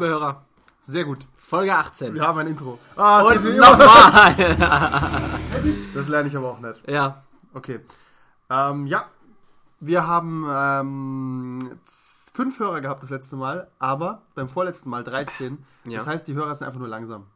Liebe 0.00 0.12
Hörer. 0.12 0.46
Sehr 0.80 1.04
gut. 1.04 1.18
Folge 1.36 1.76
18. 1.76 2.14
Wir 2.14 2.22
haben 2.22 2.38
ein 2.38 2.46
Intro. 2.46 2.78
Ah, 2.96 3.20
Und 3.20 3.44
immer. 3.44 3.76
nochmal. 3.76 4.34
das 5.94 6.08
lerne 6.08 6.26
ich 6.26 6.34
aber 6.34 6.52
auch 6.52 6.60
nicht. 6.60 6.88
ja. 6.88 7.22
Okay. 7.52 7.80
Ähm, 8.48 8.86
ja. 8.86 9.04
Wir 9.78 10.06
haben 10.06 10.46
ähm, 10.48 11.58
fünf 12.32 12.58
Hörer 12.58 12.80
gehabt 12.80 13.02
das 13.02 13.10
letzte 13.10 13.36
Mal, 13.36 13.68
aber 13.78 14.22
beim 14.34 14.48
vorletzten 14.48 14.88
Mal 14.88 15.04
13. 15.04 15.58
Ja. 15.84 15.98
Das 15.98 16.06
heißt, 16.06 16.26
die 16.26 16.32
Hörer 16.32 16.54
sind 16.54 16.66
einfach 16.66 16.80
nur 16.80 16.88
langsam. 16.88 17.26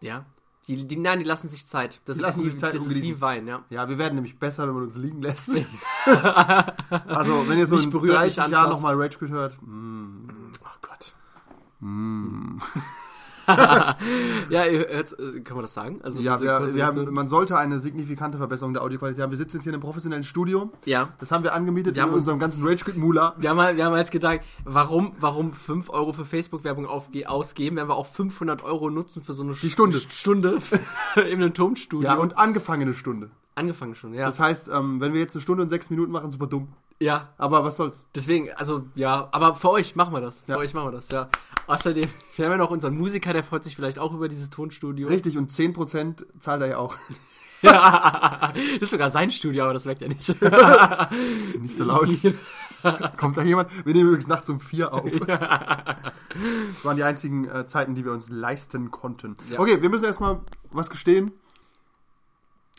Ja. 0.00 0.26
Die, 0.68 0.86
die, 0.86 0.96
nein, 0.98 1.20
die 1.20 1.24
lassen 1.24 1.48
sich 1.48 1.66
Zeit. 1.66 2.02
Das, 2.04 2.16
Die 2.16 2.20
ist, 2.20 2.26
lassen 2.26 2.44
wie, 2.44 2.50
sich 2.50 2.60
Zeit, 2.60 2.74
das 2.74 2.86
ist 2.86 3.00
wie. 3.00 3.18
Wein, 3.22 3.46
ja. 3.46 3.64
Ja, 3.70 3.88
wir 3.88 3.96
werden 3.96 4.16
nämlich 4.16 4.38
besser, 4.38 4.66
wenn 4.66 4.74
man 4.74 4.82
uns 4.82 4.96
liegen 4.96 5.22
lässt. 5.22 5.48
also, 6.04 7.48
wenn 7.48 7.58
ihr 7.58 7.66
so 7.66 7.76
Nicht 7.76 7.86
in 7.86 7.90
berühren, 7.90 8.16
30 8.16 8.36
nicht 8.42 8.50
Jahren 8.50 8.68
nochmal 8.68 8.94
Rage 8.94 9.16
Quit 9.16 9.30
hört, 9.30 9.56
mm. 9.62 10.43
Mm. 11.84 12.58
Ja, 14.48 14.64
hört, 14.64 15.18
äh, 15.18 15.40
kann 15.40 15.56
man 15.56 15.62
das 15.64 15.74
sagen? 15.74 16.00
Also 16.02 16.20
Ja, 16.20 16.40
wir, 16.40 16.74
wir 16.74 16.86
haben, 16.86 17.12
man 17.12 17.28
sollte 17.28 17.58
eine 17.58 17.78
signifikante 17.78 18.38
Verbesserung 18.38 18.72
der 18.72 18.82
Audioqualität 18.82 19.22
haben. 19.22 19.30
Wir 19.32 19.36
sitzen 19.36 19.58
jetzt 19.58 19.64
hier 19.64 19.72
in 19.72 19.74
einem 19.74 19.82
professionellen 19.82 20.22
Studio. 20.24 20.72
ja. 20.86 21.10
Das 21.18 21.30
haben 21.30 21.44
wir 21.44 21.52
angemietet 21.52 21.94
Wir 21.94 22.02
in 22.02 22.08
haben 22.08 22.14
uns- 22.14 22.20
unserem 22.20 22.38
ganzen 22.38 22.66
Rage 22.66 22.84
Quit 22.84 22.96
Mula. 22.96 23.34
Wir 23.36 23.50
haben, 23.50 23.76
wir 23.76 23.84
haben 23.84 23.96
jetzt 23.96 24.12
gedacht, 24.12 24.40
warum, 24.64 25.12
warum 25.20 25.52
5 25.52 25.90
Euro 25.90 26.14
für 26.14 26.24
Facebook-Werbung 26.24 26.86
ausgeben, 26.86 27.76
wenn 27.76 27.86
wir 27.88 27.96
auch 27.96 28.06
500 28.06 28.62
Euro 28.64 28.88
nutzen 28.88 29.22
für 29.22 29.34
so 29.34 29.42
eine 29.42 29.52
Die 29.52 29.68
Stunde. 29.70 30.00
Stunde 30.00 30.58
in 31.16 31.22
einem 31.42 31.52
Tonstudio. 31.52 32.08
Ja, 32.08 32.14
und 32.16 32.38
angefangene 32.38 32.94
Stunde. 32.94 33.28
angefangen 33.56 33.94
schon, 33.94 34.14
ja. 34.14 34.24
Das 34.24 34.40
heißt, 34.40 34.70
ähm, 34.72 35.00
wenn 35.00 35.12
wir 35.12 35.20
jetzt 35.20 35.36
eine 35.36 35.42
Stunde 35.42 35.62
und 35.62 35.68
sechs 35.68 35.90
Minuten 35.90 36.12
machen, 36.12 36.30
super 36.30 36.46
dumm. 36.46 36.68
ja, 36.98 37.28
Aber 37.36 37.62
was 37.62 37.76
soll's? 37.76 38.06
deswegen, 38.14 38.50
also 38.56 38.84
ja, 38.94 39.28
aber 39.32 39.54
für 39.54 39.68
euch 39.70 39.96
machen 39.96 40.14
wir 40.14 40.20
das. 40.22 40.40
Für 40.42 40.52
Ja. 40.52 40.58
euch 40.58 40.72
machen 40.72 40.86
wir 40.88 40.92
das, 40.92 41.10
ja. 41.10 41.28
Außerdem, 41.66 42.04
wir 42.36 42.44
haben 42.44 42.52
ja 42.52 42.58
noch 42.58 42.70
unseren 42.70 42.96
Musiker, 42.96 43.32
der 43.32 43.42
freut 43.42 43.64
sich 43.64 43.74
vielleicht 43.76 43.98
auch 43.98 44.12
über 44.12 44.28
dieses 44.28 44.50
Tonstudio. 44.50 45.08
Richtig, 45.08 45.38
und 45.38 45.50
10% 45.50 46.24
zahlt 46.38 46.62
er 46.62 46.68
ja 46.68 46.78
auch. 46.78 46.96
Ja, 47.62 48.52
das 48.52 48.82
ist 48.82 48.90
sogar 48.90 49.10
sein 49.10 49.30
Studio, 49.30 49.64
aber 49.64 49.72
das 49.72 49.86
merkt 49.86 50.02
er 50.02 50.08
nicht. 50.08 50.28
Nicht 51.62 51.76
so 51.78 51.84
laut. 51.84 52.10
Kommt 53.16 53.38
da 53.38 53.42
jemand? 53.42 53.70
Wir 53.86 53.94
nehmen 53.94 54.08
übrigens 54.08 54.26
nachts 54.26 54.50
um 54.50 54.60
vier 54.60 54.92
auf. 54.92 55.08
Das 55.10 56.84
waren 56.84 56.96
die 56.98 57.04
einzigen 57.04 57.48
äh, 57.48 57.64
Zeiten, 57.64 57.94
die 57.94 58.04
wir 58.04 58.12
uns 58.12 58.28
leisten 58.28 58.90
konnten. 58.90 59.34
Ja. 59.50 59.60
Okay, 59.60 59.80
wir 59.80 59.88
müssen 59.88 60.04
erstmal 60.04 60.42
was 60.72 60.90
gestehen. 60.90 61.32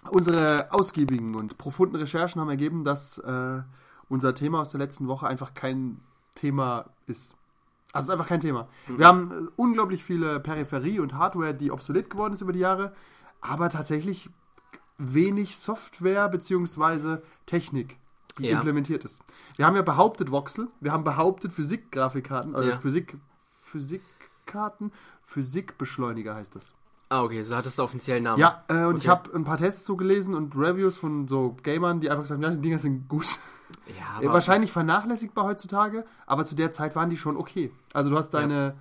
Unsere 0.09 0.72
ausgiebigen 0.72 1.33
und 1.33 1.58
profunden 1.58 1.95
Recherchen 1.95 2.39
haben 2.39 2.49
ergeben, 2.49 2.83
dass 2.83 3.17
äh, 3.17 3.61
unser 4.08 4.36
Thema 4.36 4.61
aus 4.61 4.70
der 4.70 4.80
letzten 4.80 5.08
Woche 5.08 5.25
einfach 5.25 5.55
kein 5.55 6.02
Thema 6.36 6.92
ist. 7.08 7.33
Also 7.95 8.07
ist 8.07 8.11
einfach 8.11 8.27
kein 8.27 8.41
Thema. 8.41 8.67
Wir 8.88 9.07
haben 9.07 9.31
äh, 9.31 9.49
unglaublich 9.55 10.03
viele 10.03 10.39
Peripherie 10.39 10.99
und 10.99 11.13
Hardware, 11.13 11.53
die 11.53 11.71
obsolet 11.71 12.09
geworden 12.09 12.33
ist 12.33 12.41
über 12.41 12.53
die 12.53 12.59
Jahre, 12.59 12.93
aber 13.41 13.69
tatsächlich 13.69 14.29
wenig 14.97 15.57
Software 15.57 16.29
bzw. 16.29 17.17
Technik, 17.45 17.97
die 18.37 18.45
Ja. 18.47 18.57
implementiert 18.57 19.03
ist. 19.05 19.21
Wir 19.57 19.65
haben 19.65 19.75
ja 19.75 19.81
behauptet 19.81 20.31
Voxel, 20.31 20.67
wir 20.79 20.91
haben 20.91 21.03
behauptet 21.03 21.52
Physik-Grafikkarten, 21.52 22.55
oder 22.55 22.63
Ja. 22.69 22.77
Physik, 22.77 23.17
Physikkarten, 23.61 24.91
Physikbeschleuniger 25.23 26.35
heißt 26.35 26.55
das. 26.55 26.73
ah, 27.09 27.21
okay, 27.23 27.43
so 27.43 27.55
hat 27.55 27.65
es 27.65 27.80
offiziellen 27.80 28.23
Namen. 28.23 28.39
Ja, 28.39 28.63
äh, 28.67 28.83
und 28.86 28.97
ich 28.97 29.03
Okay. 29.03 29.09
habe 29.09 29.33
ein 29.36 29.43
paar 29.43 29.58
Tests 29.58 29.86
so 29.86 29.95
gelesen 29.95 30.33
und 30.33 30.55
Reviews 30.58 30.97
von 30.97 31.27
so 31.27 31.55
Gamern, 31.61 31.99
die 32.02 32.09
einfach 32.09 32.23
gesagt 32.23 32.41
haben, 32.43 32.52
ja, 32.52 32.55
die 32.58 32.61
Dinger 32.61 32.80
sind 32.80 33.08
gut. 33.08 33.37
Ja 33.85 34.21
Ja, 34.21 34.33
wahrscheinlich 34.33 34.71
vernachlässigbar 34.71 35.45
heutzutage, 35.45 36.05
aber 36.25 36.45
zu 36.45 36.55
der 36.55 36.71
Zeit 36.71 36.95
waren 36.95 37.09
die 37.09 37.17
schon 37.17 37.37
okay. 37.37 37.71
Also 37.93 38.09
du 38.09 38.17
hast 38.17 38.31
deine, 38.31 38.75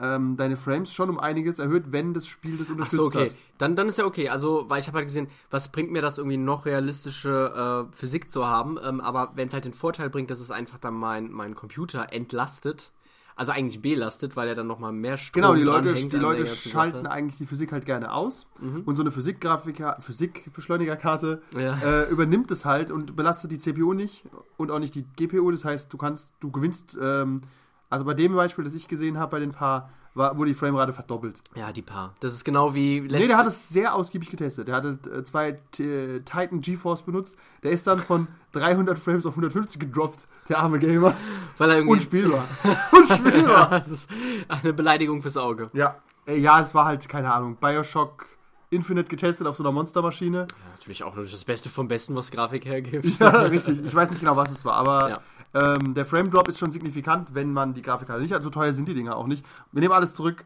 ähm, 0.00 0.36
deine 0.36 0.56
Frames 0.56 0.92
schon 0.92 1.10
um 1.10 1.18
einiges 1.18 1.58
erhöht, 1.58 1.92
wenn 1.92 2.14
das 2.14 2.26
Spiel 2.26 2.56
das 2.58 2.70
Ach 2.80 2.90
unterstützt 2.90 3.12
so, 3.12 3.20
okay. 3.20 3.30
hat. 3.30 3.36
Dann, 3.58 3.76
dann 3.76 3.88
ist 3.88 3.98
ja 3.98 4.04
okay. 4.04 4.28
Also, 4.28 4.64
weil 4.68 4.80
ich 4.80 4.88
habe 4.88 4.98
halt 4.98 5.08
gesehen, 5.08 5.28
was 5.50 5.70
bringt 5.70 5.90
mir 5.92 6.02
das 6.02 6.18
irgendwie 6.18 6.36
noch 6.36 6.66
realistische 6.66 7.88
äh, 7.90 7.96
Physik 7.96 8.30
zu 8.30 8.46
haben? 8.46 8.78
Ähm, 8.82 9.00
aber 9.00 9.32
wenn 9.36 9.46
es 9.48 9.54
halt 9.54 9.64
den 9.64 9.74
Vorteil 9.74 10.10
bringt, 10.10 10.30
dass 10.30 10.40
es 10.40 10.50
einfach 10.50 10.78
dann 10.78 10.94
mein, 10.94 11.30
mein 11.30 11.54
Computer 11.54 12.12
entlastet, 12.12 12.92
also 13.36 13.52
eigentlich 13.52 13.80
belastet, 13.80 14.36
weil 14.36 14.48
er 14.48 14.54
dann 14.54 14.66
nochmal 14.66 14.92
mehr 14.92 15.16
Strom 15.18 15.42
Genau, 15.42 15.54
die 15.54 15.62
Leute, 15.62 15.94
die 15.94 16.16
Leute 16.16 16.46
schalten 16.46 16.98
Sache. 16.98 17.02
Mhm. 17.04 17.06
eigentlich 17.10 17.38
die 17.38 17.46
Physik 17.46 17.72
halt 17.72 17.86
gerne 17.86 18.12
aus 18.12 18.46
und 18.84 18.94
so 18.94 19.02
eine 19.02 19.10
Physikgrafiker, 19.10 19.96
Physikbeschleunigerkarte 20.00 21.42
Ja. 21.56 21.76
äh, 21.78 22.10
übernimmt 22.10 22.50
es 22.50 22.64
halt 22.64 22.90
und 22.90 23.16
belastet 23.16 23.52
die 23.52 23.58
CPU 23.58 23.92
nicht 23.94 24.24
und 24.56 24.70
auch 24.70 24.78
nicht 24.78 24.94
die 24.94 25.04
GPU. 25.16 25.50
Das 25.50 25.64
heißt, 25.64 25.92
du 25.92 25.96
kannst, 25.96 26.34
du 26.40 26.50
gewinnst, 26.50 26.96
ähm, 27.00 27.42
also 27.90 28.04
bei 28.04 28.14
dem 28.14 28.34
Beispiel, 28.34 28.64
das 28.64 28.74
ich 28.74 28.88
gesehen 28.88 29.18
habe, 29.18 29.30
bei 29.32 29.40
den 29.40 29.52
paar, 29.52 29.90
war, 30.14 30.36
wurde 30.36 30.48
die 30.50 30.54
Framerate 30.54 30.92
verdoppelt. 30.92 31.40
Ja, 31.54 31.72
die 31.72 31.82
paar. 31.82 32.14
Das 32.20 32.32
ist 32.34 32.44
genau 32.44 32.74
wie 32.74 33.00
Nee, 33.00 33.26
der 33.26 33.36
hat 33.38 33.46
es 33.46 33.68
sehr 33.70 33.94
ausgiebig 33.94 34.30
getestet. 34.30 34.68
Der 34.68 34.74
hatte 34.76 34.98
äh, 35.14 35.22
zwei 35.24 35.52
T- 35.72 36.20
Titan 36.20 36.60
GeForce 36.60 37.02
benutzt. 37.02 37.36
Der 37.62 37.70
ist 37.70 37.86
dann 37.86 37.98
von 37.98 38.28
300 38.52 38.98
Frames 38.98 39.24
auf 39.26 39.32
150 39.32 39.80
gedroppt, 39.80 40.20
der 40.48 40.58
arme 40.58 40.78
Gamer. 40.78 41.14
weil 41.58 41.70
er 41.70 41.76
irgendwie 41.76 41.94
Unspielbar. 41.94 42.44
Unspielbar. 42.92 43.70
das 43.80 43.90
ist 43.90 44.10
eine 44.48 44.72
Beleidigung 44.72 45.22
fürs 45.22 45.36
Auge. 45.36 45.70
ja. 45.72 45.96
Äh, 46.26 46.38
ja, 46.38 46.60
es 46.60 46.72
war 46.72 46.84
halt, 46.84 47.08
keine 47.08 47.32
Ahnung, 47.32 47.56
Bioshock 47.56 48.26
Infinite 48.70 49.08
getestet 49.08 49.46
auf 49.48 49.56
so 49.56 49.64
einer 49.64 49.72
Monstermaschine. 49.72 50.38
Ja, 50.38 50.46
natürlich 50.76 51.02
auch 51.02 51.16
nur 51.16 51.24
das 51.26 51.44
Beste 51.44 51.68
vom 51.68 51.88
Besten, 51.88 52.14
was 52.14 52.30
Grafik 52.30 52.64
hergibt. 52.64 53.18
Ja, 53.18 53.28
richtig. 53.42 53.84
Ich 53.84 53.92
weiß 53.94 54.08
nicht 54.10 54.20
genau, 54.20 54.36
was 54.36 54.50
es 54.52 54.64
war, 54.64 54.74
aber 54.74 55.08
Ja. 55.10 55.20
Ähm, 55.54 55.94
der 55.94 56.06
Frame 56.06 56.30
Drop 56.30 56.48
ist 56.48 56.58
schon 56.58 56.70
signifikant, 56.70 57.34
wenn 57.34 57.52
man 57.52 57.74
die 57.74 57.82
Grafikkarte 57.82 58.22
nicht 58.22 58.32
hat. 58.32 58.42
So 58.42 58.50
teuer 58.50 58.72
sind 58.72 58.88
die 58.88 58.94
Dinger 58.94 59.16
auch 59.16 59.26
nicht. 59.26 59.44
Wir 59.72 59.80
nehmen 59.80 59.92
alles 59.92 60.14
zurück. 60.14 60.44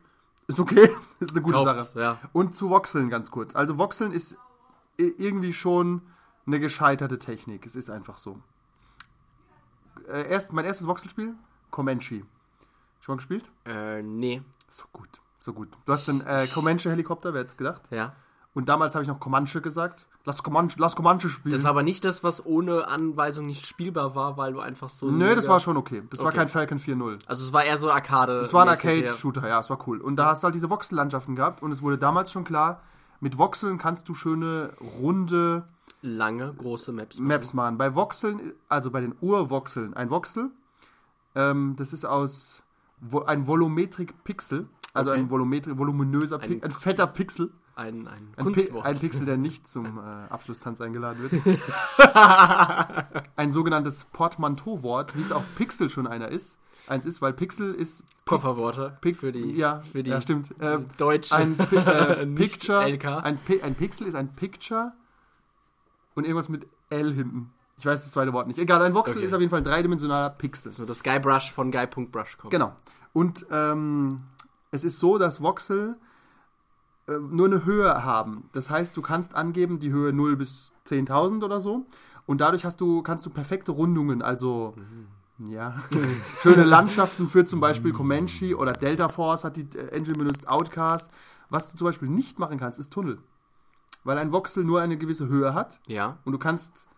Ist 0.48 0.60
okay. 0.60 0.88
ist 1.20 1.32
eine 1.32 1.42
gute 1.42 1.56
Kauft's, 1.56 1.92
Sache. 1.92 2.00
ja. 2.00 2.18
Und 2.32 2.56
zu 2.56 2.70
Voxeln 2.70 3.08
ganz 3.08 3.30
kurz. 3.30 3.54
Also 3.54 3.78
Voxeln 3.78 4.12
ist 4.12 4.36
irgendwie 4.96 5.52
schon 5.52 6.02
eine 6.46 6.60
gescheiterte 6.60 7.18
Technik. 7.18 7.66
Es 7.66 7.76
ist 7.76 7.90
einfach 7.90 8.18
so. 8.18 8.40
Äh, 10.08 10.30
erst, 10.30 10.52
mein 10.52 10.64
erstes 10.64 10.86
Voxelspiel, 10.86 11.34
Comanche. 11.70 12.22
Schon 13.00 13.14
mal 13.14 13.16
gespielt? 13.16 13.50
Äh, 13.64 14.02
nee. 14.02 14.42
So 14.68 14.84
gut, 14.92 15.08
so 15.38 15.52
gut. 15.52 15.68
Du 15.84 15.92
hast 15.92 16.08
den 16.08 16.20
äh, 16.22 16.46
Comanche-Helikopter, 16.46 17.34
wer 17.34 17.42
hätte 17.42 17.56
gedacht? 17.56 17.82
Ja. 17.90 18.14
Und 18.54 18.68
damals 18.68 18.94
habe 18.94 19.02
ich 19.02 19.08
noch 19.08 19.20
Comanche 19.20 19.60
gesagt. 19.60 20.06
Lass 20.28 20.42
Comanche, 20.42 20.76
lass 20.80 20.96
Comanche 20.96 21.28
spielen. 21.30 21.52
Das 21.54 21.62
war 21.62 21.70
aber 21.70 21.84
nicht 21.84 22.04
das, 22.04 22.24
was 22.24 22.44
ohne 22.44 22.88
Anweisung 22.88 23.46
nicht 23.46 23.64
spielbar 23.64 24.16
war, 24.16 24.36
weil 24.36 24.52
du 24.52 24.60
einfach 24.60 24.90
so. 24.90 25.08
Nö, 25.08 25.34
das 25.36 25.46
war 25.46 25.60
schon 25.60 25.76
okay. 25.76 26.02
Das 26.10 26.18
war 26.18 26.26
Okay. 26.26 26.38
kein 26.38 26.48
Falcon 26.48 26.78
4.0. 26.80 27.20
Also 27.26 27.44
es 27.44 27.52
war 27.52 27.64
eher 27.64 27.78
so 27.78 27.90
Arcade. 27.92 28.32
Es 28.40 28.52
war 28.52 28.62
ein 28.62 28.66
ja. 28.66 28.72
Arcade-Shooter, 28.72 29.48
ja, 29.48 29.60
es 29.60 29.70
war 29.70 29.78
cool. 29.86 30.00
Und 30.00 30.16
da 30.16 30.26
hast 30.26 30.42
du 30.42 30.46
halt 30.46 30.56
diese 30.56 30.68
Voxellandschaften 30.68 31.36
gehabt 31.36 31.62
und 31.62 31.70
es 31.70 31.80
wurde 31.80 31.96
damals 31.96 32.32
schon 32.32 32.42
klar, 32.42 32.82
mit 33.20 33.38
Voxeln 33.38 33.78
kannst 33.78 34.08
du 34.08 34.14
schöne, 34.14 34.70
runde 35.00 35.68
Lange, 36.02 36.52
große 36.54 36.90
Maps. 36.92 37.18
machen. 37.18 37.28
Maps 37.28 37.54
machen. 37.54 37.78
Bei 37.78 37.94
Voxeln, 37.94 38.52
also 38.68 38.90
bei 38.90 39.00
den 39.00 39.14
Urvoxeln, 39.20 39.94
ein 39.94 40.10
Voxel, 40.10 40.50
ähm, 41.36 41.74
das 41.78 41.92
ist 41.92 42.04
aus 42.04 42.64
ein 43.26 43.46
Volumetrik-Pixel, 43.46 44.66
also 44.92 45.10
Okay. 45.10 45.20
ein 45.20 45.30
Volumetri 45.30 45.78
voluminöser, 45.78 46.40
Ein- 46.40 46.62
ein 46.64 46.70
fetter 46.72 47.06
Pixel. 47.06 47.52
Ein, 47.76 48.08
ein 48.08 48.32
Ein, 48.36 48.52
Pi 48.52 48.70
ein 48.82 48.98
Pixel, 48.98 49.26
der 49.26 49.36
nicht 49.36 49.68
zum 49.68 49.98
äh, 49.98 50.00
Abschlusstanz 50.30 50.80
eingeladen 50.80 51.30
wird. 51.30 51.58
ein 53.36 53.52
sogenanntes 53.52 54.06
Portmanteau-Wort, 54.06 55.14
wie 55.16 55.20
es 55.20 55.30
auch 55.30 55.42
Pixel 55.56 55.90
schon 55.90 56.06
einer 56.06 56.28
ist. 56.28 56.58
Eins 56.88 57.04
ist, 57.04 57.20
weil 57.20 57.32
Pixel 57.32 57.74
ist 57.74 58.02
Kofferworte 58.26 58.96
Pic- 59.00 59.16
für 59.16 59.32
die, 59.32 59.52
ja, 59.56 59.80
für 59.80 60.02
die 60.02 60.10
ja, 60.10 60.20
stimmt. 60.20 60.58
Äh, 60.60 60.78
deutsche 60.96 61.34
ein 61.34 61.56
Pi 61.56 61.76
äh, 61.76 62.26
Picture, 62.34 62.80
ein, 62.80 63.38
Pi 63.38 63.60
ein 63.62 63.74
Pixel 63.74 64.06
ist 64.06 64.14
ein 64.14 64.34
Picture 64.34 64.92
und 66.14 66.24
irgendwas 66.24 66.48
mit 66.48 66.66
L 66.90 67.12
hinten. 67.12 67.52
Ich 67.78 67.84
weiß 67.84 68.02
das 68.04 68.12
zweite 68.12 68.32
Wort 68.32 68.46
nicht. 68.46 68.58
Egal, 68.58 68.80
ein 68.82 68.94
Voxel 68.94 69.16
Okay. 69.16 69.26
ist 69.26 69.34
auf 69.34 69.40
jeden 69.40 69.50
Fall 69.50 69.60
ein 69.60 69.64
dreidimensionaler 69.64 70.30
Pixel. 70.30 70.72
so 70.72 70.86
das 70.86 71.02
Guybrush 71.02 71.50
von 71.52 71.70
Guy.brush 71.70 72.38
kommt. 72.38 72.50
Genau. 72.52 72.74
Und 73.12 73.46
ähm, 73.50 74.22
es 74.70 74.84
ist 74.84 74.98
so, 74.98 75.18
dass 75.18 75.42
Voxel 75.42 75.96
nur 77.06 77.46
eine 77.46 77.64
Höhe 77.64 78.04
haben. 78.04 78.48
Das 78.52 78.70
heißt, 78.70 78.96
du 78.96 79.02
kannst 79.02 79.34
angeben 79.34 79.78
die 79.78 79.92
Höhe 79.92 80.12
0 80.12 80.36
bis 80.36 80.72
10.000 80.86 81.44
oder 81.44 81.60
so. 81.60 81.86
Und 82.26 82.40
dadurch 82.40 82.64
hast 82.64 82.80
du, 82.80 83.02
kannst 83.02 83.24
du 83.24 83.30
perfekte 83.30 83.72
Rundungen, 83.72 84.22
also 84.22 84.74
ja, 85.38 85.82
schöne 86.40 86.64
Landschaften 86.64 87.28
für 87.28 87.44
zum 87.44 87.60
Beispiel 87.60 87.92
Comanche 87.92 88.56
oder 88.56 88.72
Delta 88.72 89.08
Force 89.08 89.44
hat 89.44 89.56
die 89.56 89.68
äh, 89.76 89.88
Engine 89.88 90.16
benutzt, 90.18 90.48
Outcast. 90.48 91.10
Was 91.50 91.70
du 91.70 91.76
zum 91.76 91.86
Beispiel 91.86 92.08
nicht 92.08 92.38
machen 92.38 92.58
kannst, 92.58 92.80
ist 92.80 92.92
Tunnel. 92.92 93.18
Weil 94.02 94.18
ein 94.18 94.32
Voxel 94.32 94.64
nur 94.64 94.80
eine 94.80 94.96
gewisse 94.96 95.28
Höhe 95.28 95.54
hat 95.54 95.80
Ja, 95.86 96.18
und 96.24 96.32
du 96.32 96.38
kannst 96.38 96.88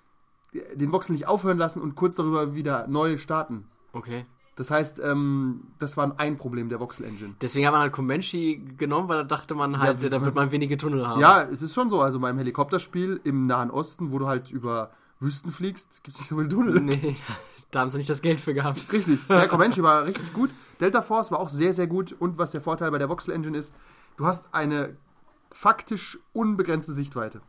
den 0.53 0.93
Voxel 0.93 1.13
nicht 1.13 1.27
aufhören 1.27 1.59
lassen 1.59 1.83
und 1.83 1.95
kurz 1.95 2.15
darüber 2.15 2.55
wieder 2.55 2.87
neu 2.87 3.19
starten. 3.19 3.67
okay. 3.93 4.25
Das 4.59 4.73
heißt, 4.73 5.01
ähm, 5.05 5.61
das 5.79 5.97
war 5.97 6.19
ein 6.19 6.37
Problem 6.37 6.69
der 6.69 6.81
Voxel-Engine. 6.81 7.35
Deswegen 7.41 7.65
hat 7.65 7.73
man 7.73 7.81
halt 7.81 7.93
Comanche 7.93 8.57
genommen, 8.57 9.09
weil 9.09 9.19
da 9.19 9.23
dachte 9.23 9.55
man 9.55 9.79
halt, 9.79 10.03
Ja, 10.03 10.09
da 10.09 10.25
wird 10.25 10.35
man 10.35 10.51
wenige 10.51 10.77
Tunnel 10.77 11.07
haben. 11.07 11.21
Ja, 11.21 11.43
es 11.43 11.63
ist 11.63 11.75
schon 11.75 11.91
so. 11.91 12.01
Also 12.01 12.19
beim 12.19 12.37
Helikopterspiel 12.39 13.21
im 13.23 13.47
Nahen 13.47 13.71
Osten, 13.71 14.11
wo 14.11 14.19
du 14.19 14.27
halt 14.27 14.51
über 14.51 14.91
Wüsten 15.21 15.53
fliegst, 15.53 16.03
gibt 16.03 16.17
es 16.17 16.21
nicht 16.21 16.29
so 16.29 16.37
viele 16.37 16.49
Tunnel. 16.49 16.81
Nee, 16.81 17.15
Da 17.71 17.81
haben 17.81 17.89
sie 17.89 17.99
nicht 17.99 18.11
das 18.11 18.21
Geld 18.21 18.41
für 18.41 18.53
gehabt. 18.53 18.93
Richtig. 18.93 19.21
Ja, 19.29 19.47
Comanche 19.49 19.81
war 19.85 20.07
richtig 20.07 20.33
gut. 20.33 20.51
Delta 20.81 21.03
Force 21.03 21.31
war 21.31 21.39
auch 21.39 21.51
sehr, 21.51 21.73
sehr 21.73 21.87
gut. 21.87 22.17
Und 22.19 22.37
was 22.37 22.51
der 22.51 22.61
Vorteil 22.61 22.91
bei 22.91 22.99
der 22.99 23.09
Voxel 23.09 23.33
Engine 23.33 23.57
ist, 23.57 23.73
du 24.17 24.27
hast 24.27 24.53
eine 24.53 24.97
faktisch 25.53 26.19
unbegrenzte 26.33 26.95
Sichtweite. 26.95 27.43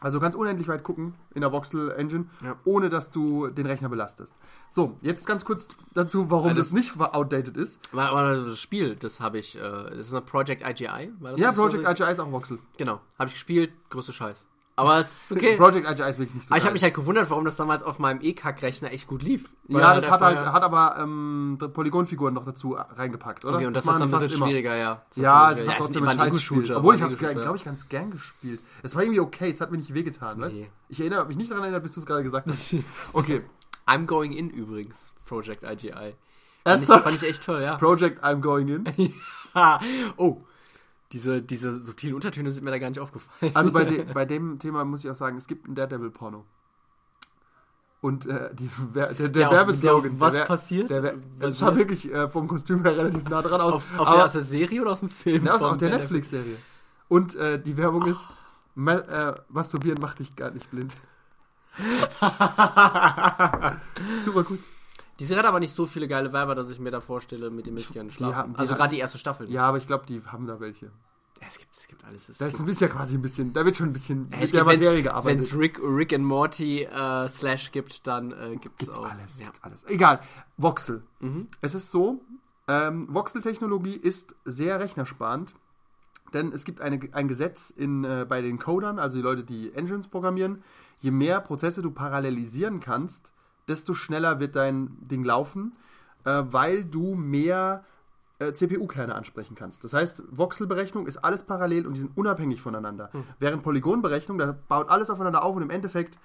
Also 0.00 0.20
kannst 0.20 0.38
unendlich 0.38 0.68
weit 0.68 0.84
gucken 0.84 1.14
in 1.34 1.40
der 1.40 1.50
Voxel 1.52 1.90
Engine, 1.90 2.26
Ja. 2.44 2.56
ohne 2.64 2.88
dass 2.88 3.10
du 3.10 3.48
den 3.48 3.66
Rechner 3.66 3.88
belastest. 3.88 4.34
So, 4.70 4.96
jetzt 5.00 5.26
ganz 5.26 5.44
kurz 5.44 5.68
dazu, 5.94 6.30
warum 6.30 6.50
Alles- 6.50 6.68
das 6.68 6.72
nicht 6.72 6.98
outdated 7.00 7.56
ist. 7.56 7.80
War 7.92 8.10
aber 8.10 8.44
das 8.46 8.58
Spiel, 8.60 8.94
das 8.96 9.20
habe 9.20 9.38
ich, 9.38 9.56
äh, 9.56 9.60
das 9.60 9.98
ist 10.06 10.12
eine 10.12 10.22
Project 10.22 10.62
IGI. 10.62 11.12
War 11.18 11.32
das 11.32 11.40
Ja, 11.40 11.48
nicht 11.48 11.56
so? 11.56 11.62
Project 11.68 11.88
IGI 12.00 12.10
ist 12.12 12.20
auch 12.20 12.30
Voxel. 12.30 12.58
Genau, 12.76 13.00
habe 13.18 13.26
ich 13.28 13.32
gespielt, 13.34 13.72
größte 13.90 14.12
Scheiß. 14.12 14.46
Aber 14.78 15.00
es 15.00 15.24
ist 15.24 15.32
okay. 15.32 15.56
Project 15.56 15.90
IGI 15.90 16.08
ist 16.08 16.18
wirklich 16.20 16.34
nicht 16.36 16.46
so 16.46 16.52
aber 16.52 16.58
ich 16.58 16.64
habe 16.64 16.72
mich 16.72 16.84
halt 16.84 16.94
gewundert, 16.94 17.28
warum 17.30 17.44
das 17.44 17.56
damals 17.56 17.82
auf 17.82 17.98
meinem 17.98 18.20
E-Kack-Rechner 18.22 18.92
echt 18.92 19.08
gut 19.08 19.24
lief. 19.24 19.50
Weil 19.66 19.82
Ja, 19.82 19.92
das 19.92 20.08
hat 20.08 20.20
halt, 20.20 20.40
hat 20.40 20.62
aber 20.62 20.96
ähm, 21.00 21.58
Polygonfiguren 21.74 22.32
noch 22.32 22.44
dazu 22.44 22.76
reingepackt, 22.94 23.44
oder? 23.44 23.56
Okay, 23.56 23.66
und 23.66 23.74
das, 23.74 23.84
machen 23.84 24.04
ist 24.04 24.12
dann 24.12 24.20
ein 24.20 24.22
bisschen 24.22 24.38
immer. 24.38 24.46
schwieriger, 24.46 24.76
ja. 24.76 25.02
Das 25.08 25.16
Ja, 25.16 25.50
es 25.50 25.60
ist 25.60 25.70
trotzdem 25.78 26.06
ein. 26.06 26.20
Ego-Shooter, 26.20 26.76
Obwohl 26.76 26.94
ich 26.94 27.02
habe 27.02 27.12
es, 27.12 27.18
glaube 27.18 27.56
ich, 27.56 27.64
ganz 27.64 27.88
gern 27.88 28.12
gespielt. 28.12 28.60
Es 28.84 28.94
war 28.94 29.02
irgendwie 29.02 29.18
okay, 29.18 29.50
es 29.50 29.60
hat 29.60 29.72
mir 29.72 29.78
nicht 29.78 29.92
wehgetan, 29.94 30.40
weißt 30.40 30.56
Nee. 30.56 30.70
Ich 30.88 31.00
erinnere 31.00 31.26
mich 31.26 31.36
nicht 31.36 31.50
daran 31.50 31.64
erinnert, 31.64 31.82
bis 31.82 31.94
du 31.94 32.00
es 32.00 32.06
gerade 32.06 32.22
gesagt 32.22 32.46
hast. 32.48 32.74
Okay. 33.12 33.42
I'm 33.88 34.06
Going 34.06 34.32
In 34.32 34.48
übrigens, 34.48 35.12
Project 35.26 35.64
IGI. 35.64 36.14
Fand 36.64 36.82
ich, 36.82 36.86
fand 36.86 37.14
ich 37.16 37.22
echt 37.24 37.42
toll, 37.42 37.62
ja. 37.62 37.76
Project 37.76 38.22
I'm 38.22 38.40
Going 38.40 38.68
In. 38.68 38.84
Oh, 40.16 40.42
diese, 41.12 41.42
diese 41.42 41.80
subtilen 41.80 42.14
Untertöne 42.14 42.50
sind 42.52 42.64
mir 42.64 42.70
da 42.70 42.78
gar 42.78 42.90
nicht 42.90 43.00
aufgefallen. 43.00 43.54
Also 43.54 43.72
bei, 43.72 43.84
de, 43.84 44.04
bei 44.12 44.24
dem 44.24 44.58
Thema 44.58 44.84
muss 44.84 45.04
ich 45.04 45.10
auch 45.10 45.14
sagen, 45.14 45.36
es 45.36 45.46
gibt 45.46 45.68
ein 45.68 45.74
Daredevil-Porno. 45.74 46.44
Und 48.00 48.26
äh, 48.26 48.54
die, 48.54 48.70
der, 48.94 49.12
der, 49.14 49.28
Der 49.28 49.50
Werbeslogan. 49.50 50.12
der 50.12 50.20
was 50.20 50.34
der, 50.34 50.44
passiert? 50.44 50.90
Der, 50.90 51.14
es 51.40 51.58
sah 51.58 51.70
ist? 51.70 51.76
wirklich 51.76 52.12
äh, 52.12 52.28
vom 52.28 52.46
Kostüm 52.46 52.84
her 52.84 52.96
relativ 52.96 53.24
nah 53.24 53.42
dran 53.42 53.60
aus. 53.60 53.74
auf, 53.74 53.84
auf 53.96 54.06
aber 54.06 54.16
der, 54.18 54.26
aus 54.26 54.32
der 54.32 54.42
Serie 54.42 54.82
oder 54.82 54.92
aus 54.92 55.00
dem 55.00 55.08
Film? 55.08 55.44
Ja, 55.44 55.56
aus, 55.56 55.62
aus 55.62 55.78
der? 55.78 55.90
Netflix-Serie. 55.90 56.56
Und 57.08 57.34
äh, 57.36 57.60
die 57.60 57.76
Werbung 57.76 58.06
ist, 58.06 58.28
Ma 58.74 58.92
äh, 58.92 59.34
masturbieren 59.48 60.00
macht 60.00 60.20
dich 60.20 60.36
gar 60.36 60.52
nicht 60.52 60.70
blind. 60.70 60.96
Super 64.20 64.44
gut. 64.44 64.60
Die 65.18 65.24
Serie 65.24 65.42
hat 65.42 65.48
aber 65.48 65.60
nicht 65.60 65.72
so 65.74 65.86
viele 65.86 66.06
geile 66.08 66.32
Werber, 66.32 66.54
dass 66.54 66.68
ich 66.70 66.78
mir 66.78 66.90
da 66.90 67.00
vorstelle, 67.00 67.50
mit 67.50 67.66
dem 67.66 67.76
ich 67.76 67.90
gerne 67.92 68.10
schlafen. 68.12 68.36
haben- 68.36 68.56
also 68.56 68.74
gerade 68.74 68.94
die 68.94 69.00
erste 69.00 69.18
Staffel. 69.18 69.50
Ja, 69.50 69.66
aber 69.68 69.78
ich 69.78 69.86
glaube, 69.86 70.06
die 70.06 70.22
haben 70.26 70.46
da 70.46 70.60
welche. 70.60 70.86
Ja, 71.40 71.46
es 71.48 71.58
gibt, 71.58 71.72
es 71.74 71.86
gibt 71.86 72.04
alles. 72.04 72.28
Es 72.28 72.38
Das 72.38 72.56
gibt, 72.56 72.68
ist 72.68 72.80
ja 72.80 72.88
quasi 72.88 73.14
ein 73.16 73.22
bisschen, 73.22 73.52
da 73.52 73.64
wird 73.64 73.76
schon 73.76 73.88
ein 73.88 73.92
bisschen 73.92 74.28
es 74.30 74.40
mit 74.40 74.54
der 74.54 74.60
gibt, 74.62 74.66
wenn's- 74.66 74.80
Materie 74.80 74.96
Wenn 74.98 75.02
gearbeitet. 75.04 75.40
es 75.40 75.54
Rick, 75.56 75.80
Rick 75.82 76.12
and 76.12 76.24
Morty 76.24 76.82
äh, 76.82 77.28
Slash 77.28 77.70
gibt, 77.72 78.06
dann 78.06 78.32
äh, 78.32 78.56
gibt's, 78.56 78.78
Gibt's 78.78 78.98
auch. 78.98 79.10
alles, 79.10 79.38
Ja. 79.40 79.46
gibt's 79.46 79.62
alles. 79.62 79.84
Egal. 79.86 80.20
Voxel. 80.56 81.02
Mhm. 81.20 81.46
Es 81.60 81.74
ist 81.74 81.90
so, 81.90 82.20
ähm, 82.66 83.06
Voxel-Technologie 83.12 83.94
ist 83.94 84.34
sehr 84.44 84.80
rechnersparend, 84.80 85.54
denn 86.34 86.52
es 86.52 86.64
gibt 86.64 86.80
eine, 86.80 87.00
ein 87.12 87.28
Gesetz 87.28 87.70
in, 87.70 88.04
äh, 88.04 88.26
bei 88.28 88.42
den 88.42 88.58
Codern, 88.58 88.98
also 88.98 89.16
die 89.16 89.22
Leute, 89.22 89.44
die 89.44 89.72
Engines 89.74 90.08
programmieren. 90.08 90.62
Je 91.00 91.10
mehr 91.12 91.40
Prozesse 91.40 91.82
du 91.82 91.92
parallelisieren 91.92 92.80
kannst, 92.80 93.32
desto 93.68 93.94
schneller 93.94 94.40
wird 94.40 94.56
dein 94.56 94.96
Ding 95.00 95.24
laufen, 95.24 95.72
äh, 96.24 96.42
weil 96.46 96.84
du 96.84 97.14
mehr 97.14 97.84
äh, 98.38 98.52
CPU-Kerne 98.52 99.14
ansprechen 99.14 99.54
kannst. 99.54 99.84
Das 99.84 99.92
heißt, 99.92 100.22
Voxelberechnung 100.30 101.06
ist 101.06 101.18
alles 101.18 101.42
parallel 101.42 101.86
und 101.86 101.94
die 101.94 102.00
sind 102.00 102.16
unabhängig 102.16 102.60
voneinander. 102.60 103.10
Während 103.38 103.62
Polygonberechnung, 103.62 104.38
da 104.38 104.56
baut 104.68 104.88
alles 104.88 105.10
aufeinander 105.10 105.42
auf 105.42 105.56
und 105.56 105.62
im 105.62 105.70
Endeffekt 105.70 106.18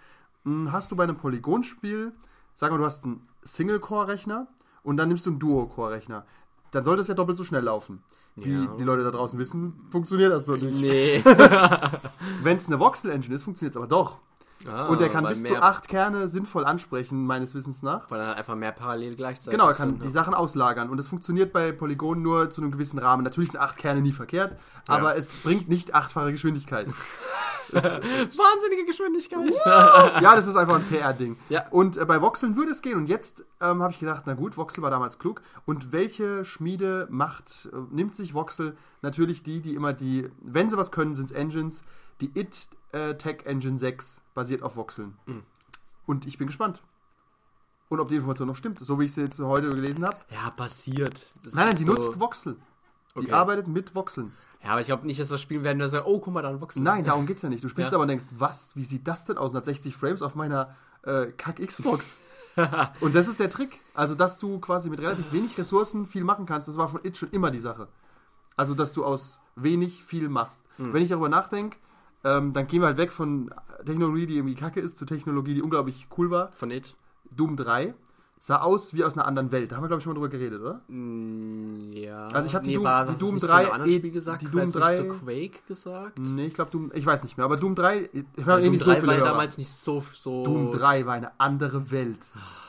mh, 0.43 0.71
hast 0.71 0.91
du 0.91 0.95
bei 0.95 1.03
einem 1.03 1.15
Polygonspiel, 1.17 2.11
sagen 2.55 2.73
wir, 2.75 2.77
du 2.79 2.85
hast 2.85 3.03
einen 3.03 3.27
Single-Core-Rechner 3.43 4.47
und 4.83 4.97
dann 4.97 5.07
nimmst 5.07 5.25
du 5.25 5.31
einen 5.31 5.39
Duo-Core-Rechner. 5.39 6.25
Dann 6.71 6.83
sollte 6.83 7.01
es 7.01 7.07
ja 7.07 7.13
doppelt 7.13 7.37
so 7.37 7.43
schnell 7.43 7.63
laufen. 7.63 8.03
Wie 8.35 8.51
Ja. 8.51 8.65
die 8.77 8.83
Leute 8.83 9.03
da 9.03 9.11
draußen 9.11 9.37
wissen, 9.39 9.73
funktioniert 9.91 10.31
das 10.31 10.45
so 10.45 10.55
nicht. 10.55 10.79
Nee. 10.81 11.23
Wenn 12.43 12.57
es 12.57 12.65
eine 12.67 12.79
Voxel-Engine 12.79 13.35
ist, 13.35 13.43
funktioniert 13.43 13.73
es 13.73 13.77
aber 13.77 13.87
doch. 13.87 14.19
Ah, 14.67 14.87
und 14.87 15.01
er 15.01 15.09
kann 15.09 15.25
bis 15.25 15.43
zu 15.43 15.61
acht 15.61 15.87
Kerne 15.87 16.27
sinnvoll 16.27 16.65
ansprechen, 16.65 17.25
meines 17.25 17.53
Wissens 17.53 17.81
nach. 17.81 18.09
Weil 18.09 18.19
er 18.21 18.35
einfach 18.35 18.55
mehr 18.55 18.71
parallel 18.71 19.15
gleichzeitig 19.15 19.51
Genau, 19.51 19.67
er 19.67 19.75
kann 19.75 19.89
sind, 19.89 20.05
die? 20.05 20.09
Sachen 20.09 20.33
auslagern. 20.33 20.89
Und 20.89 20.97
das 20.97 21.07
funktioniert 21.07 21.53
bei 21.53 21.71
Polygonen 21.71 22.23
nur 22.23 22.49
zu 22.49 22.61
einem 22.61 22.71
gewissen 22.71 22.99
Rahmen. 22.99 23.23
Natürlich 23.23 23.51
sind 23.51 23.59
acht 23.59 23.77
Kerne 23.77 24.01
nie 24.01 24.13
verkehrt, 24.13 24.57
aber 24.87 25.15
es 25.15 25.43
bringt 25.43 25.69
nicht 25.69 25.93
achtfache 25.93 26.31
Geschwindigkeit. 26.31 26.87
Wahnsinnige 27.73 28.85
Geschwindigkeit. 28.85 29.51
ja, 29.65 30.35
das 30.35 30.47
ist 30.47 30.55
einfach 30.55 30.75
ein 30.75 30.87
PR-Ding. 30.87 31.37
Ja. 31.49 31.65
Und 31.69 31.97
äh, 31.97 32.05
bei 32.05 32.21
Voxeln 32.21 32.55
würde 32.55 32.71
es 32.71 32.81
gehen. 32.81 32.97
Und 32.97 33.07
jetzt 33.07 33.45
ähm, 33.61 33.81
habe 33.81 33.91
ich 33.91 33.99
gedacht, 33.99 34.23
na 34.25 34.33
gut, 34.33 34.57
Voxel 34.57 34.83
war 34.83 34.91
damals 34.91 35.17
klug. 35.17 35.41
Und 35.65 35.91
welche 35.91 36.45
Schmiede 36.45 37.07
macht, 37.09 37.69
äh, 37.73 37.77
nimmt 37.91 38.13
sich 38.13 38.33
Voxel? 38.33 38.77
Natürlich 39.01 39.43
die, 39.43 39.61
die 39.61 39.73
immer 39.73 39.93
die, 39.93 40.29
wenn 40.41 40.69
sie 40.69 40.77
was 40.77 40.91
können, 40.91 41.15
sind 41.15 41.25
es 41.25 41.31
Engines. 41.31 41.83
Die 42.23 42.39
IT 42.39 42.67
äh, 42.93 43.15
Tech 43.15 43.45
Engine 43.45 43.77
6 43.77 44.21
basiert 44.33 44.63
auf 44.63 44.77
Voxeln. 44.77 45.17
Mhm. 45.25 45.43
Und 46.05 46.25
ich 46.25 46.37
bin 46.37 46.47
gespannt. 46.47 46.81
Und 47.89 47.99
ob 47.99 48.07
die 48.07 48.15
Information 48.15 48.47
noch 48.47 48.55
stimmt, 48.55 48.79
so 48.79 48.97
wie 48.99 49.05
ich 49.05 49.13
sie 49.13 49.21
jetzt 49.21 49.39
heute 49.41 49.69
gelesen 49.69 50.05
habe. 50.05 50.15
Ja, 50.29 50.49
passiert. 50.51 51.27
Das 51.43 51.53
Nein, 51.53 51.67
nein, 51.67 51.75
die 51.77 51.83
so- 51.83 51.91
nutzt 51.93 52.19
Voxel. 52.19 52.55
Die 53.15 53.19
Okay. 53.25 53.31
arbeitet 53.31 53.67
mit 53.67 53.93
Voxeln. 53.93 54.31
Ja, 54.63 54.71
aber 54.71 54.81
ich 54.81 54.87
glaube 54.87 55.05
nicht, 55.05 55.19
dass 55.19 55.29
wir 55.29 55.37
spielen 55.37 55.63
werden, 55.63 55.77
dass 55.79 55.91
er, 55.93 56.07
oh, 56.07 56.19
guck 56.19 56.33
mal, 56.33 56.41
da 56.41 56.49
ein 56.49 56.61
Voxel. 56.61 56.81
Nein, 56.81 57.03
darum 57.03 57.25
geht's 57.27 57.41
ja 57.43 57.49
nicht. 57.49 57.63
Du 57.63 57.67
spielst 57.67 57.91
Ja. 57.91 57.97
aber 57.97 58.03
und 58.03 58.07
denkst, 58.07 58.25
was, 58.37 58.75
wie 58.75 58.85
sieht 58.85 59.05
das 59.07 59.25
denn 59.25 59.37
aus? 59.37 59.51
160 59.51 59.95
Frames 59.95 60.21
auf 60.21 60.33
meiner 60.33 60.75
äh, 61.03 61.27
Kack-Xbox. 61.27 62.17
und 63.01 63.13
das 63.15 63.27
ist 63.27 63.39
der 63.39 63.49
Trick. 63.49 63.79
Also, 63.93 64.15
dass 64.15 64.39
du 64.39 64.59
quasi 64.59 64.89
mit 64.89 64.99
relativ 65.01 65.31
wenig 65.33 65.57
Ressourcen 65.57 66.07
viel 66.07 66.23
machen 66.23 66.45
kannst, 66.45 66.67
das 66.69 66.77
war 66.77 66.87
von 66.87 67.01
It 67.03 67.17
schon 67.17 67.29
immer 67.31 67.51
die 67.51 67.59
Sache. 67.59 67.87
Also, 68.55 68.73
dass 68.73 68.93
du 68.93 69.03
aus 69.05 69.39
wenig 69.55 70.03
viel 70.03 70.29
machst. 70.29 70.63
Hm. 70.77 70.93
Wenn 70.93 71.03
ich 71.03 71.09
darüber 71.09 71.29
nachdenke, 71.29 71.77
ähm, 72.23 72.53
dann 72.53 72.67
gehen 72.67 72.81
wir 72.81 72.87
halt 72.87 72.97
weg 72.97 73.11
von 73.11 73.53
Technologie, 73.85 74.25
die 74.25 74.35
irgendwie 74.37 74.55
kacke 74.55 74.79
ist, 74.79 74.97
zu 74.97 75.05
Technologie, 75.05 75.53
die 75.55 75.61
unglaublich 75.61 76.07
cool 76.17 76.31
war. 76.31 76.51
Von 76.53 76.71
It. 76.71 76.95
Doom 77.31 77.55
3 77.57 77.93
sah 78.39 78.59
aus 78.61 78.93
wie 78.93 79.05
aus 79.05 79.13
einer 79.13 79.25
anderen 79.25 79.51
Welt. 79.53 79.71
Da 79.71 79.77
haben 79.77 79.83
wir, 79.83 79.87
glaube 79.87 79.99
ich, 79.99 80.03
schon 80.03 80.11
mal 80.11 80.15
drüber 80.19 80.27
geredet, 80.29 80.59
oder? 80.61 80.81
Mm, 80.89 81.93
ja. 81.93 82.27
Also 82.27 82.45
ich 82.47 82.53
hab 82.55 82.63
die 82.63 82.73
Doom- 82.73 82.83
war- 82.83 83.05
die 83.05 83.15
Doom 83.15 83.35
nicht 83.35 83.43
3 83.43 83.47
zu 83.47 83.53
einem 83.55 83.71
anderen 83.71 83.91
eh- 83.91 83.97
Spiel 83.99 84.11
gesagt? 84.11 84.41
die 84.41 84.45
War 84.47 84.51
Doom 84.51 84.61
jetzt 84.61 84.75
nicht 84.75 84.85
3 84.85 84.97
zu 84.97 85.07
Quake 85.07 85.59
gesagt? 85.67 86.19
Nee, 86.19 86.45
ich 86.47 86.53
glaube, 86.53 86.71
Doom, 86.71 86.91
ich 86.93 87.05
weiß 87.05 87.23
nicht 87.23 87.37
mehr, 87.37 87.45
aber 87.45 87.55
Doom 87.55 87.73
3, 87.75 88.09
ich 88.13 88.25
höre 88.45 88.59
eh 88.59 88.63
Doom 88.63 88.71
nicht 88.73 88.85
3 88.85 88.95
so 88.95 88.95
viele 88.99 89.07
war 89.07 89.17
ja 89.17 89.23
damals 89.23 89.57
nicht 89.57 89.71
so... 89.71 90.03
so 90.13 90.43
Doom 90.43 90.71
3 90.71 91.05
war 91.05 91.13
eine 91.13 91.31
andere 91.39 91.89
Welt. 91.91 92.19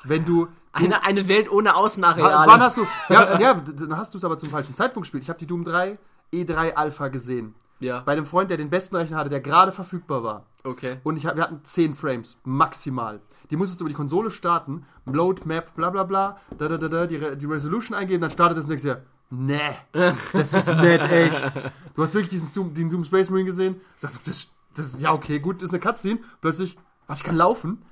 Wenn 0.04 0.24
du. 0.24 0.46
Eine, 0.72 1.04
eine 1.04 1.26
Welt 1.28 1.50
ohne 1.50 1.74
Außenareale. 1.76 2.50
Wann 2.50 2.60
hast 2.60 2.76
du. 2.78 2.86
Ja, 3.08 3.38
ja, 3.38 3.54
dann 3.76 3.96
hast 3.96 4.12
du 4.14 4.18
es 4.18 4.24
aber 4.24 4.36
zum 4.38 4.50
falschen 4.50 4.74
Zeitpunkt 4.74 5.04
gespielt. 5.06 5.22
Ich 5.24 5.28
habe 5.28 5.38
die 5.38 5.46
Doom 5.46 5.64
3 5.64 5.98
E3 6.32 6.74
Alpha 6.74 7.08
gesehen. 7.08 7.54
Ja, 7.80 8.00
Bei 8.00 8.12
einem 8.12 8.24
Freund, 8.26 8.50
der 8.50 8.56
den 8.56 8.70
besten 8.70 8.96
Rechner 8.96 9.16
hatte, 9.18 9.30
der 9.30 9.40
gerade 9.40 9.72
verfügbar 9.72 10.22
war. 10.22 10.46
okay. 10.64 10.98
Und 11.02 11.16
ich, 11.16 11.24
wir 11.24 11.36
hatten 11.36 11.60
10 11.64 11.94
Frames, 11.94 12.36
maximal. 12.44 13.20
Die 13.50 13.56
musstest 13.56 13.80
du 13.80 13.84
über 13.84 13.88
die 13.90 13.94
Konsole 13.96 14.30
starten, 14.30 14.86
Load 15.06 15.42
Map, 15.46 15.74
bla 15.74 15.90
bla 15.90 16.04
bla, 16.04 16.38
da, 16.58 16.68
da, 16.68 16.76
da, 16.78 16.88
da, 16.88 17.06
die, 17.06 17.16
Re- 17.16 17.36
die 17.36 17.46
Resolution 17.46 17.96
eingeben, 17.96 18.20
dann 18.22 18.30
startet 18.30 18.56
das 18.58 18.66
denkst 18.66 18.82
dir, 18.84 19.02
nee, 19.30 19.60
das 20.32 20.52
ist 20.54 20.74
nicht 20.76 21.02
echt. 21.10 21.60
Du 21.94 22.02
hast 22.02 22.14
wirklich 22.14 22.30
diesen 22.30 22.52
Doom, 22.52 22.72
den 22.74 22.88
Doom 22.88 23.04
Space 23.04 23.28
Marine 23.28 23.46
gesehen, 23.46 23.80
sagst 23.96 24.16
du, 24.16 24.20
das, 24.30 24.48
das, 24.74 24.96
ja 25.00 25.12
okay, 25.12 25.40
gut, 25.40 25.56
das 25.56 25.64
ist 25.64 25.70
eine 25.74 25.80
Cutscene, 25.80 26.20
plötzlich, 26.40 26.76
was, 27.06 27.18
ich 27.18 27.24
kann 27.24 27.36
laufen? 27.36 27.82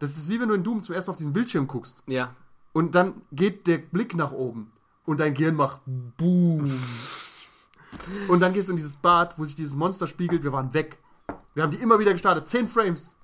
Das 0.00 0.16
ist 0.16 0.28
wie 0.28 0.38
wenn 0.40 0.48
du 0.48 0.54
in 0.54 0.62
Doom 0.62 0.82
zum 0.82 0.94
ersten 0.94 1.10
Mal 1.10 1.12
auf 1.12 1.16
diesen 1.18 1.32
Bildschirm 1.32 1.66
guckst. 1.66 2.02
Ja. 2.06 2.34
Und 2.72 2.94
dann 2.94 3.22
geht 3.32 3.66
der 3.66 3.78
Blick 3.78 4.14
nach 4.14 4.30
oben 4.32 4.70
und 5.06 5.18
dein 5.20 5.32
Gehirn 5.34 5.56
macht 5.56 5.80
Boom. 5.86 6.70
Und 8.28 8.40
dann 8.40 8.52
gehst 8.52 8.68
du 8.68 8.72
in 8.72 8.76
dieses 8.76 8.94
Bad, 8.94 9.38
wo 9.38 9.44
sich 9.44 9.56
dieses 9.56 9.74
Monster 9.74 10.06
spiegelt. 10.06 10.42
Wir 10.42 10.52
waren 10.52 10.72
weg. 10.74 10.98
Wir 11.54 11.62
haben 11.62 11.70
die 11.70 11.78
immer 11.78 11.98
wieder 11.98 12.12
gestartet. 12.12 12.48
10 12.48 12.68
Frames. 12.68 13.14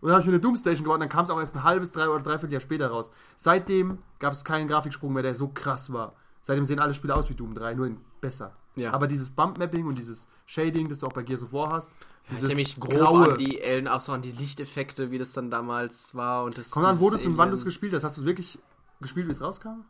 Und 0.00 0.08
dann 0.08 0.14
habe 0.14 0.22
ich 0.22 0.26
mir 0.26 0.32
eine 0.32 0.40
Doomstation 0.40 0.82
gebaut 0.82 0.94
und 0.96 1.00
dann 1.00 1.08
kam 1.08 1.24
es 1.24 1.30
auch 1.30 1.38
erst 1.38 1.54
ein 1.54 1.62
halbes, 1.62 1.92
drei 1.92 2.08
oder 2.08 2.22
dreiviertel 2.22 2.54
Jahr 2.54 2.60
später 2.60 2.88
raus. 2.88 3.12
Seitdem 3.36 3.98
gab 4.18 4.32
es 4.32 4.44
keinen 4.44 4.66
Grafiksprung 4.66 5.12
mehr, 5.12 5.22
der 5.22 5.36
so 5.36 5.48
krass 5.48 5.92
war. 5.92 6.14
Seitdem 6.42 6.64
sehen 6.64 6.80
alle 6.80 6.92
Spiele 6.92 7.14
aus 7.14 7.30
wie 7.30 7.34
Doom 7.34 7.54
3, 7.54 7.74
nur 7.74 7.88
besser. 8.20 8.56
Ja. 8.74 8.92
Aber 8.92 9.06
dieses 9.06 9.30
Bump-Mapping 9.30 9.86
und 9.86 9.96
dieses 9.96 10.26
Shading, 10.46 10.88
das 10.88 10.98
du 10.98 11.06
auch 11.06 11.12
bei 11.12 11.22
Gears 11.22 11.44
of 11.44 11.52
War 11.52 11.70
hast, 11.70 11.92
Ich 12.24 12.30
dieses 12.30 12.44
erinnere 12.44 12.56
mich 12.56 12.80
grob 12.80 13.28
an 13.28 13.38
die 13.38 13.60
Ellen, 13.60 13.86
auch 13.86 14.00
so 14.00 14.10
an 14.10 14.22
die 14.22 14.32
Lichteffekte, 14.32 15.12
wie 15.12 15.18
das 15.18 15.32
dann 15.32 15.50
damals 15.50 16.16
war. 16.16 16.42
Und 16.44 16.58
das, 16.58 16.72
Komm 16.72 16.84
an, 16.84 16.98
wo 16.98 17.10
du 17.10 17.16
es 17.16 17.24
und 17.24 17.36
wann 17.36 17.50
du 17.50 17.54
es 17.54 17.64
gespielt 17.64 17.94
hast. 17.94 18.02
Hast 18.02 18.16
du 18.16 18.22
es 18.22 18.26
wirklich 18.26 18.58
gespielt, 19.00 19.28
wie 19.28 19.32
es 19.32 19.40
rauskam? 19.40 19.84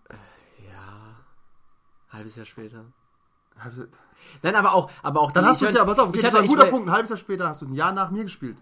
Ja. 0.69 1.17
Halbes 2.11 2.37
Jahr 2.37 2.45
später. 2.45 2.85
Nein, 4.43 4.55
aber 4.55 4.75
auch, 4.75 4.91
aber 5.03 5.21
auch 5.21 5.33
Dann 5.33 5.45
die- 5.45 5.51
hast 5.51 5.63
du 5.63 5.67
es 5.67 5.73
ja, 5.73 5.85
pass 5.85 5.99
auf, 5.99 6.13
das 6.13 6.33
war 6.33 6.41
ein 6.41 6.47
guter 6.47 6.67
Punkt. 6.67 6.89
Ein 6.89 6.93
halbes 6.93 7.11
Jahr 7.11 7.17
später 7.17 7.49
hast 7.49 7.63
du 7.63 7.67
ein 7.67 7.73
Jahr 7.75 7.93
nach 7.93 8.11
mir 8.11 8.23
gespielt. 8.25 8.57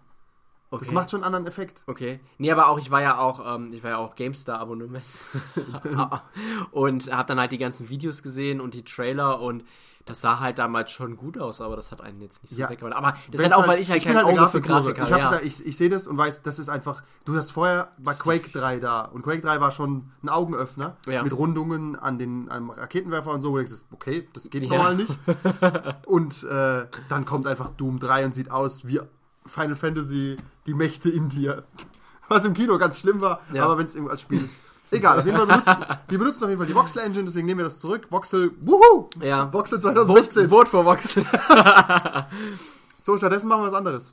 Das 0.71 0.83
Okay. 0.83 0.93
macht 0.93 1.11
schon 1.11 1.19
einen 1.21 1.27
anderen 1.35 1.47
Effekt. 1.49 1.83
Okay. 1.89 2.21
Nee, 2.39 2.53
aber 2.53 2.69
auch, 2.69 2.79
ich 2.79 2.91
war 2.93 3.03
ja 3.03 3.19
auch, 3.19 3.57
ähm, 3.57 3.71
ich 3.73 3.83
war 3.83 3.91
ja 3.91 3.97
auch 3.99 4.15
GameStar-Abonnement. 4.15 5.05
und 6.71 7.13
habe 7.13 7.27
dann 7.27 7.41
halt 7.41 7.53
die 7.53 7.59
ganzen 7.59 7.89
Videos 7.89 8.23
gesehen 8.23 8.61
und 8.61 8.75
die 8.75 8.85
Trailer 8.85 9.41
und 9.41 9.65
das 10.11 10.21
sah 10.21 10.40
halt 10.40 10.59
damals 10.59 10.90
schon 10.90 11.17
gut 11.17 11.38
aus, 11.38 11.61
aber 11.61 11.76
das 11.76 11.90
hat 11.90 12.00
einen 12.00 12.21
jetzt 12.21 12.43
nicht 12.43 12.55
so 12.55 12.61
Ja. 12.61 12.69
weggemacht. 12.69 12.95
Aber 12.97 13.12
das 13.31 13.40
ist 13.40 13.43
halt 13.43 13.55
auch, 13.55 13.67
weil 13.67 13.81
ich 13.81 13.90
halt 13.90 14.02
bin 14.05 14.12
kein 14.14 14.25
eine 14.25 14.26
Auge 14.26 14.49
für 14.50 14.61
Grafiklose. 14.61 14.93
Grafik 14.95 15.05
Ich, 15.05 15.12
habe. 15.12 15.25
hab's 15.25 15.37
Ja. 15.40 15.47
ich, 15.47 15.67
ich 15.67 15.76
sehe 15.76 15.88
das 15.88 16.07
und 16.09 16.19
weiß, 16.19 16.43
das 16.43 16.59
ist 16.59 16.69
einfach. 16.69 17.02
Du 17.25 17.35
hast 17.37 17.50
vorher 17.50 17.93
bei 17.99 18.12
Quake 18.14 18.50
3 18.50 18.79
da 18.81 19.02
und 19.02 19.23
Quake 19.23 19.40
3 19.40 19.61
war 19.61 19.71
schon 19.71 20.11
ein 20.23 20.29
Augenöffner 20.29 20.97
Ja. 21.07 21.23
mit 21.23 21.33
Rundungen 21.37 21.97
an 21.97 22.19
den 22.19 22.50
am 22.50 22.71
Raketenwerfer 22.71 23.31
und 23.31 23.40
so, 23.43 23.50
wo 23.52 23.57
du 23.59 23.64
denkst, 23.64 23.85
okay, 23.93 24.29
das 24.33 24.50
geht 24.50 24.69
normal 24.69 24.97
nicht. 24.97 25.17
und 26.07 26.43
äh, 26.45 26.87
dann 27.09 27.25
kommt 27.25 27.47
einfach 27.47 27.71
Doom 27.71 27.99
3 27.99 28.25
und 28.26 28.35
sieht 28.35 28.50
aus 28.50 28.87
wie 28.87 29.00
Final 29.47 29.76
Fantasy, 29.76 30.37
die 30.67 30.75
Mächte 30.75 31.09
in 31.11 31.29
dir. 31.29 31.64
Was 32.29 32.45
im 32.45 32.55
Kino 32.55 32.79
ganz 32.79 33.00
schlimm 33.00 33.21
war, 33.21 33.40
Ja. 33.52 33.64
aber 33.64 33.79
wenn 33.79 33.87
es 33.87 33.97
als 33.97 34.21
Spiel. 34.21 34.49
Egal, 34.93 35.21
auf 35.21 35.25
jeden 35.27 35.37
Fall 35.39 35.47
benutzen, 35.47 35.77
die 36.11 36.19
benutzen 36.19 36.45
auf 36.45 36.51
jeden 36.51 36.59
Fall 36.59 36.67
die 36.67 36.75
Voxel 36.75 37.03
Engine, 37.03 37.25
deswegen 37.25 37.47
nehmen 37.47 37.59
wir 37.61 37.65
das 37.65 37.79
zurück. 37.81 38.07
Voxel, 38.11 38.51
wuhu! 38.61 39.09
Ja. 39.21 39.53
Voxel 39.53 39.81
Vote, 39.81 39.95
2016. 39.95 40.49
Vote 40.49 40.71
for 40.71 40.85
Vox. 40.85 41.19
So, 43.03 43.17
stattdessen 43.17 43.49
machen 43.49 43.63
wir 43.63 43.69
was 43.69 43.75
anderes. 43.75 44.13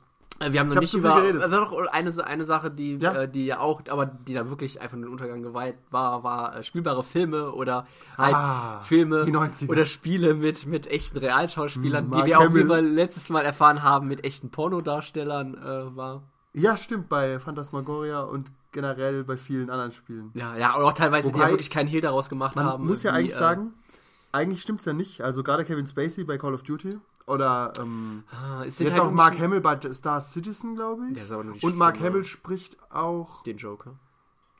Wir 0.50 0.60
haben 0.60 0.68
noch 0.68 0.80
nicht 0.80 0.94
über. 0.94 1.16
geredet. 1.20 1.42
Doch 1.52 1.72
eine, 1.90 2.12
eine 2.26 2.44
Sache, 2.44 2.70
die, 2.70 2.96
Ja. 2.96 3.12
äh, 3.22 3.28
die 3.28 3.46
ja 3.46 3.58
auch, 3.58 3.82
aber 3.90 4.06
die 4.06 4.34
da 4.34 4.48
wirklich 4.48 4.80
einfach 4.80 4.94
in 4.96 5.02
den 5.02 5.10
Untergang 5.10 5.42
geweiht 5.42 5.76
war, 5.90 6.22
war 6.22 6.56
äh, 6.56 6.62
spielbare 6.62 7.02
Filme 7.02 7.50
oder 7.52 7.86
halt 8.16 8.34
Ah, 8.34 8.80
Filme 8.82 9.24
die 9.24 9.32
90er. 9.32 9.68
oder 9.68 9.84
Spiele 9.84 10.34
mit, 10.34 10.64
mit 10.66 10.86
echten 10.86 11.18
Realschauspielern, 11.18 12.04
Hm, 12.04 12.10
die 12.12 12.16
Mark 12.18 12.26
wir 12.28 12.38
auch, 12.38 12.44
Hamill. 12.44 12.68
wir 12.68 12.80
letztes 12.82 13.28
Mal 13.30 13.44
erfahren 13.44 13.82
haben, 13.82 14.06
mit 14.06 14.24
echten 14.24 14.50
Pornodarstellern 14.50 15.54
äh, 15.54 15.96
war. 15.96 16.22
Ja, 16.54 16.76
stimmt, 16.76 17.08
bei 17.08 17.40
Phantasmagoria 17.40 18.20
und 18.22 18.50
generell 18.80 19.24
bei 19.24 19.36
vielen 19.36 19.70
anderen 19.70 19.90
Spielen. 19.92 20.30
Ja, 20.34 20.56
ja, 20.56 20.74
und 20.76 20.84
auch 20.84 20.92
teilweise, 20.92 21.28
die 21.28 21.34
Wobei, 21.34 21.44
ja 21.46 21.50
wirklich 21.50 21.70
keinen 21.70 21.88
Hehl 21.88 22.00
daraus 22.00 22.28
gemacht 22.28 22.54
Man 22.54 22.64
haben. 22.64 22.86
muss 22.86 23.02
ja 23.02 23.12
eigentlich 23.12 23.34
äh, 23.34 23.38
sagen, 23.38 23.72
eigentlich 24.30 24.62
stimmt's 24.62 24.84
ja 24.84 24.92
nicht. 24.92 25.20
Also 25.22 25.42
gerade 25.42 25.64
Kevin 25.64 25.86
Spacey 25.86 26.22
bei 26.24 26.38
Call 26.38 26.54
of 26.54 26.62
Duty 26.62 26.98
oder 27.26 27.72
ähm, 27.80 28.22
ah, 28.30 28.64
es 28.64 28.78
jetzt 28.78 28.92
halt 28.92 29.02
auch 29.02 29.10
Mark 29.10 29.38
Hamill 29.38 29.60
bei 29.60 29.78
Star 29.92 30.20
Citizen, 30.20 30.76
glaube 30.76 31.02
ich. 31.08 31.14
Der 31.14 31.24
ist 31.24 31.32
aber 31.32 31.44
nur 31.44 31.54
die 31.54 31.66
und 31.66 31.76
Mark 31.76 31.96
Stimme. 31.96 32.10
Hamill 32.10 32.24
spricht 32.24 32.78
auch, 32.90 33.42
Den 33.42 33.56
Joker. 33.56 33.94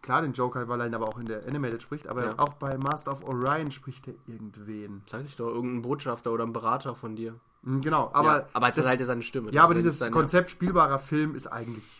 klar 0.02 0.22
den 0.22 0.32
Joker, 0.32 0.68
weil 0.68 0.80
er 0.80 0.86
ihn 0.88 0.94
aber 0.94 1.06
auch 1.08 1.18
in 1.18 1.26
der 1.26 1.46
Animated 1.46 1.80
spricht, 1.82 2.08
aber 2.08 2.24
Ja. 2.24 2.34
auch 2.38 2.54
bei 2.54 2.76
Master 2.76 3.12
of 3.12 3.22
Orion 3.24 3.70
spricht 3.70 4.08
er 4.08 4.14
irgendwen. 4.26 5.02
Sag 5.06 5.24
ich 5.24 5.36
doch, 5.36 5.46
irgendein 5.48 5.82
Botschafter 5.82 6.32
oder 6.32 6.44
ein 6.44 6.52
Berater 6.52 6.94
von 6.94 7.14
dir. 7.16 7.34
Hm, 7.64 7.80
Genau, 7.82 8.10
aber, 8.12 8.38
ja, 8.40 8.46
aber 8.52 8.66
das, 8.68 8.78
ist 8.78 8.86
halt 8.86 9.04
seine 9.04 9.22
Stimme. 9.22 9.48
ja, 9.50 9.62
Das 9.62 9.64
aber 9.64 9.72
ist 9.74 9.78
dieses 9.84 9.98
seine- 9.98 10.12
Konzept 10.12 10.50
spielbarer 10.50 10.98
Film 10.98 11.34
ist 11.34 11.46
eigentlich 11.46 11.97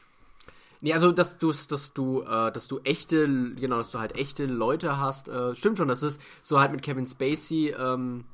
Nee, 0.81 0.93
also 0.93 1.13
dass 1.13 1.39
du 1.39 1.49
dass 1.53 1.93
du 1.93 2.23
äh, 2.23 2.53
dass 2.53 2.69
du 2.69 2.79
echte 2.85 3.27
genau, 3.55 3.79
dass 3.79 3.91
du 3.91 3.99
halt 3.99 4.15
echte 4.17 4.47
Leute 4.47 4.99
hast, 4.99 5.29
äh, 5.29 5.55
stimmt 5.55 5.79
schon, 5.79 5.89
das 5.89 6.03
ist 6.03 6.21
so 6.43 6.61
halt 6.61 6.71
mit 6.73 6.83
Kevin 6.83 7.07
Spacey 7.07 7.75
ähm, 7.79 8.25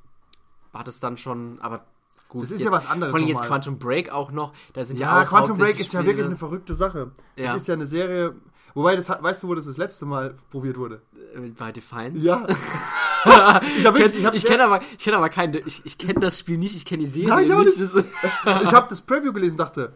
war 0.72 0.84
das 0.84 1.00
dann 1.00 1.16
schon, 1.16 1.58
aber 1.60 1.86
gut. 2.28 2.42
Das 2.42 2.50
ist 2.50 2.60
jetzt, 2.60 2.72
ja 2.72 2.76
was 2.76 2.86
anderes 2.86 3.10
Vor 3.12 3.18
allem 3.20 3.28
jetzt 3.28 3.36
nochmal. 3.36 3.48
Quantum 3.48 3.78
Break 3.78 4.10
auch 4.12 4.30
noch, 4.32 4.52
da 4.72 4.84
sind 4.84 4.98
ja, 5.00 5.18
Ja, 5.18 5.22
auch 5.24 5.28
Quantum 5.28 5.56
Break 5.56 5.78
ist 5.80 5.92
ja 5.92 6.04
wirklich 6.04 6.26
eine 6.26 6.36
verrückte 6.36 6.74
Sache. 6.74 7.12
Ja. 7.36 7.52
Das 7.52 7.62
ist 7.62 7.68
ja 7.68 7.74
eine 7.74 7.86
Serie, 7.86 8.34
wobei 8.74 8.96
das 8.96 9.08
hat, 9.08 9.22
weißt 9.22 9.42
du, 9.44 9.48
wo 9.48 9.54
das 9.54 9.64
das 9.66 9.76
letzte 9.76 10.04
Mal 10.04 10.34
probiert 10.50 10.76
wurde? 10.76 11.00
äh, 11.34 11.48
bei 11.50 11.72
Defiance. 11.72 12.24
Ja. 12.24 12.46
ich 12.48 13.78
ich 13.78 13.86
habe 13.86 13.98
kenn, 13.98 14.12
ich 14.12 14.24
ich 14.24 14.44
kenne 14.44 14.64
aber 14.64 14.82
ich 14.82 15.04
kenne 15.04 15.16
aber 15.16 15.28
keine 15.30 15.58
ich, 15.60 15.80
ich 15.86 15.96
kenne 15.96 16.20
das 16.20 16.38
Spiel 16.38 16.58
nicht, 16.58 16.76
ich 16.76 16.84
kenne 16.84 17.04
die 17.04 17.08
Serie 17.08 17.28
Nein, 17.28 17.68
ich 17.68 17.78
nicht. 17.78 17.94
nicht. 17.94 18.06
Ich 18.62 18.72
habe 18.72 18.86
das 18.90 19.00
Preview 19.00 19.32
gelesen 19.32 19.54
und 19.54 19.60
dachte, 19.60 19.94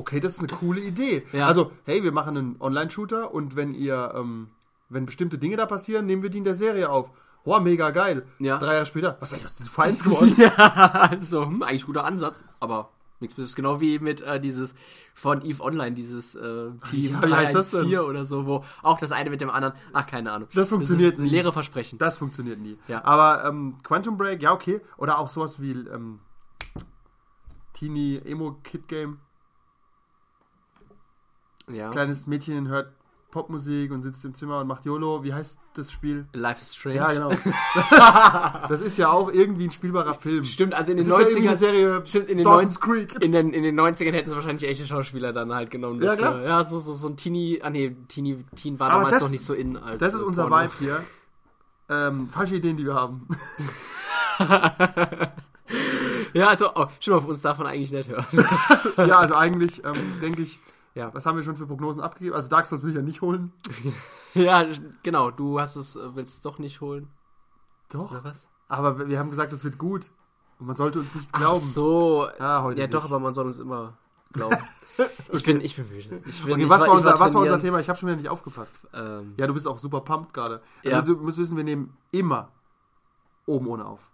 okay, 0.00 0.20
das 0.20 0.32
ist 0.32 0.38
eine 0.40 0.48
coole 0.48 0.80
Idee. 0.80 1.26
Ja. 1.32 1.46
Also, 1.46 1.72
hey, 1.84 2.02
wir 2.02 2.12
machen 2.12 2.36
einen 2.36 2.56
Online-Shooter 2.60 3.32
und 3.32 3.54
wenn 3.54 3.74
ihr, 3.74 4.12
ähm, 4.16 4.48
wenn 4.88 5.06
bestimmte 5.06 5.38
Dinge 5.38 5.56
da 5.56 5.66
passieren, 5.66 6.06
nehmen 6.06 6.22
wir 6.22 6.30
die 6.30 6.38
in 6.38 6.44
der 6.44 6.54
Serie 6.54 6.90
auf. 6.90 7.10
Boah, 7.44 7.60
mega 7.60 7.90
geil. 7.90 8.26
Ja. 8.38 8.58
Drei 8.58 8.74
Jahre 8.74 8.86
später, 8.86 9.16
was 9.20 9.30
ist 9.30 9.34
eigentlich 9.34 9.46
aus 9.46 9.56
diesem 9.56 9.72
Vereins 9.72 10.04
geworden? 10.04 10.34
ja, 10.38 11.10
so, 11.20 11.44
hm, 11.44 11.62
eigentlich 11.62 11.86
guter 11.86 12.04
Ansatz, 12.04 12.44
aber 12.58 12.90
nichts 13.20 13.34
Besseres. 13.34 13.54
Genau 13.54 13.80
wie 13.80 13.98
mit 13.98 14.20
äh, 14.22 14.40
dieses 14.40 14.74
von 15.14 15.44
Eve 15.44 15.62
Online, 15.62 15.92
dieses 15.92 16.34
äh, 16.34 16.70
Team 16.88 17.14
Ja, 17.14 17.28
wie 17.28 17.34
heißt 17.34 17.54
das 17.54 17.70
denn? 17.70 17.82
314 17.82 18.10
oder 18.10 18.24
so, 18.24 18.46
wo 18.46 18.64
auch 18.82 18.98
das 18.98 19.12
eine 19.12 19.30
mit 19.30 19.40
dem 19.40 19.50
anderen, 19.50 19.74
ach, 19.92 20.06
keine 20.06 20.32
Ahnung. 20.32 20.48
Das 20.54 20.70
funktioniert 20.70 21.14
ist 21.14 21.18
ein 21.18 21.24
nie. 21.24 21.30
leere 21.30 21.52
Versprechen. 21.52 21.98
Das 21.98 22.18
funktioniert 22.18 22.58
nie. 22.58 22.78
Ja. 22.88 23.04
Aber 23.04 23.44
ähm, 23.46 23.76
Quantum 23.82 24.16
Break, 24.16 24.42
ja, 24.42 24.52
okay. 24.52 24.80
Oder 24.96 25.18
auch 25.18 25.28
sowas 25.28 25.60
wie 25.60 25.72
ähm, 25.72 26.20
Teenie 27.74 28.20
Emo 28.24 28.58
Kid 28.62 28.88
Game. 28.88 29.18
Ja. 31.72 31.90
Kleines 31.90 32.26
Mädchen 32.26 32.68
hört 32.68 32.92
Popmusik 33.30 33.92
und 33.92 34.02
sitzt 34.02 34.24
im 34.24 34.34
Zimmer 34.34 34.58
und 34.60 34.66
macht 34.66 34.84
YOLO. 34.84 35.22
Wie 35.22 35.32
heißt 35.32 35.56
das 35.74 35.92
Spiel? 35.92 36.26
Life 36.34 36.60
is 36.62 36.74
Strange. 36.74 36.96
Ja, 36.96 37.12
genau. 37.12 37.30
das 38.68 38.80
ist 38.80 38.96
ja 38.96 39.08
auch 39.10 39.30
irgendwie 39.32 39.64
ein 39.68 39.70
spielbarer 39.70 40.14
Film. 40.14 40.44
Stimmt, 40.44 40.74
also 40.74 40.90
in 40.90 40.98
den 40.98 41.08
Das 41.08 41.16
ist 41.16 41.22
ja 41.22 41.28
irgendwie 41.28 41.48
eine 41.48 41.56
90ern, 41.56 41.58
Serie 41.58 42.02
stimmt, 42.06 42.28
in 42.28 42.38
den, 42.38 42.44
Dawson's 42.44 42.80
90, 42.80 43.08
Creek. 43.10 43.24
in, 43.24 43.30
den, 43.32 43.50
in 43.52 43.62
den 43.62 43.78
90ern 43.80 44.10
hätten 44.12 44.30
sie 44.30 44.34
wahrscheinlich 44.34 44.68
echte 44.68 44.84
Schauspieler 44.84 45.32
dann 45.32 45.54
halt 45.54 45.70
genommen. 45.70 46.02
Ja, 46.02 46.16
dafür. 46.16 46.40
klar. 46.40 46.42
Ja, 46.42 46.64
so, 46.64 46.80
so, 46.80 46.94
so 46.94 47.08
ein 47.08 47.16
Teenie, 47.16 47.60
ah 47.62 47.70
nee, 47.70 47.96
Teenie, 48.08 48.44
Teen 48.56 48.80
war 48.80 48.90
Aber 48.90 49.02
damals 49.04 49.14
das- 49.14 49.22
noch 49.22 49.30
nicht 49.30 49.44
so 49.44 49.54
in 49.54 49.76
als 49.76 49.98
Das 49.98 50.12
ist 50.14 50.22
unser 50.22 50.48
Porno. 50.48 50.64
Vibe 50.64 50.72
hier. 50.80 51.04
Ähm, 51.88 52.28
falsche 52.28 52.56
Ideen, 52.56 52.76
die 52.76 52.86
wir 52.86 52.94
haben. 52.94 53.28
Ja, 56.32 56.48
also, 56.48 56.70
oh, 56.74 56.86
schon 57.00 57.14
mal, 57.14 57.28
uns 57.28 57.42
davon 57.42 57.66
eigentlich 57.66 57.90
nicht 57.92 58.08
hören. 58.08 58.26
ja, 58.96 59.18
also 59.18 59.34
eigentlich 59.34 59.82
ähm, 59.84 60.20
denke 60.22 60.42
ich, 60.42 60.58
ja. 61.00 61.14
was 61.14 61.26
haben 61.26 61.36
wir 61.36 61.42
schon 61.42 61.56
für 61.56 61.66
Prognosen 61.66 62.02
abgegeben? 62.02 62.34
Also 62.36 62.48
Dark 62.48 62.66
Souls 62.66 62.82
will 62.82 62.90
ich 62.90 62.96
ja 62.96 63.02
nicht 63.02 63.20
holen. 63.22 63.52
ja, 64.34 64.64
genau, 65.02 65.30
du 65.30 65.60
hast 65.60 65.76
es, 65.76 65.96
äh, 65.96 66.14
willst 66.14 66.34
es 66.34 66.40
doch 66.40 66.58
nicht 66.58 66.80
holen. 66.80 67.08
Doch. 67.90 68.10
Oder 68.12 68.24
was? 68.24 68.46
Aber 68.68 69.08
wir- 69.08 69.18
haben 69.18 69.30
gesagt, 69.30 69.52
es 69.52 69.64
wird 69.64 69.78
gut. 69.78 70.10
Und 70.58 70.66
man 70.66 70.76
sollte 70.76 70.98
uns 71.00 71.14
nicht 71.14 71.28
Ach 71.32 71.38
glauben. 71.40 71.60
so. 71.60 72.28
Ah, 72.38 72.62
heute 72.62 72.80
ja, 72.80 72.86
nicht. 72.86 72.94
doch, 72.94 73.04
aber 73.04 73.18
man 73.18 73.34
soll 73.34 73.46
uns 73.46 73.58
immer 73.58 73.94
glauben. 74.32 74.56
Ich 75.32 75.44
bin, 75.44 75.62
ich 75.62 75.76
bin 75.76 75.88
müde. 75.88 76.20
Ich 76.26 76.44
bin, 76.44 76.52
Okay, 76.52 76.68
was, 76.68 76.80
war 76.82 76.88
ich 76.88 76.92
unser, 76.92 77.18
was 77.18 77.32
war 77.32 77.40
unser. 77.40 77.58
Thema? 77.58 77.80
Ich 77.80 77.88
habe 77.88 77.98
schon 77.98 78.08
wieder 78.10 78.18
nicht 78.18 78.28
aufgepasst. 78.28 78.74
Ähm, 78.92 79.32
Ja, 79.38 79.46
du 79.46 79.54
bist 79.54 79.66
auch 79.66 79.78
super 79.78 80.02
pumped 80.02 80.34
gerade. 80.34 80.60
Ja. 80.82 80.96
Also 80.98 81.14
du 81.14 81.22
musst 81.22 81.38
wissen, 81.38 81.56
wir 81.56 81.64
nehmen 81.64 81.96
immer 82.12 82.50
oben 83.46 83.66
ohne 83.68 83.86
auf. 83.86 84.10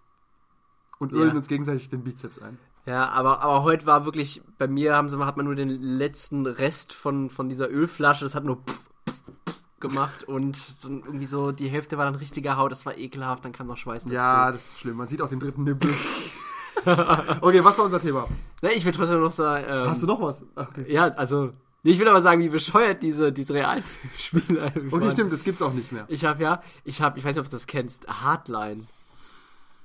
Und 1.00 1.12
ölen 1.12 1.30
Ja. 1.30 1.34
uns 1.36 1.48
gegenseitig 1.48 1.90
den 1.90 2.04
Bizeps 2.04 2.38
ein. 2.40 2.56
Ja, 2.86 3.08
aber, 3.08 3.40
aber 3.40 3.62
heute 3.62 3.86
war 3.86 4.04
wirklich, 4.04 4.42
bei 4.58 4.68
mir 4.68 4.94
haben 4.94 5.08
sie, 5.08 5.18
hat 5.18 5.36
man 5.36 5.46
nur 5.46 5.54
den 5.54 5.68
letzten 5.68 6.46
Rest 6.46 6.92
von, 6.92 7.30
von 7.30 7.48
dieser 7.48 7.68
Ölflasche, 7.68 8.24
das 8.24 8.34
hat 8.34 8.44
nur 8.44 8.56
pff, 8.64 8.86
pff, 9.08 9.20
pff 9.50 9.62
gemacht 9.80 10.24
und 10.24 10.84
dann 10.84 11.02
irgendwie 11.04 11.26
so, 11.26 11.52
die 11.52 11.68
Hälfte 11.68 11.98
war 11.98 12.06
dann 12.06 12.14
richtiger 12.14 12.56
Haut, 12.56 12.72
das 12.72 12.86
war 12.86 12.96
ekelhaft, 12.96 13.44
dann 13.44 13.52
kam 13.52 13.66
noch 13.66 13.76
Schweiß 13.76 14.04
dazu. 14.04 14.14
Ja, 14.14 14.50
das 14.50 14.68
ist 14.68 14.78
schlimm. 14.80 14.96
Man 14.96 15.08
sieht 15.08 15.20
auch 15.20 15.28
den 15.28 15.40
dritten 15.40 15.64
Nippel. 15.64 15.90
okay, 17.40 17.64
was 17.64 17.76
war 17.78 17.84
unser 17.84 18.00
Thema? 18.00 18.26
Ne, 18.62 18.72
ich 18.72 18.84
will 18.84 18.92
trotzdem 18.92 19.20
noch 19.20 19.32
sagen, 19.32 19.64
ähm, 19.68 19.88
Hast 19.88 20.02
du 20.02 20.06
noch 20.06 20.20
was? 20.20 20.44
Okay, 20.54 20.90
ja, 20.90 21.08
also, 21.08 21.50
ich 21.82 21.98
will 21.98 22.08
aber 22.08 22.22
sagen, 22.22 22.40
wie 22.42 22.48
bescheuert 22.48 23.02
diese, 23.02 23.32
diese 23.32 23.66
einfach 23.66 23.90
okay 24.32 24.90
waren. 24.90 25.10
stimmt, 25.10 25.32
das 25.32 25.44
gibt's 25.44 25.62
auch 25.62 25.72
nicht 25.72 25.92
mehr. 25.92 26.04
Ich 26.08 26.24
habe 26.24 26.42
ja, 26.42 26.62
ich 26.84 27.02
habe, 27.02 27.18
ich 27.18 27.24
weiß 27.24 27.34
nicht, 27.34 27.44
ob 27.44 27.50
du 27.50 27.56
das 27.56 27.66
kennst, 27.66 28.06
Hardline. 28.08 28.86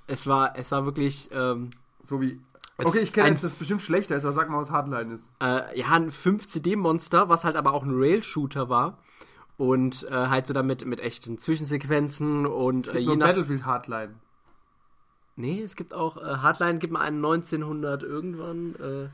Es 0.08 0.28
war, 0.28 0.58
es 0.58 0.72
war 0.72 0.86
wirklich, 0.86 1.30
ähm, 1.32 1.72
So 2.04 2.22
wie. 2.22 2.40
Okay, 2.86 3.00
ich 3.00 3.14
kenne 3.14 3.30
jetzt, 3.30 3.44
das 3.44 3.56
bestimmt 3.56 3.82
schlechter 3.82 4.16
ist, 4.16 4.24
aber 4.26 4.34
sag 4.34 4.50
mal, 4.50 4.60
was 4.60 4.72
Hardline 4.72 5.14
ist. 5.14 5.32
äh, 5.42 5.80
ja, 5.80 5.88
ein 5.92 6.10
5CD-Monster, 6.10 7.30
was 7.30 7.44
halt 7.44 7.56
aber 7.56 7.74
auch 7.74 7.84
ein 7.84 7.94
Rail-Shooter 7.94 8.70
war. 8.70 8.98
Und 9.58 10.08
äh, 10.10 10.14
halt 10.14 10.48
so 10.48 10.54
damit 10.54 10.86
mit 10.86 11.00
echten 11.00 11.38
Zwischensequenzen 11.38 12.48
und 12.48 12.88
Es 12.88 12.90
äh, 12.90 12.94
gibt 12.94 13.02
je 13.02 13.06
nur 13.08 13.18
nach. 13.18 13.28
Battlefield 13.28 13.66
Hardline. 13.66 14.16
Nee, 15.36 15.62
es 15.62 15.76
gibt 15.76 15.94
auch, 15.94 16.18
äh, 16.18 16.38
Hardline 16.38 16.80
gibt 16.80 16.92
mal 16.94 17.02
einen 17.02 17.18
1900 17.18 18.02
irgendwann. 18.04 18.76
Äh, 18.76 19.10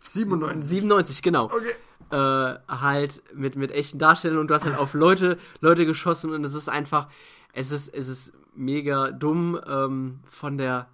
97. 0.00 0.68
97, 0.68 1.22
genau. 1.22 1.44
Okay. 1.46 1.74
äh, 2.10 2.58
halt 2.68 3.22
mit, 3.34 3.56
mit 3.56 3.70
echten 3.72 3.98
Darstellern 3.98 4.38
und 4.38 4.48
du 4.48 4.54
hast 4.54 4.64
halt 4.64 4.76
auf 4.78 4.94
Leute, 4.94 5.38
Leute 5.60 5.86
geschossen 5.86 6.32
und 6.32 6.44
es 6.44 6.54
ist 6.54 6.68
einfach, 6.68 7.08
es 7.52 7.70
ist, 7.72 7.92
es 7.94 8.08
ist 8.08 8.32
mega 8.54 9.10
dumm 9.10 9.60
ähm, 9.66 10.20
von 10.26 10.58
der, 10.58 10.88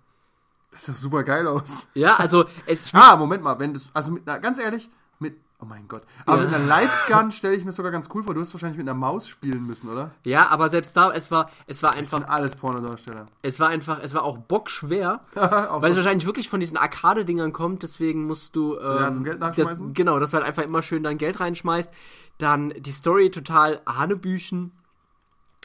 Das 0.75 0.85
sieht 0.87 0.95
doch 0.95 1.01
super 1.01 1.23
geil 1.25 1.47
aus. 1.47 1.87
ja, 1.95 2.17
also 2.17 2.45
es 2.67 2.91
Ah, 2.95 3.17
Moment 3.17 3.43
mal, 3.43 3.59
wenn 3.59 3.73
das. 3.75 3.91
Also 3.95 4.11
mit, 4.13 4.25
na, 4.27 4.39
ganz 4.39 4.59
ehrlich, 4.59 4.91
mit. 5.19 5.37
Oh 5.61 5.67
mein 5.67 5.87
Gott. 5.89 6.03
Aber 6.27 6.43
Ja. 6.43 6.45
mit 6.49 6.55
einer 6.55 6.67
Lightgun 6.67 7.31
stelle 7.33 7.55
ich 7.55 7.65
mir 7.65 7.73
sogar 7.73 7.91
ganz 7.93 8.09
cool 8.13 8.23
vor. 8.23 8.35
Du 8.35 8.41
hast 8.41 8.53
wahrscheinlich 8.53 8.77
mit 8.77 8.87
einer 8.87 8.99
Maus 8.99 9.27
spielen 9.29 9.67
müssen, 9.67 9.89
oder? 9.89 10.11
ja, 10.25 10.49
aber 10.49 10.69
selbst 10.69 10.95
da, 10.97 11.11
es 11.13 11.31
war, 11.31 11.49
es 11.67 11.83
war 11.83 11.91
Das 11.93 12.01
einfach, 12.01 12.19
sind 12.19 12.29
alles 12.29 12.55
Pornodarsteller. 12.57 13.27
es 13.41 13.59
war 13.61 13.69
einfach, 13.69 14.01
es 14.03 14.13
war 14.15 14.25
auch 14.25 14.37
bockschwer, 14.37 15.21
Auch 15.37 15.81
weil 15.81 15.93
es 15.93 15.97
wahrscheinlich 15.97 16.27
wirklich 16.27 16.51
von 16.51 16.61
diesen 16.61 16.77
Arcade-Dingern 16.77 17.53
kommt, 17.53 17.83
deswegen 17.83 18.27
musst 18.27 18.57
du, 18.57 18.77
ähm, 18.79 18.97
Ja, 19.01 19.13
zum 19.13 19.25
Geld 19.25 19.39
nachschmeißen? 19.39 19.87
Das, 19.89 19.95
genau, 19.97 20.19
dass 20.19 20.33
du 20.33 20.37
halt 20.39 20.47
einfach 20.47 20.65
immer 20.65 20.83
schön 20.83 21.03
dein 21.05 21.17
Geld 21.19 21.41
reinschmeißt. 21.41 21.91
Dann 22.39 22.71
die 22.71 22.93
Story 22.93 23.31
total 23.31 23.81
Hanebüchen. 23.87 24.73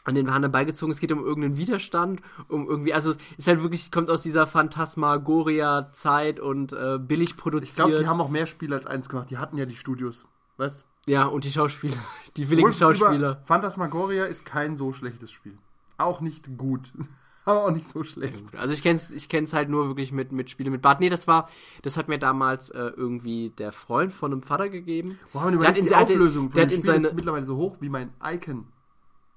An 0.09 0.15
den 0.15 0.33
Hahn 0.33 0.51
beigezogen, 0.51 0.91
es 0.91 0.99
geht 0.99 1.11
um 1.11 1.23
irgendeinen 1.23 1.55
Widerstand, 1.57 2.19
um 2.47 2.67
irgendwie, 2.67 2.93
also 2.93 3.11
es 3.11 3.17
ist 3.37 3.47
halt 3.47 3.61
wirklich, 3.61 3.91
kommt 3.91 4.09
aus 4.09 4.21
dieser 4.23 4.47
Phantasmagoria-Zeit 4.47 6.39
und 6.39 6.73
äh, 6.73 6.97
billig 6.99 7.37
produziert. 7.37 7.69
ich 7.69 7.75
glaube, 7.75 7.95
die 7.99 8.07
haben 8.07 8.19
auch 8.21 8.29
mehr 8.29 8.45
Spiele 8.45 8.75
als 8.75 8.85
eins 8.85 9.09
gemacht. 9.09 9.29
Die 9.29 9.37
hatten 9.37 9.57
ja 9.57 9.65
die 9.65 9.75
Studios. 9.75 10.25
Was? 10.57 10.85
Ja, 11.05 11.25
und 11.25 11.43
die 11.43 11.51
Schauspieler, 11.51 11.95
die 12.37 12.49
willigen 12.49 12.67
über 12.69 12.77
Schauspieler. 12.77 13.41
Phantasmagoria 13.45 14.25
ist 14.25 14.45
kein 14.45 14.75
so 14.77 14.93
schlechtes 14.93 15.31
Spiel. 15.31 15.57
Auch 15.97 16.21
nicht 16.21 16.57
gut. 16.57 16.91
Aber 17.45 17.65
auch 17.65 17.71
nicht 17.71 17.87
so 17.87 18.03
schlecht. 18.03 18.43
Also 18.55 18.73
ich 18.73 18.83
kenn's, 18.83 19.09
ich 19.09 19.27
kenn's 19.27 19.53
halt 19.53 19.69
nur 19.69 19.87
wirklich 19.87 20.11
mit, 20.11 20.31
mit 20.31 20.49
Spiele 20.51 20.69
mit 20.69 20.81
Bart. 20.83 20.99
Nee, 20.99 21.09
das 21.09 21.25
war, 21.27 21.49
das 21.81 21.97
hat 21.97 22.07
mir 22.07 22.19
damals 22.19 22.69
äh, 22.69 22.77
irgendwie 22.95 23.49
der 23.49 23.71
Freund 23.71 24.11
von 24.11 24.31
einem 24.31 24.43
Vater 24.43 24.69
gegeben. 24.69 25.17
Wo 25.33 25.39
haben 25.41 25.51
wir 25.53 25.59
überlegt, 25.59 25.89
die 25.89 25.95
Auflösung 25.95 26.51
von 26.51 26.55
der 26.57 26.65
dem 26.67 26.79
Spiel 26.83 26.93
ist 26.93 27.01
seine- 27.03 27.15
mittlerweile 27.15 27.45
so 27.45 27.55
hoch 27.55 27.77
wie 27.79 27.89
mein 27.89 28.11
Icon 28.23 28.67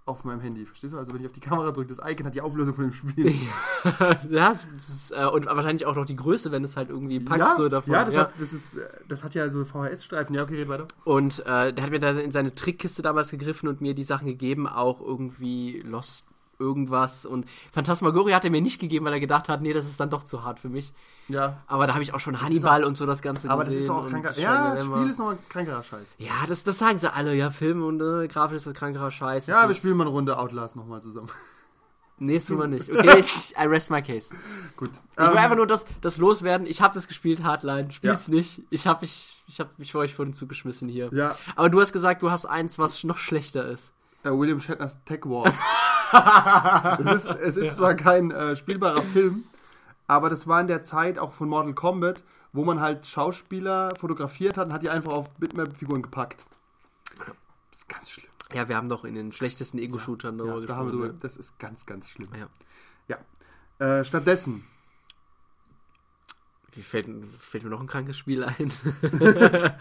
auf 0.04 0.24
meinem 0.24 0.40
Handy. 0.40 0.66
Verstehst 0.66 0.94
du? 0.94 0.98
Also 0.98 1.12
wenn 1.12 1.20
ich 1.20 1.26
auf 1.26 1.32
die 1.32 1.40
Kamera 1.40 1.70
drücke, 1.70 1.94
das 1.94 2.00
Icon 2.04 2.26
hat 2.26 2.34
die 2.34 2.40
Auflösung 2.40 2.74
von 2.74 2.84
dem 2.84 2.92
Spiel. 2.92 3.32
ja, 4.30 4.52
das 4.52 4.66
ist, 4.66 5.12
äh, 5.12 5.26
und 5.26 5.46
wahrscheinlich 5.46 5.86
auch 5.86 5.94
noch 5.94 6.06
die 6.06 6.16
Größe, 6.16 6.50
wenn 6.50 6.64
es 6.64 6.76
halt 6.76 6.90
irgendwie 6.90 7.20
packst 7.20 7.50
ja, 7.50 7.56
so 7.56 7.68
davon. 7.68 7.92
ja, 7.92 8.04
das, 8.04 8.16
Hat, 8.16 8.34
das, 8.38 8.52
ist, 8.52 8.76
äh, 8.76 8.88
das 9.08 9.22
hat 9.22 9.34
ja 9.34 9.48
so 9.48 9.64
VHS-Streifen. 9.64 10.34
Ja, 10.34 10.42
okay, 10.42 10.56
red 10.56 10.68
weiter. 10.68 10.88
Und 11.04 11.40
äh, 11.46 11.72
der 11.72 11.84
hat 11.84 11.90
mir 11.90 12.00
da 12.00 12.10
in 12.10 12.32
seine 12.32 12.54
Trickkiste 12.54 13.02
damals 13.02 13.30
gegriffen 13.30 13.68
und 13.68 13.80
mir 13.80 13.94
die 13.94 14.04
Sachen 14.04 14.26
gegeben, 14.26 14.66
auch 14.66 15.00
irgendwie 15.00 15.82
Lost 15.84 16.26
irgendwas. 16.62 17.26
Und 17.26 17.46
Phantasmagoria 17.72 18.36
hat 18.36 18.44
er 18.44 18.50
mir 18.50 18.62
nicht 18.62 18.80
gegeben, 18.80 19.04
weil 19.04 19.12
er 19.12 19.20
gedacht 19.20 19.48
hat, 19.48 19.60
nee, 19.60 19.72
das 19.72 19.86
ist 19.86 20.00
dann 20.00 20.08
doch 20.10 20.22
zu 20.22 20.44
hart 20.44 20.60
für 20.60 20.68
mich. 20.68 20.92
Ja. 21.28 21.58
Aber 21.66 21.86
da 21.86 21.92
habe 21.94 22.02
ich 22.02 22.14
auch 22.14 22.20
schon 22.20 22.40
Hannibal 22.40 22.84
und 22.84 22.96
so 22.96 23.04
das 23.04 23.20
Ganze 23.20 23.50
Aber 23.50 23.64
das 23.64 23.74
gesehen. 23.74 23.82
ist 23.82 23.88
doch 23.88 23.96
auch 23.96 24.04
und 24.04 24.10
kranker. 24.10 24.38
Ja, 24.38 24.74
das. 24.74 24.84
Spiel 24.84 25.10
ist 25.10 25.18
nochmal 25.18 25.38
krankerer 25.48 25.82
Scheiß. 25.82 26.14
Ja, 26.18 26.46
das, 26.48 26.64
das 26.64 26.78
sagen 26.78 26.98
sie 26.98 27.12
alle, 27.12 27.34
ja, 27.34 27.50
Film 27.50 27.82
und 27.84 28.00
äh, 28.00 28.28
Grafik 28.28 28.56
ist 28.56 28.72
krankerer 28.74 29.10
Scheiß. 29.10 29.48
Ja, 29.48 29.56
Das 29.60 29.64
wir 29.64 29.70
ist- 29.72 29.76
spielen 29.78 29.96
mal 29.96 30.04
eine 30.04 30.10
Runde 30.12 30.38
Outlast 30.38 30.76
nochmal 30.76 31.02
zusammen. 31.02 31.28
Nee, 32.18 32.36
das 32.36 32.46
tun 32.46 32.58
wir 32.58 32.68
nicht. 32.68 32.88
Okay, 32.94 33.18
ich, 33.18 33.54
I 33.58 33.64
rest 33.66 33.90
my 33.90 34.00
case. 34.00 34.32
Gut. 34.76 34.90
Ich 35.12 35.18
will 35.18 35.26
Ähm, 35.32 35.36
einfach 35.38 35.56
nur 35.56 35.66
das, 35.66 35.84
das 36.02 36.18
loswerden. 36.18 36.68
Ich 36.68 36.80
habe 36.80 36.94
das 36.94 37.08
gespielt, 37.08 37.42
Hardline. 37.42 37.90
Spiel's 37.90 38.28
nicht. 38.28 38.62
Ich 38.70 38.86
habe 38.86 39.00
mich, 39.00 39.42
ich 39.48 39.58
hab 39.58 39.76
mich 39.76 39.90
für 39.90 39.98
euch 39.98 40.14
vor 40.14 40.24
den 40.24 40.32
Zug 40.32 40.48
geschmissen 40.48 40.88
hier. 40.88 41.10
ja, 41.12 41.34
Aber 41.56 41.68
du 41.68 41.80
hast 41.80 41.92
gesagt, 41.92 42.22
du 42.22 42.30
hast 42.30 42.46
eins, 42.46 42.78
was 42.78 43.02
noch 43.02 43.18
schlechter 43.18 43.66
ist. 43.66 43.92
äh, 44.22 44.30
William 44.30 44.60
Shatners 44.60 44.98
Tech 45.04 45.22
Wars. 45.24 45.52
es, 46.12 47.24
ist, 47.24 47.34
es 47.40 47.56
ist 47.56 47.76
zwar 47.76 47.94
kein 47.94 48.30
äh, 48.30 48.56
spielbarer 48.56 49.02
Film, 49.02 49.44
aber 50.06 50.28
das 50.30 50.46
war 50.46 50.60
in 50.60 50.66
der 50.66 50.82
Zeit 50.82 51.18
auch 51.18 51.32
von 51.32 51.48
Mortal 51.48 51.74
Kombat, 51.74 52.24
wo 52.52 52.64
man 52.64 52.80
halt 52.80 53.06
Schauspieler 53.06 53.94
fotografiert 53.96 54.58
hat 54.58 54.66
und 54.68 54.72
hat 54.72 54.82
die 54.82 54.90
einfach 54.90 55.12
auf 55.12 55.30
Bitmap-Figuren 55.34 56.02
gepackt. 56.02 56.44
Das 57.70 57.78
ist 57.80 57.88
ganz 57.88 58.10
schlimm. 58.10 58.28
Ja, 58.52 58.68
wir 58.68 58.76
haben 58.76 58.90
doch 58.90 59.04
in 59.04 59.14
den 59.14 59.32
schlechtesten 59.32 59.78
Ego-Shootern 59.78 60.36
darüber 60.36 60.60
Ja, 60.60 60.66
da 60.66 60.76
haben 60.76 60.86
wir 60.88 60.92
gesprochen. 60.92 61.08
drüber, 61.12 61.22
das 61.22 61.36
ist 61.38 61.58
ganz, 61.58 61.86
ganz 61.86 62.10
schlimm. 62.10 62.28
Ja. 62.38 63.18
Ja. 63.78 63.98
Äh, 64.00 64.04
stattdessen, 64.04 64.64
Wie 66.72 66.82
fällt, 66.82 67.06
fällt 67.38 67.64
mir 67.64 67.70
noch 67.70 67.80
ein 67.80 67.86
krankes 67.86 68.18
Spiel 68.18 68.44
ein? 68.44 68.70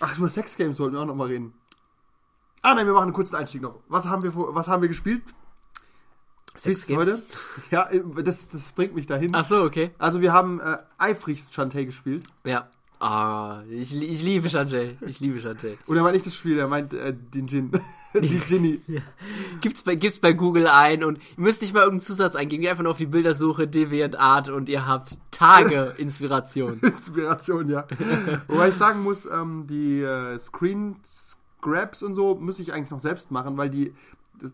ach, 0.00 0.18
über 0.18 0.28
Sex 0.28 0.56
Games 0.56 0.76
sollten 0.76 0.96
wir 0.96 1.02
auch 1.02 1.06
noch 1.06 1.14
mal 1.14 1.28
reden. 1.28 1.54
Ah, 2.62 2.74
nein, 2.74 2.86
wir 2.86 2.92
machen 2.92 3.04
einen 3.04 3.12
kurzen 3.12 3.36
Einstieg 3.36 3.62
noch. 3.62 3.78
Was 3.88 4.06
haben 4.06 4.22
wir, 4.24 4.34
was 4.34 4.66
haben 4.66 4.82
wir 4.82 4.88
gespielt 4.88 5.22
Sex 6.58 6.86
bis 6.86 6.96
heute? 6.96 7.22
Ja, 7.70 7.88
äh, 7.88 8.02
das, 8.22 8.48
das 8.48 8.72
bringt 8.72 8.94
mich 8.94 9.06
dahin. 9.06 9.34
Ach 9.34 9.44
so, 9.44 9.62
okay. 9.62 9.90
Also 9.98 10.20
wir 10.20 10.32
haben 10.32 10.60
äh, 10.60 10.78
eifrigst 10.98 11.54
Shantae 11.54 11.86
gespielt. 11.86 12.24
Ja. 12.44 12.68
Ah, 13.00 13.62
ich, 13.70 13.94
ich 13.94 14.22
liebe 14.24 14.48
Shantae. 14.48 14.96
Ich 15.06 15.20
liebe 15.20 15.40
Shantae. 15.40 15.78
Und 15.86 15.96
er 15.96 16.02
meint 16.02 16.14
nicht 16.14 16.26
das 16.26 16.34
Spiel, 16.34 16.58
er 16.58 16.66
meint 16.66 16.94
äh, 16.94 17.14
den 17.14 17.46
Gin. 17.46 17.70
die 18.14 18.40
Ginny. 18.40 18.80
Gibt's 19.60 19.82
bei, 19.82 19.94
gibt's 19.94 20.18
bei 20.18 20.32
Google 20.32 20.66
ein 20.66 21.04
und 21.04 21.18
ihr 21.18 21.42
müsst 21.42 21.60
nicht 21.60 21.74
mal 21.74 21.80
irgendeinen 21.80 22.00
Zusatz 22.00 22.34
eingeben. 22.34 22.62
Geht 22.62 22.70
einfach 22.70 22.82
nur 22.82 22.92
auf 22.92 22.98
die 22.98 23.06
Bildersuche 23.06 23.68
DeviantArt 23.68 24.48
und 24.48 24.68
ihr 24.68 24.86
habt 24.86 25.18
Tage 25.30 25.92
Inspiration. 25.98 26.80
Inspiration, 26.80 27.68
ja. 27.68 27.86
Wobei 28.48 28.70
ich 28.70 28.74
sagen 28.74 29.02
muss, 29.02 29.26
ähm, 29.26 29.66
die 29.68 30.00
äh, 30.00 30.38
Screen 30.38 30.96
Scraps 31.04 32.02
und 32.02 32.14
so 32.14 32.34
muss 32.34 32.58
ich 32.58 32.72
eigentlich 32.72 32.90
noch 32.90 33.00
selbst 33.00 33.30
machen, 33.30 33.56
weil 33.58 33.70
die 33.70 33.92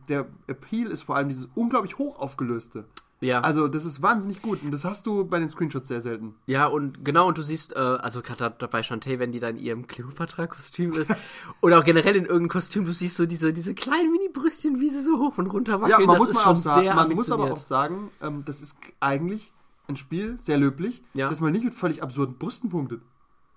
der 0.09 0.27
Appeal 0.47 0.91
ist 0.91 1.03
vor 1.03 1.17
allem 1.17 1.29
dieses 1.29 1.49
unglaublich 1.55 1.99
hoch 1.99 2.19
aufgelöste. 2.19 2.85
Ja. 3.21 3.41
Also 3.41 3.69
das 3.69 3.85
ist 3.87 4.03
wahnsinnig 4.03 4.43
gut 4.43 4.63
und 4.63 4.71
das 4.71 4.85
hast 4.85 5.07
du 5.07 5.25
bei 5.25 5.39
den 5.39 5.49
Screenshots 5.49 5.89
sehr 5.89 6.03
selten. 6.03 6.35
Ja, 6.47 6.67
und 6.67 7.05
genau, 7.05 7.27
und 7.29 7.39
du 7.39 7.43
siehst, 7.43 7.75
äh, 7.75 7.79
also 7.79 8.21
gerade 8.21 8.55
da- 8.59 8.67
bei 8.67 8.83
Shantae, 8.83 9.19
wenn 9.19 9.33
die 9.33 9.39
da 9.41 9.49
in 9.49 9.57
ihrem 9.57 9.87
Cleopatra-Kostüm 9.87 10.93
ist, 10.93 11.11
oder 11.63 11.79
auch 11.79 11.85
generell 11.85 12.17
in 12.17 12.25
irgendeinem 12.25 12.49
Kostüm, 12.51 12.85
du 12.85 12.93
siehst 12.93 13.17
so 13.17 13.25
diese, 13.25 13.53
diese 13.55 13.75
kleinen 13.75 14.13
Mini-Brüstchen, 14.13 14.79
wie 14.81 14.91
sie 14.91 15.01
so 15.03 15.19
hoch 15.19 15.39
und 15.39 15.47
runter 15.47 15.73
Ja, 15.75 15.81
wackeln. 15.81 16.07
man 16.07 16.15
das 16.17 16.19
muss 16.19 16.29
ist 16.31 16.35
mal 16.35 16.43
schon 16.43 16.53
auch 16.53 16.57
sagen, 16.57 16.81
sehr 16.83 16.95
man 16.95 17.13
muss 17.15 17.31
aber 17.31 17.53
auch 17.53 17.57
sagen, 17.57 18.11
ähm, 18.21 18.43
das 18.45 18.61
ist 18.61 18.77
eigentlich 19.01 19.53
ein 19.89 19.97
Spiel 19.97 20.37
sehr 20.41 20.59
löblich, 20.59 21.03
Ja. 21.15 21.31
dass 21.31 21.41
man 21.41 21.53
nicht 21.53 21.65
mit 21.65 21.73
völlig 21.75 22.03
absurden 22.03 22.37
Brüsten 22.37 22.69
punktet, 22.69 23.01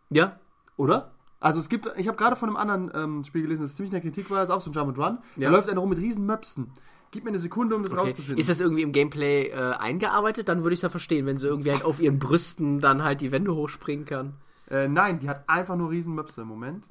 Ja, 0.09 0.39
oder? 0.77 1.11
Also 1.39 1.59
es 1.59 1.69
gibt, 1.69 1.91
ich 1.97 2.07
habe 2.07 2.17
gerade 2.17 2.35
von 2.35 2.49
einem 2.49 2.57
anderen 2.57 2.91
ähm, 2.93 3.23
Spiel 3.23 3.43
gelesen, 3.43 3.63
das 3.63 3.75
ziemlich 3.75 3.93
in 3.93 4.01
der 4.01 4.11
Kritik 4.11 4.29
war, 4.31 4.43
ist 4.43 4.49
auch 4.49 4.61
so 4.61 4.71
ein 4.71 4.73
Jump 4.73 4.89
and 4.89 4.97
Run. 4.97 5.17
Ja. 5.35 5.49
Da 5.49 5.55
läuft 5.55 5.69
einer 5.69 5.79
rum 5.79 5.89
mit 5.89 5.99
riesen 5.99 6.25
Möpsen. 6.25 6.71
Gib 7.11 7.23
mir 7.23 7.29
eine 7.29 7.39
Sekunde, 7.39 7.75
um 7.75 7.83
das 7.83 7.93
okay. 7.93 8.01
rauszufinden. 8.01 8.37
Ist 8.37 8.49
das 8.49 8.59
irgendwie 8.59 8.81
im 8.81 8.91
Gameplay 8.91 9.49
äh, 9.49 9.73
eingearbeitet? 9.73 10.49
Dann 10.49 10.63
würde 10.63 10.73
ich 10.73 10.81
da 10.81 10.89
verstehen, 10.89 11.25
wenn 11.25 11.37
sie 11.37 11.47
irgendwie 11.47 11.71
halt 11.71 11.85
auf 11.85 12.01
ihren 12.01 12.19
Brüsten 12.19 12.79
dann 12.79 13.03
halt 13.03 13.21
die 13.21 13.31
Wände 13.31 13.55
hochspringen 13.55 14.05
kann. 14.05 14.33
Äh, 14.69 14.87
nein, 14.87 15.19
die 15.19 15.29
hat 15.29 15.47
einfach 15.47 15.77
nur 15.77 15.91
riesen 15.91 16.15
Möpse 16.15 16.41
im 16.41 16.47
Moment. 16.47 16.85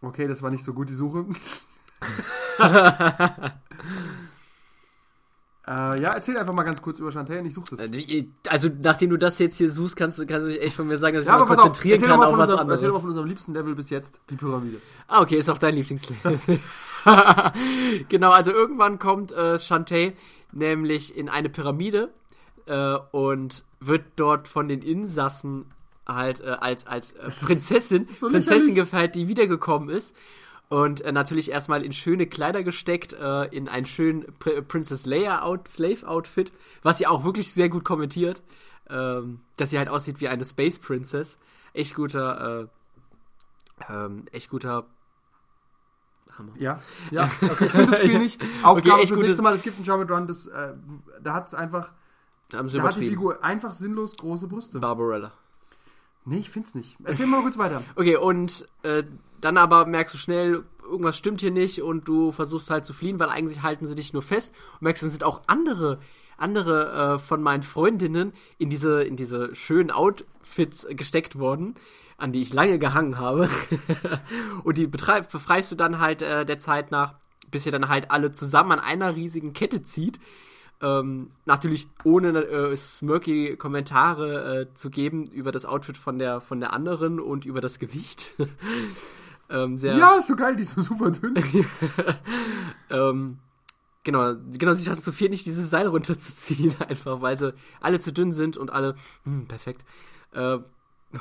Okay, 0.00 0.26
das 0.26 0.42
war 0.42 0.50
nicht 0.50 0.64
so 0.64 0.72
gut, 0.72 0.88
die 0.88 0.94
Suche. 0.94 1.26
äh, 5.66 6.00
ja, 6.02 6.10
erzähl 6.10 6.36
einfach 6.36 6.52
mal 6.52 6.62
ganz 6.62 6.82
kurz 6.82 6.98
über 6.98 7.10
Chantel 7.10 7.38
und 7.38 7.46
ich 7.46 7.54
suche 7.54 7.76
das. 7.76 7.86
Äh, 7.86 8.26
Also, 8.48 8.68
nachdem 8.82 9.10
du 9.10 9.16
das 9.16 9.38
jetzt 9.38 9.56
hier 9.56 9.70
suchst, 9.70 9.96
kannst 9.96 10.18
du, 10.18 10.26
kannst 10.26 10.46
du 10.46 10.52
dich 10.52 10.60
echt 10.60 10.76
von 10.76 10.86
mir 10.86 10.98
sagen, 10.98 11.14
dass 11.14 11.22
ich 11.22 11.28
ja, 11.28 11.38
mich 11.38 11.48
mal 11.48 11.54
auf, 11.54 11.62
konzentrieren 11.62 11.94
erzähl 11.94 12.08
kann 12.08 12.20
auf 12.20 12.30
von 12.30 12.38
was 12.38 12.50
unserem, 12.50 12.70
erzähl 12.70 12.88
doch 12.88 12.92
mal 12.92 12.98
anderes. 12.98 13.00
von 13.00 13.10
unserem 13.10 13.28
liebsten 13.28 13.54
Level 13.54 13.74
bis 13.74 13.90
jetzt, 13.90 14.20
die 14.28 14.36
Pyramide. 14.36 14.76
Ah, 15.08 15.22
okay, 15.22 15.36
ist 15.36 15.48
auch 15.48 15.58
dein 15.58 15.74
Lieblingslevel. 15.74 16.38
genau, 18.08 18.30
also 18.32 18.52
irgendwann 18.52 18.98
kommt 18.98 19.32
äh, 19.32 19.58
Shantae 19.58 20.12
nämlich 20.52 21.16
in 21.16 21.28
eine 21.28 21.48
Pyramide 21.48 22.12
äh, 22.66 22.96
und 23.12 23.64
wird 23.80 24.04
dort 24.16 24.48
von 24.48 24.68
den 24.68 24.82
Insassen 24.82 25.66
halt 26.06 26.40
äh, 26.40 26.56
als, 26.60 26.86
als 26.86 27.12
äh, 27.12 27.30
Prinzessin, 27.30 28.08
so 28.14 28.28
Prinzessin 28.28 28.74
gefeiert, 28.74 29.14
die 29.14 29.28
wiedergekommen 29.28 29.88
ist. 29.88 30.14
Und 30.68 31.02
äh, 31.02 31.12
natürlich 31.12 31.50
erstmal 31.50 31.84
in 31.84 31.92
schöne 31.92 32.26
Kleider 32.26 32.62
gesteckt, 32.62 33.12
äh, 33.12 33.44
in 33.54 33.68
ein 33.68 33.84
schön 33.84 34.26
Pr 34.38 34.62
Princess 34.62 35.06
Leia 35.06 35.42
Out 35.42 35.68
Slave 35.68 36.06
Outfit, 36.06 36.52
was 36.82 36.98
sie 36.98 37.06
auch 37.06 37.24
wirklich 37.24 37.52
sehr 37.52 37.68
gut 37.68 37.84
kommentiert, 37.84 38.42
ähm, 38.88 39.40
dass 39.56 39.70
sie 39.70 39.78
halt 39.78 39.88
aussieht 39.88 40.20
wie 40.20 40.28
eine 40.28 40.44
Space 40.44 40.78
Princess. 40.78 41.38
Echt 41.74 41.94
guter, 41.94 42.68
äh, 43.88 43.92
ähm, 43.92 44.24
echt 44.32 44.50
guter 44.50 44.86
Hammer. 46.38 46.52
Ja, 46.58 46.80
ja, 47.10 47.24
okay, 47.42 47.66
ich 47.66 47.72
finde 47.72 47.90
das 47.90 47.98
Spiel 47.98 48.18
nicht. 48.18 48.40
Aufgabe 48.62 49.02
echt 49.02 49.08
fürs 49.12 49.20
nächste 49.20 49.42
Mal, 49.42 49.54
es 49.54 49.62
gibt 49.62 49.76
einen 49.76 49.84
Jump 49.84 50.10
Run, 50.10 50.26
das, 50.26 50.46
äh, 50.46 50.72
da 51.22 51.34
hat 51.34 51.46
es 51.46 51.54
einfach, 51.54 51.92
Haben 52.54 52.68
sie 52.68 52.78
da 52.78 52.84
hat 52.84 52.96
die. 52.96 53.08
Figur 53.08 53.44
einfach 53.44 53.74
sinnlos 53.74 54.16
große 54.16 54.48
Brüste. 54.48 54.80
Barbarella. 54.80 55.32
Nee, 56.24 56.38
ich 56.38 56.50
find's 56.50 56.74
nicht. 56.74 56.96
Erzähl 57.04 57.26
mal 57.26 57.42
kurz 57.42 57.58
weiter. 57.58 57.82
Okay, 57.96 58.16
und 58.16 58.66
äh, 58.82 59.04
dann 59.40 59.58
aber 59.58 59.86
merkst 59.86 60.14
du 60.14 60.18
schnell, 60.18 60.64
irgendwas 60.82 61.18
stimmt 61.18 61.40
hier 61.40 61.50
nicht 61.50 61.82
und 61.82 62.08
du 62.08 62.32
versuchst 62.32 62.70
halt 62.70 62.86
zu 62.86 62.92
fliehen, 62.92 63.18
weil 63.18 63.28
eigentlich 63.28 63.62
halten 63.62 63.86
sie 63.86 63.94
dich 63.94 64.12
nur 64.12 64.22
fest 64.22 64.54
und 64.74 64.82
merkst, 64.82 65.02
dann 65.02 65.10
sind 65.10 65.24
auch 65.24 65.42
andere 65.46 65.98
andere 66.36 67.14
äh, 67.14 67.18
von 67.18 67.42
meinen 67.42 67.62
Freundinnen 67.62 68.32
in 68.58 68.70
diese 68.70 69.04
in 69.04 69.16
diese 69.16 69.54
schönen 69.54 69.90
Outfits 69.90 70.86
gesteckt 70.90 71.38
worden, 71.38 71.74
an 72.16 72.32
die 72.32 72.42
ich 72.42 72.52
lange 72.52 72.78
gehangen 72.78 73.18
habe. 73.18 73.48
und 74.64 74.76
die 74.76 74.86
betreib, 74.86 75.30
befreist 75.30 75.72
du 75.72 75.76
dann 75.76 76.00
halt 76.00 76.22
äh, 76.22 76.44
der 76.44 76.58
Zeit 76.58 76.90
nach, 76.90 77.14
bis 77.50 77.66
ihr 77.66 77.72
dann 77.72 77.88
halt 77.88 78.10
alle 78.10 78.32
zusammen 78.32 78.72
an 78.72 78.80
einer 78.80 79.14
riesigen 79.16 79.52
Kette 79.52 79.82
zieht. 79.82 80.18
Ähm, 80.84 81.30
natürlich 81.46 81.88
ohne 82.04 82.38
äh, 82.44 82.76
smirky 82.76 83.56
Kommentare 83.56 84.60
äh, 84.60 84.74
zu 84.74 84.90
geben 84.90 85.26
über 85.28 85.50
das 85.50 85.64
Outfit 85.64 85.96
von 85.96 86.18
der 86.18 86.42
von 86.42 86.60
der 86.60 86.74
anderen 86.74 87.20
und 87.20 87.46
über 87.46 87.62
das 87.62 87.78
Gewicht. 87.78 88.34
ähm, 89.48 89.78
Ja, 89.96 90.16
ist 90.16 90.26
so 90.26 90.36
geil, 90.36 90.56
die 90.56 90.62
ist 90.62 90.74
so 90.74 90.82
super 90.82 91.10
dünn. 91.10 91.36
ähm, 92.90 93.38
genau, 94.02 94.34
genau, 94.52 94.74
sich 94.74 94.84
das 94.84 95.00
zu 95.00 95.12
viel 95.12 95.30
nicht 95.30 95.46
dieses 95.46 95.70
Seil 95.70 95.86
runterzuziehen, 95.86 96.74
einfach 96.86 97.22
weil 97.22 97.38
sie 97.38 97.54
alle 97.80 97.98
zu 97.98 98.12
dünn 98.12 98.32
sind 98.32 98.58
und 98.58 98.70
alle, 98.70 98.94
hm, 99.24 99.46
perfekt. 99.46 99.82
Äh, 100.32 100.58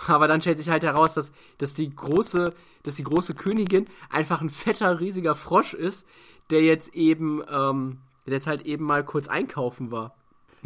aber 0.07 0.27
dann 0.27 0.41
stellt 0.41 0.57
sich 0.57 0.69
halt 0.69 0.83
heraus, 0.83 1.13
dass, 1.13 1.31
dass 1.57 1.73
die 1.73 1.95
große, 1.95 2.53
dass 2.81 2.95
die 2.95 3.03
große 3.03 3.33
Königin 3.33 3.85
einfach 4.09 4.41
ein 4.41 4.49
fetter, 4.49 4.99
riesiger 4.99 5.35
Frosch 5.35 5.73
ist, 5.73 6.05
der 6.49 6.63
jetzt 6.63 6.95
eben, 6.95 7.41
ähm, 7.49 7.99
der 8.25 8.33
jetzt 8.33 8.47
halt 8.47 8.63
eben 8.63 8.85
mal 8.85 9.03
kurz 9.03 9.27
einkaufen 9.27 9.91
war. 9.91 10.15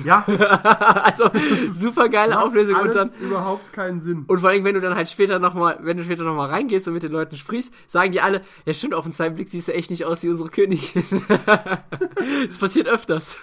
Ja, 0.04 0.24
also 1.04 1.30
super 1.70 2.08
geile 2.10 2.40
Auflösung 2.40 2.76
und 2.76 2.94
dann 2.94 3.12
überhaupt 3.20 3.74
keinen 3.74 4.00
Sinn. 4.00 4.26
und 4.28 4.40
vor 4.40 4.50
allem, 4.50 4.64
wenn 4.64 4.76
du 4.76 4.82
dann 4.82 4.96
halt 4.96 5.10
später 5.10 5.40
nochmal, 5.40 5.80
wenn 5.82 5.98
du 5.98 6.04
später 6.04 6.24
nochmal 6.24 6.50
reingehst 6.50 6.88
und 6.88 6.94
mit 6.94 7.04
den 7.04 7.12
Leuten 7.12 7.36
sprichst, 7.36 7.74
sagen 7.88 8.12
die 8.12 8.22
alle, 8.22 8.42
ja 8.66 8.74
stimmt, 8.74 8.94
auf 8.94 9.06
den 9.06 9.12
zweiten 9.12 9.36
Blick 9.36 9.50
siehst 9.50 9.68
du 9.68 9.74
echt 9.74 9.90
nicht 9.90 10.06
aus 10.06 10.22
wie 10.22 10.30
unsere 10.30 10.50
Königin. 10.50 11.04
das 12.48 12.58
passiert 12.60 12.88
öfters. 12.88 13.40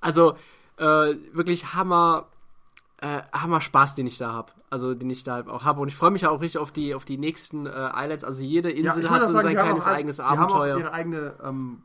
also, 0.00 0.34
äh, 0.76 1.14
wirklich 1.32 1.74
Hammer, 1.74 2.26
äh, 3.00 3.22
Hammer 3.32 3.60
Spaß, 3.60 3.94
den 3.94 4.06
ich 4.06 4.18
da 4.18 4.32
habe. 4.32 4.52
Also 4.70 4.94
den 4.94 5.08
ich 5.08 5.24
da 5.24 5.46
auch 5.46 5.64
habe. 5.64 5.80
Und 5.80 5.88
ich 5.88 5.96
freue 5.96 6.10
mich 6.10 6.26
auch 6.26 6.42
richtig 6.42 6.60
auf 6.60 6.72
die, 6.72 6.94
auf 6.94 7.06
die 7.06 7.16
nächsten 7.16 7.64
äh, 7.64 7.70
Islands. 7.70 8.24
Also 8.24 8.42
jede 8.42 8.70
Insel 8.70 9.04
ich 9.04 9.08
hat 9.10 9.22
so 9.24 9.30
sagen, 9.30 9.46
sein 9.46 9.56
kleines 9.56 9.86
eigenes 9.86 10.16
Die 10.16 10.22
haben 10.22 10.38
Abenteuer. 10.40 10.76
auch 10.76 10.80
ihre 10.80 10.92
eigene 10.92 11.34
ähm, 11.42 11.82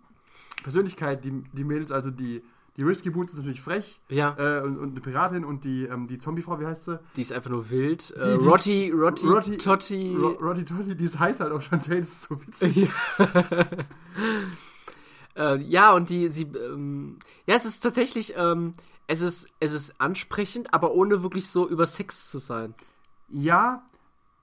Persönlichkeit, 0.64 1.24
die, 1.24 1.44
die 1.54 1.64
Mädels, 1.64 1.92
also 1.92 2.10
die, 2.12 2.42
die 2.78 2.82
Risky 2.84 3.12
Boots 3.12 3.34
ist 3.34 3.40
natürlich 3.40 3.62
frech 3.62 4.00
ja, 4.10 4.36
äh, 4.38 4.62
und, 4.64 4.80
und 4.80 4.92
eine 4.92 5.00
Piratin 5.02 5.46
und 5.46 5.64
die, 5.64 5.84
ähm, 5.86 6.08
die 6.08 6.18
Zombiefrau, 6.18 6.60
wie 6.60 6.66
heißt 6.66 6.86
sie? 6.86 7.00
die 7.16 7.22
ist 7.22 7.32
einfach 7.32 7.52
nur 7.52 7.70
wild. 7.70 8.10
Die- 8.10 8.14
Äh, 8.20 8.24
die 8.38 8.42
ist- 8.44 8.48
Rotti, 8.52 8.92
Rotti, 8.92 9.28
Rotti- 9.28 9.58
Totti. 9.58 10.16
Ro 10.20 10.30
Roddy 10.42 10.66
Totti, 10.66 10.96
die 10.96 11.04
ist 11.04 11.20
heiß 11.20 11.40
halt 11.40 11.52
auch 11.52 11.62
Chantel, 11.62 12.00
das 12.02 12.10
ist 12.10 12.22
so 12.24 12.42
witzig. 12.42 12.90
Äh, 15.36 15.58
ja, 15.64 15.94
und 15.94 16.10
die, 16.12 16.30
sie, 16.30 16.44
ähm, 16.44 17.18
ja, 17.48 17.56
es 17.56 17.66
ist 17.66 17.80
tatsächlich, 17.80 18.36
ähm, 18.38 18.76
es 19.08 19.22
ist, 19.24 19.48
es 19.60 19.74
ist 19.74 20.00
ansprechend, 20.00 20.74
aber 20.76 20.94
ohne 20.94 21.24
wirklich 21.24 21.48
so 21.50 21.68
über 21.68 21.88
Sex 21.88 22.30
zu 22.30 22.38
sein. 22.38 22.76
Ja, 23.30 23.84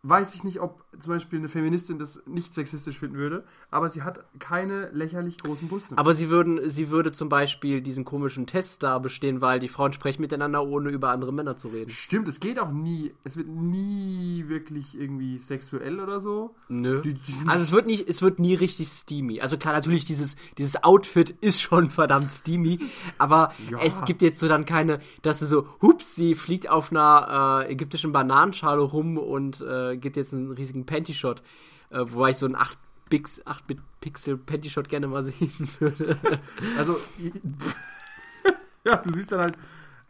weiß 0.03 0.35
ich 0.35 0.43
nicht, 0.43 0.61
ob 0.61 0.83
zum 0.99 1.13
Beispiel 1.13 1.39
eine 1.39 1.49
Feministin 1.49 1.99
das 1.99 2.21
nicht 2.27 2.53
sexistisch 2.55 2.99
finden 2.99 3.17
würde, 3.17 3.45
aber 3.71 3.89
sie 3.91 4.03
hat 4.03 4.25
keine 4.39 4.91
lächerlich 4.91 5.39
großen 5.39 5.69
Brüste. 5.69 5.97
Aber 5.97 6.15
sie 6.15 6.31
würden, 6.31 6.69
sie 6.69 6.91
würde 6.91 7.13
zum 7.13 7.29
Beispiel 7.29 7.81
diesen 7.81 8.05
komischen 8.05 8.47
Test 8.47 8.83
da 8.83 8.99
bestehen, 8.99 9.41
weil 9.41 9.61
die 9.61 9.69
Frauen 9.69 9.93
sprechen 9.93 10.21
miteinander, 10.23 10.67
ohne 10.67 10.91
über 10.91 11.11
andere 11.11 11.33
Männer 11.33 11.57
zu 11.57 11.69
reden. 11.69 11.91
Stimmt, 11.91 12.27
es 12.29 12.41
geht 12.41 12.59
auch 12.59 12.73
nie, 12.73 13.13
es 13.25 13.37
wird 13.37 13.47
nie 13.49 14.45
wirklich 14.49 14.99
irgendwie 14.99 15.39
sexuell 15.39 16.01
oder 16.01 16.21
so. 16.21 16.55
Nö. 16.69 17.01
Die- 17.03 17.15
die- 17.15 17.35
also 17.47 17.63
es 17.63 17.73
wird 17.73 17.87
nicht, 17.87 18.09
es 18.09 18.21
wird 18.23 18.39
nie 18.39 18.55
richtig 18.55 18.89
steamy. 18.89 19.41
Also 19.41 19.57
klar, 19.59 19.73
natürlich 19.75 20.05
dieses, 20.05 20.37
dieses 20.59 20.83
Outfit 20.83 21.31
ist 21.41 21.61
schon 21.61 21.89
verdammt 21.91 22.33
steamy, 22.33 22.81
aber 23.19 23.53
Ja. 23.71 23.79
es 23.83 24.05
gibt 24.05 24.23
jetzt 24.23 24.41
so 24.41 24.49
dann 24.49 24.65
keine, 24.65 25.01
dass 25.23 25.39
du 25.39 25.47
so, 25.47 25.67
hups, 25.81 26.15
sie 26.15 26.35
fliegt 26.35 26.69
auf 26.69 26.91
einer 26.91 27.65
äh, 27.69 27.73
ägyptischen 27.73 28.13
Bananenschale 28.13 28.81
rum 28.83 29.19
und 29.19 29.61
äh, 29.61 29.97
geht 29.97 30.17
jetzt 30.17 30.35
einen 30.35 30.51
riesigen 30.51 30.80
Panty-Shot, 30.87 31.43
äh, 31.91 31.99
wobei 32.01 32.31
ich 32.31 32.37
so 32.37 32.47
einen 32.47 32.57
8 32.57 32.79
Pix, 33.09 33.41
8 33.45 33.65
Pixel 34.01 34.37
Panty-Shot 34.39 34.89
gerne 34.89 35.07
mal 35.09 35.23
sehen 35.25 35.53
würde. 35.79 36.19
Also, 36.79 36.97
ja, 38.85 38.97
du 38.97 39.13
siehst 39.13 39.33
dann 39.33 39.41
halt 39.41 39.59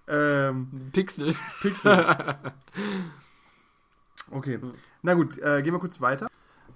ähm, 0.08 0.68
Pixel. 0.92 1.34
Pixel. 1.62 2.36
Okay, 4.32 4.60
na 5.02 5.14
gut, 5.14 5.38
äh, 5.38 5.60
gehen 5.62 5.72
wir 5.74 5.80
kurz 5.80 6.00
weiter. 6.00 6.28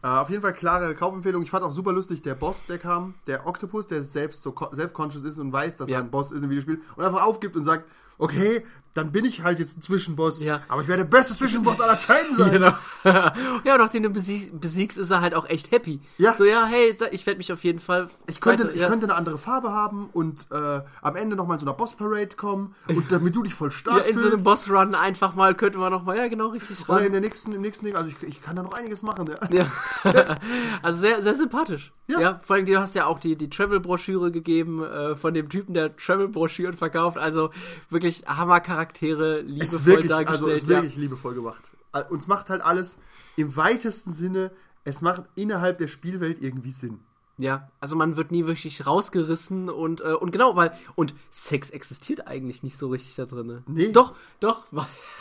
Äh, 0.03 0.09
auf 0.09 0.29
jeden 0.29 0.43
Fall 0.43 0.53
klare 0.55 0.95
Kaufempfehlung. 0.95 1.43
Ich 1.43 1.51
fand 1.51 1.65
auch 1.65 1.71
super 1.71 1.93
lustig, 1.93 2.21
der 2.23 2.35
Boss, 2.35 2.67
der 2.67 2.79
kam, 2.79 3.15
der 3.29 3.47
Octopus, 3.47 3.87
der 3.87 4.03
selbst 4.03 4.43
so 4.43 4.53
co- 4.53 4.75
self-conscious 4.75 5.23
ist 5.25 5.39
und 5.39 5.53
weiß, 5.53 5.77
dass 5.77 5.89
Ja. 5.89 5.99
er 5.99 6.03
ein 6.05 6.11
Boss 6.11 6.33
ist 6.33 6.43
im 6.43 6.51
Videospiel 6.51 6.81
und 6.97 7.05
einfach 7.05 7.23
aufgibt 7.23 7.55
und 7.55 7.63
sagt, 7.63 7.89
okay, 8.19 8.65
dann 8.95 9.13
bin 9.13 9.25
ich 9.25 9.43
halt 9.43 9.59
jetzt 9.59 9.77
ein 9.77 9.83
Zwischenboss, 9.83 10.41
Ja. 10.41 10.63
aber 10.69 10.83
ich 10.83 10.89
werde 10.89 11.03
der 11.05 11.11
beste 11.11 11.35
Zwischenboss 11.37 11.81
aller 11.81 11.99
Zeiten 11.99 12.35
sein. 12.35 12.45
Genau. 12.55 12.73
ja, 13.05 13.75
und 13.75 13.79
nachdem 13.81 14.03
du 14.05 14.11
besieg, 14.11 14.59
besiegst, 14.61 14.97
ist 14.97 15.11
er 15.11 15.21
halt 15.21 15.35
auch 15.35 15.49
echt 15.49 15.71
happy. 15.73 16.01
Ja. 16.19 16.33
So, 16.33 16.45
ja, 16.45 16.65
hey, 16.67 16.95
ich 17.11 17.27
werde 17.27 17.39
mich 17.39 17.53
auf 17.53 17.65
jeden 17.65 17.81
Fall. 17.81 18.07
Ich 18.29 18.41
könnte, 18.41 18.65
weiter- 18.65 18.75
ich 18.75 18.81
ja. 18.81 18.89
könnte 18.89 19.07
eine 19.07 19.15
andere 19.17 19.37
Farbe 19.39 19.73
haben 19.73 20.09
und 20.13 20.47
äh, 20.51 20.81
am 21.03 21.17
Ende 21.17 21.37
nochmal 21.37 21.57
in 21.57 21.61
so 21.61 21.67
einer 21.67 21.75
Boss-Parade 21.77 22.37
kommen 22.37 22.75
und 22.89 23.11
damit 23.11 23.35
du 23.37 23.43
dich 23.43 23.55
voll 23.55 23.71
stark 23.71 23.99
ja, 23.99 24.03
in 24.05 24.15
so 24.17 24.23
einem 24.23 24.31
fühlst. 24.33 24.45
Boss-Run 24.45 24.95
einfach 24.95 25.35
mal, 25.35 25.55
könnte 25.55 25.79
man 25.79 25.91
noch 25.93 26.05
mal, 26.05 26.17
ja, 26.17 26.29
genau, 26.29 26.49
richtig 26.49 26.89
Oder 26.89 26.99
in 27.01 27.05
ran. 27.07 27.13
der 27.13 27.21
nächsten, 27.21 27.53
im 27.53 27.61
nächsten 27.63 27.85
Ding, 27.87 27.97
also 27.97 28.09
ich, 28.09 28.23
ich 28.23 28.41
kann 28.43 28.55
da 28.57 28.63
noch 28.63 28.73
einiges 28.75 29.03
machen. 29.03 29.29
Ja. 29.51 29.67
Ja. 30.13 30.25
also 30.83 31.01
sehr, 31.01 31.23
sehr 31.23 31.35
sympathisch. 31.35 31.93
Ja. 32.07 32.21
Ja. 32.21 32.41
vor 32.45 32.57
allem, 32.57 32.67
du 32.67 32.79
hast 32.79 32.95
ja 32.95 33.07
auch 33.07 33.19
die, 33.19 33.35
die 33.35 33.49
Travel-Broschüre 33.51 34.31
gegeben 34.31 34.83
äh, 34.85 35.17
von 35.17 35.33
dem 35.35 35.49
Typen, 35.49 35.73
der 35.75 35.97
Travel-Broschüren 35.97 36.77
verkauft. 36.77 37.17
Also 37.19 37.51
wirklich 37.91 38.25
Hammer-Charaktere, 38.27 38.84
Es 38.93 39.49
liebevoll 39.51 39.79
ist 39.79 39.87
wirklich, 39.87 40.09
dargestellt. 40.09 40.29
also 40.29 40.51
es 40.51 40.63
ist 40.63 40.69
ja. 40.69 40.77
wirklich 40.77 40.97
liebevoll 40.97 41.35
gemacht. 41.35 41.63
Äh, 41.93 42.05
Uns 42.11 42.27
macht 42.27 42.51
halt 42.51 42.63
alles 42.63 42.99
im 43.37 43.57
weitesten 43.57 44.13
Sinne, 44.13 44.51
es 44.85 45.01
macht 45.01 45.25
innerhalb 45.35 45.79
der 45.79 45.89
Spielwelt 45.89 46.43
irgendwie 46.43 46.71
Sinn. 46.71 47.01
Ja, 47.37 47.69
also 47.81 47.97
man 47.97 48.17
wird 48.17 48.31
nie 48.31 48.47
wirklich 48.47 48.87
rausgerissen 48.87 49.69
und, 49.69 50.01
äh, 50.03 50.13
und 50.13 50.31
genau, 50.31 50.55
weil, 50.55 50.73
und 50.95 51.15
Sex 51.31 51.71
existiert 51.71 52.29
eigentlich 52.29 52.63
nicht 52.63 52.77
so 52.77 52.89
richtig 52.89 53.17
da 53.17 53.27
drin. 53.27 53.65
Nee. 53.67 53.91
Doch, 53.91 54.15
doch, 54.39 54.67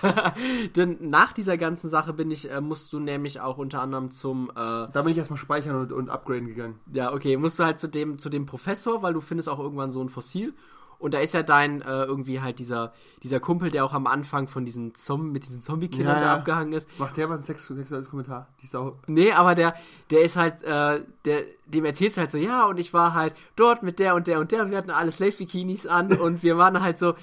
denn 0.75 0.97
nach 1.09 1.33
dieser 1.33 1.57
ganzen 1.57 1.89
Sache 1.89 2.13
bin 2.13 2.29
ich, 2.29 2.51
äh, 2.51 2.61
musst 2.61 2.93
du 2.93 2.99
nämlich 2.99 3.41
auch 3.41 3.57
unter 3.57 3.81
anderem 3.81 4.11
zum, 4.11 4.51
äh, 4.51 4.53
Da 4.53 5.01
bin 5.01 5.07
ich 5.07 5.17
erstmal 5.17 5.39
speichern 5.39 5.75
und, 5.75 5.91
und 5.91 6.09
upgraden 6.09 6.47
gegangen. 6.47 6.79
ja, 6.93 7.11
okay, 7.11 7.35
musst 7.35 7.57
du 7.57 7.63
halt 7.63 7.79
zu 7.79 7.87
dem, 7.87 8.19
zu 8.19 8.29
dem 8.29 8.45
Professor, 8.45 9.01
weil 9.01 9.13
du 9.13 9.21
findest 9.21 9.49
auch 9.49 9.59
irgendwann 9.59 9.91
so 9.91 10.01
ein 10.01 10.09
Fossil. 10.09 10.53
Und 10.99 11.13
da 11.13 11.19
ist 11.19 11.33
ja 11.33 11.43
dein, 11.43 11.81
äh, 11.81 12.03
irgendwie 12.03 12.41
halt 12.41 12.59
dieser, 12.59 12.93
dieser 13.23 13.39
Kumpel, 13.39 13.69
der 13.71 13.83
auch 13.83 13.93
am 13.93 14.07
Anfang 14.07 14.47
von 14.47 14.65
diesen 14.65 14.95
Zom 14.95 15.31
mit 15.31 15.45
diesen 15.45 15.61
Zombie-Killern 15.61 16.15
Ja, 16.15 16.19
da 16.21 16.25
ja. 16.27 16.33
abgehangen 16.35 16.73
ist. 16.73 16.87
Macht 16.99 17.17
der 17.17 17.29
was 17.29 17.41
ein 17.41 17.43
sex 17.43 17.67
sexuelles 17.67 18.09
Kommentar? 18.09 18.47
Die 18.61 18.67
Sau. 18.67 18.97
Nee, 19.07 19.31
aber 19.31 19.55
der, 19.55 19.75
der 20.11 20.21
ist 20.21 20.35
halt, 20.35 20.63
äh, 20.63 21.01
der, 21.25 21.43
dem 21.65 21.85
erzählst 21.85 22.17
du 22.17 22.21
halt 22.21 22.31
so, 22.31 22.37
ja, 22.37 22.65
und 22.65 22.79
ich 22.79 22.93
war 22.93 23.13
halt 23.13 23.33
dort 23.55 23.83
mit 23.83 23.99
der 23.99 24.15
und 24.15 24.27
der 24.27 24.39
und 24.39 24.51
der 24.51 24.63
und 24.63 24.71
wir 24.71 24.77
hatten 24.77 24.91
alle 24.91 25.11
Slave-Bikinis 25.11 25.87
an 25.87 26.13
und 26.17 26.43
wir 26.43 26.57
waren 26.57 26.81
halt 26.81 26.97
so, 26.97 27.15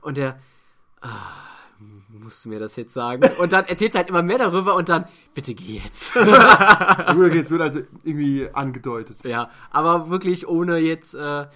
und 0.00 0.16
der, 0.16 0.38
ah, 1.00 1.08
musst 2.08 2.44
du 2.44 2.48
mir 2.48 2.58
das 2.58 2.76
jetzt 2.76 2.94
sagen? 2.94 3.22
Und 3.38 3.52
dann 3.52 3.66
erzählst 3.66 3.94
du 3.94 3.98
halt 3.98 4.08
immer 4.08 4.22
mehr 4.22 4.38
darüber 4.38 4.74
und 4.74 4.88
dann, 4.88 5.04
bitte 5.34 5.54
geh 5.54 5.80
jetzt. 5.84 6.14
Ja, 6.26 7.12
gut, 7.12 7.26
okay, 7.26 7.38
es 7.38 7.50
wird 7.50 7.62
also 7.62 7.80
irgendwie 8.02 8.48
angedeutet. 8.52 9.22
ja, 9.24 9.50
aber 9.70 10.10
wirklich 10.10 10.48
ohne 10.48 10.78
jetzt, 10.78 11.14
äh, 11.14 11.46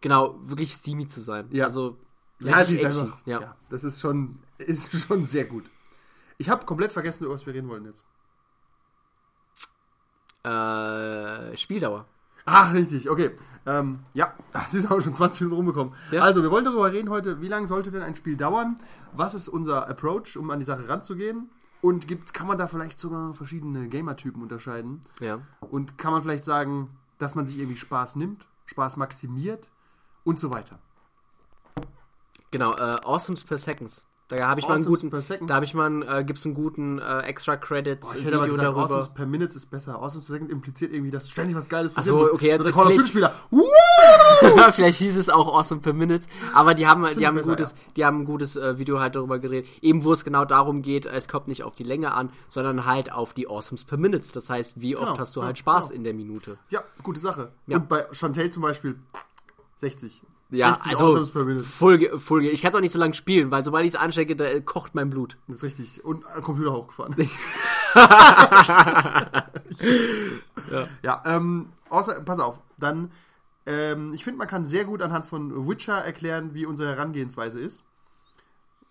genau, 0.00 0.36
wirklich 0.42 0.72
steamy 0.72 1.06
zu 1.06 1.20
sein. 1.20 1.48
Ja. 1.50 1.66
Also, 1.66 1.96
Ja, 2.40 2.64
die 2.64 2.74
ist 2.74 2.84
einfach, 2.84 3.18
ja. 3.26 3.40
ja. 3.40 3.56
das 3.68 3.84
ist 3.84 4.00
schon, 4.00 4.38
ist 4.58 4.92
schon 4.92 5.24
sehr 5.26 5.44
gut. 5.44 5.64
Ich 6.38 6.48
habe 6.48 6.64
komplett 6.64 6.92
vergessen, 6.92 7.24
über 7.24 7.34
was 7.34 7.44
wir 7.46 7.54
reden 7.54 7.68
wollen 7.68 7.84
jetzt. 7.84 8.02
Äh, 10.42 11.56
Spieldauer. 11.56 12.06
Ach, 12.46 12.72
richtig, 12.72 13.10
okay. 13.10 13.32
Ähm, 13.66 14.00
ja, 14.14 14.34
es 14.66 14.74
ist 14.74 14.90
auch 14.90 15.00
schon 15.00 15.14
20 15.14 15.42
Minuten 15.42 15.56
rumgekommen. 15.56 15.94
Ja. 16.10 16.22
Also, 16.22 16.42
wir 16.42 16.50
wollen 16.50 16.64
darüber 16.64 16.90
reden 16.90 17.10
heute, 17.10 17.42
wie 17.42 17.48
lange 17.48 17.66
sollte 17.66 17.90
denn 17.90 18.02
ein 18.02 18.14
Spiel 18.14 18.36
dauern? 18.36 18.76
Was 19.12 19.34
ist 19.34 19.48
unser 19.48 19.88
Approach, 19.88 20.36
um 20.36 20.50
an 20.50 20.58
die 20.58 20.64
Sache 20.64 20.88
ranzugehen? 20.88 21.50
Und 21.82 22.08
gibt, 22.08 22.34
kann 22.34 22.46
man 22.46 22.58
da 22.58 22.68
vielleicht 22.68 22.98
sogar 22.98 23.34
verschiedene 23.34 23.88
Gamer-Typen 23.88 24.42
unterscheiden? 24.42 25.00
Ja. 25.20 25.40
Und 25.60 25.98
kann 25.98 26.12
man 26.12 26.22
vielleicht 26.22 26.44
sagen, 26.44 26.90
dass 27.18 27.34
man 27.34 27.46
sich 27.46 27.58
irgendwie 27.58 27.78
Spaß 27.78 28.16
nimmt, 28.16 28.46
Spaß 28.66 28.96
maximiert 28.96 29.68
und 30.24 30.40
so 30.40 30.50
weiter? 30.50 30.78
Genau, 32.50 32.72
äh, 32.72 32.96
Awesomes 33.04 33.44
per 33.44 33.58
Seconds. 33.58 34.06
Da 34.28 34.48
habe 34.48 34.60
ich 34.60 34.68
mal 34.68 34.76
einen 34.76 34.84
guten, 34.84 35.10
da 35.48 35.54
habe 35.56 35.64
ich 35.64 35.74
mal, 35.74 36.02
äh, 36.20 36.22
gibt's 36.22 36.46
einen 36.46 36.54
guten 36.54 37.00
äh, 37.00 37.22
Extra 37.22 37.56
Credits 37.56 38.06
Boah, 38.06 38.14
ich 38.16 38.24
hätte 38.24 38.36
aber 38.36 38.44
Video 38.44 38.58
gesagt, 38.58 38.76
darüber. 38.76 38.84
Awesomes 38.84 39.08
per 39.08 39.26
Minute 39.26 39.56
ist 39.56 39.68
besser. 39.70 39.96
Awesomes 39.96 40.26
per 40.26 40.34
Second 40.34 40.52
impliziert 40.52 40.92
irgendwie, 40.92 41.10
dass 41.10 41.28
ständig 41.28 41.56
was 41.56 41.68
Geiles 41.68 41.90
Ach 41.92 41.96
passieren 41.96 42.18
so, 42.18 42.22
muss. 42.26 42.32
okay, 42.32 42.56
so 42.56 42.62
der 42.62 42.76
of 42.76 43.44
vielleicht- 44.74 44.98
hieß 44.98 45.16
es 45.16 45.28
auch 45.28 45.48
Awesome 45.52 45.80
per 45.80 45.94
Minute, 45.94 46.26
aber 46.54 46.74
die 46.74 46.86
haben, 46.86 47.04
die 47.18 47.26
haben 47.26 47.34
ein 47.34 47.38
besser, 47.38 47.50
gutes, 47.50 47.74
die 47.96 48.04
haben 48.04 48.20
ein 48.20 48.24
gutes 48.24 48.54
äh, 48.54 48.78
Video 48.78 49.00
halt 49.00 49.16
darüber 49.16 49.40
gedreht, 49.40 49.66
eben 49.82 50.04
wo 50.04 50.12
es 50.12 50.22
genau 50.22 50.44
darum 50.44 50.82
geht, 50.82 51.06
es 51.06 51.26
kommt 51.26 51.48
nicht 51.48 51.64
auf 51.64 51.74
die 51.74 51.82
Länge 51.82 52.12
an, 52.14 52.30
sondern 52.48 52.86
halt 52.86 53.10
auf 53.10 53.34
die 53.34 53.48
Awesomes 53.48 53.84
per 53.84 53.98
Minutes. 53.98 54.30
Das 54.30 54.48
heißt, 54.48 54.80
wie 54.80 54.96
oft 54.96 55.06
Genau, 55.08 55.18
hast 55.18 55.34
du 55.34 55.40
ja, 55.40 55.46
halt 55.46 55.58
Spaß 55.58 55.88
genau. 55.88 55.96
in 55.96 56.04
der 56.04 56.14
Minute? 56.14 56.56
Ja, 56.68 56.84
gute 57.02 57.18
Sache. 57.18 57.50
Ja. 57.66 57.78
Und 57.78 57.88
bei 57.88 58.06
Chantel 58.12 58.50
zum 58.50 58.62
Beispiel 58.62 58.96
60. 59.80 60.22
Ja, 60.50 60.74
60 60.74 60.90
also. 60.98 61.24
Folge, 61.62 62.18
Folge. 62.18 62.50
Ich 62.50 62.60
kann 62.60 62.70
es 62.70 62.76
auch 62.76 62.80
nicht 62.80 62.92
so 62.92 62.98
lange 62.98 63.14
spielen, 63.14 63.50
weil 63.50 63.64
sobald 63.64 63.86
ich 63.86 63.94
es 63.94 64.00
anstecke, 64.00 64.36
da 64.36 64.44
äh, 64.44 64.60
kocht 64.60 64.94
mein 64.94 65.08
Blut. 65.10 65.36
Das 65.46 65.56
ist 65.56 65.62
richtig. 65.62 66.04
Und 66.04 66.24
äh, 66.36 66.40
Computer 66.40 66.72
hochgefahren. 66.72 67.14
ja, 70.70 70.88
ja 71.02 71.22
ähm, 71.24 71.70
außer, 71.88 72.20
pass 72.22 72.40
auf. 72.40 72.58
Dann, 72.78 73.12
ähm, 73.66 74.12
ich 74.12 74.24
finde, 74.24 74.38
man 74.38 74.48
kann 74.48 74.66
sehr 74.66 74.84
gut 74.84 75.02
anhand 75.02 75.26
von 75.26 75.68
Witcher 75.68 75.98
erklären, 75.98 76.52
wie 76.52 76.66
unsere 76.66 76.90
Herangehensweise 76.90 77.60
ist. 77.60 77.84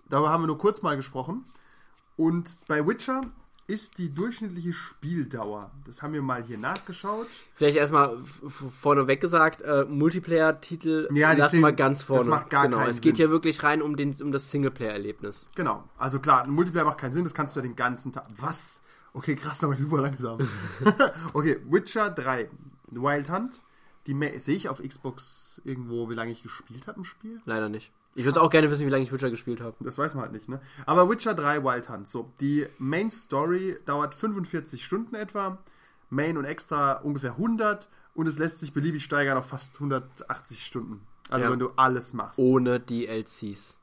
Darüber 0.08 0.30
haben 0.30 0.44
wir 0.44 0.48
nur 0.48 0.58
kurz 0.58 0.82
mal 0.82 0.96
gesprochen. 0.96 1.46
Und 2.16 2.58
bei 2.68 2.86
Witcher 2.88 3.24
ist 3.70 4.00
die 4.00 4.12
durchschnittliche 4.12 4.74
Spieldauer. 4.74 5.70
Das 5.86 6.02
haben 6.02 6.14
wir 6.14 6.24
mal 6.24 6.44
hier 6.44 6.58
nachgeschaut. 6.58 7.28
Vielleicht 7.54 7.78
erstmal 7.78 8.18
vorneweg 8.48 9.22
gesagt, 9.22 9.62
äh, 9.62 9.86
Multiplayer-Titel 9.86 11.08
Ja, 11.14 11.34
lassen 11.34 11.62
wir 11.62 11.72
ganz 11.74 12.00
das 12.00 12.08
vorne. 12.08 12.30
macht 12.32 12.50
gar 12.50 12.66
genau, 12.66 12.78
keinen 12.78 12.90
es 12.90 13.00
geht 13.00 13.18
Sinn. 13.18 13.28
hier 13.28 13.30
wirklich 13.30 13.62
rein 13.62 13.84
um, 13.84 13.96
den, 13.96 14.16
um 14.24 14.32
das 14.32 14.50
Singleplayer-Erlebnis. 14.50 15.46
Genau. 15.56 15.84
Also 16.00 16.20
klar, 16.20 16.46
ein 16.46 16.50
Multiplayer 16.50 16.84
macht 16.84 16.98
keinen 16.98 17.12
Sinn, 17.12 17.24
das 17.24 17.36
kannst 17.36 17.56
du 17.56 17.60
ja 17.60 17.64
den 17.64 17.76
ganzen 17.76 18.12
Tag. 18.12 18.26
Was? 18.38 18.82
Okay, 19.14 19.36
krass, 19.36 19.64
aber 19.64 19.78
super 19.78 20.02
langsam. 20.02 20.40
okay, 21.34 21.60
Witcher 21.70 22.10
3, 22.10 22.50
Wild 22.88 23.30
Hunt. 23.30 23.64
Die 24.08 24.40
sehe 24.40 24.56
ich 24.56 24.68
auf 24.68 24.82
Xbox 24.82 25.62
irgendwo, 25.64 26.10
wie 26.10 26.16
lange 26.16 26.32
ich 26.32 26.42
gespielt 26.42 26.88
habe 26.88 26.98
im 26.98 27.04
Spiel? 27.04 27.40
Leider 27.46 27.70
nicht. 27.70 27.92
Ich 28.20 28.26
würde 28.26 28.42
auch 28.42 28.50
gerne 28.50 28.70
wissen, 28.70 28.86
wie 28.86 28.90
lange 28.90 29.04
ich 29.04 29.14
Witcher 29.14 29.30
gespielt 29.30 29.62
habe. 29.62 29.78
Das 29.80 29.98
weiß 29.98 30.14
man 30.14 30.24
halt 30.24 30.34
nicht, 30.34 30.50
ne? 30.50 30.60
Aber 30.86 31.10
Witcher 31.10 31.34
3 31.34 31.64
Wild 31.64 31.88
Hunt, 31.88 32.06
so. 32.06 32.34
Die 32.42 32.68
Main 32.78 33.10
Story 33.10 33.78
dauert 33.86 34.14
45 34.14 34.84
Stunden 34.84 35.16
etwa. 35.16 35.58
Main 36.10 36.38
und 36.38 36.44
Extra 36.44 36.98
ungefähr 36.98 37.32
100 37.38 37.88
und 38.16 38.28
es 38.28 38.38
lässt 38.38 38.60
sich 38.60 38.74
beliebig 38.74 39.06
steigern 39.06 39.38
auf 39.38 39.46
fast 39.48 39.76
180 39.76 40.66
Stunden. 40.66 41.08
Also 41.30 41.46
Ja. 41.46 41.52
wenn 41.52 41.60
du 41.60 41.70
alles 41.78 42.12
machst. 42.12 42.40
Ohne 42.40 42.82
DLCs. 42.82 43.80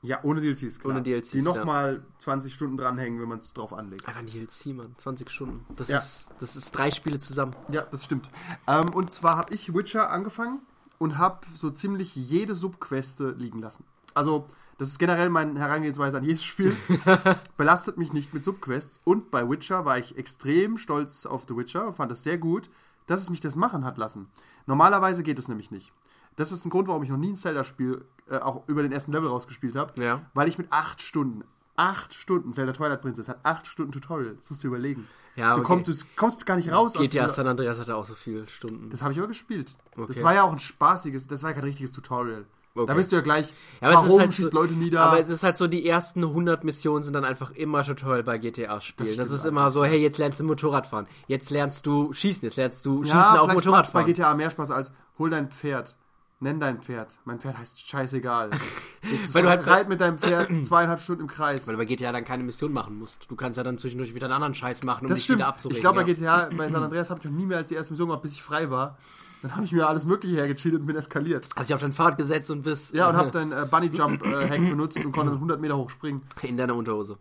Ja, 0.00 0.20
ohne 0.22 0.40
DLCs, 0.40 0.78
klar. 0.78 0.94
Ohne 0.94 1.02
DLCs, 1.02 1.32
Die 1.32 1.42
nochmal 1.42 2.02
20 2.20 2.54
Stunden 2.54 2.78
dranhängen, 2.78 3.20
wenn 3.20 3.28
man 3.28 3.40
es 3.40 3.52
drauf 3.52 3.74
anlegt. 3.74 4.08
Einfach 4.08 4.20
ein 4.20 4.26
DLC, 4.26 4.68
Mann. 4.74 4.94
20 4.96 5.28
Stunden. 5.28 5.66
Das, 5.76 5.88
Ja. 5.88 5.98
ist, 5.98 6.30
das 6.38 6.56
ist 6.56 6.70
drei 6.70 6.90
Spiele 6.90 7.18
zusammen. 7.18 7.54
Ja, 7.68 7.82
das 7.82 8.06
stimmt. 8.06 8.30
Ähm, 8.66 8.88
und 8.94 9.10
zwar 9.12 9.36
habe 9.36 9.52
ich 9.52 9.74
Witcher 9.74 10.08
angefangen 10.10 10.62
und 11.00 11.16
habe 11.16 11.46
so 11.54 11.70
ziemlich 11.70 12.14
jede 12.14 12.54
Subqueste 12.54 13.30
liegen 13.30 13.60
lassen. 13.60 13.84
Also, 14.12 14.46
das 14.76 14.88
ist 14.88 14.98
generell 14.98 15.30
meine 15.30 15.58
Herangehensweise 15.58 16.18
an 16.18 16.24
jedes 16.24 16.44
Spiel. 16.44 16.76
Belastet 17.56 17.96
mich 17.96 18.12
nicht 18.12 18.34
mit 18.34 18.44
Subquests. 18.44 19.00
Und 19.04 19.30
bei 19.30 19.48
Witcher 19.48 19.84
war 19.86 19.98
ich 19.98 20.18
extrem 20.18 20.76
stolz 20.76 21.24
auf 21.24 21.46
The 21.48 21.56
Witcher 21.56 21.86
und 21.86 21.94
fand 21.94 22.12
es 22.12 22.22
sehr 22.22 22.36
gut, 22.36 22.68
dass 23.06 23.22
es 23.22 23.30
mich 23.30 23.40
das 23.40 23.56
machen 23.56 23.84
hat 23.84 23.96
lassen. 23.96 24.28
Normalerweise 24.66 25.22
geht 25.22 25.38
es 25.38 25.48
nämlich 25.48 25.70
nicht. 25.70 25.92
Das 26.36 26.52
ist 26.52 26.66
ein 26.66 26.70
Grund, 26.70 26.86
warum 26.86 27.02
ich 27.02 27.08
noch 27.08 27.16
nie 27.16 27.30
ein 27.30 27.36
Zelda-Spiel 27.36 28.04
äh, 28.28 28.38
auch 28.38 28.68
über 28.68 28.82
den 28.82 28.92
ersten 28.92 29.12
Level 29.12 29.28
rausgespielt 29.28 29.76
habe. 29.76 30.00
Ja. 30.00 30.26
Weil 30.34 30.48
ich 30.48 30.58
mit 30.58 30.70
acht 30.70 31.00
Stunden, 31.00 31.44
acht 31.76 32.12
Stunden, 32.14 32.52
Zelda 32.52 32.72
Twilight 32.72 33.00
Princess 33.00 33.28
hat 33.28 33.38
acht 33.42 33.66
Stunden 33.66 33.92
Tutorial. 33.92 34.34
Das 34.36 34.50
musst 34.50 34.62
du 34.62 34.68
dir 34.68 34.74
überlegen. 34.74 35.06
Ja, 35.36 35.54
Du, 35.54 35.60
okay. 35.60 35.66
kommst, 35.66 35.88
du 36.02 36.06
kommst 36.16 36.44
gar 36.44 36.56
nicht 36.56 36.70
raus. 36.72 36.94
aus 36.96 37.02
GTA 37.02 37.28
San 37.28 37.46
Andreas 37.46 37.78
hatte 37.78 37.94
auch 37.96 38.04
so 38.04 38.14
viele 38.14 38.46
Stunden. 38.48 38.90
das 38.90 39.02
habe 39.02 39.12
ich 39.12 39.18
aber 39.18 39.28
gespielt. 39.28 39.76
Das 39.96 40.04
Okay. 40.10 40.22
war 40.22 40.34
ja 40.34 40.42
auch 40.42 40.52
ein 40.52 40.58
spaßiges, 40.58 41.26
das 41.26 41.42
war 41.42 41.50
ja 41.50 41.54
kein 41.54 41.64
richtiges 41.64 41.92
Tutorial. 41.92 42.44
Okay. 42.72 42.86
Da 42.86 42.94
bist 42.94 43.10
du 43.10 43.16
ja 43.16 43.22
gleich, 43.22 43.52
Ja, 43.80 43.88
aber 43.88 43.94
es 43.96 44.00
ist 44.02 44.06
warum 44.08 44.20
halt 44.20 44.32
schießt 44.34 44.52
so- 44.52 44.58
Leute 44.60 44.74
nieder. 44.74 45.00
Aber 45.00 45.18
es 45.18 45.28
ist 45.28 45.42
halt 45.42 45.56
so, 45.56 45.66
die 45.66 45.84
ersten 45.88 46.22
100 46.22 46.62
Missionen 46.62 47.02
sind 47.02 47.14
dann 47.14 47.24
einfach 47.24 47.50
immer 47.50 47.82
Tutorial 47.82 48.22
bei 48.22 48.38
GTA-Spielen. 48.38 49.08
Das 49.16 49.28
Das, 49.28 49.30
ist 49.32 49.44
immer 49.44 49.70
so, 49.72 49.84
hey, 49.84 49.98
jetzt 50.00 50.18
lernst 50.18 50.38
du 50.38 50.44
Motorrad 50.44 50.86
fahren. 50.86 51.08
Jetzt 51.26 51.50
lernst 51.50 51.84
du 51.86 52.12
Schießen. 52.12 52.44
Jetzt 52.46 52.56
lernst 52.56 52.86
du 52.86 53.02
Schießen 53.02 53.18
ja, 53.18 53.40
auf 53.40 53.52
Motorradfahren. 53.52 54.06
bei 54.06 54.12
GTA 54.12 54.34
mehr 54.34 54.50
Spaß 54.50 54.70
als 54.70 54.92
hol 55.18 55.30
dein 55.30 55.50
Pferd. 55.50 55.96
Nenn 56.42 56.58
dein 56.58 56.80
Pferd. 56.80 57.18
Mein 57.26 57.38
Pferd 57.38 57.58
heißt 57.58 57.86
scheißegal. 57.86 58.48
Weil 59.32 59.42
du 59.42 59.48
halt- 59.50 59.66
reit 59.66 59.88
mit 59.90 60.00
deinem 60.00 60.16
Pferd 60.16 60.48
zweieinhalb 60.64 61.00
Stunden 61.02 61.20
im 61.22 61.28
Kreis. 61.28 61.66
Weil 61.66 61.74
du 61.74 61.78
bei 61.78 61.84
GTA 61.84 62.12
dann 62.12 62.24
keine 62.24 62.42
Mission 62.44 62.72
machen 62.72 62.98
musst. 62.98 63.30
Du 63.30 63.36
kannst 63.36 63.58
ja 63.58 63.62
dann 63.62 63.76
zwischendurch 63.76 64.14
wieder 64.14 64.24
einen 64.26 64.32
anderen 64.34 64.54
Scheiß 64.54 64.82
machen, 64.84 65.02
um 65.04 65.08
Das 65.10 65.18
dich 65.18 65.24
stimmt. 65.24 65.40
wieder 65.40 65.48
abzuregen. 65.48 65.76
Ich 65.76 65.80
glaube, 65.82 66.00
bei 66.02 66.06
ja. 66.08 66.14
GTA, 66.14 66.48
bei 66.56 66.68
San 66.70 66.82
Andreas 66.82 67.10
habe 67.10 67.20
ich 67.20 67.26
noch 67.26 67.32
nie 67.32 67.44
mehr 67.44 67.58
als 67.58 67.68
die 67.68 67.74
erste 67.74 67.92
Mission 67.92 68.08
gemacht, 68.08 68.22
bis 68.22 68.32
ich 68.32 68.42
frei 68.42 68.70
war. 68.70 68.96
Dann 69.42 69.54
habe 69.54 69.64
ich 69.64 69.72
mir 69.72 69.86
alles 69.86 70.06
Mögliche 70.06 70.36
hergecheatet 70.36 70.80
und 70.80 70.86
bin 70.86 70.96
eskaliert. 70.96 71.46
Hast 71.56 71.68
dich 71.68 71.74
auf 71.74 71.80
dein 71.82 71.92
Fahrrad 71.92 72.16
gesetzt 72.16 72.50
und 72.50 72.62
bist 72.62 72.94
Ja, 72.94 73.10
und 73.10 73.16
habe 73.16 73.30
dein 73.30 73.52
äh, 73.52 73.66
Bunny 73.70 73.88
Jump 73.88 74.24
äh, 74.24 74.48
Hack 74.48 74.60
benutzt 74.60 74.96
und 75.04 75.12
konnte 75.12 75.28
dann 75.28 75.34
100 75.36 75.60
Meter 75.60 75.76
hoch 75.76 75.90
springen. 75.90 76.22
in 76.42 76.56
deiner 76.56 76.74
Unterhose. 76.74 77.18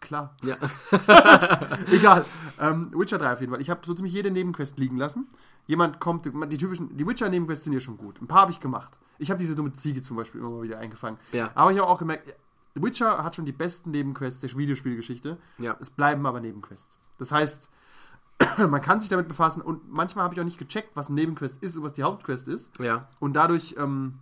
Klar. 0.00 0.34
Ja. 0.42 0.56
Egal. 1.90 2.24
Ähm, 2.60 2.90
Witcher 2.94 3.18
3 3.18 3.32
auf 3.32 3.40
jeden 3.40 3.52
Fall. 3.52 3.60
Ich 3.60 3.70
habe 3.70 3.80
so 3.84 3.94
ziemlich 3.94 4.12
jede 4.14 4.30
Nebenquest 4.30 4.78
liegen 4.78 4.96
lassen. 4.96 5.28
Jemand 5.70 6.00
kommt, 6.00 6.26
die 6.26 6.58
typischen, 6.58 6.96
die 6.96 7.06
Witcher-Nebenquests 7.06 7.62
sind 7.62 7.72
ja 7.72 7.78
schon 7.78 7.96
gut. 7.96 8.20
Ein 8.20 8.26
paar 8.26 8.40
habe 8.40 8.50
ich 8.50 8.58
gemacht. 8.58 8.98
Ich 9.18 9.30
habe 9.30 9.38
diese 9.38 9.54
dumme 9.54 9.72
Ziege 9.72 10.02
zum 10.02 10.16
Beispiel 10.16 10.40
immer 10.40 10.50
mal 10.50 10.62
wieder 10.62 10.80
eingefangen. 10.80 11.16
Ja. 11.30 11.52
Aber 11.54 11.70
ich 11.70 11.78
habe 11.78 11.88
auch 11.88 11.98
gemerkt, 11.98 12.34
Witcher 12.74 13.22
hat 13.22 13.36
schon 13.36 13.44
die 13.44 13.52
besten 13.52 13.92
Nebenquests 13.92 14.40
der 14.40 14.52
Videospielgeschichte. 14.56 15.38
Ja. 15.58 15.76
Es 15.78 15.88
bleiben 15.88 16.26
aber 16.26 16.40
Nebenquests. 16.40 16.96
Das 17.18 17.30
heißt, 17.30 17.70
man 18.58 18.82
kann 18.82 19.00
sich 19.00 19.10
damit 19.10 19.28
befassen 19.28 19.62
und 19.62 19.88
manchmal 19.88 20.24
habe 20.24 20.34
ich 20.34 20.40
auch 20.40 20.44
nicht 20.44 20.58
gecheckt, 20.58 20.90
was 20.96 21.08
ein 21.08 21.14
Nebenquest 21.14 21.62
ist 21.62 21.76
und 21.76 21.84
was 21.84 21.92
die 21.92 22.02
Hauptquest 22.02 22.48
ist. 22.48 22.76
Ja. 22.80 23.06
Und 23.20 23.34
dadurch, 23.34 23.76
ähm, 23.78 24.14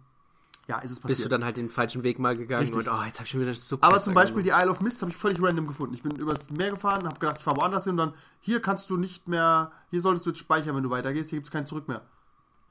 ja, 0.68 0.78
ist 0.80 0.90
es 0.90 1.00
passiert. 1.00 1.16
Bist 1.16 1.24
du 1.24 1.30
dann 1.30 1.44
halt 1.44 1.56
den 1.56 1.70
falschen 1.70 2.02
Weg 2.02 2.18
mal 2.18 2.36
gegangen 2.36 2.60
Richtig. 2.60 2.86
und 2.86 2.92
oh, 2.92 3.02
jetzt 3.02 3.18
hab 3.18 3.24
ich 3.24 3.30
schon 3.30 3.40
wieder 3.40 3.52
das 3.52 3.66
Sub 3.66 3.82
Aber 3.82 3.98
zum 4.00 4.12
Beispiel 4.12 4.42
die 4.42 4.50
Isle 4.50 4.70
of 4.70 4.82
Mist 4.82 5.00
habe 5.00 5.10
ich 5.10 5.16
völlig 5.16 5.42
random 5.42 5.66
gefunden. 5.66 5.94
Ich 5.94 6.02
bin 6.02 6.14
übers 6.16 6.50
Meer 6.50 6.70
gefahren, 6.70 7.06
habe 7.06 7.18
gedacht, 7.18 7.38
ich 7.38 7.44
fahre 7.44 7.56
woanders 7.56 7.84
hin 7.84 7.92
und 7.92 7.96
dann, 7.96 8.12
hier 8.40 8.60
kannst 8.60 8.90
du 8.90 8.98
nicht 8.98 9.28
mehr, 9.28 9.72
hier 9.90 10.02
solltest 10.02 10.26
du 10.26 10.30
jetzt 10.30 10.40
speichern, 10.40 10.76
wenn 10.76 10.82
du 10.82 10.90
weitergehst, 10.90 11.30
hier 11.30 11.38
gibt 11.38 11.46
es 11.46 11.50
kein 11.50 11.64
Zurück 11.64 11.88
mehr. 11.88 12.02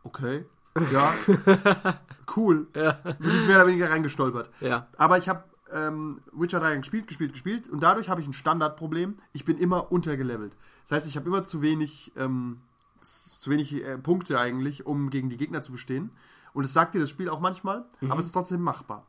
Okay. 0.04 0.46
Ja. 0.94 1.12
cool. 2.36 2.68
Ja. 2.76 2.92
Bin 2.92 3.32
ich 3.32 3.48
mehr 3.48 3.58
oder 3.58 3.68
weniger 3.68 3.90
reingestolpert. 3.90 4.52
Ja. 4.62 4.88
Aber 4.96 5.18
ich 5.18 5.28
habe 5.28 5.44
ähm, 5.74 6.22
Witcher 6.32 6.60
3 6.60 6.78
gespielt, 6.78 7.08
gespielt, 7.08 7.32
gespielt 7.32 7.68
und 7.68 7.82
dadurch 7.82 8.10
habe 8.10 8.22
ich 8.22 8.28
ein 8.28 8.34
Standardproblem. 8.34 9.18
Ich 9.34 9.44
bin 9.44 9.58
immer 9.58 9.92
untergelevelt. 9.92 10.56
Das 10.84 10.98
heißt, 10.98 11.08
ich 11.08 11.18
habe 11.18 11.28
immer 11.28 11.42
zu 11.42 11.64
wenig, 11.64 12.12
ähm, 12.16 12.62
zu 13.02 13.50
wenig 13.50 13.84
äh, 13.84 13.98
Punkte 13.98 14.40
eigentlich, 14.40 14.86
um 14.86 15.10
gegen 15.10 15.32
die 15.32 15.38
Gegner 15.38 15.64
zu 15.64 15.72
bestehen. 15.72 16.12
Und 16.58 16.66
es 16.66 16.74
sagt 16.74 16.96
dir 16.96 17.00
das 17.00 17.12
Spiel 17.12 17.30
auch 17.30 17.40
manchmal, 17.40 17.86
aber 18.10 18.18
es 18.18 18.26
ist 18.26 18.32
trotzdem 18.32 18.62
machbar. 18.62 19.06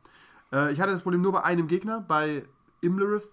Äh, 0.53 0.71
ich 0.71 0.79
hatte 0.79 0.91
das 0.91 1.01
Problem 1.01 1.23
nur 1.23 1.31
bei 1.31 1.43
einem 1.43 1.67
Gegner, 1.67 1.99
bei 1.99 2.45
Imlerith. 2.79 3.31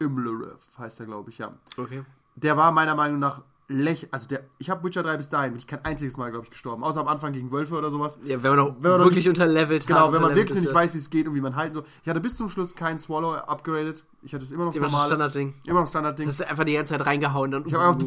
Imlerith 0.00 0.76
heißt 0.76 0.98
er, 0.98 1.06
glaube 1.06 1.30
ich, 1.30 1.38
ja. 1.38 1.52
Okay. 1.76 2.04
Der 2.34 2.56
war 2.56 2.72
meiner 2.72 2.96
Meinung 2.96 3.20
nach 3.20 3.42
läch... 3.68 4.08
Also 4.10 4.28
der, 4.28 4.44
ich 4.58 4.70
habe 4.70 4.84
Witcher 4.84 5.02
3 5.02 5.16
bis 5.16 5.28
dahin, 5.28 5.52
bin 5.52 5.58
ich 5.58 5.66
kein 5.66 5.84
einziges 5.84 6.16
Mal, 6.16 6.30
glaube 6.30 6.44
ich, 6.44 6.50
gestorben. 6.50 6.84
Außer 6.84 7.00
am 7.00 7.08
Anfang 7.08 7.32
gegen 7.32 7.50
Wölfe 7.50 7.76
oder 7.76 7.90
sowas. 7.90 8.18
Ja, 8.24 8.42
wenn 8.42 8.56
man 8.56 8.58
noch 8.58 8.76
Wenn 8.80 8.90
man 8.92 9.00
wirklich 9.00 9.28
unterlevelt 9.28 9.86
Genau, 9.86 10.12
wenn 10.12 10.22
man 10.22 10.34
wirklich 10.34 10.60
nicht 10.60 10.68
ja 10.68 10.74
weiß, 10.74 10.94
wie 10.94 10.98
es 10.98 11.10
geht 11.10 11.26
und 11.28 11.34
wie 11.34 11.40
man 11.40 11.56
halten 11.56 11.74
soll. 11.74 11.84
Ich 12.02 12.08
hatte 12.08 12.20
bis 12.20 12.36
zum 12.36 12.48
Schluss 12.48 12.74
keinen 12.74 12.98
Swallow 12.98 13.34
upgraded. 13.34 14.04
Ich 14.22 14.34
hatte 14.34 14.44
es 14.44 14.52
immer 14.52 14.64
noch 14.64 14.74
Immer 14.74 14.86
das 14.86 14.92
normale. 14.92 15.08
Standardding. 15.08 15.54
Immer 15.66 15.80
noch 15.80 15.88
Standardding. 15.88 16.26
Das 16.26 16.40
ist 16.40 16.48
einfach 16.48 16.64
die 16.64 16.74
ganze 16.74 16.96
Zeit 16.96 17.06
reingehauen. 17.06 17.50
Dann, 17.50 17.64
Ich 17.66 17.74
habe 17.74 17.84
einfach 17.84 18.00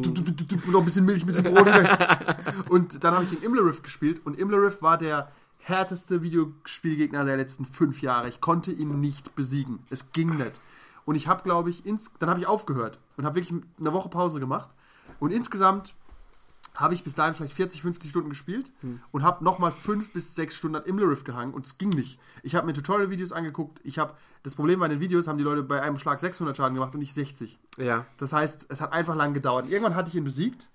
noch 0.70 0.80
ein 0.80 0.84
bisschen 0.84 1.04
Milch, 1.04 1.22
ein 1.22 1.26
bisschen 1.26 1.44
Brot. 1.44 1.66
und 2.68 3.02
dann 3.04 3.14
habe 3.14 3.24
ich 3.24 3.30
gegen 3.30 3.42
Imlerith 3.42 3.82
gespielt 3.82 4.20
und 4.24 4.38
Imlerith 4.38 4.82
war 4.82 4.98
der 4.98 5.30
härteste 5.58 6.22
Videospielgegner 6.22 7.24
der 7.24 7.36
letzten 7.36 7.64
fünf 7.64 8.02
Jahre. 8.02 8.28
Ich 8.28 8.40
konnte 8.40 8.72
ihn 8.72 9.00
nicht 9.00 9.34
besiegen. 9.34 9.80
Es 9.90 10.12
ging 10.12 10.36
nicht. 10.36 10.60
Und 11.04 11.14
ich 11.14 11.28
habe, 11.28 11.42
glaube 11.42 11.70
ich, 11.70 11.86
ins 11.86 12.12
dann 12.18 12.28
habe 12.30 12.40
ich 12.40 12.46
aufgehört 12.46 12.98
und 13.16 13.24
habe 13.24 13.36
wirklich 13.36 13.60
eine 13.78 13.92
Woche 13.92 14.08
Pause 14.08 14.40
gemacht. 14.40 14.68
Und 15.18 15.32
insgesamt 15.32 15.94
habe 16.74 16.94
ich 16.94 17.02
bis 17.02 17.14
dahin 17.14 17.34
vielleicht 17.34 17.54
40, 17.54 17.82
50 17.82 18.10
Stunden 18.10 18.30
gespielt 18.30 18.72
und 19.10 19.22
habe 19.22 19.44
nochmal 19.44 19.72
5 19.72 20.12
bis 20.12 20.34
6 20.36 20.54
Stunden 20.54 20.76
an 20.76 20.84
Imlerith 20.84 21.24
gehangen 21.24 21.52
und 21.52 21.66
es 21.66 21.78
ging 21.78 21.90
nicht. 21.90 22.20
Ich 22.42 22.54
habe 22.54 22.66
mir 22.66 22.72
Tutorial-Videos 22.72 23.32
angeguckt. 23.32 23.80
Ich 23.82 23.98
habe 23.98 24.14
das 24.44 24.54
Problem 24.54 24.78
bei 24.80 24.88
den 24.88 25.00
Videos 25.00 25.26
haben 25.26 25.36
die 25.36 25.44
Leute 25.44 25.62
bei 25.62 25.82
einem 25.82 25.98
Schlag 25.98 26.20
600 26.20 26.56
Schaden 26.56 26.74
gemacht 26.74 26.94
und 26.94 27.00
nicht 27.00 27.12
60. 27.12 27.58
Ja. 27.76 28.06
Das 28.18 28.32
heißt, 28.32 28.66
es 28.70 28.80
hat 28.80 28.92
einfach 28.92 29.16
lang 29.16 29.34
gedauert. 29.34 29.68
Irgendwann 29.68 29.96
hatte 29.96 30.08
ich 30.10 30.14
ihn 30.14 30.24
besiegt 30.24 30.70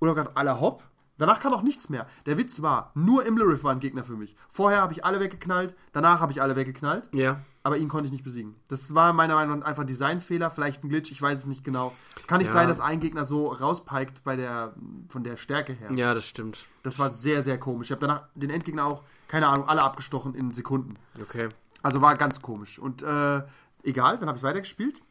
und 0.00 0.08
habe 0.08 0.20
gedacht, 0.20 0.36
aller 0.36 0.60
hopp. 0.60 0.82
Danach 1.18 1.40
kam 1.40 1.52
auch 1.52 1.62
nichts 1.62 1.88
mehr. 1.88 2.06
Der 2.26 2.38
Witz 2.38 2.62
war, 2.62 2.92
nur 2.94 3.24
Imlerith 3.24 3.64
war 3.64 3.72
ein 3.72 3.80
Gegner 3.80 4.04
für 4.04 4.16
mich. 4.16 4.36
Vorher 4.50 4.82
habe 4.82 4.92
ich 4.92 5.04
alle 5.04 5.18
weggeknallt, 5.20 5.74
danach 5.92 6.20
habe 6.20 6.30
ich 6.32 6.42
alle 6.42 6.54
weggeknallt, 6.56 7.10
Ja. 7.12 7.40
Aber 7.68 7.76
ihn 7.76 7.88
konnte 7.90 8.06
ich 8.06 8.12
nicht 8.12 8.24
besiegen. 8.24 8.54
Das 8.68 8.94
war 8.94 9.12
meiner 9.12 9.34
Meinung 9.34 9.58
nach 9.58 9.66
einfach 9.66 9.82
ein 9.82 9.86
Designfehler, 9.86 10.48
vielleicht 10.50 10.82
ein 10.82 10.88
Glitch, 10.88 11.10
ich 11.12 11.20
weiß 11.20 11.40
es 11.40 11.46
nicht 11.46 11.64
genau. 11.64 11.92
Es 12.18 12.26
kann 12.26 12.38
nicht 12.38 12.48
Ja. 12.48 12.54
sein, 12.54 12.66
dass 12.68 12.80
ein 12.80 12.98
Gegner 12.98 13.26
so 13.26 13.48
rauspeikt 13.48 14.24
bei 14.24 14.36
der, 14.36 14.74
von 15.08 15.22
der 15.22 15.36
Stärke 15.36 15.74
her. 15.74 15.92
Ja, 15.92 16.14
das 16.14 16.24
stimmt. 16.24 16.66
Das 16.82 16.98
war 16.98 17.10
sehr, 17.10 17.42
sehr 17.42 17.58
komisch. 17.58 17.88
Ich 17.88 17.90
habe 17.92 18.00
danach 18.00 18.22
den 18.34 18.48
Endgegner 18.48 18.86
auch, 18.86 19.02
keine 19.28 19.48
Ahnung, 19.48 19.68
alle 19.68 19.82
abgestochen 19.82 20.34
in 20.34 20.52
Sekunden. 20.52 20.94
Okay. 21.20 21.50
Also 21.82 22.00
war 22.00 22.14
ganz 22.16 22.40
komisch. 22.40 22.78
Und 22.78 23.02
äh, 23.02 23.42
egal, 23.82 24.18
dann 24.18 24.28
habe 24.28 24.38
ich 24.38 24.42
weitergespielt. 24.42 25.02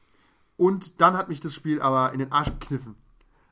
Und 0.57 0.99
dann 0.99 1.15
hat 1.15 1.29
mich 1.29 1.39
das 1.39 1.53
Spiel 1.53 1.79
aber 1.79 2.11
in 2.13 2.19
den 2.19 2.31
Arsch 2.31 2.47
gekniffen. 2.49 2.95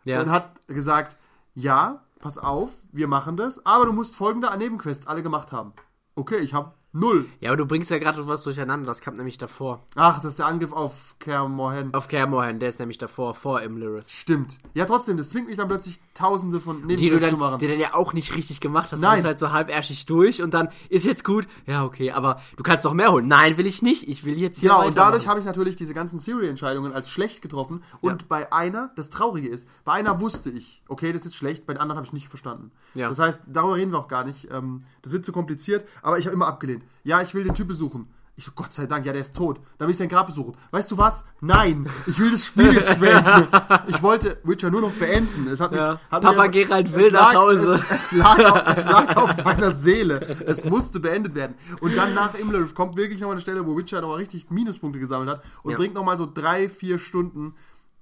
Ja. 0.03 0.19
Und 0.19 0.31
hat 0.31 0.59
gesagt, 0.67 1.17
ja, 1.53 2.03
pass 2.19 2.39
auf, 2.39 2.71
wir 2.91 3.07
machen 3.07 3.37
das, 3.37 3.63
aber 3.65 3.85
du 3.85 3.93
musst 3.93 4.15
folgende 4.15 4.49
Nebenquests 4.57 5.05
alle 5.05 5.21
gemacht 5.21 5.51
haben. 5.51 5.73
Okay, 6.15 6.37
ich 6.37 6.53
habe 6.55 6.73
null. 6.95 7.25
ja, 7.41 7.49
aber 7.51 7.58
du 7.58 7.65
bringst 7.65 7.91
ja 7.91 7.97
gerade 7.99 8.25
was 8.27 8.43
durcheinander. 8.43 8.88
Das 8.88 9.01
kam 9.01 9.15
nämlich 9.15 9.38
davor. 9.38 9.84
Ach, 9.95 10.17
das 10.17 10.25
ist 10.34 10.39
der 10.39 10.47
Angriff 10.47 10.71
auf 10.73 11.15
Kermorhen. 11.19 11.93
Auf 11.93 12.08
Kermorhen, 12.08 12.60
der 12.60 12.69
ist 12.69 12.79
nämlich 12.79 12.97
davor, 12.97 13.34
vor 13.34 13.62
Imlerith. 13.62 14.10
Stimmt. 14.10 14.58
Ja, 14.73 14.86
trotzdem, 14.86 15.17
das 15.17 15.29
zwingt 15.29 15.47
mich 15.47 15.58
dann 15.58 15.67
plötzlich 15.67 15.99
tausende 16.13 16.60
von 16.60 16.88
Die 16.88 16.95
du 16.95 17.01
Nebenquests 17.03 17.25
zu 17.29 17.31
dann, 17.31 17.39
machen. 17.39 17.60
die 17.60 17.67
dann 17.67 17.79
ja 17.79 17.93
auch 17.93 18.13
nicht 18.13 18.34
richtig 18.36 18.62
gemacht 18.62 18.91
hast. 18.91 18.99
Du 19.01 19.05
Nein. 19.05 19.15
bist 19.17 19.25
halt 19.25 19.39
so 19.39 19.51
halbärschig 19.51 20.05
durch 20.05 20.41
und 20.41 20.53
dann 20.53 20.69
ist 20.89 21.05
jetzt 21.05 21.23
gut. 21.23 21.47
Ja, 21.67 21.84
okay, 21.84 22.12
aber 22.12 22.39
du 22.58 22.63
kannst 22.63 22.86
doch 22.86 22.93
mehr 22.93 23.12
holen. 23.12 23.27
Nein, 23.27 23.58
will 23.58 23.67
ich 23.67 23.81
nicht. 23.81 24.08
Ich 24.08 24.23
will 24.25 24.38
jetzt 24.38 24.60
hier 24.60 24.69
Genau, 24.69 24.88
und 24.88 24.97
dadurch 24.97 25.27
habe 25.27 25.39
ich 25.39 25.45
natürlich 25.45 25.75
diese 25.75 25.93
ganzen 25.93 26.19
Siri-Entscheidungen 26.19 26.93
als 26.93 27.12
schlecht 27.12 27.41
getroffen. 27.41 27.84
Und 28.01 28.21
Ja. 28.21 28.27
bei 28.29 28.51
einer, 28.53 28.91
das 28.95 29.10
Traurige 29.10 29.49
ist, 29.49 29.67
bei 29.84 29.91
einer 29.93 30.19
wusste 30.21 30.49
ich, 30.49 30.81
okay, 30.88 31.12
das 31.12 31.25
ist 31.25 31.36
schlecht, 31.36 31.65
bei 31.65 31.73
den 31.73 31.81
anderen 31.81 31.97
habe 31.97 32.05
ich 32.08 32.13
nicht 32.13 32.29
verstanden. 32.29 32.71
Ja. 32.93 33.10
Das 33.10 33.19
heißt, 33.19 33.41
darüber 33.47 33.75
reden 33.75 33.91
wir 33.91 33.99
auch 33.99 34.08
gar 34.08 34.23
nicht. 34.23 34.47
Ähm, 34.51 34.79
das 35.01 35.12
wird 35.12 35.25
zu 35.25 35.31
kompliziert, 35.34 35.86
aber 36.01 36.17
ich 36.17 36.25
habe 36.25 36.34
immer 36.34 36.47
abgelehnt. 36.47 36.85
Ja, 37.04 37.21
ich 37.21 37.34
will 37.34 37.43
den 37.43 37.54
Typ 37.56 37.67
besuchen. 37.67 38.08
Ich 38.38 38.43
so, 38.43 38.52
Gott 38.54 38.74
sei 38.74 38.86
Dank, 38.86 39.06
ja, 39.06 39.13
der 39.13 39.21
ist 39.21 39.34
tot. 39.34 39.62
Dann 39.78 39.88
will 39.88 39.93
ich 39.93 39.98
sein 39.98 40.10
Grab 40.10 40.28
besuchen. 40.28 40.58
Weißt 40.71 40.91
du 40.91 40.98
was? 40.98 41.24
Nein, 41.39 41.88
ich 42.06 42.19
will 42.19 42.32
das 42.32 42.45
Spiel 42.45 42.74
jetzt 42.74 43.00
beenden. 43.00 43.48
Ich 43.88 44.04
wollte 44.04 44.39
Witcher 44.43 44.69
nur 44.69 44.82
noch 44.82 44.91
beenden. 44.91 45.48
Es 45.48 45.62
hat 45.62 45.71
mich, 45.71 45.80
Ja. 45.80 46.02
hat 46.12 46.21
Papa 46.21 46.41
mich 46.43 46.52
Gerald 46.52 46.89
es 46.89 46.95
will 46.95 47.12
nach 47.12 47.34
Hause. 47.34 47.82
Es, 47.91 48.12
es, 48.12 48.12
lag 48.12 48.38
auf, 48.67 48.78
es 48.78 48.86
lag 48.86 49.15
auf 49.15 49.43
meiner 49.45 49.71
Seele. 49.71 50.19
Es 50.45 50.65
musste 50.65 51.00
beendet 51.00 51.34
werden. 51.34 51.56
Und 51.80 51.95
dann 51.95 52.13
nach 52.13 52.36
Imlerith 52.36 52.76
kommt 52.76 52.98
wirklich 52.98 53.21
nochmal 53.21 53.36
eine 53.36 53.41
Stelle, 53.41 53.65
wo 53.65 53.78
Witcher 53.78 54.02
nochmal 54.02 54.17
richtig 54.17 54.50
Minuspunkte 54.52 55.00
gesammelt 55.00 55.30
hat 55.30 55.43
und 55.63 55.71
Ja. 55.71 55.78
bringt 55.78 55.93
nochmal 55.93 56.17
so 56.17 56.30
drei, 56.32 56.67
vier 56.67 57.00
Stunden 57.00 57.56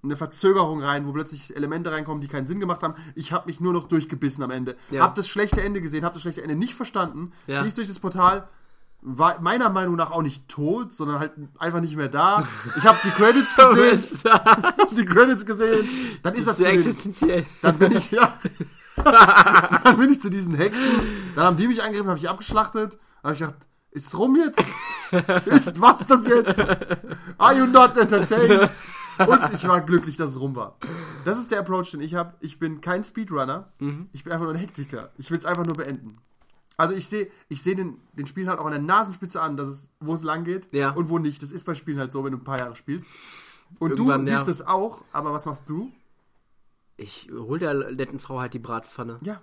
eine 0.03 0.15
Verzögerung 0.17 0.81
rein, 0.81 1.05
wo 1.05 1.11
plötzlich 1.13 1.55
Elemente 1.55 1.91
reinkommen, 1.91 2.21
die 2.21 2.27
keinen 2.27 2.47
Sinn 2.47 2.59
gemacht 2.59 2.81
haben. 2.81 2.95
Ich 3.13 3.31
habe 3.31 3.45
mich 3.45 3.61
nur 3.61 3.71
noch 3.71 3.87
durchgebissen 3.87 4.43
am 4.43 4.49
Ende. 4.49 4.75
Ja. 4.89 5.03
Hab 5.03 5.13
das 5.13 5.27
schlechte 5.29 5.61
Ende 5.61 5.79
gesehen, 5.79 6.03
hab 6.03 6.13
das 6.13 6.23
schlechte 6.23 6.41
Ende 6.41 6.55
nicht 6.55 6.73
verstanden. 6.73 7.31
Ja. 7.45 7.61
Fließt 7.61 7.77
durch 7.77 7.87
das 7.87 7.99
Portal, 7.99 8.47
war 9.05 9.41
meiner 9.41 9.69
Meinung 9.69 9.95
nach 9.95 10.11
auch 10.11 10.21
nicht 10.21 10.47
tot, 10.47 10.93
sondern 10.93 11.19
halt 11.19 11.33
einfach 11.59 11.81
nicht 11.81 11.95
mehr 11.95 12.07
da. 12.07 12.43
Ich 12.77 12.85
habe 12.85 12.97
die 13.03 13.11
Credits 13.11 13.55
gesehen, 13.55 14.21
das 14.77 14.89
die 14.95 15.05
Credits 15.05 15.45
gesehen. 15.45 15.87
Dann 16.23 16.33
ist 16.33 16.47
das, 16.47 16.59
ist 16.59 16.63
zu 16.63 16.63
den, 16.63 16.73
existenziell. 16.73 17.45
dann 17.61 17.77
bin 17.77 17.91
ich 17.91 18.11
ja, 18.11 18.37
dann 19.83 19.97
bin 19.97 20.11
ich 20.11 20.21
zu 20.21 20.29
diesen 20.29 20.55
Hexen. 20.55 20.91
Dann 21.35 21.45
haben 21.45 21.57
die 21.57 21.67
mich 21.67 21.83
angegriffen, 21.83 22.09
habe 22.09 22.19
ich 22.19 22.29
abgeschlachtet. 22.29 22.93
Dann 22.93 23.23
habe 23.23 23.33
ich 23.33 23.39
gedacht, 23.39 23.57
ist 23.91 24.17
rum 24.17 24.35
jetzt? 24.35 24.63
Ist 25.45 25.79
was 25.79 26.05
das 26.07 26.25
jetzt? 26.27 26.59
Are 27.37 27.55
you 27.55 27.67
not 27.67 27.95
entertained? 27.97 28.73
Und 29.19 29.53
ich 29.53 29.67
war 29.67 29.81
glücklich, 29.81 30.17
dass 30.17 30.31
es 30.31 30.39
rum 30.39 30.55
war. 30.55 30.77
Das 31.25 31.37
ist 31.37 31.51
der 31.51 31.59
Approach, 31.59 31.91
den 31.91 32.01
ich 32.01 32.15
habe. 32.15 32.33
Ich 32.39 32.57
bin 32.57 32.81
kein 32.81 33.03
Speedrunner. 33.03 33.71
Mhm. 33.79 34.09
Ich 34.11 34.23
bin 34.23 34.33
einfach 34.33 34.45
nur 34.45 34.55
ein 34.55 34.59
Hektiker. 34.59 35.11
Ich 35.17 35.29
will 35.29 35.37
es 35.37 35.45
einfach 35.45 35.65
nur 35.65 35.75
beenden. 35.75 36.17
Also 36.77 36.93
ich 36.93 37.07
sehe 37.07 37.29
ich 37.49 37.61
seh 37.61 37.75
den, 37.75 37.99
den 38.13 38.25
Spiel 38.27 38.47
halt 38.49 38.59
auch 38.59 38.65
an 38.65 38.71
der 38.71 38.81
Nasenspitze 38.81 39.41
an, 39.41 39.57
dass 39.57 39.67
es, 39.67 39.91
wo 39.99 40.13
es 40.13 40.23
lang 40.23 40.43
geht 40.43 40.69
Ja. 40.73 40.91
und 40.91 41.09
wo 41.09 41.19
nicht. 41.19 41.41
Das 41.43 41.51
ist 41.51 41.63
bei 41.65 41.73
Spielen 41.75 41.99
halt 41.99 42.11
so, 42.11 42.23
wenn 42.23 42.31
du 42.31 42.37
ein 42.39 42.43
paar 42.43 42.59
Jahre 42.59 42.75
spielst. 42.75 43.09
Und 43.79 43.91
Irgendwann, 43.91 44.25
du 44.25 44.27
siehst 44.35 44.47
es 44.47 44.65
auch, 44.65 45.03
aber 45.11 45.33
was 45.33 45.45
machst 45.45 45.69
du? 45.69 45.91
Ich 46.97 47.29
hol 47.31 47.57
der 47.59 47.91
netten 47.91 48.19
Frau 48.19 48.39
halt 48.39 48.53
die 48.53 48.59
Bratpfanne. 48.59 49.19
Ja. 49.23 49.41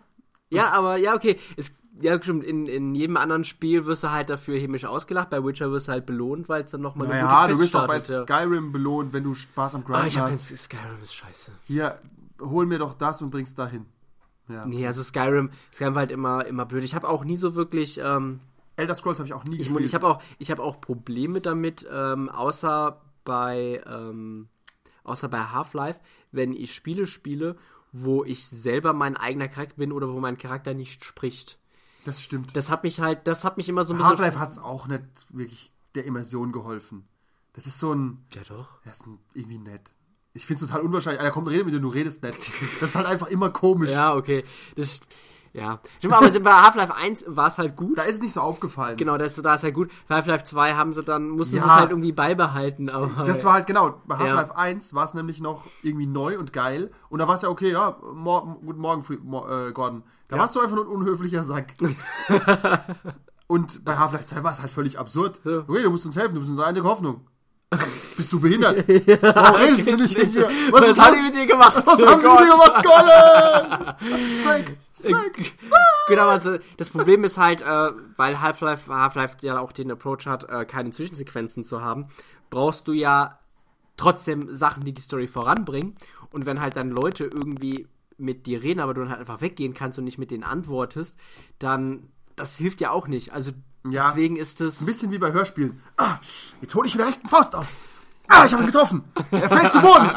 Ja, 0.50 0.72
aber 0.72 0.96
ja, 0.96 1.14
okay. 1.14 1.38
Es, 1.56 1.72
ja, 2.00 2.20
stimmt. 2.22 2.44
In, 2.44 2.66
in 2.66 2.94
jedem 2.94 3.16
anderen 3.16 3.44
Spiel 3.44 3.84
wirst 3.86 4.02
du 4.04 4.10
halt 4.10 4.30
dafür 4.30 4.58
hämisch 4.58 4.84
ausgelacht. 4.84 5.30
Bei 5.30 5.44
Witcher 5.44 5.70
wirst 5.70 5.88
du 5.88 5.92
halt 5.92 6.06
belohnt, 6.06 6.48
weil 6.48 6.64
es 6.64 6.70
dann 6.72 6.80
nochmal 6.80 7.08
eine 7.10 7.22
Naja, 7.22 7.42
gute 7.46 7.54
du 7.54 7.60
wirst 7.60 7.74
doch 7.74 7.86
bei 7.86 8.00
startet, 8.00 8.28
ja. 8.28 8.36
Skyrim 8.36 8.72
belohnt, 8.72 9.12
wenn 9.12 9.22
du 9.24 9.34
Spaß 9.34 9.76
am 9.76 9.82
Ah, 9.82 9.84
Grind 10.00 10.06
ich 10.08 10.18
hab 10.18 10.26
kein 10.26 10.34
hast. 10.34 10.56
Skyrim 10.56 11.02
ist 11.02 11.14
scheiße. 11.14 11.52
Hier, 11.66 11.98
hol 12.40 12.66
mir 12.66 12.78
doch 12.78 12.94
das 12.94 13.20
und 13.22 13.30
bring's 13.30 13.54
dahin. 13.54 13.86
Ja. 14.50 14.66
Nee, 14.66 14.86
also 14.86 15.02
Skyrim, 15.02 15.50
Skyrim 15.72 15.94
war 15.94 16.00
halt 16.00 16.12
immer, 16.12 16.46
immer 16.46 16.66
blöd. 16.66 16.84
Ich 16.84 16.94
habe 16.94 17.08
auch 17.08 17.24
nie 17.24 17.36
so 17.36 17.54
wirklich, 17.54 17.98
ähm, 18.02 18.40
Elder 18.76 18.94
Scrolls 18.94 19.18
habe 19.18 19.26
ich 19.26 19.34
auch 19.34 19.44
nie 19.44 19.56
ich, 19.56 19.68
gespielt. 19.68 19.84
ich 19.84 19.94
habe 19.94 20.08
auch, 20.08 20.22
ich 20.38 20.50
habe 20.50 20.62
auch 20.62 20.80
Probleme 20.80 21.40
damit, 21.40 21.86
ähm, 21.90 22.28
außer 22.28 23.00
bei, 23.24 23.82
ähm, 23.86 24.48
außer 25.04 25.28
bei 25.28 25.38
Half-Life, 25.38 26.00
wenn 26.32 26.52
ich 26.52 26.74
Spiele 26.74 27.06
spiele, 27.06 27.56
wo 27.92 28.24
ich 28.24 28.46
selber 28.46 28.92
mein 28.92 29.16
eigener 29.16 29.48
Charakter 29.48 29.76
bin 29.76 29.92
oder 29.92 30.08
wo 30.08 30.20
mein 30.20 30.38
Charakter 30.38 30.74
nicht 30.74 31.04
spricht. 31.04 31.58
das 32.04 32.22
stimmt. 32.22 32.56
Das 32.56 32.70
hat 32.70 32.84
mich 32.84 33.00
halt, 33.00 33.26
das 33.26 33.44
hat 33.44 33.56
mich 33.56 33.68
immer 33.68 33.84
so 33.84 33.94
ein 33.94 33.98
bisschen. 33.98 34.10
Half-Life 34.10 34.38
hat 34.38 34.52
es 34.52 34.58
auch 34.58 34.86
nicht 34.86 35.04
wirklich 35.30 35.72
der 35.94 36.04
Immersion 36.04 36.52
geholfen. 36.52 37.06
Das 37.52 37.66
ist 37.66 37.78
so 37.78 37.92
ein. 37.92 38.24
Ja 38.34 38.42
doch. 38.48 38.68
Das 38.84 39.00
ist 39.00 39.06
ein, 39.06 39.18
irgendwie 39.34 39.58
nett. 39.58 39.92
Ich 40.32 40.46
finde 40.46 40.62
es 40.62 40.68
total 40.70 40.84
unwahrscheinlich. 40.84 41.20
Einer 41.20 41.30
kommt, 41.32 41.48
redet 41.50 41.66
mit 41.66 41.74
dir, 41.74 41.80
du 41.80 41.88
redest 41.88 42.22
nicht. 42.22 42.38
Das 42.80 42.90
ist 42.90 42.94
halt 42.96 43.06
einfach 43.06 43.26
immer 43.28 43.50
komisch. 43.50 43.90
Ja, 43.90 44.14
okay. 44.14 44.44
Das, 44.76 45.00
ja. 45.52 45.80
Stimmt, 45.98 46.14
aber 46.14 46.30
bei 46.38 46.52
Half-Life 46.52 46.94
1 46.94 47.24
war 47.26 47.48
es 47.48 47.58
halt 47.58 47.74
gut. 47.74 47.98
Da 47.98 48.02
ist 48.02 48.16
es 48.16 48.22
nicht 48.22 48.34
so 48.34 48.40
aufgefallen. 48.40 48.96
Genau, 48.96 49.18
das, 49.18 49.34
da 49.34 49.54
ist 49.56 49.64
halt 49.64 49.74
gut. 49.74 49.90
Bei 50.06 50.14
Half-Life 50.14 50.44
2 50.44 50.74
haben 50.74 50.92
sie 50.92 51.02
dann, 51.02 51.30
mussten 51.30 51.56
Ja. 51.56 51.62
sie 51.62 51.68
es 51.68 51.74
halt 51.74 51.90
irgendwie 51.90 52.12
beibehalten, 52.12 52.88
aber. 52.88 53.24
Das 53.24 53.44
war 53.44 53.54
halt 53.54 53.66
genau, 53.66 54.00
bei 54.06 54.16
Half-Life 54.18 54.56
1 54.56 54.94
war 54.94 55.04
es 55.04 55.14
nämlich 55.14 55.40
noch 55.40 55.64
irgendwie 55.82 56.06
neu 56.06 56.38
und 56.38 56.52
geil. 56.52 56.92
Und 57.08 57.18
da 57.18 57.26
war 57.26 57.34
es 57.34 57.42
ja 57.42 57.48
okay, 57.48 57.72
ja, 57.72 57.96
mor 58.14 58.58
guten 58.64 58.78
Morgen, 58.80 59.04
Mo 59.24 59.48
äh, 59.48 59.72
Gordon. 59.72 60.04
Da 60.28 60.36
Ja. 60.36 60.42
warst 60.42 60.54
du 60.54 60.60
einfach 60.60 60.76
nur 60.76 60.84
ein 60.84 60.92
unhöflicher 60.92 61.42
Sack. 61.42 61.74
und 63.48 63.84
bei 63.84 63.96
Half-Life 63.96 64.26
2 64.26 64.44
war 64.44 64.52
es 64.52 64.60
halt 64.60 64.70
völlig 64.70 64.98
absurd. 64.98 65.40
So. 65.42 65.64
Okay, 65.66 65.82
du 65.82 65.90
musst 65.90 66.06
uns 66.06 66.16
helfen, 66.16 66.34
du 66.34 66.40
bist 66.40 66.50
unsere 66.52 66.68
einzige 66.68 66.86
Hoffnung. 66.86 67.26
Bist 68.16 68.32
du 68.32 68.40
behindert? 68.40 68.84
Warum 69.22 69.60
redest 69.60 69.86
du 69.86 69.96
nicht 69.96 70.18
mit 70.18 70.34
mir? 70.34 70.48
Was, 70.72 70.82
Was, 70.82 70.98
haben 70.98 71.12
das? 71.12 71.20
die 71.20 71.26
mit 71.26 71.34
dir 71.36 71.46
gemacht? 71.46 71.82
Was 71.86 72.02
Oh 72.02 72.06
haben 72.06 72.20
sie 72.20 72.28
mit 72.28 72.40
dir 72.40 72.50
gemacht, 72.50 72.84
Gordon? 72.84 73.94
Snake, 74.40 74.76
Snake. 74.94 75.44
Genau, 76.08 76.28
also 76.28 76.58
das 76.76 76.90
Problem 76.90 77.22
ist 77.22 77.38
halt, 77.38 77.62
äh, 77.62 77.92
weil 78.16 78.40
Half-Life 78.40 78.92
Half-Life 78.92 79.36
ja 79.42 79.60
auch 79.60 79.70
den 79.70 79.92
Approach 79.92 80.26
hat, 80.26 80.48
äh, 80.48 80.64
keine 80.64 80.90
Zwischensequenzen 80.90 81.62
zu 81.62 81.80
haben, 81.82 82.08
brauchst 82.50 82.88
du 82.88 82.92
ja 82.92 83.38
trotzdem 83.96 84.52
Sachen, 84.52 84.82
die 84.84 84.92
die 84.92 85.00
Story 85.00 85.28
voranbringen. 85.28 85.94
Und 86.32 86.46
wenn 86.46 86.60
halt 86.60 86.74
dann 86.74 86.90
Leute 86.90 87.24
irgendwie 87.24 87.86
mit 88.18 88.46
dir 88.46 88.62
reden, 88.64 88.80
aber 88.80 88.94
du 88.94 89.02
dann 89.02 89.10
halt 89.10 89.20
einfach 89.20 89.40
weggehen 89.40 89.74
kannst 89.74 89.98
und 89.98 90.04
nicht 90.04 90.18
mit 90.18 90.32
denen 90.32 90.42
antwortest, 90.42 91.16
dann 91.60 92.08
das 92.34 92.56
hilft 92.56 92.80
ja 92.80 92.90
auch 92.90 93.06
nicht. 93.06 93.32
Also 93.32 93.52
Ja. 93.88 94.08
deswegen 94.08 94.36
ist 94.36 94.60
es 94.60 94.80
Ein 94.80 94.86
bisschen 94.86 95.10
wie 95.10 95.18
bei 95.18 95.32
Hörspielen. 95.32 95.80
Ah, 95.96 96.18
jetzt 96.60 96.74
hole 96.74 96.86
ich 96.86 96.94
mit 96.94 97.00
der 97.00 97.08
rechten 97.08 97.28
Faust 97.28 97.54
aus. 97.54 97.76
Ah, 98.28 98.44
ich 98.44 98.52
habe 98.52 98.62
ihn 98.62 98.66
getroffen. 98.66 99.04
Er 99.32 99.48
fällt 99.48 99.72
zu 99.72 99.80
Boden. 99.80 100.08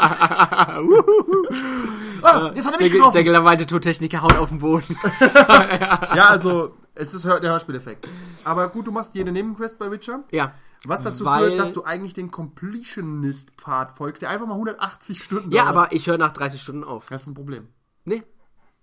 ah, 2.22 2.52
jetzt 2.54 2.66
hat 2.66 2.74
er 2.74 2.78
der, 2.78 2.80
mich 2.80 2.80
ge- 2.80 2.90
getroffen. 2.92 3.14
der 3.14 3.24
gelangweilte 3.24 3.66
Tontechniker 3.66 4.22
haut 4.22 4.38
auf 4.38 4.50
den 4.50 4.60
Boden. 4.60 4.98
Ja, 5.20 6.28
also, 6.30 6.76
es 6.96 7.14
ist 7.14 7.26
der 7.26 7.42
Hörspieleffekt. 7.42 8.08
Aber 8.44 8.68
gut, 8.70 8.88
du 8.88 8.92
machst 8.92 9.16
jede 9.16 9.32
Nebenquest 9.32 9.80
bei 9.80 9.90
Witcher. 9.92 10.24
ja. 10.32 10.54
Was 10.86 11.02
dazu 11.02 11.24
Weil- 11.24 11.46
führt, 11.48 11.60
dass 11.62 11.72
du 11.72 11.86
eigentlich 11.86 12.14
den 12.14 12.30
Completionist-Pfad 12.30 13.96
folgst, 13.96 14.22
der 14.22 14.30
einfach 14.30 14.46
mal 14.48 14.56
180 14.56 15.24
Stunden 15.24 15.50
Ja, 15.54 15.64
dauert. 15.64 15.76
aber 15.78 15.92
ich 15.94 16.08
höre 16.08 16.18
nach 16.18 16.34
30 16.34 16.62
Stunden 16.62 16.84
auf. 16.84 17.06
Das 17.06 17.22
ist 17.22 17.30
ein 17.30 17.36
Problem. 17.36 17.70
Nee. 18.04 18.24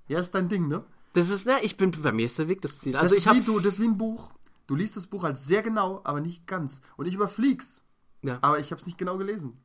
Ja, 0.09 0.19
ist 0.19 0.35
dein 0.35 0.49
Ding, 0.49 0.67
ne? 0.67 0.83
Das 1.13 1.29
ist, 1.29 1.45
ne, 1.45 1.57
ich 1.61 1.77
bin, 1.77 1.91
bei 1.91 2.13
mir 2.13 2.25
ist 2.25 2.39
der 2.39 2.49
Weg 2.49 2.63
das 2.63 2.79
Ziel. 2.79 2.93
Das 2.93 3.03
Also 3.03 3.15
ist 3.17 3.21
ich 3.21 3.29
habe 3.29 3.41
wie 3.41 3.43
du, 3.43 3.59
das 3.61 3.75
ist 3.75 3.81
wie 3.81 3.85
ein 3.89 3.99
Buch. 3.99 4.31
Du 4.71 4.77
liest 4.77 4.97
das 4.97 5.09
Buch 5.09 5.25
halt 5.25 5.37
sehr 5.37 5.63
genau, 5.63 6.01
aber 6.05 6.21
nicht 6.21 6.47
ganz. 6.47 6.81
Und 6.97 7.07
ich 7.07 7.15
überflieg's. 7.15 7.83
Ja. 8.23 8.39
Aber 8.41 8.61
ich 8.61 8.71
habe 8.71 8.81
es 8.81 8.87
nicht 8.87 8.99
genau 8.99 9.19
gelesen. 9.19 9.57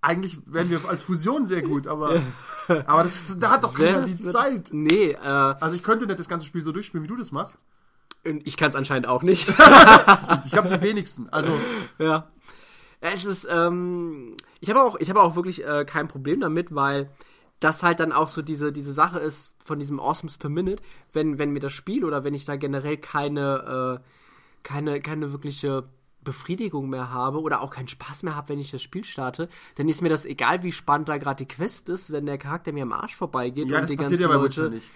Eigentlich 0.00 0.38
wären 0.46 0.70
wir 0.70 0.80
als 0.88 1.02
Fusion 1.02 1.46
sehr 1.46 1.60
gut, 1.60 1.86
aber, 1.86 2.22
aber 2.86 3.02
das, 3.02 3.16
ist- 3.16 3.36
da 3.42 3.50
hat 3.50 3.64
doch 3.64 3.74
keiner 3.74 4.04
die 4.06 4.14
Zeit. 4.22 4.70
Nee, 4.72 5.10
äh, 5.10 5.18
Also 5.18 5.76
ich 5.76 5.82
könnte 5.82 6.06
nicht 6.06 6.18
das 6.18 6.26
ganze 6.26 6.46
Spiel 6.46 6.62
so 6.62 6.72
durchspielen, 6.72 7.04
wie 7.04 7.08
du 7.08 7.16
das 7.16 7.32
machst. 7.32 7.58
ich 8.24 8.56
kann 8.56 8.70
es 8.70 8.76
anscheinend 8.76 9.08
auch 9.08 9.22
nicht. 9.22 9.46
Ich 10.46 10.54
habe 10.56 10.68
die 10.68 10.80
wenigsten. 10.80 11.28
Also 11.28 11.52
ja. 11.98 12.30
Es 13.02 13.26
ist, 13.26 13.46
ähm, 13.50 14.36
ich 14.60 14.70
habe 14.70 14.80
auch, 14.82 14.96
ich 15.00 15.10
habe 15.10 15.20
auch 15.20 15.36
wirklich 15.36 15.62
äh, 15.66 15.84
kein 15.84 16.08
Problem 16.08 16.40
damit, 16.40 16.74
weil 16.74 17.10
das 17.60 17.82
halt 17.82 18.00
dann 18.00 18.12
auch 18.12 18.28
so 18.28 18.42
diese, 18.42 18.72
diese 18.72 18.92
Sache 18.92 19.18
ist 19.18 19.52
von 19.64 19.78
diesem 19.78 20.00
Awesomes 20.00 20.38
per 20.38 20.50
Minute, 20.50 20.82
wenn, 21.12 21.38
wenn 21.38 21.50
mir 21.50 21.60
das 21.60 21.72
Spiel 21.72 22.04
oder 22.04 22.24
wenn 22.24 22.34
ich 22.34 22.44
da 22.44 22.56
generell 22.56 22.96
keine, 22.96 24.00
äh, 24.00 24.08
keine, 24.62 25.00
keine 25.00 25.32
wirkliche 25.32 25.88
Befriedigung 26.22 26.88
mehr 26.88 27.10
habe 27.10 27.40
oder 27.40 27.60
auch 27.62 27.70
keinen 27.70 27.88
Spaß 27.88 28.22
mehr 28.22 28.36
habe, 28.36 28.50
wenn 28.50 28.58
ich 28.58 28.70
das 28.70 28.82
Spiel 28.82 29.04
starte, 29.04 29.48
dann 29.76 29.88
ist 29.88 30.02
mir 30.02 30.08
das 30.08 30.26
egal, 30.26 30.62
wie 30.62 30.72
spannend 30.72 31.08
da 31.08 31.16
gerade 31.16 31.44
die 31.44 31.48
Quest 31.48 31.88
ist, 31.88 32.12
wenn 32.12 32.26
der 32.26 32.38
Charakter 32.38 32.72
mir 32.72 32.82
am 32.82 32.92
Arsch 32.92 33.16
vorbeigeht 33.16 33.68
Ja, 33.68 33.76
und 33.76 33.82
das 33.82 33.90
die 33.90 33.96
passiert 33.96 34.20
ganzen 34.20 34.30
ja 34.30 34.36
bei 34.36 34.42
Leute. 34.42 34.62
Witcher 34.64 34.74
nicht. 34.74 34.90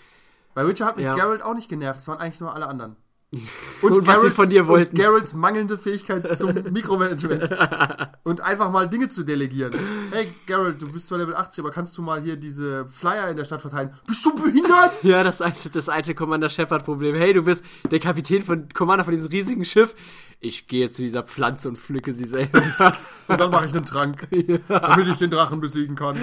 Bei 0.54 0.66
Witcher 0.66 0.86
hat 0.86 0.96
mich 0.96 1.06
Ja. 1.06 1.14
Geralt 1.14 1.42
auch 1.42 1.54
nicht 1.54 1.68
genervt. 1.68 2.00
Es 2.00 2.08
waren 2.08 2.18
eigentlich 2.18 2.40
nur 2.40 2.54
alle 2.54 2.66
anderen. 2.66 2.96
Und 3.80 4.06
was 4.06 4.20
sie 4.20 4.30
von 4.30 4.50
dir 4.50 4.66
wollten. 4.66 4.94
Und 4.94 5.02
Geralts 5.02 5.32
mangelnde 5.32 5.78
Fähigkeit 5.78 6.36
zum 6.36 6.52
Mikromanagement. 6.72 7.48
und 8.24 8.40
einfach 8.42 8.70
mal 8.70 8.88
Dinge 8.88 9.08
zu 9.08 9.22
delegieren. 9.22 9.72
Hey, 10.10 10.28
Geralt, 10.46 10.82
du 10.82 10.92
bist 10.92 11.06
zwar 11.06 11.18
Level 11.18 11.34
80, 11.34 11.64
aber 11.64 11.70
kannst 11.70 11.96
du 11.96 12.02
mal 12.02 12.20
hier 12.20 12.36
diese 12.36 12.84
Flyer 12.86 13.30
in 13.30 13.36
der 13.36 13.44
Stadt 13.44 13.62
verteilen? 13.62 13.94
Bist 14.06 14.24
du 14.26 14.34
behindert? 14.34 15.02
Ja, 15.02 15.22
das 15.22 15.40
alte, 15.40 15.70
das 15.70 15.88
alte 15.88 16.14
Commander 16.14 16.50
Shepard-Problem. 16.50 17.14
Hey, 17.14 17.32
du 17.32 17.42
bist 17.42 17.64
der 17.90 18.00
Kapitän 18.00 18.44
von 18.44 18.68
Commander 18.68 19.04
von 19.04 19.12
diesem 19.12 19.30
riesigen 19.30 19.64
Schiff. 19.64 19.94
Ich 20.40 20.66
gehe 20.66 20.90
zu 20.90 21.00
dieser 21.02 21.22
Pflanze 21.22 21.68
und 21.68 21.78
pflücke 21.78 22.12
sie 22.12 22.26
selber. 22.26 22.62
Und 23.28 23.40
dann 23.40 23.50
mache 23.50 23.66
ich 23.66 23.74
einen 23.74 23.86
Trank, 23.86 24.28
damit 24.68 25.08
ich 25.08 25.16
den 25.16 25.30
Drachen 25.30 25.60
besiegen 25.60 25.94
kann. 25.94 26.18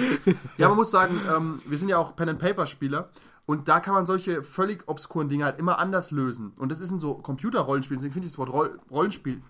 Ja, 0.58 0.68
man 0.68 0.76
muss 0.76 0.90
sagen, 0.90 1.18
ähm, 1.34 1.60
wir 1.64 1.78
sind 1.78 1.88
ja 1.88 1.96
auch 1.96 2.14
Pen-and-Paper-Spieler. 2.14 3.08
Und 3.50 3.66
da 3.66 3.80
kann 3.80 3.94
man 3.94 4.06
solche 4.06 4.44
völlig 4.44 4.84
obskuren 4.86 5.28
Dinge 5.28 5.44
halt 5.44 5.58
immer 5.58 5.80
anders 5.80 6.12
lösen. 6.12 6.52
Und 6.56 6.70
das 6.70 6.80
ist 6.80 6.92
in 6.92 7.00
so 7.00 7.14
Computerrollenspielen, 7.14 7.98
deswegen 7.98 8.12
finde 8.12 8.26
ich 8.26 8.32
das 8.34 8.38
Wort 8.38 8.52
Roll 8.52 8.78
Rollenspiel 8.92 9.42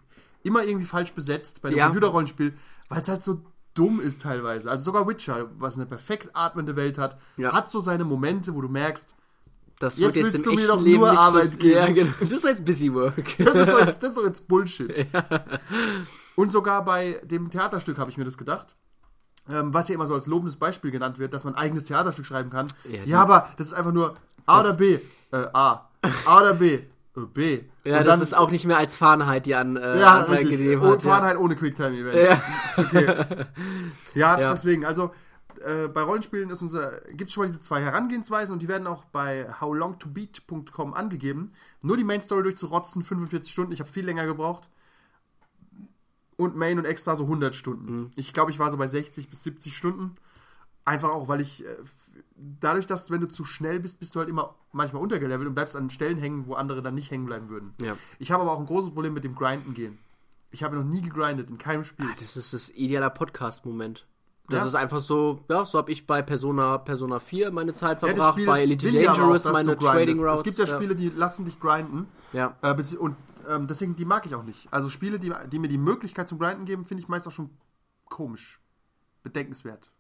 immer 0.42 0.64
irgendwie 0.64 0.86
falsch 0.86 1.12
besetzt 1.12 1.60
bei 1.60 1.68
dem 1.68 1.76
Ja. 1.76 1.84
Computerrollenspiel, 1.84 2.54
weil 2.88 3.02
es 3.02 3.08
halt 3.08 3.22
so 3.22 3.42
dumm 3.74 4.00
ist 4.00 4.22
teilweise. 4.22 4.70
Also 4.70 4.84
sogar 4.84 5.06
Witcher, 5.06 5.50
was 5.58 5.74
eine 5.76 5.84
perfekt 5.84 6.30
atmende 6.32 6.76
Welt 6.76 6.96
hat, 6.96 7.18
Ja. 7.36 7.52
hat 7.52 7.68
so 7.68 7.78
seine 7.78 8.04
Momente, 8.06 8.54
wo 8.54 8.62
du 8.62 8.70
merkst, 8.70 9.14
Das 9.80 9.98
Jetzt 9.98 10.14
wird 10.16 10.24
jetzt 10.24 10.32
willst 10.34 10.46
du 10.46 10.52
mir 10.52 10.66
doch 10.66 10.80
Leben 10.82 11.00
nur 11.00 11.10
Arbeit 11.10 11.58
geben. 11.58 11.74
Ja, 11.74 11.86
genau. 11.92 12.10
Das 12.20 12.32
ist 12.32 12.44
jetzt 12.44 12.64
Busy 12.64 12.94
Work. 12.94 13.16
das 13.38 13.54
ist 13.54 13.68
doch 13.70 13.80
jetzt, 13.84 14.02
das 14.02 14.10
ist 14.12 14.16
doch 14.16 14.24
jetzt 14.24 14.48
Bullshit. 14.48 15.06
Und 16.36 16.52
sogar 16.52 16.84
bei 16.86 17.20
dem 17.24 17.50
Theaterstück 17.50 17.98
habe 17.98 18.10
ich 18.10 18.16
mir 18.16 18.24
das 18.24 18.38
gedacht. 18.38 18.76
Ähm, 19.48 19.72
was 19.74 19.88
ja 19.88 19.94
immer 19.94 20.07
so 20.07 20.14
als 20.14 20.26
lobendes 20.26 20.57
Beispiel 20.57 20.90
genannt 20.90 21.18
wird, 21.18 21.33
dass 21.33 21.44
man 21.44 21.55
ein 21.55 21.61
eigenes 21.61 21.85
Theaterstück 21.85 22.26
schreiben 22.26 22.50
kann. 22.50 22.68
Ja, 22.88 23.03
Ja, 23.05 23.22
aber 23.22 23.48
das 23.57 23.68
ist 23.68 23.72
einfach 23.72 23.92
nur 23.92 24.14
A 24.46 24.61
oder 24.61 24.74
B. 24.74 24.98
Äh, 25.33 25.46
A. 25.53 25.88
A 26.26 26.40
oder 26.40 26.55
B. 26.55 26.74
Äh, 26.74 27.20
B. 27.33 27.62
Ja, 27.85 27.98
Und 27.98 28.07
das 28.07 28.14
dann- 28.14 28.22
ist 28.22 28.35
auch 28.37 28.50
nicht 28.50 28.66
mehr 28.66 28.76
als 28.76 28.94
Fahrenheit, 28.94 29.46
die 29.46 29.55
an 29.55 29.76
äh, 29.76 29.98
ja, 29.98 30.22
gegeben 30.24 30.83
Oh, 30.83 30.92
hat. 30.92 31.03
Ja. 31.05 31.11
Fahrenheit 31.11 31.37
ohne 31.38 31.57
Quicktime-Events. 31.57 32.29
Ja. 32.29 32.42
Okay. 32.85 33.07
ja, 34.14 34.38
Ja. 34.40 34.50
deswegen, 34.52 34.85
also 34.85 35.10
äh, 35.64 35.88
bei 35.88 36.02
Rollenspielen 36.02 36.50
ist 36.50 36.62
unser, 36.62 37.00
gibt 37.12 37.31
es 37.31 37.35
schon 37.35 37.42
mal 37.42 37.46
diese 37.48 37.60
zwei 37.60 37.81
Herangehensweisen 37.83 38.52
und 38.52 38.60
die 38.62 38.69
werden 38.69 38.87
auch 38.87 39.04
bei 39.06 39.46
howlongtobeat.com 39.60 40.94
angegeben. 40.94 41.52
Nur 41.83 41.96
die 41.96 42.04
Main 42.04 42.23
Story 42.23 42.42
durchzurotzen, 42.44 43.02
45 43.02 43.50
Stunden. 43.52 43.73
Ich 43.73 43.81
habe 43.81 43.90
viel 43.90 44.04
länger 44.04 44.27
gebraucht. 44.27 44.71
Und 46.40 46.56
Main 46.56 46.78
und 46.78 46.84
Extra 46.84 47.16
so 47.16 47.24
100 47.24 47.54
Stunden. 47.54 47.92
Mhm. 48.00 48.10
Ich 48.16 48.32
glaube, 48.32 48.50
ich 48.50 48.58
war 48.58 48.70
so 48.70 48.76
bei 48.76 48.86
60 48.86 49.28
bis 49.28 49.42
70 49.42 49.76
Stunden. 49.76 50.16
Einfach 50.84 51.10
auch, 51.10 51.28
weil 51.28 51.40
ich 51.40 51.64
äh, 51.64 51.68
dadurch, 52.36 52.86
dass 52.86 53.10
wenn 53.10 53.20
du 53.20 53.28
zu 53.28 53.44
schnell 53.44 53.80
bist, 53.80 54.00
bist 54.00 54.14
du 54.14 54.20
halt 54.20 54.28
immer 54.28 54.54
manchmal 54.72 55.02
untergelevelt 55.02 55.46
und 55.48 55.54
bleibst 55.54 55.76
an 55.76 55.90
Stellen 55.90 56.16
hängen, 56.18 56.46
wo 56.46 56.54
andere 56.54 56.82
dann 56.82 56.94
nicht 56.94 57.10
hängen 57.10 57.26
bleiben 57.26 57.50
würden. 57.50 57.74
Ja. 57.82 57.96
Ich 58.18 58.32
habe 58.32 58.42
aber 58.42 58.52
auch 58.52 58.60
ein 58.60 58.66
großes 58.66 58.92
Problem 58.92 59.12
mit 59.14 59.24
dem 59.24 59.34
Grinden 59.34 59.74
gehen. 59.74 59.98
Ich 60.50 60.62
habe 60.64 60.76
noch 60.76 60.84
nie 60.84 61.00
gegrindet, 61.02 61.48
in 61.50 61.58
keinem 61.58 61.84
Spiel. 61.84 62.08
Das 62.18 62.36
ist 62.36 62.52
das 62.52 62.70
ideale 62.70 63.10
Podcast-Moment. 63.10 64.06
Das 64.48 64.60
Ja. 64.62 64.66
ist 64.66 64.74
einfach 64.74 64.98
so, 65.00 65.44
ja, 65.48 65.64
so 65.64 65.78
habe 65.78 65.92
ich 65.92 66.08
bei 66.08 66.22
Persona, 66.22 66.78
Persona 66.78 67.20
4 67.20 67.52
meine 67.52 67.72
Zeit 67.72 68.02
Ja, 68.02 68.08
verbracht, 68.08 68.32
Spiel 68.32 68.46
bei 68.46 68.62
Elite 68.62 68.88
ja 68.88 69.12
Dangerous 69.12 69.46
auch, 69.46 69.52
meine. 69.52 69.76
Trading 69.76 70.18
Routes. 70.18 70.38
Es 70.38 70.42
gibt 70.44 70.58
ja 70.58 70.66
Spiele, 70.66 70.96
die 70.96 71.10
lassen 71.10 71.44
dich 71.44 71.60
grinden. 71.60 72.08
Ja. 72.32 72.56
Äh, 72.62 72.74
und 72.98 73.14
ähm, 73.51 73.67
deswegen, 73.67 73.94
die 73.94 74.05
mag 74.05 74.27
ich 74.27 74.35
auch 74.35 74.44
nicht. 74.44 74.73
Also 74.73 74.88
Spiele, 74.88 75.19
die, 75.19 75.33
die 75.51 75.59
mir 75.59 75.69
die 75.69 75.79
Möglichkeit 75.79 76.29
zum 76.29 76.38
Grinden 76.38 76.65
geben, 76.65 76.85
finde 76.85 77.03
ich 77.03 77.09
meist 77.09 77.27
auch 77.27 77.33
schon 77.33 77.51
komisch. 78.09 78.61
Bedenkenswert. 79.23 79.90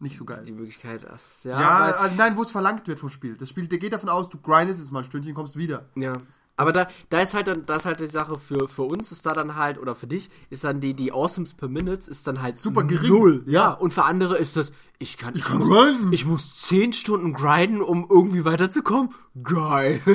Nicht 0.00 0.16
so 0.16 0.24
geil. 0.24 0.44
Die 0.46 0.52
Möglichkeit, 0.52 1.02
das, 1.02 1.42
ja. 1.42 1.60
Ja, 1.60 1.78
also 1.96 2.14
nein, 2.14 2.36
wo 2.36 2.42
es 2.42 2.50
verlangt 2.50 2.86
wird 2.86 3.00
vom 3.00 3.08
Spiel. 3.08 3.36
Das 3.36 3.48
Spiel, 3.48 3.66
der 3.66 3.78
geht 3.78 3.92
davon 3.92 4.08
aus, 4.08 4.28
du 4.28 4.38
grindest 4.38 4.78
jetzt 4.78 4.92
mal 4.92 5.00
ein 5.00 5.04
Stündchen, 5.04 5.34
kommst 5.34 5.56
wieder. 5.56 5.86
Ja. 5.96 6.12
Aber 6.58 6.72
da, 6.72 6.88
da 7.08 7.20
ist 7.20 7.34
halt 7.34 7.46
dann, 7.46 7.66
da 7.66 7.76
ist 7.76 7.84
halt 7.84 8.00
die 8.00 8.08
Sache 8.08 8.36
für, 8.36 8.68
für 8.68 8.82
uns 8.82 9.12
ist 9.12 9.24
da 9.24 9.32
dann 9.32 9.54
halt, 9.54 9.78
oder 9.78 9.94
für 9.94 10.08
dich, 10.08 10.28
ist 10.50 10.64
dann 10.64 10.80
die, 10.80 10.92
die 10.92 11.12
Awesomes 11.12 11.54
per 11.54 11.68
Minutes 11.68 12.08
ist 12.08 12.26
dann 12.26 12.42
halt 12.42 12.58
Super 12.58 12.82
gering. 12.82 13.10
Null. 13.10 13.42
Ja. 13.46 13.52
Ja. 13.52 13.70
Und 13.74 13.92
für 13.92 14.04
andere 14.04 14.36
ist 14.36 14.56
das, 14.56 14.72
ich 14.98 15.16
kann, 15.16 15.36
ich, 15.36 15.44
kann 15.44 15.58
muss, 15.58 15.68
grinden. 15.68 16.12
ich 16.12 16.26
muss 16.26 16.60
zehn 16.60 16.92
Stunden 16.92 17.32
grinden, 17.32 17.80
um 17.80 18.06
irgendwie 18.10 18.44
weiterzukommen. 18.44 19.14
Geil. 19.42 20.00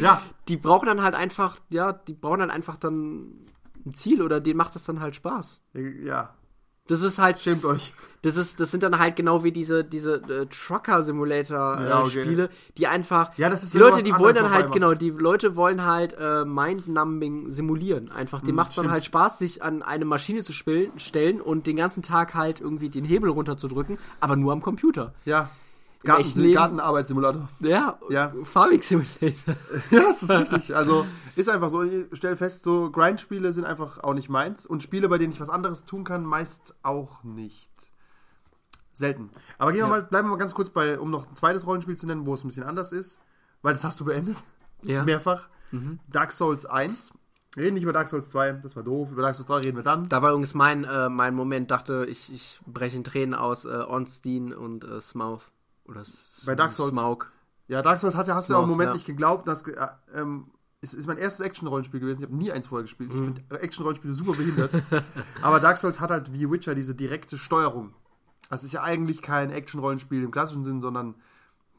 Ja, 0.00 0.22
die 0.50 0.56
brauchen 0.56 0.86
dann 0.86 1.00
halt 1.02 1.14
einfach, 1.14 1.58
ja, 1.70 1.92
die 1.92 2.14
brauchen 2.14 2.40
dann 2.40 2.50
einfach 2.50 2.76
dann 2.76 3.46
ein 3.86 3.94
Ziel 3.94 4.20
oder 4.20 4.40
denen 4.40 4.56
macht 4.58 4.74
das 4.74 4.84
dann 4.84 5.00
halt 5.00 5.14
Spaß. 5.14 5.62
ja, 5.74 6.34
Das 6.88 7.02
ist 7.02 7.18
halt, 7.20 7.38
schämt 7.38 7.64
euch. 7.64 7.92
das 8.22 8.36
ist, 8.36 8.58
das 8.58 8.72
sind 8.72 8.82
dann 8.82 8.98
halt 8.98 9.14
genau 9.14 9.44
wie 9.44 9.52
diese, 9.52 9.84
diese 9.84 10.16
äh, 10.16 10.46
Trucker-Simulator-Spiele, 10.46 11.88
Ja, 11.88 12.44
okay. 12.44 12.48
die 12.76 12.86
einfach, 12.88 13.36
Ja, 13.38 13.48
das 13.48 13.62
ist, 13.62 13.74
die 13.74 13.78
Leute, 13.78 14.02
die 14.02 14.12
wollen 14.18 14.34
dann 14.34 14.50
halt, 14.50 14.72
genau, 14.72 14.94
die 14.94 15.10
Leute 15.10 15.54
wollen 15.56 15.84
halt 15.84 16.14
äh, 16.18 16.44
Mind-Numbing 16.44 17.50
simulieren. 17.50 18.10
Einfach, 18.10 18.40
die 18.42 18.52
macht 18.52 18.70
dann 18.70 18.84
stimmt. 18.84 18.90
halt 18.90 19.04
Spaß, 19.04 19.38
sich 19.38 19.62
an 19.62 19.82
eine 19.82 20.04
Maschine 20.04 20.42
zu 20.42 20.52
spielen, 20.52 20.90
stellen 20.98 21.40
und 21.40 21.66
den 21.66 21.76
ganzen 21.76 22.02
Tag 22.02 22.34
halt 22.34 22.60
irgendwie 22.60 22.90
den 22.90 23.04
Hebel 23.04 23.30
runterzudrücken, 23.30 23.98
aber 24.20 24.36
nur 24.36 24.52
am 24.52 24.60
Computer. 24.62 25.14
Ja. 25.24 25.48
Leben- 26.04 26.54
Gartenarbeitssimulator. 26.54 27.48
Ja, 27.60 27.98
Ja. 28.08 28.32
Farming 28.44 28.80
Simulator. 28.82 29.54
Ja, 29.90 30.00
das 30.00 30.22
ist 30.22 30.30
richtig. 30.30 30.74
Also 30.74 31.06
ist 31.36 31.48
einfach 31.48 31.68
so, 31.70 31.82
ich 31.82 32.06
stelle 32.12 32.36
fest, 32.36 32.62
so 32.62 32.90
Grind-Spiele 32.90 33.52
sind 33.52 33.64
einfach 33.66 33.98
auch 34.02 34.14
nicht 34.14 34.28
meins. 34.28 34.64
Und 34.66 34.82
Spiele, 34.82 35.08
bei 35.08 35.18
denen 35.18 35.32
ich 35.32 35.40
was 35.40 35.50
anderes 35.50 35.84
tun 35.84 36.04
kann, 36.04 36.24
meist 36.24 36.74
auch 36.82 37.22
nicht. 37.24 37.70
Selten. 38.92 39.30
Aber 39.58 39.72
gehen 39.72 39.80
wir 39.80 39.84
Ja. 39.84 39.88
mal, 39.90 40.02
bleiben 40.02 40.26
wir 40.28 40.32
mal 40.32 40.38
ganz 40.38 40.54
kurz 40.54 40.70
bei, 40.70 40.98
um 40.98 41.10
noch 41.10 41.28
ein 41.28 41.36
zweites 41.36 41.66
Rollenspiel 41.66 41.96
zu 41.96 42.06
nennen, 42.06 42.26
wo 42.26 42.34
es 42.34 42.44
ein 42.44 42.48
bisschen 42.48 42.64
anders 42.64 42.92
ist. 42.92 43.18
Weil 43.62 43.74
das 43.74 43.84
hast 43.84 44.00
du 44.00 44.04
beendet. 44.04 44.36
Ja. 44.82 45.04
Mehrfach. 45.04 45.48
Dark 46.10 46.32
Souls 46.32 46.66
1. 46.66 47.12
Wir 47.54 47.64
reden 47.64 47.74
nicht 47.74 47.82
über 47.82 47.92
Dark 47.92 48.08
Souls 48.08 48.30
2, 48.30 48.52
das 48.54 48.74
war 48.76 48.82
doof. 48.82 49.10
Über 49.12 49.22
Dark 49.22 49.34
Souls 49.36 49.46
3 49.46 49.56
reden 49.58 49.76
wir 49.76 49.82
dann. 49.84 50.08
Da 50.08 50.22
war 50.22 50.30
übrigens 50.30 50.54
mein, 50.54 50.84
äh, 50.84 51.08
mein 51.08 51.34
Moment, 51.34 51.70
dachte 51.70 52.06
ich, 52.08 52.32
ich 52.32 52.60
breche 52.66 52.96
in 52.96 53.04
Tränen 53.04 53.34
aus, 53.34 53.64
äh, 53.64 53.68
Ornstein 53.68 54.52
und 54.52 54.84
äh, 54.84 55.00
Smaug. 55.00 55.40
Oder 55.90 56.02
Bei 56.46 56.54
Dark 56.54 56.72
Souls. 56.72 56.92
Smaug. 56.92 57.32
Ja, 57.68 57.82
Dark 57.82 57.98
Souls 57.98 58.14
hat, 58.14 58.26
ja- 58.28 58.34
hast 58.34 58.48
du 58.48 58.52
ja 58.54 58.58
auch 58.58 58.62
im 58.62 58.68
Smaug, 58.68 58.76
Moment 58.76 58.88
ja. 58.90 58.94
nicht 58.94 59.06
geglaubt. 59.06 59.46
Dass, 59.48 59.62
äh, 59.66 59.86
ähm, 60.14 60.46
es 60.80 60.94
ist 60.94 61.06
mein 61.06 61.18
erstes 61.18 61.44
Action-Rollenspiel 61.44 62.00
gewesen. 62.00 62.20
Ich 62.20 62.26
habe 62.26 62.36
nie 62.36 62.50
eins 62.52 62.66
vorher 62.68 62.84
gespielt. 62.84 63.12
Mhm. 63.12 63.18
Ich 63.20 63.24
finde 63.24 63.60
Action-Rollenspiele 63.62 64.14
super 64.14 64.32
behindert. 64.32 64.72
Aber 65.42 65.60
Dark 65.60 65.76
Souls 65.76 66.00
hat 66.00 66.10
halt 66.10 66.32
wie 66.32 66.50
Witcher 66.50 66.74
diese 66.74 66.94
direkte 66.94 67.36
Steuerung. 67.36 67.94
Das 68.48 68.64
ist 68.64 68.72
ja 68.72 68.82
eigentlich 68.82 69.22
kein 69.22 69.50
Action-Rollenspiel 69.50 70.22
im 70.24 70.30
klassischen 70.30 70.64
Sinn, 70.64 70.80
sondern 70.80 71.14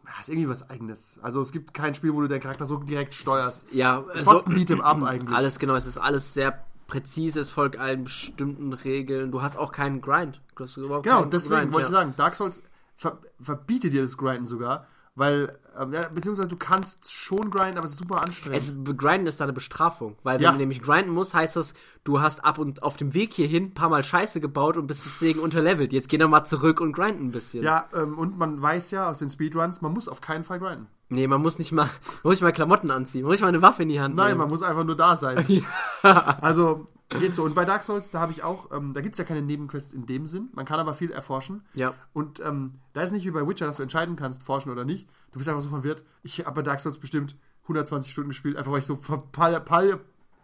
ja, 0.06 0.12
ist 0.22 0.30
irgendwie 0.30 0.50
was 0.50 0.70
eigenes. 0.70 1.20
Also 1.22 1.42
es 1.42 1.52
gibt 1.52 1.74
kein 1.74 1.94
Spiel, 1.96 2.14
wo 2.14 2.22
du 2.22 2.28
deinen 2.28 2.40
Charakter 2.42 2.66
so 2.66 2.78
direkt 2.78 3.14
steuerst. 3.14 3.66
Ja, 3.72 4.04
Es 4.14 4.20
ist 4.20 4.26
so- 4.26 4.32
fast 4.32 4.48
ein 4.48 4.56
Beat'em 4.56 4.80
Up 4.82 5.02
eigentlich. 5.04 5.36
Alles 5.38 5.58
genau, 5.60 5.76
es 5.76 5.86
ist 5.86 5.98
alles 5.98 6.34
sehr 6.34 6.64
präzise, 6.88 7.40
es 7.40 7.50
folgt 7.50 7.78
allen 7.78 8.04
bestimmten 8.06 8.74
Regeln. 8.74 9.32
Du 9.32 9.42
hast 9.42 9.58
auch 9.58 9.72
keinen 9.72 10.02
Grind. 10.02 10.42
Du 10.56 10.64
hast 10.66 10.76
überhaupt 10.78 11.04
Genau, 11.06 11.22
keinen 11.22 11.32
deswegen 11.32 11.56
Grind, 11.62 11.74
wollte 11.74 11.88
ich 11.88 11.94
ja. 11.94 12.00
sagen, 12.00 12.14
Dark 12.18 12.36
Souls 12.36 12.62
ver 13.02 13.18
verbietet 13.40 13.94
dir 13.94 14.04
das 14.04 14.16
Grinden 14.16 14.46
sogar, 14.46 14.86
weil, 15.16 15.58
ähm, 15.78 15.92
ja, 15.92 16.08
beziehungsweise 16.08 16.48
du 16.48 16.56
kannst 16.56 17.12
schon 17.12 17.50
grinden, 17.50 17.78
aber 17.78 17.86
es 17.86 17.94
ist 17.94 17.98
super 17.98 18.22
anstrengend. 18.22 18.58
Es, 18.60 18.76
Grinden 18.98 19.26
ist 19.28 19.40
da 19.40 19.46
eine 19.46 19.54
Bestrafung, 19.54 20.16
weil 20.24 20.36
wenn 20.38 20.44
Ja. 20.44 20.52
du 20.52 20.58
nämlich 20.58 20.82
grinden 20.82 21.12
musst, 21.12 21.34
heißt 21.34 21.56
das, 21.56 21.74
du 22.04 22.22
hast 22.22 22.46
ab 22.46 22.60
und 22.60 22.84
auf 22.84 22.96
dem 22.98 23.14
Weg 23.16 23.34
hierhin 23.34 23.66
ein 23.66 23.74
paar 23.74 23.90
Mal 23.90 24.04
Scheiße 24.04 24.40
gebaut 24.40 24.78
und 24.78 24.86
bist 24.88 25.04
deswegen 25.06 25.40
unterlevelt. 25.40 25.92
Jetzt 25.92 26.08
geh 26.10 26.18
doch 26.18 26.30
mal 26.30 26.46
zurück 26.46 26.80
und 26.80 26.94
grinden 26.94 27.26
ein 27.28 27.32
bisschen. 27.32 27.64
ja, 27.64 27.88
ähm, 27.96 28.18
und 28.18 28.38
man 28.38 28.62
weiß 28.62 28.92
ja 28.92 29.10
aus 29.10 29.20
den 29.20 29.30
Speedruns, 29.30 29.82
man 29.82 29.92
muss 29.94 30.08
auf 30.08 30.22
keinen 30.22 30.44
Fall 30.44 30.60
grinden. 30.60 30.88
Nee, 31.10 31.28
man 31.28 31.42
muss 31.42 31.58
nicht 31.60 31.72
mal, 31.74 31.86
man 31.88 31.92
muss 32.24 32.34
nicht 32.36 32.44
mal 32.44 32.54
Klamotten 32.54 32.90
anziehen, 32.92 33.24
man 33.24 33.30
muss 33.32 33.34
nicht 33.40 33.42
mal 33.42 33.48
eine 33.50 33.62
Waffe 33.64 33.82
in 33.84 33.90
die 33.90 34.00
Hand 34.00 34.16
Nein, 34.16 34.28
nehmen. 34.30 34.40
man 34.42 34.50
muss 34.50 34.62
einfach 34.62 34.84
nur 34.86 34.96
da 34.96 35.18
sein. 35.18 35.44
Also, 36.04 36.86
geht 37.20 37.36
so. 37.36 37.44
Und 37.44 37.56
bei 37.56 37.66
Dark 37.66 37.84
Souls, 37.84 38.10
da 38.12 38.20
habe 38.20 38.32
ich 38.32 38.44
auch, 38.44 38.72
ähm, 38.72 38.94
da 38.94 39.02
gibt 39.02 39.16
es 39.16 39.20
ja 39.20 39.26
keine 39.26 39.42
Nebenquests 39.42 39.94
in 39.94 40.06
dem 40.06 40.26
Sinn. 40.26 40.50
Man 40.54 40.66
kann 40.66 40.80
aber 40.80 40.94
viel 40.94 41.12
erforschen. 41.12 41.64
Ja. 41.74 41.94
Und 42.14 42.40
ähm, 42.40 42.72
da 42.94 43.02
ist 43.02 43.12
nicht 43.12 43.26
wie 43.26 43.32
bei 43.32 43.48
Witcher, 43.48 43.66
dass 43.66 43.78
du 43.78 43.84
entscheiden 43.84 44.16
kannst, 44.16 44.44
forschen 44.44 44.72
oder 44.72 44.86
nicht. 44.86 45.10
Du 45.32 45.38
bist 45.38 45.50
einfach 45.50 45.62
so 45.62 45.70
verwirrt. 45.70 46.04
Ich 46.24 46.40
habe 46.46 46.56
bei 46.56 46.62
Dark 46.62 46.80
Souls 46.80 46.98
bestimmt 46.98 47.36
120 47.64 48.12
Stunden 48.12 48.30
gespielt, 48.30 48.58
einfach 48.58 48.72
weil 48.72 48.80
ich 48.80 48.86
so 48.86 48.96
verpall, 48.96 49.62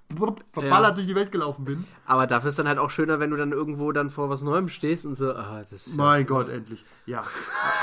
verballert 0.09 0.43
Ja. 0.55 0.91
durch 0.91 1.07
die 1.07 1.15
Welt 1.15 1.31
gelaufen 1.31 1.65
bin. 1.65 1.85
Aber 2.05 2.27
dafür 2.27 2.49
ist 2.49 2.59
dann 2.59 2.67
halt 2.67 2.79
auch 2.79 2.89
schöner, 2.89 3.19
wenn 3.19 3.29
du 3.31 3.37
dann 3.37 3.51
irgendwo 3.51 3.91
dann 3.91 4.09
vor 4.09 4.29
was 4.29 4.41
Neuem 4.41 4.69
stehst 4.69 5.05
und 5.05 5.15
so, 5.15 5.33
ah, 5.33 5.59
das 5.59 5.71
ist 5.71 5.87
ja 5.87 5.93
Mein 5.95 6.25
Gott, 6.25 6.49
endlich. 6.49 6.85
Ja. 7.05 7.23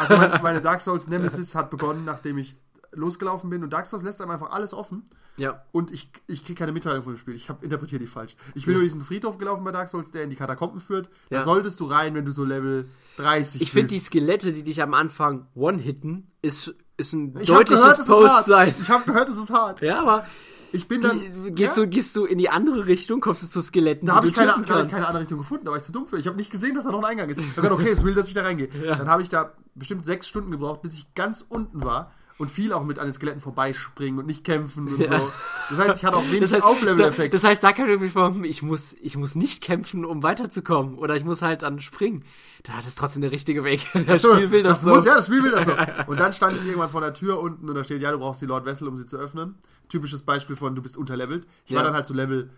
Also 0.01 0.17
meine, 0.17 0.41
meine 0.43 0.61
Dark 0.63 0.81
Souls 0.81 1.09
Nemesis 1.09 1.55
hat 1.55 1.71
begonnen, 1.71 2.05
nachdem 2.05 2.39
ich 2.39 2.57
losgelaufen 2.95 3.51
bin. 3.51 3.63
Und 3.63 3.73
Dark 3.73 3.87
Souls 3.87 4.03
lässt 4.03 4.21
einem 4.21 4.31
einfach 4.31 4.51
alles 4.51 4.73
offen. 4.75 5.05
Ja. 5.37 5.63
Und 5.73 5.91
ich, 5.91 6.11
ich 6.27 6.45
kriege 6.45 6.59
keine 6.59 6.73
Mitteilung 6.73 7.03
von 7.03 7.13
dem 7.15 7.19
Spiel. 7.19 7.35
Ich 7.35 7.49
interpretiere 7.61 7.99
die 8.01 8.07
falsch. 8.07 8.37
Ich 8.55 8.67
bin 8.67 8.75
über 8.75 8.85
diesen 8.85 9.01
Friedhof 9.01 9.39
gelaufen 9.39 9.65
bei 9.65 9.73
Dark 9.73 9.89
Souls, 9.89 10.11
der 10.11 10.23
in 10.25 10.31
die 10.31 10.37
Katakomben 10.37 10.81
führt. 10.81 11.09
Da 11.31 11.37
Ja. 11.39 11.43
solltest 11.43 11.81
du 11.81 11.85
rein, 11.87 12.15
wenn 12.15 12.25
du 12.25 12.33
so 12.33 12.45
Level 12.45 12.89
30 13.17 13.61
Ich 13.63 13.73
finde 13.73 13.89
die 13.89 13.97
bist. 13.97 14.07
Skelette, 14.07 14.53
die 14.53 14.63
dich 14.63 14.83
am 14.83 14.95
Anfang 14.95 15.47
one-hitten, 15.55 16.31
ist, 16.43 16.75
ist 16.97 17.13
ein 17.13 17.37
Ich 17.41 17.47
deutliches 17.49 17.81
gehört, 17.83 17.99
hart. 17.99 18.07
Post-Sein. 18.07 18.75
Ich 18.81 18.89
habe 18.89 19.05
gehört, 19.05 19.29
es 19.29 19.37
ist 19.39 19.51
hart. 19.51 19.81
Ja, 19.83 20.01
aber 20.01 20.27
Ich 20.73 20.87
bin 20.89 21.01
dann. 21.01 21.19
die, 21.21 21.51
gehst, 21.53 21.77
ja, 21.77 21.83
du, 21.85 21.89
gehst 21.89 22.15
du 22.17 22.25
in 22.25 22.39
die 22.39 22.49
andere 22.51 22.87
Richtung, 22.87 23.21
kommst 23.21 23.43
du 23.43 23.47
zu 23.49 23.61
Skeletten, 23.63 24.07
da 24.07 24.15
habe 24.17 24.27
ich, 24.29 24.35
keine, 24.35 24.49
da 24.67 24.75
hab 24.79 24.85
ich 24.87 24.91
keine 24.93 25.07
andere 25.07 25.23
Richtung 25.23 25.39
gefunden, 25.39 25.65
da 25.65 25.71
war 25.73 25.79
ich 25.79 25.85
zu 25.85 25.93
dumm 25.93 26.07
für. 26.07 26.19
Ich 26.19 26.27
habe 26.27 26.37
nicht 26.37 26.51
gesehen, 26.51 26.75
dass 26.75 26.85
da 26.85 26.91
noch 26.93 26.99
ein 27.01 27.05
Eingang 27.05 27.29
ist. 27.29 27.39
Ich 27.41 27.47
hab 27.49 27.57
gedacht, 27.57 27.73
okay, 27.73 27.91
es 27.91 28.05
will, 28.05 28.15
dass 28.15 28.29
ich 28.29 28.35
da 28.35 28.43
reingehe. 28.43 28.69
Dann 28.85 29.09
habe 29.09 29.23
ich 29.23 29.29
da 29.29 29.53
bestimmt 29.77 30.05
sechs 30.05 30.29
Stunden 30.29 30.51
gebraucht, 30.51 30.83
bis 30.83 30.95
ich 30.95 31.13
ganz 31.15 31.45
unten 31.49 31.83
war 31.85 32.13
und 32.39 32.51
viel 32.51 32.73
auch 32.73 32.83
mit 32.85 32.99
an 32.99 33.07
den 33.07 33.13
Skeletten 33.15 33.41
vorbeispringen 33.41 34.19
und 34.19 34.27
nicht 34.27 34.43
kämpfen 34.43 34.89
und 34.89 34.97
so. 35.07 35.33
Das 35.71 35.79
heißt, 35.79 35.97
ich 35.99 36.05
hatte 36.05 36.17
auch 36.17 36.25
wenig 36.27 36.41
Das 36.41 36.53
heißt, 36.53 36.63
da, 36.63 36.67
Auflevel-Effekt. 36.67 37.33
das 37.33 37.45
heißt, 37.45 37.63
da 37.63 37.73
kann 37.73 37.89
ich 37.89 38.01
mich 38.01 38.13
fragen, 38.13 38.43
ich 38.45 38.61
muss, 38.63 38.93
ich 39.01 39.17
muss 39.17 39.35
nicht 39.37 39.63
kämpfen, 39.63 40.05
um 40.05 40.23
weiterzukommen. 40.25 40.99
Oder 40.99 41.15
ich 41.17 41.25
muss 41.25 41.43
halt 41.43 41.63
dann 41.63 41.81
springen. 41.81 42.25
Da 42.65 42.79
ist 42.81 42.99
trotzdem 42.99 43.23
der 43.23 43.31
richtige 43.33 43.63
Weg. 43.65 43.87
Das 44.07 44.23
So, 44.23 44.35
Spiel 44.35 44.51
will 44.51 44.63
das, 44.65 44.81
so. 44.83 44.91
Muss, 44.91 45.05
ja, 45.05 45.15
das 45.15 45.27
Spiel 45.27 45.43
will 45.45 45.53
das 45.53 45.65
so. 45.67 45.73
Und 46.07 46.19
dann 46.19 46.33
stand 46.33 46.57
ich 46.59 46.65
irgendwann 46.65 46.91
vor 46.91 47.01
der 47.01 47.15
Tür 47.15 47.39
unten 47.41 47.69
und 47.69 47.75
da 47.77 47.85
steht, 47.85 48.03
ja, 48.03 48.11
du 48.11 48.19
brauchst 48.19 48.43
die 48.43 48.47
Lord 48.47 48.65
Vessel, 48.65 48.89
um 48.89 48.97
sie 48.97 49.07
zu 49.07 49.17
öffnen. 49.17 49.57
Typisches 49.89 50.23
Beispiel 50.23 50.57
von, 50.57 50.75
du 50.75 50.83
bist 50.83 50.97
unterlevelt. 50.97 51.47
Ich 51.65 51.71
Ja. 51.71 51.77
war 51.79 51.85
dann 51.85 51.95
halt 51.95 52.07
so 52.07 52.15
Level 52.15 52.51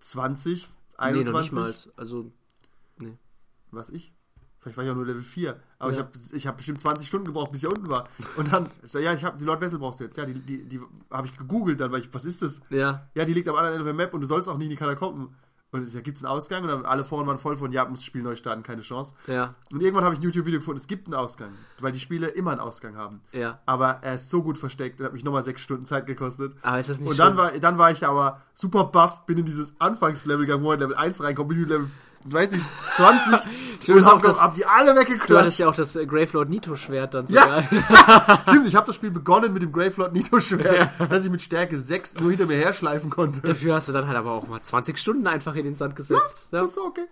20, 0.00 0.62
nee, 0.66 0.68
21. 0.96 1.32
noch 1.32 1.40
nicht 1.40 1.52
mal. 1.52 1.74
Also, 1.96 2.30
Was 3.72 3.90
ich? 3.90 4.12
Vielleicht 4.64 4.76
war 4.78 4.84
ich 4.84 4.90
auch 4.90 4.94
nur 4.96 5.06
Level 5.06 5.22
4. 5.22 5.56
Aber 5.78 5.90
ich 5.92 5.98
Ja. 5.98 6.02
habe 6.04 6.12
ich 6.32 6.46
hab 6.46 6.56
bestimmt 6.56 6.80
20 6.80 7.06
Stunden 7.06 7.26
gebraucht, 7.26 7.52
bis 7.52 7.62
ich 7.62 7.68
da 7.68 7.74
unten 7.76 7.88
war. 7.88 8.08
Und 8.36 8.52
dann, 8.52 8.68
ja, 8.94 9.12
ich 9.12 9.22
habe 9.24 9.38
die 9.38 9.44
Lord 9.44 9.60
Vessel 9.60 9.78
brauchst 9.78 10.00
du 10.00 10.04
jetzt. 10.04 10.16
Ja, 10.16 10.24
die, 10.24 10.34
die, 10.34 10.64
die 10.64 10.80
habe 11.10 11.26
ich 11.26 11.36
gegoogelt 11.36 11.78
dann, 11.80 11.92
weil 11.92 12.00
ich, 12.00 12.12
was 12.12 12.24
ist 12.24 12.42
das? 12.42 12.60
ja. 12.70 13.06
Ja, 13.14 13.24
die 13.24 13.34
liegt 13.34 13.48
am 13.48 13.54
anderen 13.56 13.74
Ende 13.74 13.84
der 13.84 13.94
Map 13.94 14.12
und 14.14 14.22
du 14.22 14.26
sollst 14.26 14.48
auch 14.48 14.56
nicht 14.56 14.64
in 14.64 14.70
die 14.70 14.76
Katakomben. 14.76 15.28
Und 15.70 15.84
ich, 15.88 15.92
ja, 15.92 16.00
gibt 16.02 16.16
es 16.16 16.22
einen 16.24 16.30
Ausgang? 16.32 16.62
Und 16.62 16.68
dann 16.68 16.86
alle 16.86 17.02
vorne 17.02 17.26
waren 17.26 17.36
voll 17.36 17.56
von, 17.56 17.72
ja, 17.72 17.84
muss 17.84 17.98
das 17.98 18.06
Spiel 18.06 18.22
neu 18.22 18.36
starten, 18.36 18.62
keine 18.62 18.80
Chance. 18.80 19.12
Ja, 19.26 19.56
Und 19.72 19.82
irgendwann 19.82 20.04
habe 20.04 20.14
ich 20.14 20.20
ein 20.20 20.22
YouTube-Video 20.22 20.60
gefunden, 20.60 20.78
es 20.80 20.86
gibt 20.86 21.08
einen 21.08 21.14
Ausgang, 21.14 21.50
weil 21.80 21.90
die 21.90 21.98
Spiele 21.98 22.28
immer 22.28 22.52
einen 22.52 22.60
Ausgang 22.60 22.96
haben. 22.96 23.20
ja. 23.32 23.58
Aber 23.66 23.98
er 24.02 24.14
ist 24.14 24.30
so 24.30 24.40
gut 24.42 24.56
versteckt 24.56 25.00
und 25.00 25.06
hat 25.06 25.12
mich 25.12 25.24
nochmal 25.24 25.42
sechs 25.42 25.62
Stunden 25.62 25.84
Zeit 25.84 26.06
gekostet. 26.06 26.54
Aber 26.62 26.78
ist 26.78 26.88
das 26.90 27.00
nicht 27.00 27.10
Und 27.10 27.18
dann 27.18 27.34
schlimm? 27.34 27.38
war, 27.38 27.58
dann 27.58 27.76
war 27.76 27.90
ich 27.90 27.98
da 27.98 28.08
aber 28.10 28.40
super 28.54 28.84
buff, 28.84 29.26
bin 29.26 29.36
in 29.38 29.46
dieses 29.46 29.74
Anfangslevel 29.80 30.46
gegangen, 30.46 30.62
wo 30.62 30.72
ich 30.72 30.78
Level 30.78 30.94
1 30.96 31.20
reinkomme, 31.22 31.48
bin 31.48 31.56
ich 31.58 31.62
mit 31.62 31.70
Level, 31.70 31.90
weiß 32.24 32.52
nicht, 32.52 32.64
20 32.96 33.38
Stimmt, 33.82 33.98
und 33.98 34.04
auch 34.04 34.12
hab, 34.14 34.22
das- 34.22 34.40
hab 34.40 34.54
die 34.54 34.64
alle 34.64 34.94
Du 34.94 35.00
hattest 35.00 35.12
weggeklatscht. 35.12 35.58
ja 35.58 35.68
auch 35.68 35.74
das 35.74 35.94
äh, 35.96 36.06
Gravelord 36.06 36.48
Nito-Schwert 36.48 37.14
dann 37.14 37.26
Ja. 37.28 37.62
sogar. 37.62 38.42
Stimmt, 38.48 38.66
ich 38.66 38.74
habe 38.76 38.86
das 38.86 38.96
Spiel 38.96 39.10
begonnen 39.10 39.52
mit 39.52 39.62
dem 39.62 39.72
Gravelord 39.72 40.12
Nito 40.12 40.40
Schwert, 40.40 40.90
dass 41.10 41.24
ich 41.24 41.30
mit 41.30 41.42
Stärke 41.42 41.78
6 41.78 42.14
nur 42.20 42.30
hinter 42.30 42.46
mir 42.46 42.56
herschleifen 42.56 43.10
konnte. 43.10 43.40
Dafür 43.42 43.74
hast 43.74 43.88
du 43.88 43.92
dann 43.92 44.06
halt 44.06 44.16
aber 44.16 44.32
auch 44.32 44.46
mal 44.48 44.62
20 44.62 44.96
Stunden 44.98 45.26
einfach 45.26 45.54
in 45.54 45.64
den 45.64 45.74
Sand 45.74 45.96
gesetzt. 45.96 46.48
Ja, 46.50 46.62
Das 46.62 46.76
war 46.76 46.84
okay. 46.84 47.06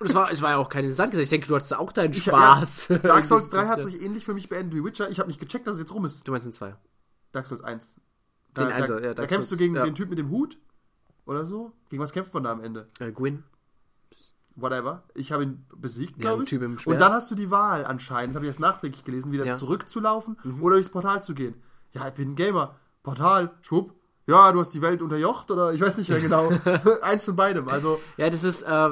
Und 0.00 0.08
es 0.08 0.14
war, 0.14 0.30
es 0.32 0.40
war 0.40 0.50
ja 0.50 0.56
auch 0.56 0.68
kein 0.70 0.84
in 0.84 0.90
den 0.90 0.96
Sand 0.96 1.10
gesetzt. 1.10 1.24
Ich 1.26 1.30
denke, 1.30 1.46
du 1.46 1.54
hattest 1.54 1.72
da 1.72 1.78
auch 1.78 1.92
deinen 1.92 2.12
Ich, 2.12 2.24
Spaß. 2.24 2.88
Ja, 2.88 2.98
Dark 3.02 3.24
Souls 3.26 3.50
3 3.50 3.66
hat 3.68 3.82
sich 3.82 4.00
ähnlich 4.00 4.24
für 4.24 4.32
mich 4.34 4.48
beendet 4.48 4.74
wie 4.74 4.82
Witcher. 4.84 5.10
Ich 5.10 5.18
habe 5.18 5.28
nicht 5.28 5.38
gecheckt, 5.40 5.66
dass 5.66 5.74
es 5.74 5.80
jetzt 5.80 5.94
rum 5.94 6.06
ist. 6.06 6.26
Du 6.26 6.32
meinst 6.32 6.46
den 6.46 6.52
zwei. 6.54 6.74
Dark 7.32 7.46
Souls 7.46 7.62
1. 7.62 7.96
Den 8.56 8.68
da, 8.68 8.74
Einser, 8.74 9.00
da, 9.00 9.06
ja, 9.08 9.14
da 9.14 9.26
kämpfst 9.26 9.50
du 9.52 9.54
Souls, 9.56 9.58
gegen 9.60 9.76
ja. 9.76 9.84
den 9.84 9.94
Typ 9.94 10.08
mit 10.08 10.18
dem 10.18 10.30
Hut 10.30 10.58
oder 11.26 11.44
so. 11.44 11.72
Gegen 11.90 12.02
was 12.02 12.12
kämpft 12.12 12.32
man 12.34 12.42
da 12.44 12.50
am 12.52 12.64
Ende? 12.64 12.88
Äh, 12.98 13.12
Gwyn. 13.12 13.44
Whatever. 14.56 15.02
Ich 15.14 15.32
habe 15.32 15.44
ihn 15.44 15.64
besiegt, 15.76 16.16
Ja, 16.16 16.30
glaube 16.30 16.42
ich. 16.44 16.50
Typ 16.50 16.62
im 16.62 16.78
Schwert. 16.78 16.94
Und 16.94 17.00
dann 17.00 17.12
hast 17.12 17.30
du 17.30 17.34
die 17.34 17.50
Wahl 17.50 17.84
anscheinend, 17.84 18.34
habe 18.34 18.44
ich 18.44 18.50
jetzt 18.50 18.60
nachträglich 18.60 19.04
gelesen, 19.04 19.32
wieder 19.32 19.44
Ja. 19.46 19.54
Mhm. 19.54 19.58
zurückzulaufen 19.58 20.36
oder 20.60 20.74
durchs 20.74 20.88
Portal 20.90 21.22
zu 21.22 21.34
gehen. 21.34 21.54
Ja, 21.92 22.08
ich 22.08 22.14
bin 22.14 22.30
ein 22.32 22.34
Gamer. 22.36 22.74
Portal, 23.02 23.50
schwupp. 23.62 23.94
Ja, 24.26 24.52
du 24.52 24.60
hast 24.60 24.70
die 24.74 24.82
Welt 24.82 25.02
unterjocht 25.02 25.50
oder 25.50 25.72
ich 25.72 25.80
weiß 25.80 25.96
nicht 25.98 26.10
mehr 26.10 26.20
genau. 26.20 26.50
Eins 27.02 27.24
von 27.24 27.36
beidem. 27.36 27.68
Also, 27.68 28.00
Ja, 28.16 28.28
das 28.30 28.44
ist, 28.44 28.62
äh, 28.62 28.88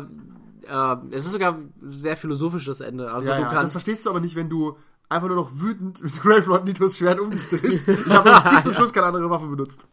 äh, 0.66 0.96
es 1.10 1.26
ist 1.26 1.32
sogar 1.32 1.54
ein 1.54 1.72
sehr 1.90 2.16
philosophisches 2.16 2.80
Ende. 2.80 3.12
Also 3.12 3.30
ja, 3.30 3.36
du 3.36 3.42
ja, 3.42 3.48
das 3.48 3.54
kannst. 3.58 3.72
verstehst 3.72 4.06
du 4.06 4.10
aber 4.10 4.20
nicht, 4.20 4.34
wenn 4.36 4.48
du 4.48 4.76
einfach 5.10 5.28
nur 5.28 5.36
noch 5.36 5.50
wütend 5.54 6.02
mit 6.02 6.12
Gravelord 6.22 6.64
Nitos 6.64 6.98
Schwert 6.98 7.18
um 7.20 7.30
dich 7.30 7.48
drehst. 7.48 7.88
Ich 7.88 8.06
habe 8.12 8.30
bis 8.54 8.64
zum 8.64 8.74
Schluss 8.74 8.92
keine 8.92 9.06
andere 9.06 9.30
Waffe 9.30 9.46
benutzt. 9.46 9.86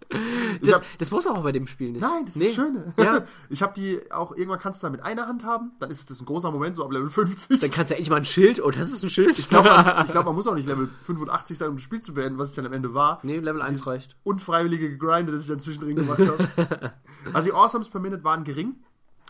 Das, 0.61 0.75
hab, 0.75 0.83
das 0.97 1.11
muss 1.11 1.25
auch 1.27 1.41
bei 1.41 1.51
dem 1.51 1.67
Spiel 1.67 1.91
nicht. 1.91 2.01
nein, 2.01 2.25
das 2.25 2.35
ist 2.35 2.39
Nee. 2.41 2.45
das 2.47 2.55
Schöne. 2.55 2.93
Ja. 2.97 3.19
Ich 3.49 3.61
habe 3.61 3.73
die 3.75 3.99
auch, 4.11 4.35
irgendwann 4.35 4.59
kannst 4.59 4.81
du 4.83 4.87
da 4.87 4.91
mit 4.91 5.01
einer 5.03 5.27
Hand 5.27 5.45
haben, 5.45 5.71
dann 5.79 5.89
ist 5.89 6.09
das 6.11 6.19
ein 6.21 6.25
großer 6.25 6.51
Moment, 6.51 6.75
so 6.75 6.83
ab 6.83 6.91
Level 6.91 7.09
50. 7.09 7.59
Dann 7.61 7.71
kannst 7.71 7.91
du 7.91 7.95
endlich 7.95 8.09
mal 8.09 8.17
ein 8.17 8.25
Schild. 8.25 8.61
Oh, 8.61 8.71
das 8.71 8.91
ist 8.91 9.03
ein 9.03 9.09
Schild. 9.09 9.37
Ich 9.39 9.47
glaube, 9.47 9.69
man, 9.69 10.05
glaub, 10.11 10.25
man 10.25 10.35
muss 10.35 10.47
auch 10.47 10.55
nicht 10.55 10.67
Level 10.67 10.89
85 11.05 11.57
sein, 11.57 11.69
um 11.69 11.75
das 11.75 11.83
Spiel 11.83 12.01
zu 12.01 12.13
beenden, 12.13 12.37
was 12.37 12.49
ich 12.49 12.55
dann 12.55 12.65
am 12.65 12.73
Ende 12.73 12.93
war. 12.93 13.19
nee, 13.23 13.37
Level 13.39 13.61
1 13.61 13.71
Dieses 13.71 13.87
reicht. 13.87 14.15
Unfreiwillige 14.23 14.89
Gegrinde, 14.89 15.31
das 15.31 15.41
ich 15.43 15.47
dann 15.47 15.59
zwischendrin 15.59 15.95
gemacht 15.95 16.19
habe. 16.19 16.93
also 17.33 17.49
die 17.49 17.53
Awesomes 17.55 17.89
per 17.89 18.01
Minute 18.01 18.23
waren 18.23 18.43
gering, 18.43 18.75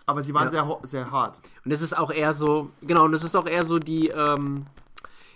aber 0.08 0.24
sie 0.24 0.34
waren 0.34 0.46
Ja. 0.54 0.66
sehr, 0.66 0.80
sehr 0.84 1.12
hart. 1.12 1.40
Und 1.64 1.72
es 1.72 1.82
ist 1.82 1.98
auch 1.98 2.12
eher 2.12 2.34
so, 2.34 2.70
genau, 2.82 3.06
und 3.06 3.14
es 3.14 3.24
ist 3.24 3.36
auch 3.36 3.46
eher 3.48 3.66
so 3.66 3.78
die, 3.80 4.08
ähm, 4.08 4.66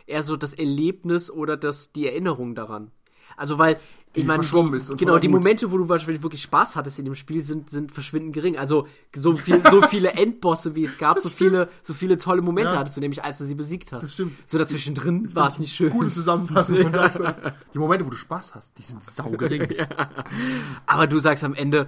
eher 0.09 0.23
so 0.23 0.35
das 0.35 0.53
Erlebnis 0.53 1.29
oder 1.31 1.57
das, 1.57 1.91
die 1.91 2.07
Erinnerung 2.07 2.55
daran. 2.55 2.91
Also 3.37 3.57
weil, 3.59 3.79
ich 4.13 4.25
meine, 4.25 4.41
verschwommen 4.41 4.71
die, 4.71 4.77
ist 4.79 4.89
und 4.89 4.97
genau, 4.99 5.19
die. 5.19 5.27
Momente, 5.27 5.71
wo 5.71 5.77
du 5.77 5.87
wahrscheinlich 5.87 6.23
wirklich 6.23 6.41
Spaß 6.41 6.75
hattest 6.75 6.97
in 6.97 7.05
dem 7.05 7.13
Spiel, 7.13 7.43
sind, 7.43 7.69
sind 7.69 7.91
verschwindend 7.91 8.33
gering. 8.33 8.57
Also 8.57 8.87
so, 9.15 9.35
viel, 9.35 9.61
so 9.69 9.83
viele 9.83 10.09
Endbosse, 10.13 10.73
wie 10.75 10.83
es 10.83 10.97
gab, 10.97 11.13
Das 11.15 11.23
so 11.25 11.29
stimmt. 11.29 11.51
viele, 11.51 11.69
so 11.83 11.93
viele 11.93 12.17
tolle 12.17 12.41
Momente 12.41 12.73
Ja. 12.73 12.79
hattest 12.79 12.97
du, 12.97 13.01
nämlich 13.01 13.23
als 13.23 13.37
du 13.37 13.45
sie 13.45 13.53
besiegt 13.53 13.91
hast. 13.91 14.01
Das 14.03 14.13
stimmt. 14.13 14.33
So 14.47 14.57
dazwischen 14.57 14.95
drin 14.95 15.33
war 15.35 15.47
es 15.47 15.59
nicht 15.59 15.75
schön. 15.75 15.91
Gute 15.91 16.09
Zusammenfassung 16.09 16.81
von 16.81 16.91
Dark 16.91 17.13
Souls. 17.13 17.41
Die 17.73 17.77
Momente, 17.79 18.05
wo 18.05 18.09
du 18.09 18.17
Spaß 18.17 18.55
hast, 18.55 18.77
die 18.79 18.81
sind 18.81 19.03
saugering. 19.03 19.67
Aber 20.87 21.05
du 21.07 21.19
sagst 21.19 21.43
am 21.43 21.53
Ende, 21.53 21.87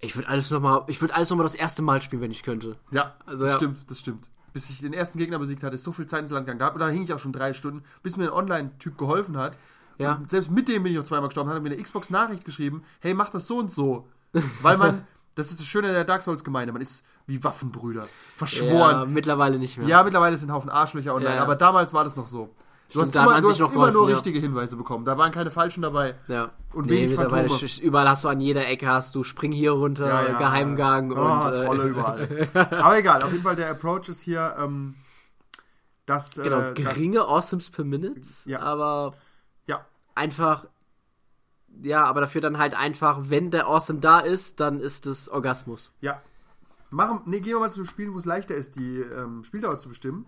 ich 0.00 0.16
würde 0.16 0.28
alles 0.28 0.50
nochmal, 0.50 0.84
ich 0.86 1.00
würde 1.00 1.14
alles 1.14 1.28
nochmal 1.30 1.44
das 1.44 1.54
erste 1.54 1.82
Mal 1.82 2.00
spielen, 2.00 2.22
wenn 2.22 2.30
ich 2.30 2.42
könnte. 2.42 2.76
Ja, 2.90 3.16
Also, 3.26 3.44
das 3.44 3.52
ja. 3.52 3.56
stimmt, 3.58 3.78
das 3.90 3.98
stimmt. 4.00 4.30
Bis 4.52 4.70
ich 4.70 4.80
den 4.80 4.92
ersten 4.92 5.18
Gegner 5.18 5.38
besiegt 5.38 5.62
hatte, 5.62 5.76
so 5.78 5.92
viel 5.92 6.06
Zeit 6.06 6.22
ins 6.22 6.30
Land 6.30 6.46
gegangen. 6.46 6.58
Da, 6.58 6.70
da 6.78 6.88
hing 6.88 7.02
ich 7.02 7.12
auch 7.12 7.18
schon 7.18 7.32
drei 7.32 7.52
Stunden, 7.52 7.82
bis 8.02 8.16
mir 8.16 8.24
ein 8.24 8.32
Online-Typ 8.32 8.96
geholfen 8.96 9.36
hat. 9.36 9.58
Ja. 9.98 10.14
Und 10.14 10.30
selbst 10.30 10.50
mit 10.50 10.68
dem 10.68 10.82
bin 10.84 10.92
ich 10.92 10.98
noch 10.98 11.04
zweimal 11.04 11.28
gestorben, 11.28 11.50
hat 11.50 11.56
er 11.56 11.60
mir 11.60 11.70
eine 11.70 11.82
Xbox-Nachricht 11.82 12.44
geschrieben, 12.44 12.82
hey, 13.00 13.14
mach 13.14 13.30
das 13.30 13.46
so 13.46 13.58
und 13.58 13.70
so. 13.70 14.08
Weil 14.62 14.76
man, 14.78 15.06
das 15.34 15.50
ist 15.50 15.58
das 15.60 15.66
Schöne 15.66 15.90
der 15.92 16.04
Dark 16.04 16.22
Souls-Gemeinde, 16.22 16.72
man 16.72 16.82
ist 16.82 17.04
wie 17.26 17.42
Waffenbrüder, 17.42 18.02
Ja, 18.02 18.08
verschworen. 18.34 19.12
mittlerweile 19.12 19.58
nicht 19.58 19.76
mehr. 19.76 19.86
Ja, 19.88 20.02
mittlerweile 20.02 20.36
sind 20.38 20.50
ein 20.50 20.54
Haufen 20.54 20.70
Arschlöcher 20.70 21.14
online, 21.14 21.30
Ja, 21.30 21.36
ja. 21.36 21.42
aber 21.42 21.56
damals 21.56 21.92
war 21.92 22.04
das 22.04 22.16
noch 22.16 22.26
so. 22.26 22.54
Du 22.90 23.00
Stimmt, 23.00 23.16
hast 23.16 23.26
immer, 23.26 23.40
du 23.42 23.50
hast 23.50 23.60
immer 23.60 23.90
nur 23.90 24.08
ja. 24.08 24.14
richtige 24.14 24.38
Hinweise 24.38 24.74
bekommen. 24.76 25.04
Da 25.04 25.18
waren 25.18 25.30
keine 25.30 25.50
falschen 25.50 25.82
dabei. 25.82 26.14
Ja. 26.26 26.52
Und 26.72 26.86
nee, 26.86 27.02
wenig 27.02 27.16
Phantome. 27.16 27.46
überall 27.82 28.08
hast 28.08 28.24
du 28.24 28.28
an 28.28 28.40
jeder 28.40 28.66
Ecke 28.66 28.86
hast 28.88 29.14
du 29.14 29.24
Spring 29.24 29.52
hier 29.52 29.72
runter, 29.72 30.36
Geheimgang 30.38 31.12
oh, 31.12 31.20
und 31.20 31.52
äh, 31.52 31.66
Trolle 31.66 31.82
überall. 31.84 32.48
Aber 32.54 32.98
egal, 32.98 33.22
auf 33.22 33.30
jeden 33.30 33.42
Fall 33.44 33.56
der 33.56 33.68
Approach 33.68 34.08
ist 34.08 34.22
hier, 34.22 34.56
ähm, 34.58 34.94
dass 36.06 36.36
genau, 36.36 36.70
äh, 36.70 36.72
geringe 36.72 37.26
Awesomes 37.28 37.70
per 37.70 37.84
Minutes, 37.84 38.46
Ja. 38.46 38.60
aber 38.60 39.12
ja, 39.66 39.84
einfach 40.14 40.64
ja, 41.82 42.04
aber 42.06 42.22
dafür 42.22 42.40
dann 42.40 42.56
halt 42.58 42.74
einfach, 42.74 43.20
wenn 43.24 43.50
der 43.50 43.68
Awesome 43.68 44.00
da 44.00 44.18
ist, 44.20 44.60
dann 44.60 44.80
ist 44.80 45.06
es 45.06 45.28
Orgasmus. 45.28 45.92
ja. 46.00 46.22
Machen, 46.90 47.20
nee, 47.26 47.40
gehen 47.40 47.52
wir 47.52 47.60
mal 47.60 47.70
zu 47.70 47.84
Spielen, 47.84 48.14
wo 48.14 48.18
es 48.18 48.24
leichter 48.24 48.54
ist, 48.54 48.76
die 48.76 49.00
ähm, 49.00 49.44
Spieldauer 49.44 49.76
zu 49.76 49.90
bestimmen. 49.90 50.24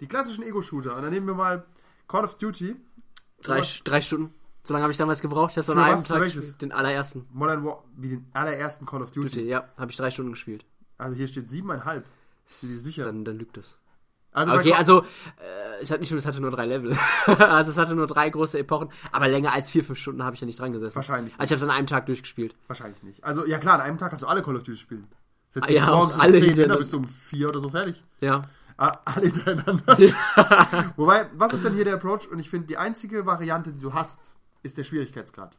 Die 0.00 0.06
klassischen 0.06 0.44
Ego-Shooter. 0.44 0.94
Und 0.94 1.00
dann 1.00 1.10
nehmen 1.10 1.26
wir 1.26 1.32
mal 1.32 1.64
Call 2.12 2.24
of 2.26 2.34
Duty. 2.34 2.76
Drei, 3.42 3.62
drei 3.84 4.00
Stunden. 4.02 4.34
So 4.64 4.74
lange 4.74 4.82
habe 4.82 4.92
ich 4.92 4.98
damals 4.98 5.20
gebraucht. 5.22 5.52
Ich 5.52 5.56
habe 5.56 5.62
es 5.62 5.70
an 5.70 5.78
einem 5.78 5.94
was? 5.94 6.04
Tag 6.04 6.20
welches? 6.20 6.36
gespielt. 6.36 6.60
Den 6.62 6.72
allerersten. 6.72 7.26
Modern 7.32 7.64
War, 7.64 7.82
wie 7.96 8.10
den 8.10 8.26
allerersten 8.34 8.84
Call 8.84 9.02
of 9.02 9.12
Duty. 9.12 9.28
Duty, 9.30 9.48
ja, 9.48 9.64
habe 9.78 9.90
ich 9.90 9.96
drei 9.96 10.10
Stunden 10.10 10.32
gespielt. 10.32 10.66
Also 10.98 11.16
hier 11.16 11.26
steht 11.26 11.48
siebeneinhalb. 11.48 12.04
Ist 12.46 12.62
dir 12.62 12.68
sicher? 12.68 13.04
Dann, 13.04 13.24
dann 13.24 13.38
lügt 13.38 13.56
es. 13.56 13.78
also 14.32 14.52
Okay, 14.52 14.74
also 14.74 15.00
äh, 15.00 15.80
es 15.80 15.90
hat 15.90 16.00
nicht 16.00 16.10
nur, 16.10 16.18
es 16.18 16.26
hatte 16.26 16.42
nur 16.42 16.50
drei 16.50 16.66
Level. 16.66 16.94
also 17.26 17.70
es 17.70 17.78
hatte 17.78 17.94
nur 17.94 18.06
drei 18.06 18.28
große 18.28 18.58
Epochen, 18.58 18.90
aber 19.10 19.26
länger 19.28 19.52
als 19.52 19.70
vier, 19.70 19.82
fünf 19.82 19.98
Stunden 19.98 20.22
habe 20.22 20.34
ich 20.34 20.40
ja 20.42 20.46
nicht 20.46 20.58
dran 20.60 20.72
gesessen. 20.72 20.94
Wahrscheinlich 20.94 21.32
Also 21.38 21.54
ich 21.54 21.58
habe 21.58 21.64
es 21.66 21.70
an 21.70 21.76
einem 21.76 21.86
Tag 21.86 22.04
durchgespielt. 22.06 22.54
Wahrscheinlich 22.66 23.02
nicht. 23.02 23.24
Also, 23.24 23.46
ja 23.46 23.56
klar, 23.58 23.76
an 23.76 23.80
einem 23.80 23.96
Tag 23.96 24.10
kannst 24.10 24.22
du 24.22 24.26
alle 24.26 24.42
Call 24.42 24.56
of 24.56 24.64
Duty 24.64 24.76
spielen. 24.78 25.08
Setzt 25.48 25.64
Ah, 25.64 25.66
dich 25.68 25.76
ja, 25.76 25.86
morgens 25.86 26.14
um 26.16 26.20
alle 26.20 26.38
10 26.38 26.54
hin, 26.54 26.68
dann 26.68 26.78
bist 26.78 26.92
du 26.92 26.98
um 26.98 27.04
4 27.04 27.48
oder 27.48 27.60
so 27.60 27.70
fertig. 27.70 28.04
Ja. 28.20 28.42
Ah, 28.76 28.98
alle 29.04 29.26
hintereinander. 29.26 29.98
Wobei, 30.96 31.28
was 31.34 31.52
ist 31.52 31.64
denn 31.64 31.74
hier 31.74 31.84
der 31.84 31.94
Approach? 31.94 32.28
Und 32.30 32.38
ich 32.38 32.50
finde, 32.50 32.66
die 32.66 32.76
einzige 32.76 33.26
Variante, 33.26 33.72
die 33.72 33.80
du 33.80 33.92
hast, 33.94 34.32
ist 34.62 34.78
der 34.78 34.84
Schwierigkeitsgrad. 34.84 35.56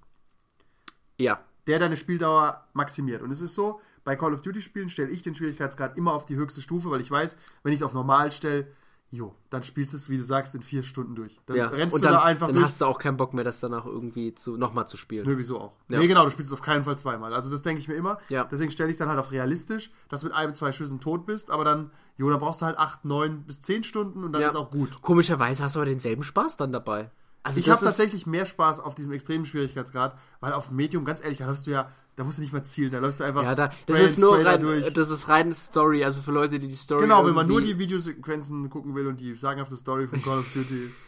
Ja. 1.20 1.40
Der 1.68 1.80
deine 1.80 1.96
Spieldauer 1.96 2.68
maximiert. 2.74 3.22
Und 3.22 3.32
es 3.32 3.42
ist 3.42 3.56
so, 3.56 3.82
bei 4.04 4.16
Call 4.16 4.34
of 4.34 4.42
Duty 4.42 4.62
Spielen 4.62 4.90
stelle 4.90 5.10
ich 5.10 5.22
den 5.22 5.36
Schwierigkeitsgrad 5.36 5.98
immer 5.98 6.14
auf 6.14 6.26
die 6.26 6.36
höchste 6.36 6.62
Stufe, 6.62 6.92
weil 6.92 7.02
ich 7.02 7.10
weiß, 7.10 7.36
wenn 7.64 7.72
ich 7.72 7.80
es 7.80 7.84
auf 7.84 7.94
normal 7.94 8.32
stelle, 8.32 8.68
jo, 9.14 9.36
dann 9.52 9.62
spielst 9.62 9.94
du 9.94 9.98
es, 9.98 10.10
wie 10.10 10.18
du 10.18 10.24
sagst, 10.24 10.56
in 10.56 10.64
vier 10.64 10.82
Stunden 10.82 11.14
durch. 11.14 11.40
Dann 11.46 11.56
ja. 11.56 11.68
rennst 11.68 11.94
Und 11.94 12.02
du 12.04 12.08
dann, 12.08 12.16
da 12.16 12.24
einfach 12.24 12.48
dann 12.48 12.56
durch. 12.56 12.66
hast 12.66 12.82
du 12.82 12.86
auch 12.86 12.98
keinen 12.98 13.16
Bock 13.16 13.36
mehr, 13.36 13.44
das 13.44 13.60
danach 13.60 13.86
irgendwie 13.86 14.34
zu, 14.34 14.58
nochmal 14.58 14.88
zu 14.88 14.98
spielen. 14.98 15.24
Nö, 15.28 15.38
wieso 15.38 15.60
auch? 15.60 15.74
Ja. 15.88 16.00
Nee, 16.00 16.08
genau, 16.08 16.24
du 16.24 16.32
spielst 16.32 16.50
es 16.50 16.54
auf 16.54 16.64
keinen 16.64 16.84
Fall 16.84 16.98
zweimal. 16.98 17.32
Also 17.32 17.52
das 17.52 17.62
denke 17.62 17.80
ich 17.80 17.88
mir 17.88 17.94
immer. 17.94 18.18
Ja. 18.30 18.46
Deswegen 18.46 18.72
stelle 18.72 18.90
ich 18.90 18.96
es 18.96 18.98
dann 18.98 19.10
halt 19.10 19.20
auf 19.20 19.32
realistisch, 19.32 19.92
dass 20.10 20.22
du 20.22 20.26
mit 20.28 20.36
einem, 20.36 20.56
zwei 20.56 20.72
Schüssen 20.72 21.00
tot 21.00 21.28
bist, 21.28 21.52
aber 21.52 21.64
dann, 21.64 21.92
jo, 22.18 22.28
dann 22.32 22.40
brauchst 22.40 22.64
du 22.64 22.66
halt 22.66 22.80
acht, 22.80 23.06
neun 23.06 23.44
bis 23.44 23.62
zehn 23.62 23.84
Stunden 23.84 24.24
und 24.24 24.34
dann 24.34 24.42
Ja. 24.42 24.48
ist 24.48 24.56
auch 24.56 24.72
gut. 24.72 25.00
Komischerweise 25.04 25.64
hast 25.64 25.76
du 25.76 25.80
aber 25.80 25.86
denselben 25.86 26.24
Spaß 26.24 26.58
dann 26.58 26.72
dabei. 26.72 27.12
Also 27.46 27.60
Ich 27.60 27.70
habe 27.70 27.84
tatsächlich 27.84 28.26
mehr 28.26 28.46
Spaß 28.46 28.80
auf 28.80 28.96
diesem 28.96 29.12
extremen 29.12 29.46
Schwierigkeitsgrad, 29.46 30.18
weil 30.40 30.54
auf 30.54 30.72
Medium, 30.72 31.04
ganz 31.04 31.22
ehrlich, 31.22 31.40
da 31.40 31.46
läufst 31.46 31.68
du 31.68 31.72
ja, 31.72 31.92
da 32.16 32.24
musst 32.24 32.38
du 32.38 32.42
nicht 32.42 32.54
mal 32.54 32.64
zielen, 32.64 32.92
da 32.92 33.00
läufst 33.00 33.20
du 33.20 33.26
einfach 33.26 33.44
Ja, 33.44 33.54
da, 33.54 33.68
das 33.68 33.78
Brain 33.86 34.06
ist 34.06 34.20
nur 34.20 34.46
rein, 34.46 34.62
durch. 34.62 34.94
das 34.94 35.10
ist 35.10 35.28
rein 35.28 35.52
Story, 35.52 36.06
also 36.06 36.22
für 36.22 36.32
Leute, 36.32 36.58
die 36.58 36.70
die 36.70 36.76
Story 36.76 37.02
Genau, 37.02 37.26
wenn 37.26 37.36
man 37.36 37.46
nur 37.46 37.60
die 37.62 37.78
Videosequenzen 37.78 38.70
gucken 38.70 38.96
will 38.96 39.08
und 39.08 39.20
die 39.20 39.36
sagenhafte 39.36 39.76
Story 39.76 40.08
von 40.08 40.22
Call 40.22 40.40
of 40.40 40.54
Duty. 40.54 40.90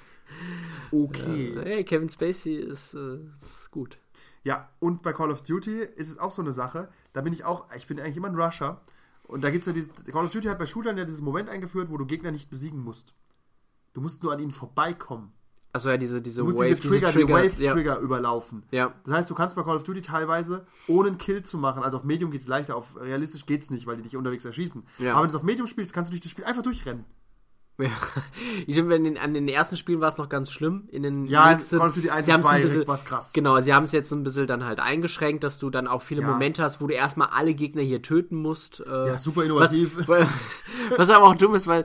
Okay. 0.91 1.53
Hey, 1.63 1.83
Kevin 1.83 2.09
Spacey 2.09 2.55
ist, 2.55 2.95
äh, 2.95 3.19
ist 3.41 3.69
gut. 3.69 3.99
Ja, 4.43 4.69
und 4.79 5.01
bei 5.03 5.13
Call 5.13 5.31
of 5.31 5.41
Duty 5.43 5.81
ist 5.81 6.09
es 6.09 6.17
auch 6.17 6.31
so 6.31 6.41
eine 6.41 6.51
Sache, 6.51 6.89
da 7.13 7.21
bin 7.21 7.31
ich 7.33 7.43
auch, 7.45 7.65
ich 7.75 7.87
bin 7.87 7.99
eigentlich 7.99 8.17
immer 8.17 8.29
ein 8.29 8.35
Rusher. 8.39 8.81
Und 9.27 9.43
da 9.43 9.49
gibt 9.49 9.61
es 9.63 9.67
ja 9.67 9.73
dieses, 9.73 9.89
Call 10.11 10.25
of 10.25 10.31
Duty 10.31 10.47
hat 10.47 10.59
bei 10.59 10.65
Shootern 10.65 10.97
ja 10.97 11.05
dieses 11.05 11.21
Moment 11.21 11.49
eingeführt, 11.49 11.89
wo 11.89 11.97
du 11.97 12.05
Gegner 12.05 12.31
nicht 12.31 12.49
besiegen 12.49 12.79
musst. 12.79 13.13
Du 13.93 14.01
musst 14.01 14.23
nur 14.23 14.33
an 14.33 14.39
ihnen 14.39 14.51
vorbeikommen. 14.51 15.31
Also 15.75 15.89
ja, 15.89 15.97
diese, 15.97 16.21
diese 16.21 16.39
Du 16.39 16.45
musst 16.45 16.57
Wave, 16.57 16.75
diese 16.75 16.87
Trigger, 16.87 17.11
die 17.11 17.27
Wave-Trigger 17.27 17.95
ja. 17.95 17.99
überlaufen. 17.99 18.63
ja. 18.71 18.93
Das 19.03 19.13
heißt, 19.13 19.29
du 19.29 19.35
kannst 19.35 19.57
bei 19.57 19.63
Call 19.63 19.75
of 19.75 19.83
Duty 19.83 20.01
teilweise, 20.01 20.65
ohne 20.87 21.09
einen 21.09 21.17
Kill 21.17 21.43
zu 21.43 21.57
machen, 21.57 21.83
also 21.83 21.97
auf 21.97 22.05
Medium 22.05 22.31
geht 22.31 22.39
es 22.39 22.47
leichter, 22.47 22.77
auf 22.77 22.95
realistisch 22.97 23.45
geht 23.45 23.61
es 23.63 23.71
nicht, 23.71 23.85
weil 23.85 23.97
die 23.97 24.03
dich 24.03 24.15
unterwegs 24.15 24.45
erschießen. 24.45 24.85
Ja. 24.99 25.11
Aber 25.15 25.23
wenn 25.23 25.27
du 25.27 25.31
es 25.31 25.35
auf 25.35 25.43
Medium 25.43 25.67
spielst, 25.67 25.91
kannst 25.93 26.09
du 26.09 26.13
durch 26.13 26.21
das 26.21 26.31
Spiel 26.31 26.45
einfach 26.45 26.61
durchrennen. 26.61 27.03
Ja. 27.77 27.89
Ich 28.67 28.75
finde, 28.77 28.95
in 28.95 29.03
den, 29.03 29.17
an 29.17 29.33
den 29.33 29.49
ersten 29.49 29.75
Spielen 29.75 29.99
war 29.99 30.07
es 30.07 30.17
noch 30.17 30.29
ganz 30.29 30.49
schlimm. 30.49 30.87
In 30.91 31.03
den 31.03 31.25
Ja, 31.25 31.51
nächsten, 31.51 31.77
Call 31.77 31.89
of 31.89 31.93
Duty 31.93 32.09
1 32.09 32.25
sie 32.25 32.31
und 32.31 32.37
haben's 32.37 32.47
2 32.47 32.55
ein 32.55 32.61
bisschen, 32.61 32.87
war 32.87 32.95
es 32.95 33.03
krass. 33.03 33.33
Genau, 33.33 33.59
sie 33.59 33.73
haben 33.73 33.83
es 33.83 33.91
jetzt 33.91 34.13
ein 34.13 34.23
bisschen 34.23 34.47
dann 34.47 34.63
halt 34.63 34.79
eingeschränkt, 34.79 35.43
dass 35.43 35.59
du 35.59 35.69
dann 35.69 35.89
auch 35.89 36.01
viele 36.01 36.21
Ja. 36.21 36.29
Momente 36.29 36.63
hast, 36.63 36.79
wo 36.79 36.87
du 36.87 36.93
erstmal 36.93 37.27
alle 37.33 37.53
Gegner 37.53 37.81
hier 37.81 38.01
töten 38.01 38.37
musst. 38.37 38.79
Äh, 38.79 39.07
Ja, 39.07 39.19
super 39.19 39.43
innovativ. 39.43 39.97
Was, 40.07 40.25
was 40.95 41.09
aber 41.09 41.25
auch 41.25 41.35
dumm 41.35 41.53
ist, 41.53 41.67
weil, 41.67 41.83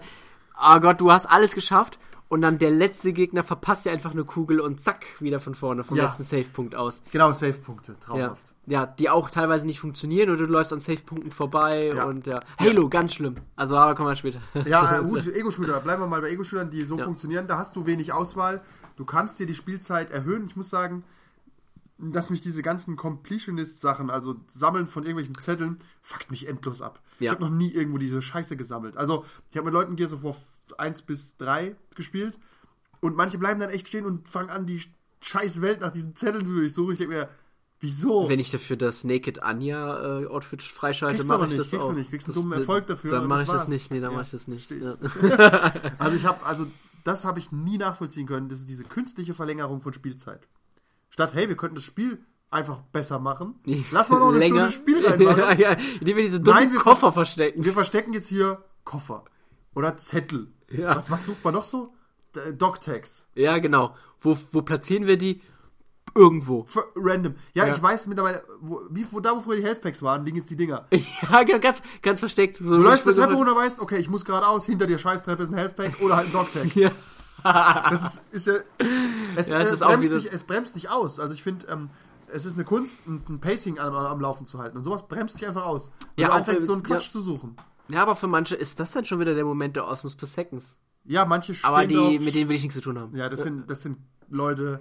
oh 0.57 0.79
Gott, 0.79 1.01
du 1.01 1.11
hast 1.11 1.27
alles 1.27 1.57
geschafft 1.57 1.99
und 2.31 2.41
dann 2.41 2.59
der 2.59 2.71
letzte 2.71 3.13
Gegner 3.13 3.43
verpasst 3.43 3.85
dir 3.85 3.91
einfach 3.93 4.13
eine 4.13 4.25
Kugel 4.25 4.61
und 4.61 4.81
zack, 4.81 5.05
wieder 5.21 5.41
von 5.41 5.55
vorne, 5.55 5.85
vom 5.85 5.99
Ja. 5.99 6.05
letzten 6.07 6.25
Safe-Punkt 6.25 6.75
aus. 6.75 7.03
Genau, 7.13 7.33
Save-Punkte, 7.35 7.93
Ja. 7.93 7.99
traumhaft. 7.99 8.55
ja, 8.67 8.87
die 8.87 9.11
auch 9.11 9.29
teilweise 9.31 9.67
nicht 9.67 9.81
funktionieren 9.81 10.31
oder 10.31 10.47
du 10.47 10.53
läufst 10.53 10.73
an 10.73 10.81
Safe-Punkten 10.81 11.33
vorbei 11.33 11.91
Ja. 11.95 12.05
und 12.05 12.27
ja. 12.29 12.41
Halo, 12.59 12.89
ganz 12.89 13.15
schlimm. 13.15 13.35
Also, 13.57 13.77
aber 13.77 13.95
kommen 13.97 14.09
wir 14.09 14.17
später. 14.17 14.41
Ja, 14.65 14.99
äh, 15.01 15.05
gut, 15.05 15.27
Ego-Shooter. 15.27 15.81
Bleiben 15.81 16.03
wir 16.03 16.07
mal 16.07 16.21
bei 16.23 16.31
Ego-Shootern, 16.31 16.71
die 16.71 16.83
so 16.85 16.97
Ja. 16.97 17.05
funktionieren. 17.05 17.47
Da 17.49 17.59
hast 17.59 17.75
du 17.77 17.85
wenig 17.85 18.13
Auswahl. 18.13 18.63
Du 18.97 19.05
kannst 19.05 19.39
dir 19.41 19.47
die 19.47 19.55
Spielzeit 19.55 20.11
erhöhen. 20.11 20.47
Ich 20.47 20.55
muss 20.57 20.71
sagen, 20.71 21.03
dass 21.99 22.31
mich 22.31 22.41
diese 22.41 22.63
ganzen 22.63 22.97
Completionist-Sachen, 22.97 24.09
also 24.09 24.37
Sammeln 24.51 24.87
von 24.87 25.03
irgendwelchen 25.03 25.35
Zetteln, 25.35 25.79
fuckt 26.01 26.31
mich 26.31 26.49
endlos 26.49 26.81
ab. 26.81 27.01
Ich 27.19 27.27
Ja. 27.27 27.33
habe 27.33 27.43
noch 27.43 27.51
nie 27.51 27.71
irgendwo 27.73 27.99
diese 27.99 28.23
Scheiße 28.23 28.57
gesammelt. 28.57 28.97
Also, 28.97 29.25
ich 29.51 29.57
habe 29.57 29.67
mit 29.67 29.75
Leuten 29.75 29.97
Gears 29.97 30.13
of 30.13 30.23
War 30.23 30.35
1 30.79 31.03
bis 31.03 31.37
3 31.39 31.77
gespielt 31.95 32.39
und 33.01 33.17
manche 33.17 33.39
bleiben 33.39 33.61
dann 33.61 33.71
echt 33.71 33.89
stehen 33.89 34.05
und 34.05 34.29
fangen 34.31 34.51
an, 34.51 34.67
die 34.67 34.83
scheiß 35.23 35.61
Welt 35.61 35.81
nach 35.81 35.91
diesen 35.93 36.15
Zetteln 36.17 36.47
zu 36.47 36.53
durchsuchen. 36.55 36.93
Ich 36.93 36.99
denke 36.99 37.15
mir, 37.15 37.29
wieso? 37.81 38.29
Wenn 38.29 38.39
ich 38.39 38.51
dafür 38.51 38.77
das 38.77 39.05
Naked 39.05 39.43
Anya 39.43 40.21
äh, 40.23 40.27
Outfit 40.27 40.63
freischalte, 40.63 41.23
du 41.23 41.27
mache 41.27 41.45
ich 41.45 41.51
nicht, 41.51 41.61
das 41.61 41.71
kriegst 41.71 41.87
auch. 41.87 41.91
du 41.93 41.97
nicht, 41.99 42.11
kriegst 42.11 42.27
einen 42.29 42.35
Das- 42.35 42.43
dummen 42.43 42.59
Erfolg 42.59 42.87
dafür 42.87 43.11
Dann 43.11 43.27
mache 43.27 43.41
das 43.41 43.49
ich 43.49 43.53
das 43.53 43.61
war's. 43.63 43.69
nicht. 43.69 43.91
Nee, 43.91 44.01
dann 44.01 44.11
Ja, 44.13 44.17
mache 44.17 44.25
ich 44.27 44.31
das 44.31 44.49
nicht. 44.49 44.67
verstehe 44.69 44.97
Ja. 45.39 45.93
Also 45.99 46.17
ich 46.17 46.25
habe, 46.27 46.45
also 46.47 46.67
das 47.05 47.25
habe 47.25 47.39
ich 47.39 47.53
nie 47.53 47.79
nachvollziehen 47.79 48.27
können. 48.27 48.49
Das 48.49 48.59
ist 48.61 48.69
diese 48.69 48.85
künstliche 48.85 49.35
Verlängerung 49.35 49.81
von 49.81 49.93
Spielzeit. 49.93 50.47
Statt, 51.09 51.35
hey, 51.35 51.49
wir 51.49 51.57
könnten 51.57 51.75
das 51.77 51.85
Spiel 51.85 52.19
einfach 52.51 52.83
besser 52.93 53.19
machen. 53.19 53.55
Lass 53.93 54.11
mal 54.11 54.19
noch 54.19 54.29
eine 54.31 54.39
Länger. 54.39 54.69
Stunde 54.71 54.93
Spiel 55.01 55.07
reinmachen. 55.07 55.39
ja, 55.61 55.71
ja, 55.73 55.77
indem 56.01 56.17
wir 56.17 56.23
diese 56.25 56.41
dummen 56.41 56.61
Nein, 56.65 56.73
wir- 56.73 56.81
Koffer 56.81 57.13
verstecken. 57.13 57.65
Wir 57.65 57.73
verstecken 57.73 58.13
jetzt 58.13 58.29
hier 58.29 58.63
Koffer 58.85 59.25
oder 59.75 59.97
Zettel. 59.97 60.49
Ja. 60.71 60.97
Was, 60.97 61.11
was 61.11 61.25
sucht 61.25 61.45
man 61.45 61.55
noch 61.55 61.65
so? 61.65 61.93
D- 62.35 62.53
Dogtags. 62.53 63.27
Ja, 63.35 63.59
genau. 63.59 63.95
Wo, 64.21 64.37
wo 64.53 64.63
platzieren 64.63 65.07
wir 65.07 65.17
die? 65.17 65.41
Irgendwo. 66.15 66.65
F- 66.65 66.87
Random. 66.97 67.35
Ja, 67.55 67.67
Ja. 67.67 67.75
ich 67.75 67.83
weiß 67.83 68.07
mittlerweile, 68.07 68.43
wo, 68.61 68.83
wie, 68.91 69.07
wo 69.11 69.21
da, 69.21 69.35
wo 69.37 69.41
früher 69.41 69.57
die 69.57 69.63
Health 69.65 69.81
Packs 69.81 70.03
waren, 70.03 70.25
liegen 70.25 70.37
jetzt 70.39 70.51
die 70.51 70.57
Dinger. 70.57 70.87
Ja, 71.31 71.43
genau, 71.45 71.61
ganz, 71.61 71.83
ganz 72.03 72.19
versteckt. 72.21 72.57
So, 72.57 72.77
Du 72.77 72.83
läufst 72.83 73.07
eine 73.07 73.17
Treppe 73.17 73.35
runter, 73.35 73.55
weißt, 73.55 73.79
okay, 73.81 73.97
ich 73.99 74.09
muss 74.09 74.25
geradeaus, 74.25 74.65
hinter 74.67 74.87
dir 74.87 74.99
Scheißtreppe 74.99 75.43
ist 75.45 75.51
ein 75.51 75.55
Health 75.55 75.77
Pack 75.77 76.01
oder 76.01 76.17
halt 76.17 76.27
ein 76.29 76.33
Dogtag. 76.33 76.75
Ja. 76.77 76.91
Das 77.43 78.03
ist, 78.05 78.23
ist 78.33 78.47
ja. 78.49 78.55
Es, 79.35 79.49
Ja, 79.51 79.61
es 79.61 79.71
äh, 79.71 79.75
ist 79.75 79.81
bremst 79.81 80.11
dich, 80.13 80.31
es 80.33 80.45
bremst 80.45 80.77
dich 80.77 80.91
aus. 80.91 81.19
Also 81.19 81.33
ich 81.33 81.43
finde, 81.43 81.67
ähm, 81.69 81.89
es 82.33 82.45
ist 82.45 82.55
eine 82.55 82.65
Kunst, 82.65 83.07
ein, 83.07 83.23
ein 83.31 83.41
Pacing 83.41 83.79
am, 83.79 83.95
am 83.95 84.21
Laufen 84.21 84.45
zu 84.45 84.59
halten. 84.59 84.77
Und 84.77 84.83
sowas 84.85 85.09
bremst 85.09 85.41
dich 85.41 85.49
einfach 85.49 85.65
aus. 85.65 85.91
Wenn 86.17 86.23
Ja, 86.25 86.29
du 86.29 86.35
anfängst, 86.35 86.65
äh, 86.65 86.67
so 86.67 86.75
einen 86.75 86.83
Quatsch 86.83 87.07
ja. 87.07 87.13
zu 87.13 87.23
suchen. 87.23 87.57
Ja, 87.91 88.03
aber 88.03 88.17
für 88.17 88.27
manche 88.27 88.55
ist 88.55 88.81
das 88.81 88.93
dann 88.93 89.05
schon 89.05 89.21
wieder 89.21 89.35
der 89.35 89.45
Moment 89.45 89.77
der 89.77 89.87
Osmos 89.87 90.17
per 90.17 90.27
Seconds. 90.29 90.77
Ja, 91.05 91.25
manche 91.25 91.55
stehen 91.55 91.69
Aber 91.69 91.87
die, 91.87 91.97
auf, 91.97 92.21
mit 92.21 92.35
denen 92.35 92.49
will 92.49 92.57
ich 92.57 92.63
nichts 92.63 92.75
zu 92.75 92.81
tun 92.81 92.99
haben. 92.99 93.17
Ja, 93.17 93.29
das 93.29 93.43
sind, 93.43 93.71
das 93.71 93.83
sind 93.83 93.99
Leute. 94.29 94.81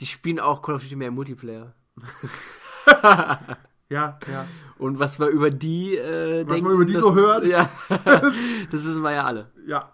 Die 0.00 0.06
spielen 0.06 0.40
auch 0.40 0.62
Call 0.62 0.76
of 0.76 0.82
Duty 0.82 0.96
mehr 0.96 1.08
im 1.08 1.14
Multiplayer. 1.14 1.74
Ja, 3.88 4.18
ja. 4.28 4.46
Und 4.78 4.98
was 4.98 5.18
wir 5.20 5.28
über 5.28 5.50
die 5.50 5.96
äh, 5.96 6.44
Was 6.44 6.54
denken, 6.54 6.64
man 6.64 6.74
über 6.74 6.84
die 6.84 6.94
das, 6.94 7.02
so 7.02 7.14
hört. 7.14 7.46
Ja, 7.46 7.70
das 7.88 8.84
wissen 8.84 9.02
wir 9.02 9.12
ja 9.12 9.24
alle. 9.24 9.50
Ja. 9.66 9.92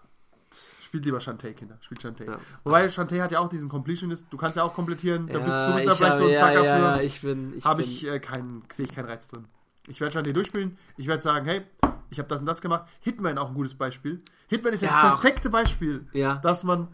Spielt 0.83 1.05
lieber 1.05 1.19
Shantae, 1.19 1.53
Kinder. 1.53 1.77
Spielt 1.81 2.01
Shantae. 2.01 2.25
Ja. 2.25 2.37
Wobei 2.63 2.87
Shantae 2.89 3.21
hat 3.21 3.31
ja 3.31 3.39
auch 3.39 3.49
diesen 3.49 3.69
Completionist. 3.69 4.27
Du 4.29 4.37
kannst 4.37 4.57
ja 4.57 4.63
auch 4.63 4.73
komplettieren. 4.73 5.27
Da 5.27 5.39
bist, 5.39 5.55
du 5.55 5.73
bist 5.75 5.87
ich 5.87 5.93
vielleicht 5.93 6.11
hab- 6.13 6.17
so 6.17 6.25
ein 6.25 6.31
ja, 6.31 6.39
Zacker 6.39 6.63
ja, 6.63 6.75
für. 6.75 6.99
Ja, 6.99 7.01
ich 7.01 7.21
bin, 7.21 7.53
ich 7.55 7.65
Habe 7.65 7.81
ich 7.81 8.07
äh, 8.07 8.19
keinen, 8.19 8.63
sehe 8.71 8.85
ich 8.85 8.91
keinen 8.91 9.05
Reiz 9.05 9.27
drin. 9.27 9.45
Ich 9.87 9.99
werde 10.01 10.13
Shantae 10.13 10.33
durchspielen. 10.33 10.77
Ich 10.97 11.07
werde 11.07 11.21
sagen, 11.21 11.45
hey, 11.45 11.63
ich 12.09 12.19
habe 12.19 12.27
das 12.29 12.39
und 12.41 12.45
das 12.45 12.61
gemacht. 12.61 12.89
Hitman 13.01 13.37
auch 13.37 13.49
ein 13.49 13.53
gutes 13.53 13.75
Beispiel. 13.75 14.21
Hitman 14.47 14.73
ist 14.73 14.81
ja, 14.81 14.89
das 14.89 14.97
perfekte 14.99 15.49
Beispiel, 15.49 16.07
Ja. 16.13 16.35
dass 16.35 16.63
man, 16.63 16.87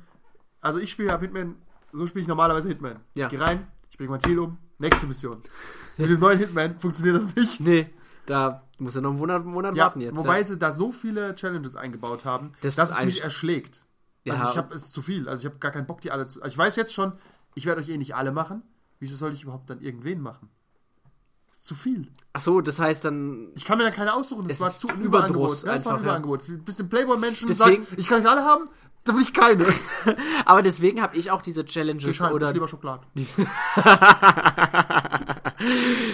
also 0.61 0.79
ich 0.79 0.91
spiele 0.91 1.13
ab 1.13 1.21
Hitman, 1.21 1.55
so 1.91 2.05
spiele 2.07 2.21
ich 2.23 2.27
normalerweise 2.27 2.67
Hitman. 2.69 2.99
Ja. 3.15 3.25
Ich 3.25 3.31
gehe 3.31 3.41
rein, 3.41 3.67
ich 3.89 3.97
bringe 3.97 4.11
mein 4.11 4.19
Ziel 4.21 4.39
um, 4.39 4.57
nächste 4.77 5.07
Mission. 5.07 5.41
Mit 5.97 6.09
dem 6.09 6.19
neuen 6.19 6.37
Hitman 6.39 6.79
funktioniert 6.79 7.15
das 7.15 7.35
nicht. 7.35 7.59
Nee, 7.59 7.89
da 8.25 8.63
muss 8.77 8.95
er 8.95 9.01
noch 9.01 9.09
einen 9.09 9.19
Monat, 9.19 9.45
Monat 9.45 9.75
Ja, 9.75 9.85
warten 9.85 10.01
jetzt. 10.01 10.15
wobei 10.15 10.41
sie 10.43 10.57
da 10.57 10.71
so 10.71 10.91
viele 10.91 11.35
Challenges 11.35 11.75
eingebaut 11.75 12.23
haben, 12.25 12.51
Das 12.61 12.75
dass 12.75 12.91
es 12.91 13.03
mich 13.03 13.23
erschlägt. 13.23 13.83
Also 14.27 14.43
Ja. 14.43 14.51
ich 14.51 14.57
habe 14.57 14.73
es 14.75 14.91
zu 14.91 15.01
viel. 15.01 15.27
Also 15.27 15.41
ich 15.41 15.45
habe 15.47 15.59
gar 15.59 15.71
keinen 15.71 15.87
Bock, 15.87 16.01
die 16.01 16.11
alle 16.11 16.27
zu. 16.27 16.41
Also 16.41 16.53
ich 16.53 16.57
weiß 16.57 16.75
jetzt 16.75 16.93
schon, 16.93 17.13
ich 17.55 17.65
werde 17.65 17.81
euch 17.81 17.89
eh 17.89 17.97
nicht 17.97 18.15
alle 18.15 18.31
machen. 18.31 18.61
Wieso 18.99 19.15
soll 19.15 19.33
ich 19.33 19.43
überhaupt 19.43 19.69
dann 19.69 19.79
irgendwen 19.81 20.21
machen? 20.21 20.49
Zu 21.63 21.75
viel. 21.75 22.07
Ach 22.33 22.39
so, 22.41 22.61
das 22.61 22.79
heißt 22.79 23.05
dann. 23.05 23.49
Ich 23.55 23.65
kann 23.65 23.77
mir 23.77 23.83
dann 23.83 23.93
keine 23.93 24.13
aussuchen. 24.13 24.47
Das 24.47 24.53
Es 24.57 24.61
war 24.61 24.69
zu 24.71 24.87
ein 24.87 25.01
Überdruss 25.01 25.63
Überangebot. 25.63 25.63
Ja, 25.63 25.73
das 25.73 25.85
war 25.85 25.93
ein 25.93 25.97
einfach, 25.97 26.05
ja. 26.05 26.11
Überangebot. 26.11 26.47
Du 26.47 26.57
bist 26.57 26.79
ein 26.79 26.89
Playboy-Menschen 26.89 27.47
und 27.49 27.53
sagst, 27.53 27.81
ich 27.97 28.07
kann 28.07 28.21
euch 28.21 28.29
alle 28.29 28.43
haben, 28.43 28.65
dann 29.03 29.15
will 29.15 29.23
ich 29.23 29.33
keine. 29.33 29.65
Aber 30.45 30.61
deswegen 30.61 31.01
habe 31.01 31.15
ich 31.17 31.31
auch 31.31 31.41
diese 31.41 31.61
Ich 31.61 31.67
Challenges 31.67 32.15
scheine 32.15 32.33
oder. 32.33 32.51
lieber 32.53 32.67
Schokolade. 32.67 33.03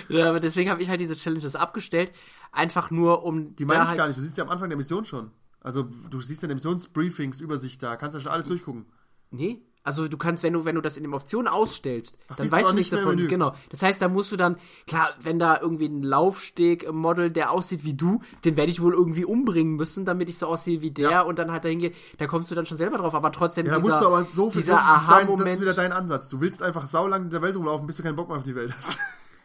Ja, 0.09 0.29
aber 0.29 0.39
deswegen 0.39 0.69
habe 0.71 0.81
ich 0.81 0.89
halt 0.89 0.99
diese 0.99 1.15
Challenges 1.15 1.55
abgestellt. 1.55 2.11
Einfach 2.51 2.89
nur, 2.91 3.23
um. 3.23 3.55
Die 3.55 3.65
meine 3.65 3.79
da 3.79 3.83
ich 3.83 3.89
halt, 3.89 3.97
gar 3.99 4.07
nicht. 4.07 4.17
Du 4.17 4.21
siehst 4.21 4.37
ja 4.37 4.43
am 4.43 4.49
Anfang 4.49 4.69
der 4.69 4.77
Mission 4.77 5.05
schon. 5.05 5.31
Also 5.61 5.83
du 5.83 6.19
siehst 6.19 6.41
ja 6.41 6.45
in 6.45 6.49
der 6.49 6.55
Missionsbriefings, 6.55 7.39
Übersicht 7.39 7.81
da. 7.83 7.95
Kannst 7.95 8.15
ja 8.15 8.19
schon 8.19 8.31
alles 8.31 8.45
durchgucken. 8.45 8.85
Nee. 9.31 9.61
Also 9.85 10.07
du 10.07 10.17
kannst, 10.17 10.41
wenn 10.43 10.51
du, 10.53 10.65
wenn 10.65 10.73
du 10.75 10.81
das 10.81 10.97
in 10.97 11.03
den 11.03 11.13
Optionen 11.13 11.47
ausstellst, 11.47 12.17
Ach, 12.27 12.35
dann 12.35 12.51
weißt 12.51 12.71
du 12.71 12.77
im 12.77 12.89
davon. 12.89 13.15
Menü. 13.15 13.27
Genau. 13.27 13.53
Das 13.69 13.83
heißt, 13.83 14.01
da 14.01 14.09
musst 14.09 14.31
du 14.31 14.35
dann, 14.35 14.57
klar, 14.87 15.11
wenn 15.21 15.37
da 15.39 15.59
irgendwie 15.61 15.85
ein 15.85 16.01
Laufsteg-Model, 16.01 17.29
der 17.29 17.51
aussieht 17.51 17.83
wie 17.85 17.93
du, 17.93 18.19
den 18.43 18.57
werde 18.57 18.71
ich 18.71 18.81
wohl 18.81 18.93
irgendwie 18.93 19.25
umbringen 19.25 19.75
müssen, 19.75 20.03
damit 20.03 20.27
ich 20.27 20.37
so 20.39 20.47
aussehe 20.47 20.81
wie 20.81 20.89
der 20.91 21.11
Ja. 21.11 21.21
und 21.21 21.37
dann 21.39 21.51
halt 21.51 21.63
dahin 21.65 21.79
gehe, 21.79 21.91
da 22.17 22.25
kommst 22.27 22.49
du 22.49 22.55
dann 22.55 22.65
schon 22.65 22.77
selber 22.77 22.97
drauf. 22.97 23.13
Aber 23.13 23.31
trotzdem, 23.31 23.67
Ja, 23.67 23.73
da 23.73 23.77
dieser, 23.79 23.89
musst 23.91 24.01
du 24.01 24.07
aber 24.07 24.23
so 24.25 24.49
viel, 24.49 24.61
dieser 24.63 24.73
das, 24.73 24.81
ist 24.81 25.09
dein, 25.09 25.37
das 25.37 25.47
ist 25.51 25.61
wieder 25.61 25.73
dein 25.75 25.91
Ansatz. 25.91 26.29
Du 26.29 26.41
willst 26.41 26.63
einfach 26.63 26.87
saulang 26.87 27.25
in 27.25 27.29
der 27.29 27.41
Welt 27.43 27.55
rumlaufen, 27.55 27.85
bis 27.85 27.97
du 27.97 28.03
keinen 28.03 28.15
Bock 28.15 28.27
mehr 28.27 28.37
auf 28.37 28.43
die 28.43 28.55
Welt 28.55 28.75
hast. 28.75 28.97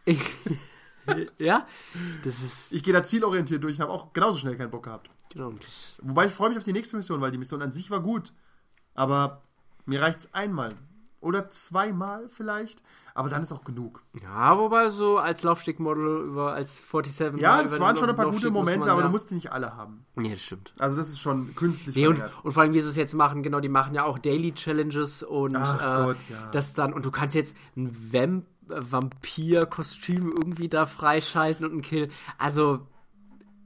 ja, 1.38 1.66
das 2.24 2.42
ist, 2.42 2.72
Ich 2.72 2.82
gehe 2.82 2.92
da 2.92 3.02
zielorientiert 3.02 3.62
durch 3.62 3.76
und 3.76 3.82
habe 3.82 3.92
auch 3.92 4.12
genauso 4.12 4.38
schnell 4.38 4.56
keinen 4.56 4.70
Bock 4.70 4.84
gehabt. 4.84 5.10
genau, 5.32 5.52
Wobei 6.02 6.26
ich 6.26 6.32
freue 6.32 6.48
mich 6.50 6.58
auf 6.58 6.64
die 6.64 6.72
nächste 6.72 6.96
Mission, 6.96 7.20
weil 7.20 7.30
die 7.30 7.38
Mission 7.38 7.62
an 7.62 7.72
sich 7.72 7.90
war 7.90 8.00
gut. 8.00 8.32
Aber 8.94 9.42
mir 9.86 10.02
reicht 10.02 10.20
es 10.20 10.34
einmal. 10.34 10.74
Oder 11.22 11.50
zweimal 11.50 12.30
vielleicht. 12.30 12.82
Aber 13.12 13.28
dann 13.28 13.42
ist 13.42 13.52
auch 13.52 13.62
genug. 13.64 14.02
ja, 14.22 14.56
wobei 14.56 14.88
so 14.88 15.18
als 15.18 15.42
Laufsteg-Model 15.42 16.24
über, 16.24 16.54
als 16.54 16.78
47 16.78 17.38
Ja, 17.42 17.62
das 17.62 17.78
waren 17.78 17.94
schon 17.96 18.08
ein 18.08 18.16
paar 18.16 18.30
gute 18.30 18.50
Momente, 18.50 18.80
man 18.80 18.88
aber 18.88 19.00
da- 19.02 19.08
du 19.08 19.12
musst 19.12 19.30
die 19.30 19.34
nicht 19.34 19.52
alle 19.52 19.76
haben. 19.76 20.06
Nee, 20.14 20.30
das 20.30 20.40
stimmt. 20.40 20.72
Also 20.78 20.96
das 20.96 21.10
ist 21.10 21.18
schon 21.20 21.54
künstlich 21.56 21.94
Nee, 21.94 22.06
und, 22.06 22.22
und 22.42 22.52
vor 22.52 22.62
allem, 22.62 22.72
wie 22.72 22.80
sie 22.80 22.88
es 22.88 22.96
jetzt 22.96 23.12
machen, 23.12 23.42
genau, 23.42 23.60
die 23.60 23.68
machen 23.68 23.94
ja 23.94 24.04
auch 24.04 24.18
Daily 24.18 24.52
Challenges 24.54 25.22
und 25.22 25.56
Ach 25.56 26.00
äh, 26.00 26.04
Gott, 26.06 26.16
ja. 26.30 26.50
das 26.52 26.72
dann, 26.72 26.94
und 26.94 27.04
du 27.04 27.10
kannst 27.10 27.34
jetzt 27.34 27.54
ein 27.76 27.94
Vamp 28.12 28.46
Vampir-Kostüm 28.72 30.30
irgendwie 30.30 30.68
da 30.68 30.86
freischalten 30.86 31.66
und 31.66 31.72
einen 31.72 31.82
Kill. 31.82 32.08
Also, 32.38 32.86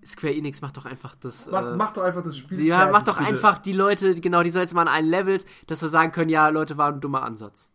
Square 0.05 0.35
Enix 0.35 0.61
macht 0.61 0.77
doch 0.77 0.85
einfach 0.85 1.15
das. 1.17 1.49
Mach, 1.51 1.63
äh, 1.63 1.77
mach 1.77 1.93
doch 1.93 2.03
einfach 2.03 2.23
das 2.23 2.37
Spiel 2.37 2.61
ja, 2.63 2.79
fertig, 2.79 2.93
mach 2.93 3.05
doch 3.05 3.19
bitte. 3.19 3.29
einfach 3.29 3.59
die 3.59 3.73
Leute, 3.73 4.21
genau, 4.21 4.43
die 4.43 4.51
soll 4.51 4.63
jetzt 4.63 4.75
mal 4.75 4.83
an 4.83 4.89
allen 4.89 5.07
Levels, 5.07 5.47
dass 5.67 5.83
wir 5.83 5.89
sagen 5.89 6.13
können, 6.13 6.31
ja, 6.31 6.49
Leute, 6.49 6.77
war 6.77 6.93
ein 6.93 7.01
dummer 7.01 7.23
Ansatz. 7.23 7.71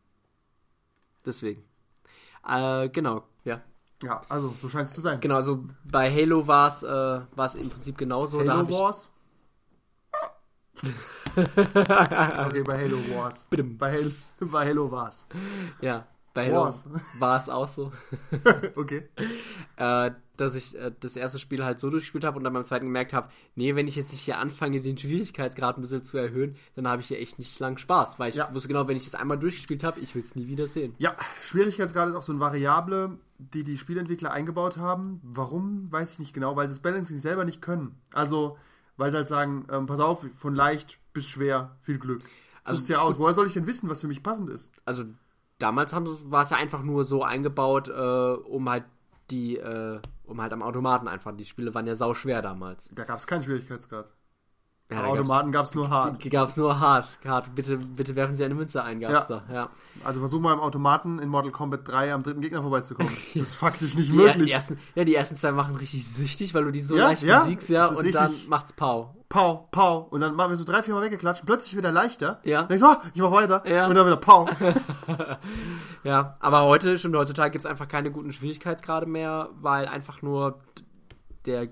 Deswegen. 1.26 1.64
Äh, 2.48 2.90
genau, 2.90 3.24
ja. 3.44 3.62
Ja, 4.04 4.22
also 4.30 4.54
so 4.56 4.70
scheint 4.70 4.88
es 4.88 4.94
zu 4.94 5.02
sein. 5.02 5.20
Genau, 5.20 5.36
also 5.36 5.66
bei 5.84 6.10
Halo 6.10 6.48
war 6.48 6.68
es 6.68 6.84
äh, 6.84 7.22
war's 7.36 7.56
im 7.56 7.70
Prinzip 7.70 7.98
genauso. 7.98 8.42
da 8.42 8.58
Halo 8.58 8.70
Wars? 8.70 9.10
okay, 11.36 12.64
bei 12.64 12.78
Halo 12.78 12.98
Wars. 13.14 13.48
Bei 13.50 13.92
Halo, 13.92 14.10
bei 14.52 14.68
Halo 14.68 14.92
Wars. 14.92 15.28
Ja, 15.82 16.08
bei 16.34 16.52
Halo 16.52 16.74
war 17.20 17.38
es 17.38 17.50
auch 17.50 17.68
so. 17.68 17.92
Okay. 18.76 19.08
äh, 19.78 20.12
dass 20.38 20.56
ich 20.56 20.78
äh, 20.78 20.92
das 21.00 21.16
erste 21.18 21.38
Spiel 21.40 21.66
halt 21.66 21.80
so 21.80 21.90
durchgespielt 21.90 22.24
habe 22.24 22.38
und 22.38 22.44
dann 22.44 22.54
beim 22.54 22.64
zweiten 22.64 22.86
gemerkt 22.86 23.12
habe, 23.14 23.30
nee, 23.56 23.76
wenn 23.76 23.88
ich 23.88 23.96
jetzt 23.96 24.12
nicht 24.12 24.22
hier 24.22 24.38
anfange, 24.38 24.80
den 24.82 24.98
Schwierigkeitsgrad 24.98 25.78
ein 25.78 25.82
bisschen 25.82 26.06
zu 26.06 26.18
erhöhen, 26.18 26.56
dann 26.76 26.88
habe 26.88 27.02
ich 27.02 27.08
hier 27.10 27.20
echt 27.20 27.40
nicht 27.40 27.60
lang 27.60 27.78
Spaß, 27.78 28.20
weil 28.20 28.30
ich 28.30 28.36
Ja. 28.36 28.54
wusste 28.54 28.68
genau, 28.70 28.88
wenn 28.88 28.96
ich 28.96 29.04
das 29.06 29.16
einmal 29.16 29.38
durchgespielt 29.38 29.84
habe, 29.84 30.00
ich 30.00 30.16
will 30.16 30.22
es 30.22 30.36
nie 30.36 30.48
wieder 30.48 30.68
sehen. 30.68 30.96
Ja, 30.98 31.16
Schwierigkeitsgrad 31.42 32.08
ist 32.10 32.16
auch 32.16 32.22
so 32.24 32.32
eine 32.32 32.40
Variable, 32.40 33.18
die 33.38 33.64
die 33.64 33.78
Spielentwickler 33.78 34.32
eingebaut 34.32 34.78
haben. 34.78 35.20
Warum, 35.24 35.92
weiß 35.92 36.14
ich 36.14 36.20
nicht 36.20 36.34
genau, 36.34 36.56
weil 36.56 36.68
sie 36.68 36.74
das 36.76 36.82
Balancing 36.82 37.18
selber 37.18 37.44
nicht 37.44 37.62
können. 37.62 37.96
Also, 38.14 38.58
weil 38.96 39.12
sie 39.12 39.18
halt 39.18 39.28
sagen, 39.28 39.66
ähm, 39.72 39.88
pass 39.88 40.00
auf, 40.00 40.26
von 40.38 40.56
leicht 40.56 41.00
bis 41.12 41.28
schwer, 41.28 41.76
viel 41.82 41.98
Glück. 42.00 42.22
So 42.66 42.74
Also, 42.76 42.94
ja 42.94 43.00
aus. 43.02 43.18
Woher 43.18 43.34
soll 43.34 43.48
ich 43.48 43.54
denn 43.54 43.68
wissen, 43.68 43.90
was 43.90 44.02
für 44.02 44.08
mich 44.08 44.24
passend 44.24 44.50
ist? 44.50 44.72
Also 44.86 45.04
damals 45.60 45.94
war 45.94 46.42
es 46.42 46.50
ja 46.50 46.58
einfach 46.58 46.82
nur 46.82 47.06
so 47.06 47.24
eingebaut, 47.24 47.88
äh, 47.88 47.92
um 47.92 48.70
halt 48.70 48.86
die, 49.30 49.58
äh, 49.58 50.00
um 50.26 50.42
halt 50.42 50.54
am 50.54 50.64
Automaten 50.64 51.08
einfach. 51.08 51.36
Die 51.36 51.46
Spiele 51.46 51.74
waren 51.76 51.86
ja 51.86 51.96
sau 51.96 52.14
schwer 52.14 52.42
damals. 52.42 52.90
Da 52.94 53.04
gab 53.04 53.20
es 53.20 53.28
keinen 53.28 53.44
Schwierigkeitsgrad. 53.44 54.10
Ja, 54.92 55.04
Automaten 55.06 55.52
gab 55.52 55.66
es 55.66 55.76
nur 55.76 55.90
hart. 55.92 56.20
Gab 56.32 56.50
es 56.50 56.58
nur 56.58 56.80
hart, 56.80 57.08
hart. 57.24 57.54
Bitte, 57.54 57.78
bitte 57.78 58.16
werfen 58.16 58.36
Sie 58.36 58.44
eine 58.44 58.56
Münze 58.56 58.84
ein, 58.84 59.00
gab's 59.00 59.28
Ja. 59.30 59.42
da. 59.48 59.54
Ja. 59.54 59.70
Also 60.04 60.20
versuch 60.20 60.40
mal 60.40 60.52
im 60.54 60.60
Automaten 60.60 61.20
in 61.20 61.30
Mortal 61.30 61.52
Kombat 61.52 61.88
3 61.88 62.12
am 62.12 62.24
dritten 62.24 62.42
Gegner 62.42 62.62
vorbeizukommen. 62.64 63.12
Das 63.36 63.44
ist 63.44 63.56
faktisch 63.56 63.94
nicht 63.94 64.12
Die, 64.12 64.16
möglich. 64.16 64.46
die 64.48 64.52
ersten, 64.52 64.80
ja, 64.96 65.04
die 65.04 65.14
ersten 65.14 65.36
zwei 65.36 65.52
machen 65.52 65.76
richtig 65.76 66.10
süchtig, 66.12 66.56
weil 66.56 66.64
du 66.64 66.72
die 66.72 66.82
so 66.82 66.96
Ja, 66.98 67.10
leicht 67.10 67.22
ja, 67.22 67.42
besiegst, 67.44 67.70
ja, 67.70 67.86
und 67.86 68.16
dann 68.16 68.34
macht's 68.48 68.74
Pau. 68.74 69.16
Pau, 69.30 69.68
Pau. 69.70 70.08
Und 70.10 70.22
dann 70.22 70.34
machen 70.34 70.50
wir 70.50 70.56
so 70.56 70.64
drei, 70.64 70.82
vier 70.82 70.96
Mal 70.96 71.04
weggeklatscht. 71.04 71.46
Plötzlich 71.46 71.78
wieder 71.78 71.92
leichter. 71.92 72.40
Ja. 72.44 72.62
Dann 72.62 72.70
denkst 72.70 72.82
du, 72.82 72.88
ah, 72.90 73.02
ich 73.14 73.22
mach 73.22 73.32
weiter. 73.32 73.62
Ja. 73.70 73.86
Und 73.86 73.94
dann 73.94 74.08
wieder 74.08 74.18
Pau. 74.18 74.50
Ja, 76.04 76.38
aber 76.40 76.64
heute, 76.64 76.98
stimmt, 76.98 77.16
heutzutage 77.16 77.52
gibt's 77.52 77.66
einfach 77.66 77.88
keine 77.88 78.10
guten 78.12 78.32
Schwierigkeitsgrade 78.32 79.06
mehr, 79.06 79.50
weil 79.62 79.86
einfach 79.88 80.22
nur 80.22 80.62
der 81.46 81.68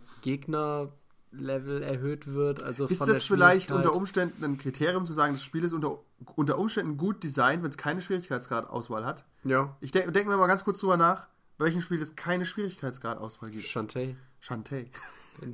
Gegner-Level 1.38 1.82
erhöht 1.84 2.28
wird. 2.28 2.62
Also 2.62 2.86
Ist 2.88 3.00
von 3.00 3.08
das 3.08 3.24
vielleicht 3.24 3.72
unter 3.72 3.94
Umständen 3.94 4.44
ein 4.44 4.58
Kriterium 4.58 5.06
zu 5.06 5.14
sagen, 5.14 5.34
das 5.34 5.44
Spiel 5.44 5.64
ist 5.64 5.74
unter, 5.74 6.00
unter 6.36 6.58
Umständen 6.58 6.98
gut 6.98 7.24
designt, 7.24 7.64
wenn 7.64 7.70
es 7.70 7.78
keine 7.78 8.02
Schwierigkeitsgrad-Auswahl 8.02 9.06
hat? 9.06 9.24
Ja, 9.44 9.76
Ich 9.80 9.92
denke 9.92 10.12
denk 10.12 10.28
mir 10.28 10.38
mal 10.38 10.48
ganz 10.48 10.64
kurz 10.64 10.80
drüber 10.80 10.98
nach, 10.98 11.28
bei 11.58 11.66
welchem 11.66 11.82
Spiel 11.82 12.02
es 12.02 12.16
keine 12.16 12.46
Schwierigkeitsgrad-Auswahl 12.46 13.52
gibt. 13.52 13.66
Shantae. 13.66 14.16
Shantae. 14.40 14.90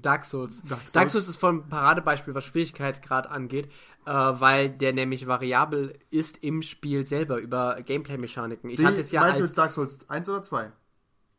Dark 0.02 0.24
Souls. 0.24 0.62
Dark 0.64 0.80
Souls. 0.82 0.92
Dark 0.94 1.10
Souls 1.10 1.28
ist 1.28 1.44
ein 1.44 1.68
Paradebeispiel, 1.68 2.34
was 2.34 2.46
Schwierigkeitsgrad 2.46 3.28
angeht, 3.28 3.68
äh, 4.06 4.12
weil 4.12 4.70
der 4.70 4.94
nämlich 4.94 5.28
variabel 5.28 6.00
ist 6.10 6.38
im 6.42 6.62
Spiel 6.62 7.06
selber 7.06 7.38
über 7.40 7.82
Gameplay-Mechaniken. 7.82 8.70
Ich 8.70 8.78
Die, 8.78 8.86
hatte 8.86 9.02
es 9.02 9.12
ja 9.12 9.20
meinst 9.20 9.40
du 9.40 9.44
als 9.44 9.50
jetzt 9.50 9.58
Dark 9.58 9.72
Souls 9.74 10.10
1 10.10 10.30
oder 10.30 10.42
2? 10.42 10.72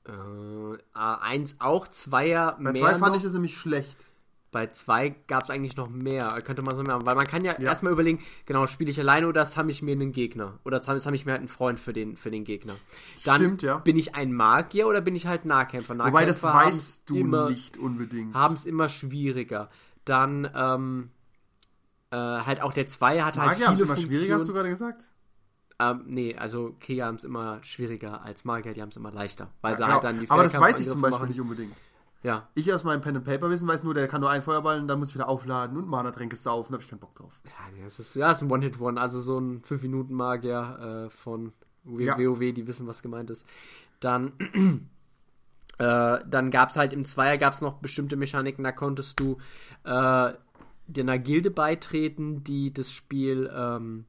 äh, 0.07 0.11
A1 0.95 1.55
auch, 1.61 1.89
Zweier 1.89 2.53
Bei 2.61 2.73
mehr 2.73 2.83
2 2.83 2.91
fand 2.91 3.01
noch. 3.01 3.17
ich 3.17 3.23
das 3.23 3.33
nämlich 3.33 3.57
schlecht. 3.57 4.11
Bei 4.55 4.69
zwei 4.69 5.09
gab 5.27 5.43
es 5.43 5.51
eigentlich 5.51 5.77
noch 5.77 5.91
mehr. 5.91 6.41
Könnte 6.45 6.63
man 6.63 6.77
so 6.77 6.83
mehr 6.83 6.95
haben. 6.95 7.05
Weil 7.05 7.17
man 7.17 7.27
kann 7.27 7.45
ja, 7.45 7.53
Ja. 7.61 7.71
erstmal 7.71 7.93
überlegen, 7.93 8.21
genau, 8.47 8.67
spiele 8.69 8.91
ich 8.91 9.01
alleine 9.01 9.27
oder 9.27 9.45
habe 9.45 9.71
ich 9.73 9.83
mir 9.83 9.93
einen 9.93 10.13
Gegner? 10.13 10.61
Oder 10.65 10.81
habe 10.81 11.17
ich 11.17 11.27
mir 11.27 11.33
halt 11.33 11.41
einen 11.41 11.49
Freund 11.49 11.81
für 11.81 11.93
den, 11.93 12.17
für 12.17 12.31
den 12.31 12.45
Gegner? 12.45 12.75
Dann 13.25 13.39
Stimmt, 13.39 13.63
ja. 13.63 13.79
bin 13.79 13.97
ich 13.97 14.15
ein 14.15 14.33
Magier 14.33 14.87
oder 14.87 15.01
bin 15.01 15.17
ich 15.17 15.27
halt 15.27 15.45
Nahkämpfer? 15.45 15.95
Nahkämpfer 15.95 16.13
Wobei, 16.13 16.25
das 16.25 16.43
weißt 16.43 17.11
du 17.11 17.17
immer, 17.17 17.51
nicht 17.51 17.77
unbedingt. 17.77 18.33
Haben 18.33 18.55
es 18.55 18.65
immer 18.65 18.89
schwieriger. 18.89 19.69
Dann, 20.05 20.49
ähm, 20.55 21.11
äh, 22.11 22.17
halt 22.17 22.63
auch 22.63 22.73
der 22.73 22.87
Zweier 22.87 23.25
hat 23.25 23.37
halt 23.37 23.49
Magier 23.51 23.67
haben 23.67 23.77
viele 23.77 23.91
es 23.93 23.99
immer 23.99 24.09
schwieriger, 24.09 24.35
hast 24.37 24.49
du 24.49 24.53
gerade 24.53 24.69
gesagt? 24.69 25.11
Ähm, 25.81 26.03
nee, 26.07 26.37
also 26.37 26.77
Krieger 26.79 27.07
haben 27.07 27.17
es 27.17 27.25
immer 27.25 27.59
schwieriger 27.65 28.25
als 28.25 28.45
Magier, 28.45 28.73
die 28.75 28.83
haben 28.83 28.91
es 28.91 28.97
immer 28.97 29.11
leichter. 29.11 29.51
Weil 29.61 29.77
sie 29.77 29.83
Ja, 29.83 29.89
halt 29.95 30.05
dann 30.05 30.21
die 30.21 30.31
aber 30.31 30.45
das 30.45 30.59
weiß 30.59 30.79
ich 30.79 30.89
zum 30.89 31.01
Beispiel 31.01 31.19
machen. 31.19 31.29
nicht 31.31 31.41
unbedingt. 31.41 31.77
Ja. 32.25 32.49
Ich 32.55 32.72
aus 32.72 32.83
meinem 32.85 33.03
Pen 33.03 33.16
and 33.16 33.25
Paper 33.25 33.51
Wissen 33.51 33.68
weiß 33.68 33.85
nur, 33.85 33.95
der 33.95 34.09
kann 34.09 34.20
nur 34.22 34.31
einen 34.31 34.43
Feuerball 34.43 34.81
und 34.81 34.89
dann 34.89 34.99
muss 34.99 35.11
ich 35.11 35.14
wieder 35.14 35.29
aufladen 35.29 35.77
und 35.77 35.87
Mana-Tränke 35.87 36.35
saufen, 36.37 36.72
da 36.72 36.77
habe 36.77 36.83
ich 36.83 36.89
keinen 36.91 36.99
Bock 36.99 37.14
drauf. 37.14 37.39
Ja, 37.45 37.85
das 37.85 37.99
ist, 38.01 38.14
ja, 38.16 38.29
das 38.29 38.39
ist 38.39 38.43
ein 38.49 38.51
One-Hit-One, 38.51 39.01
also 39.01 39.20
so 39.20 39.39
ein 39.39 39.61
5-Minuten-Magier 39.62 41.07
äh, 41.07 41.11
von 41.11 41.53
W- 41.85 42.05
Ja. 42.05 42.18
WoW, 42.18 42.41
die 42.53 42.66
wissen, 42.66 42.87
was 42.87 43.03
gemeint 43.03 43.29
ist. 43.31 43.47
Dann, 44.01 44.33
äh, 45.79 46.18
dann 46.27 46.51
gab 46.51 46.70
es 46.70 46.77
halt 46.77 46.93
im 46.93 47.05
Zweier 47.05 47.37
gab 47.39 47.53
es 47.53 47.61
noch 47.61 47.75
bestimmte 47.75 48.16
Mechaniken, 48.16 48.64
da 48.64 48.72
konntest 48.72 49.20
du 49.20 49.37
äh, 49.85 50.33
dir 50.87 51.03
einer 51.03 51.18
Gilde 51.18 51.51
beitreten, 51.51 52.43
die 52.43 52.72
das 52.72 52.91
Spiel, 52.91 53.51
ähm, 53.55 54.07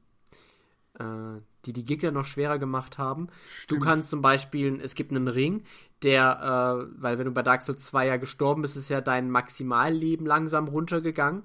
äh, 0.98 1.40
die 1.66 1.72
die 1.72 1.84
Gegner 1.84 2.10
noch 2.12 2.24
schwerer 2.24 2.58
gemacht 2.58 2.96
haben. 2.98 3.28
Du 3.68 3.78
kannst 3.78 4.10
zum 4.10 4.22
Beispiel, 4.22 4.80
es 4.82 4.94
gibt 4.94 5.10
einen 5.10 5.28
Ring, 5.28 5.64
der, 6.02 6.86
äh, 6.88 7.02
weil 7.02 7.18
wenn 7.18 7.26
du 7.26 7.32
bei 7.32 7.42
Dark 7.42 7.62
Souls 7.62 7.84
2 7.84 8.06
ja 8.06 8.16
gestorben 8.16 8.62
bist, 8.62 8.76
ist 8.76 8.88
ja 8.88 9.00
dein 9.00 9.30
Maximalleben 9.30 10.26
langsam 10.26 10.68
runtergegangen. 10.68 11.42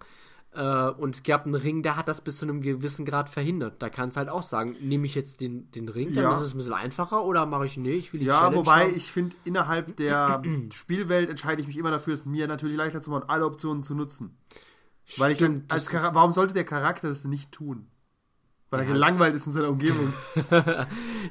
Äh, 0.53 0.89
und 0.89 1.15
es 1.15 1.24
gab 1.24 1.45
einen 1.45 1.55
Ring, 1.55 1.82
der 1.82 1.95
hat 1.95 2.09
das 2.09 2.19
bis 2.22 2.38
zu 2.39 2.45
einem 2.45 2.59
gewissen 2.61 3.05
Grad 3.05 3.30
verhindert. 3.30 3.82
Da 3.82 3.89
kannst 3.89 4.17
du 4.17 4.19
halt 4.19 4.28
auch 4.30 4.43
sagen, 4.43 4.76
nehme 4.82 5.05
ich 5.05 5.15
jetzt 5.15 5.39
den, 5.39 5.72
den 5.72 5.88
Ring, 5.88 6.13
dann 6.13 6.26
Ja. 6.26 6.34
ist 6.34 6.41
es 6.41 6.53
ein 6.53 6.57
bisschen 6.57 6.74
einfacher 6.74 7.24
oder 7.24 7.45
mache 7.45 7.65
ich, 7.65 7.78
nee, 7.78 7.93
ich 7.93 8.11
will 8.11 8.19
die 8.19 8.26
Ja, 8.26 8.39
Challenge 8.39 8.57
wobei 8.57 8.84
haben. 8.88 8.95
ich 8.95 9.09
finde, 9.09 9.38
innerhalb 9.45 9.95
der 9.95 10.41
Spielwelt 10.74 11.30
entscheide 11.30 11.61
ich 11.61 11.67
mich 11.67 11.78
immer 11.78 11.89
dafür, 11.91 12.13
es 12.13 12.26
mir 12.26 12.47
natürlich 12.47 12.76
leichter 12.76 12.99
zu 12.99 13.11
machen, 13.11 13.30
alle 13.30 13.45
Optionen 13.45 13.82
zu 13.82 13.95
nutzen. 13.95 14.38
Weil 15.15 15.32
ich 15.32 15.38
dann, 15.39 15.51
Stimmt, 15.51 15.72
als 15.72 15.89
Chara- 15.89 16.09
ist- 16.09 16.15
warum 16.15 16.32
sollte 16.34 16.53
der 16.53 16.65
Charakter 16.65 17.07
das 17.07 17.24
nicht 17.24 17.53
tun? 17.53 17.88
Weil 18.72 18.80
er 18.82 18.86
Ja. 18.88 18.93
gelangweilt 18.93 19.36
ist 19.36 19.45
in 19.45 19.51
seiner 19.51 19.69
Umgebung. 19.69 20.13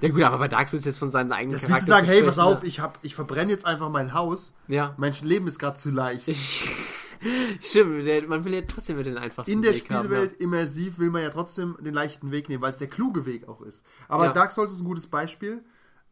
Ja 0.00 0.08
gut, 0.08 0.22
aber 0.22 0.38
bei 0.38 0.48
Dark 0.48 0.68
Souls 0.68 0.84
jetzt 0.84 0.98
von 0.98 1.10
seinen 1.10 1.32
eigenen 1.32 1.52
Das 1.58 1.68
willst 1.68 1.82
du 1.82 1.86
sagen, 1.86 2.06
hey, 2.06 2.22
pass 2.22 2.36
sprechen, 2.36 2.48
auf, 2.56 2.64
ich, 2.64 2.80
hab, 2.80 2.98
ich 3.02 3.14
verbrenne 3.14 3.50
jetzt 3.50 3.66
einfach 3.66 3.88
mein 3.90 4.14
Haus. 4.14 4.54
ne? 4.68 4.76
Ja. 4.76 4.94
Mein 4.98 5.14
Leben 5.22 5.46
ist 5.46 5.58
gerade 5.58 5.76
zu 5.78 5.90
leicht. 5.90 6.28
Stimmt, 7.60 8.28
man 8.28 8.44
will 8.44 8.54
ja 8.54 8.62
trotzdem 8.62 8.96
mit 8.96 9.04
den 9.06 9.18
einfachsten 9.18 9.52
In 9.52 9.60
der 9.62 9.74
Weg 9.74 9.90
haben, 9.90 10.06
Spielwelt 10.06 10.32
immersiv 10.40 10.98
will 10.98 11.10
man 11.10 11.22
ja 11.22 11.28
trotzdem 11.30 11.76
den 11.80 11.92
leichten 11.92 12.30
Weg 12.30 12.48
nehmen, 12.48 12.62
weil 12.62 12.70
es 12.70 12.78
der 12.78 12.88
kluge 12.88 13.26
Weg 13.26 13.46
auch 13.48 13.60
ist. 13.60 13.84
Aber 14.08 14.26
Ja. 14.26 14.32
Dark 14.32 14.52
Souls 14.52 14.70
ist 14.72 14.80
ein 14.80 14.84
gutes 14.86 15.06
Beispiel. 15.06 15.62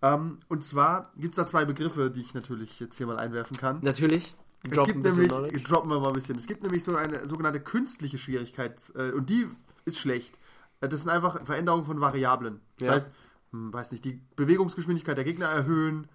Ähm, 0.03 0.39
und 0.49 0.65
zwar 0.65 1.11
gibt 1.17 1.33
es 1.35 1.37
da 1.37 1.47
zwei 1.47 1.65
Begriffe, 1.65 2.11
die 2.11 2.21
ich 2.21 2.35
natürlich 2.35 2.79
jetzt 2.79 2.97
hier 2.99 3.07
mal 3.07 3.19
einwerfen 3.19 3.57
kann. 3.57 3.77
Ja. 3.77 3.85
Natürlich. 3.85 4.35
Es 4.65 4.71
Drop 4.71 4.87
gibt 4.87 5.03
nämlich, 5.03 5.29
Knowledge. 5.29 5.61
droppen 5.61 5.91
wir 5.91 6.01
mal 6.01 6.09
ein 6.09 6.13
bisschen, 6.13 6.37
es 6.37 6.47
gibt 6.47 6.63
nämlich 6.63 6.85
so 6.85 6.95
eine 6.97 7.27
sogenannte 7.27 7.61
künstliche 7.61 8.19
Schwierigkeit 8.19 8.75
äh, 8.97 9.13
und 9.13 9.31
die 9.31 9.47
ist 9.87 9.99
schlecht. 9.99 10.39
Äh, 10.81 10.89
Das 10.89 11.01
sind 11.01 11.11
einfach 11.11 11.45
Veränderungen 11.45 11.85
von 11.85 12.01
Variablen. 12.01 12.61
Das 12.79 12.87
Ja. 12.87 12.95
heißt, 12.95 13.11
hm, 13.53 13.73
weiß 13.73 13.93
nicht, 13.93 14.05
die 14.05 14.21
Bewegungsgeschwindigkeit 14.37 15.17
der 15.17 15.25
Gegner 15.25 15.47
erhöhen, 15.47 16.09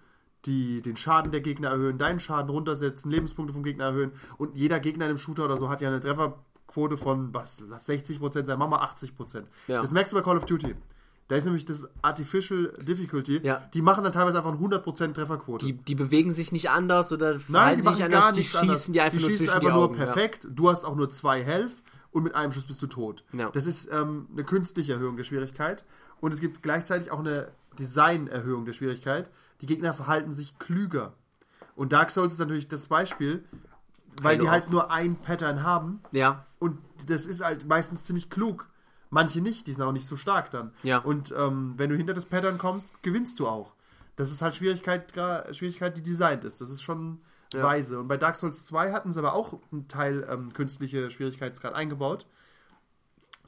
die 0.46 0.82
den 0.82 0.96
Schaden 0.96 1.32
der 1.32 1.40
Gegner 1.40 1.70
erhöhen, 1.70 1.96
deinen 1.98 2.20
Schaden 2.20 2.50
runtersetzen, 2.50 3.10
Lebenspunkte 3.10 3.54
vom 3.54 3.62
Gegner 3.62 3.84
erhöhen 3.86 4.12
und 4.36 4.56
jeder 4.56 4.78
Gegner 4.80 5.06
in 5.06 5.10
einem 5.10 5.18
Shooter 5.18 5.44
oder 5.46 5.56
so 5.56 5.68
hat 5.70 5.80
ja 5.80 5.88
eine 5.88 6.00
Trefferquote 6.00 6.96
von, 6.98 7.32
was, 7.32 7.62
lass 7.68 7.88
60% 7.88 8.44
sein, 8.44 8.58
mach 8.58 8.68
mal 8.68 8.80
80%. 8.84 9.44
Ja. 9.68 9.80
Das 9.80 9.92
merkst 9.92 10.12
du 10.12 10.16
bei 10.16 10.22
Call 10.22 10.36
of 10.36 10.44
Duty. 10.44 10.74
Da 11.28 11.36
ist 11.36 11.46
nämlich 11.46 11.64
das 11.64 11.88
Artificial 12.02 12.74
Difficulty. 12.82 13.40
Ja. 13.42 13.62
Die 13.72 13.80
machen 13.80 14.04
dann 14.04 14.12
teilweise 14.12 14.36
einfach 14.36 14.52
eine 14.52 14.58
100% 14.60 15.14
Trefferquote. 15.14 15.64
Die, 15.64 15.72
die 15.72 15.94
bewegen 15.94 16.32
sich 16.32 16.52
nicht 16.52 16.68
anders 16.68 17.10
oder 17.12 17.40
Nein, 17.48 17.80
verhalten 17.80 17.80
die 17.80 17.88
sich 17.94 18.04
anders, 18.04 18.20
gar 18.22 18.32
die 18.32 18.42
schießen 18.44 18.60
anders. 18.60 18.84
die 18.92 19.00
einfach 19.00 19.20
nur 19.20 19.28
schießen 19.30 19.48
einfach 19.48 19.60
die 19.70 19.74
nur 19.74 19.92
perfekt. 19.92 20.46
Du 20.50 20.68
hast 20.68 20.84
auch 20.84 20.94
nur 20.94 21.08
zwei 21.08 21.42
Health 21.42 21.72
und 22.14 22.22
mit 22.22 22.34
einem 22.36 22.52
Schuss 22.52 22.64
bist 22.64 22.80
du 22.80 22.86
tot. 22.86 23.24
Ja. 23.32 23.50
Das 23.50 23.66
ist 23.66 23.90
ähm, 23.92 24.28
eine 24.32 24.44
künstliche 24.44 24.92
Erhöhung 24.92 25.16
der 25.16 25.24
Schwierigkeit. 25.24 25.84
Und 26.20 26.32
es 26.32 26.40
gibt 26.40 26.62
gleichzeitig 26.62 27.10
auch 27.10 27.18
eine 27.18 27.48
Design-Erhöhung 27.76 28.64
der 28.64 28.72
Schwierigkeit. 28.72 29.28
Die 29.60 29.66
Gegner 29.66 29.92
verhalten 29.92 30.32
sich 30.32 30.56
klüger. 30.60 31.14
Und 31.74 31.92
Dark 31.92 32.12
Souls 32.12 32.32
ist 32.32 32.38
natürlich 32.38 32.68
das 32.68 32.86
Beispiel, 32.86 33.44
weil 34.22 34.36
Halo 34.36 34.44
die 34.44 34.50
halt 34.50 34.70
nur 34.70 34.92
ein 34.92 35.16
Pattern 35.16 35.64
haben. 35.64 36.02
Ja. 36.12 36.46
Und 36.60 36.78
das 37.08 37.26
ist 37.26 37.44
halt 37.44 37.66
meistens 37.66 38.04
ziemlich 38.04 38.30
klug. 38.30 38.68
Manche 39.10 39.40
nicht, 39.40 39.66
die 39.66 39.72
sind 39.72 39.82
auch 39.82 39.92
nicht 39.92 40.06
so 40.06 40.14
stark 40.14 40.52
dann. 40.52 40.72
Ja. 40.84 40.98
Und 40.98 41.34
ähm, 41.36 41.74
wenn 41.78 41.90
du 41.90 41.96
hinter 41.96 42.14
das 42.14 42.26
Pattern 42.26 42.58
kommst, 42.58 43.02
gewinnst 43.02 43.40
du 43.40 43.48
auch. 43.48 43.72
Das 44.14 44.30
ist 44.30 44.40
halt 44.40 44.54
Schwierigkeit, 44.54 45.12
Schwierigkeit 45.50 45.96
die 45.96 46.02
designt 46.02 46.44
ist. 46.44 46.60
Das 46.60 46.70
ist 46.70 46.82
schon 46.82 47.20
Ja. 47.56 47.62
weise. 47.62 47.98
Und 48.00 48.08
bei 48.08 48.16
Dark 48.16 48.36
Souls 48.36 48.64
2 48.66 48.92
hatten 48.92 49.12
sie 49.12 49.18
aber 49.18 49.34
auch 49.34 49.58
einen 49.72 49.88
Teil 49.88 50.26
ähm, 50.30 50.52
künstliche 50.52 51.10
Schwierigkeitsgrad 51.10 51.74
eingebaut. 51.74 52.26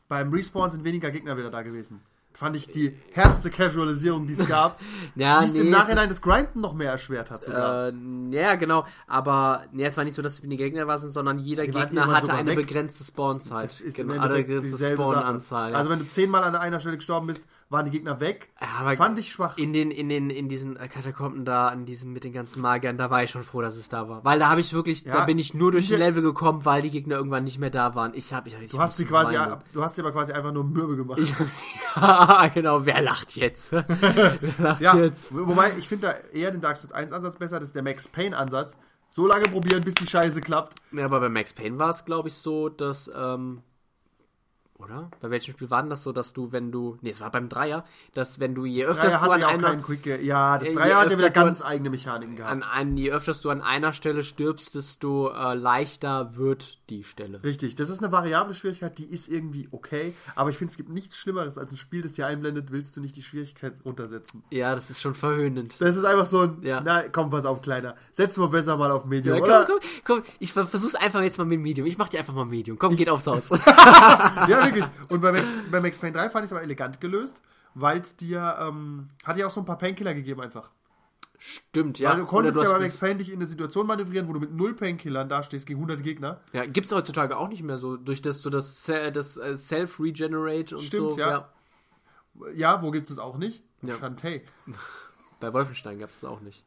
Beim 0.08 0.32
Respawn 0.32 0.70
sind 0.70 0.84
weniger 0.84 1.10
Gegner 1.10 1.36
wieder 1.36 1.50
da 1.50 1.62
gewesen. 1.62 2.00
Fand 2.32 2.54
ich 2.54 2.68
die 2.68 2.94
härteste 3.12 3.48
Casualisierung, 3.50 4.26
die 4.26 4.34
es 4.34 4.46
gab. 4.48 4.78
Ja, 5.14 5.40
die 5.40 5.46
es 5.46 5.52
nee, 5.54 5.60
im 5.60 5.70
Nachhinein 5.70 6.06
das 6.10 6.20
Grinden 6.20 6.60
noch 6.60 6.74
mehr 6.74 6.90
erschwert 6.90 7.30
hat 7.30 7.44
sogar. 7.44 7.88
Äh, 7.88 7.92
ja, 8.30 8.56
genau. 8.56 8.84
Aber 9.06 9.64
nee, 9.72 9.86
es 9.86 9.96
war 9.96 10.04
nicht 10.04 10.12
so, 10.14 10.20
dass 10.20 10.34
es 10.34 10.42
weniger 10.42 10.64
Gegner 10.68 10.98
sind, 10.98 11.12
sondern 11.12 11.38
jeder 11.38 11.64
Die 11.66 11.72
waren 11.72 11.86
Gegner 11.86 12.08
hatte 12.08 12.34
eine 12.34 12.50
weg. 12.50 12.58
begrenzte 12.66 13.04
Spawnzeit. 13.04 13.64
das 13.64 13.80
ist 13.80 13.96
genau, 13.96 14.20
eine 14.20 14.34
begrenzte. 14.34 14.92
Spawnanzahl. 14.92 15.72
Ja. 15.72 15.78
Also 15.78 15.88
wenn 15.88 15.98
du 16.00 16.08
zehnmal 16.08 16.44
an 16.44 16.54
einer 16.54 16.78
Stelle 16.78 16.96
gestorben 16.96 17.26
bist, 17.26 17.42
waren 17.68 17.84
die 17.84 17.90
Gegner 17.90 18.20
weg. 18.20 18.48
Aber 18.78 18.96
Fand 18.96 19.18
ich 19.18 19.32
schwach. 19.32 19.58
in 19.58 19.72
den, 19.72 19.90
in 19.90 20.08
den, 20.08 20.30
in 20.30 20.48
diesen 20.48 20.76
äh, 20.76 20.86
Katakomben 20.86 21.44
da, 21.44 21.66
an 21.68 21.84
diesem 21.84 22.12
mit 22.12 22.22
den 22.22 22.32
ganzen 22.32 22.60
Magiern, 22.62 22.96
da 22.96 23.10
war 23.10 23.24
ich 23.24 23.30
schon 23.30 23.42
froh, 23.42 23.60
dass 23.60 23.74
es 23.76 23.88
da 23.88 24.08
war. 24.08 24.24
Weil 24.24 24.38
da 24.38 24.48
habe 24.48 24.60
ich 24.60 24.72
wirklich, 24.72 25.02
Ja, 25.04 25.12
da 25.12 25.24
bin 25.24 25.38
ich 25.38 25.52
nur 25.52 25.72
durch 25.72 25.88
den 25.88 25.98
Level 25.98 26.22
gekommen, 26.22 26.64
weil 26.64 26.82
die 26.82 26.90
Gegner 26.92 27.16
irgendwann 27.16 27.42
nicht 27.44 27.58
mehr 27.58 27.70
da 27.70 27.94
waren. 27.96 28.12
Ich 28.14 28.32
habe, 28.32 28.48
ich, 28.48 28.54
ich 28.60 28.70
Du 28.70 28.78
hast 28.78 28.96
sie 28.96 29.04
quasi, 29.04 29.34
weinen. 29.34 29.56
du 29.72 29.82
hast 29.82 29.96
sie 29.96 30.02
aber 30.02 30.12
quasi 30.12 30.32
einfach 30.32 30.52
nur 30.52 30.62
mürbe 30.64 30.96
gemacht. 30.96 31.18
Ich 31.18 31.32
ja, 31.96 32.48
genau. 32.54 32.86
Wer 32.86 33.02
lacht 33.02 33.34
jetzt? 33.36 33.72
Wer 33.72 33.84
lacht 34.58 34.80
ja, 34.80 34.96
jetzt? 34.96 35.34
wo- 35.34 35.48
wobei 35.48 35.76
ich 35.76 35.88
finde 35.88 36.06
da 36.08 36.12
eher 36.38 36.50
den 36.52 36.60
Dark 36.60 36.76
Souls 36.76 36.92
1 36.92 37.10
Ansatz 37.12 37.36
besser, 37.36 37.58
das 37.58 37.70
ist 37.70 37.74
der 37.74 37.82
Max 37.82 38.06
Payne 38.08 38.36
Ansatz. 38.36 38.78
So 39.08 39.26
lange 39.26 39.44
probieren, 39.48 39.82
bis 39.84 39.94
die 39.94 40.06
Scheiße 40.06 40.40
klappt. 40.40 40.74
Ja, 40.92 41.04
aber 41.04 41.20
bei 41.20 41.28
Max 41.28 41.54
Payne 41.54 41.78
war 41.78 41.90
es, 41.90 42.04
glaube 42.04 42.28
ich, 42.28 42.34
so, 42.34 42.68
dass, 42.68 43.10
ähm, 43.16 43.62
oder? 44.78 45.10
Bei 45.20 45.30
welchem 45.30 45.52
Spiel 45.52 45.70
war 45.70 45.80
denn 45.82 45.90
das 45.90 46.02
so, 46.02 46.12
dass 46.12 46.32
du, 46.32 46.52
wenn 46.52 46.70
du, 46.72 46.98
nee, 47.00 47.10
es 47.10 47.20
war 47.20 47.30
beim 47.30 47.48
Dreier, 47.48 47.84
dass 48.14 48.40
wenn 48.40 48.54
du, 48.54 48.64
je 48.64 48.82
Das 48.84 48.90
öfters 48.96 49.14
Dreier 49.20 49.26
du 49.26 49.30
an 49.32 49.40
ja 49.40 49.46
auch 49.48 49.52
einer, 49.52 49.76
Quick, 49.82 50.22
ja, 50.22 50.58
das 50.58 50.72
Dreier 50.72 50.98
hat 50.98 51.10
ja 51.10 51.18
wieder 51.18 51.30
ganz 51.30 51.62
eigene 51.64 51.90
Mechaniken 51.90 52.36
gehabt. 52.36 52.52
an, 52.52 52.62
an, 52.62 52.96
je 52.96 53.10
öfters 53.10 53.40
du 53.40 53.50
an 53.50 53.62
einer 53.62 53.92
Stelle 53.92 54.22
stirbst, 54.22 54.74
desto 54.74 55.30
äh, 55.30 55.54
leichter 55.54 56.36
wird 56.36 56.78
die 56.90 57.04
Stelle. 57.04 57.42
Richtig, 57.42 57.76
das 57.76 57.90
ist 57.90 58.02
eine 58.02 58.12
variable 58.12 58.54
Schwierigkeit, 58.54 58.98
die 58.98 59.06
ist 59.10 59.28
irgendwie 59.28 59.68
okay, 59.70 60.14
aber 60.34 60.50
ich 60.50 60.56
finde, 60.58 60.70
es 60.72 60.76
gibt 60.76 60.88
nichts 60.90 61.16
Schlimmeres 61.16 61.58
als 61.58 61.70
ein 61.72 61.76
Spiel, 61.76 62.02
das 62.02 62.12
dir 62.12 62.26
einblendet, 62.26 62.70
willst 62.70 62.96
du 62.96 63.00
nicht 63.00 63.16
die 63.16 63.22
Schwierigkeit 63.22 63.74
runtersetzen. 63.84 64.42
Ja, 64.50 64.74
das 64.74 64.90
ist 64.90 65.00
schon 65.00 65.14
verhöhnend. 65.14 65.74
Das 65.80 65.96
ist 65.96 66.04
einfach 66.04 66.26
so 66.26 66.40
ein, 66.42 66.58
Ja. 66.62 66.82
na 66.84 67.08
komm, 67.08 67.30
pass 67.30 67.44
auf, 67.46 67.62
Kleiner, 67.62 67.96
setz 68.12 68.36
mal 68.36 68.48
besser 68.48 68.76
mal 68.76 68.90
auf 68.90 69.04
Medium, 69.06 69.36
Ja, 69.38 69.42
oder? 69.42 69.64
komm, 69.66 69.78
komm, 70.04 70.16
komm, 70.22 70.24
ich 70.38 70.52
ver- 70.52 70.66
versuch's 70.66 70.94
einfach 70.94 71.22
jetzt 71.22 71.38
mal 71.38 71.44
mit 71.44 71.60
Medium. 71.60 71.86
Ich 71.86 71.96
mach 71.98 72.08
dir 72.08 72.18
einfach 72.20 72.34
mal 72.34 72.44
Medium. 72.44 72.78
Komm, 72.78 72.94
geht 72.96 73.08
aufs 73.08 73.26
Haus. 73.26 73.50
Ja, 74.48 74.65
wirklich. 74.66 74.86
Und 75.08 75.20
bei 75.20 75.32
Max, 75.32 75.50
bei 75.70 75.80
Max 75.80 75.98
Payne 75.98 76.12
3 76.12 76.30
fand 76.30 76.44
ich 76.44 76.48
es 76.50 76.52
aber 76.52 76.62
elegant 76.62 77.00
gelöst, 77.00 77.42
weil 77.74 78.00
es 78.00 78.16
dir, 78.16 78.56
ähm, 78.60 79.08
hat 79.24 79.36
ja 79.36 79.46
auch 79.46 79.50
so 79.50 79.60
ein 79.60 79.66
paar 79.66 79.78
Painkiller 79.78 80.14
gegeben 80.14 80.40
einfach. 80.40 80.70
Stimmt, 81.38 81.98
ja. 81.98 82.10
Weil 82.10 82.20
du 82.20 82.26
konntest 82.26 82.56
Oder 82.56 82.68
ja 82.68 82.72
bei 82.74 82.80
Max 82.80 82.98
Payne 82.98 83.18
dich 83.18 83.28
in 83.28 83.36
eine 83.36 83.46
Situation 83.46 83.86
manövrieren, 83.86 84.28
wo 84.28 84.32
du 84.32 84.40
mit 84.40 84.52
null 84.52 84.74
Painkillern 84.74 85.28
dastehst 85.28 85.66
gegen 85.66 85.78
100 85.80 86.02
Gegner. 86.02 86.40
Ja, 86.52 86.64
gibt's 86.64 86.92
heutzutage 86.92 87.36
auch 87.36 87.48
nicht 87.48 87.62
mehr 87.62 87.78
so. 87.78 87.96
Durch 87.96 88.22
das, 88.22 88.42
so 88.42 88.50
das, 88.50 88.84
das 88.84 89.36
äh, 89.36 89.56
Self-Regenerate 89.56 90.76
und 90.76 90.82
Stimmt, 90.82 91.14
so. 91.14 91.18
ja. 91.18 91.48
Ja, 92.54 92.82
wo 92.82 92.90
gibt's 92.90 93.10
es 93.10 93.18
auch 93.18 93.38
nicht? 93.38 93.62
Ja. 93.82 93.96
Shantae. 93.96 94.42
Bei 95.40 95.52
Wolfenstein 95.52 95.98
gab's 95.98 96.20
das 96.20 96.30
auch 96.30 96.40
nicht. 96.40 96.64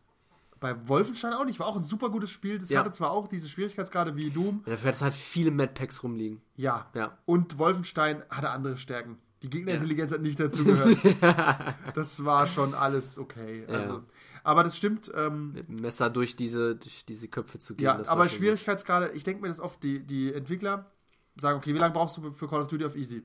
Bei 0.59 0.87
Wolfenstein 0.87 1.33
auch 1.33 1.45
nicht. 1.45 1.59
War 1.59 1.67
auch 1.67 1.77
ein 1.77 1.83
super 1.83 2.09
gutes 2.09 2.31
Spiel. 2.31 2.57
Das 2.59 2.69
Ja. 2.69 2.79
hatte 2.79 2.91
zwar 2.91 3.11
auch 3.11 3.27
diese 3.27 3.47
Schwierigkeitsgrade 3.47 4.15
wie 4.15 4.29
Doom. 4.29 4.63
Ja, 4.65 4.71
Dafür 4.73 4.87
hat 4.89 4.95
es 4.95 5.01
halt 5.01 5.13
viele 5.13 5.51
Madpacks 5.51 6.03
rumliegen. 6.03 6.41
Ja. 6.55 6.89
Ja. 6.95 7.17
Und 7.25 7.57
Wolfenstein 7.57 8.23
hatte 8.29 8.49
andere 8.49 8.77
Stärken. 8.77 9.17
Die 9.41 9.49
Gegnerintelligenz 9.49 10.11
hat 10.11 10.21
nicht 10.21 10.39
dazu 10.39 10.65
gehört. 10.65 10.97
das 11.95 12.25
war 12.25 12.45
schon 12.45 12.73
alles 12.73 13.17
okay. 13.17 13.65
Also, 13.67 13.93
Ja. 13.93 14.03
Aber 14.43 14.63
das 14.63 14.75
stimmt. 14.77 15.11
Ähm, 15.15 15.51
Mit 15.53 15.69
Messer 15.81 16.09
durch 16.09 16.35
diese, 16.35 16.75
durch 16.75 17.05
diese 17.05 17.27
Köpfe 17.27 17.59
zu 17.59 17.75
gehen. 17.75 17.85
ja, 17.85 18.01
aber 18.07 18.27
Schwierigkeitsgrade, 18.29 19.11
ich 19.13 19.23
denke 19.23 19.41
mir 19.41 19.47
das 19.49 19.59
oft, 19.59 19.83
die, 19.83 19.99
die 20.05 20.33
Entwickler 20.33 20.89
sagen, 21.37 21.57
okay, 21.59 21.73
wie 21.73 21.77
lange 21.77 21.93
brauchst 21.93 22.17
du 22.17 22.31
für 22.31 22.47
Call 22.47 22.61
of 22.61 22.67
Duty 22.67 22.85
auf 22.85 22.95
Easy? 22.95 23.23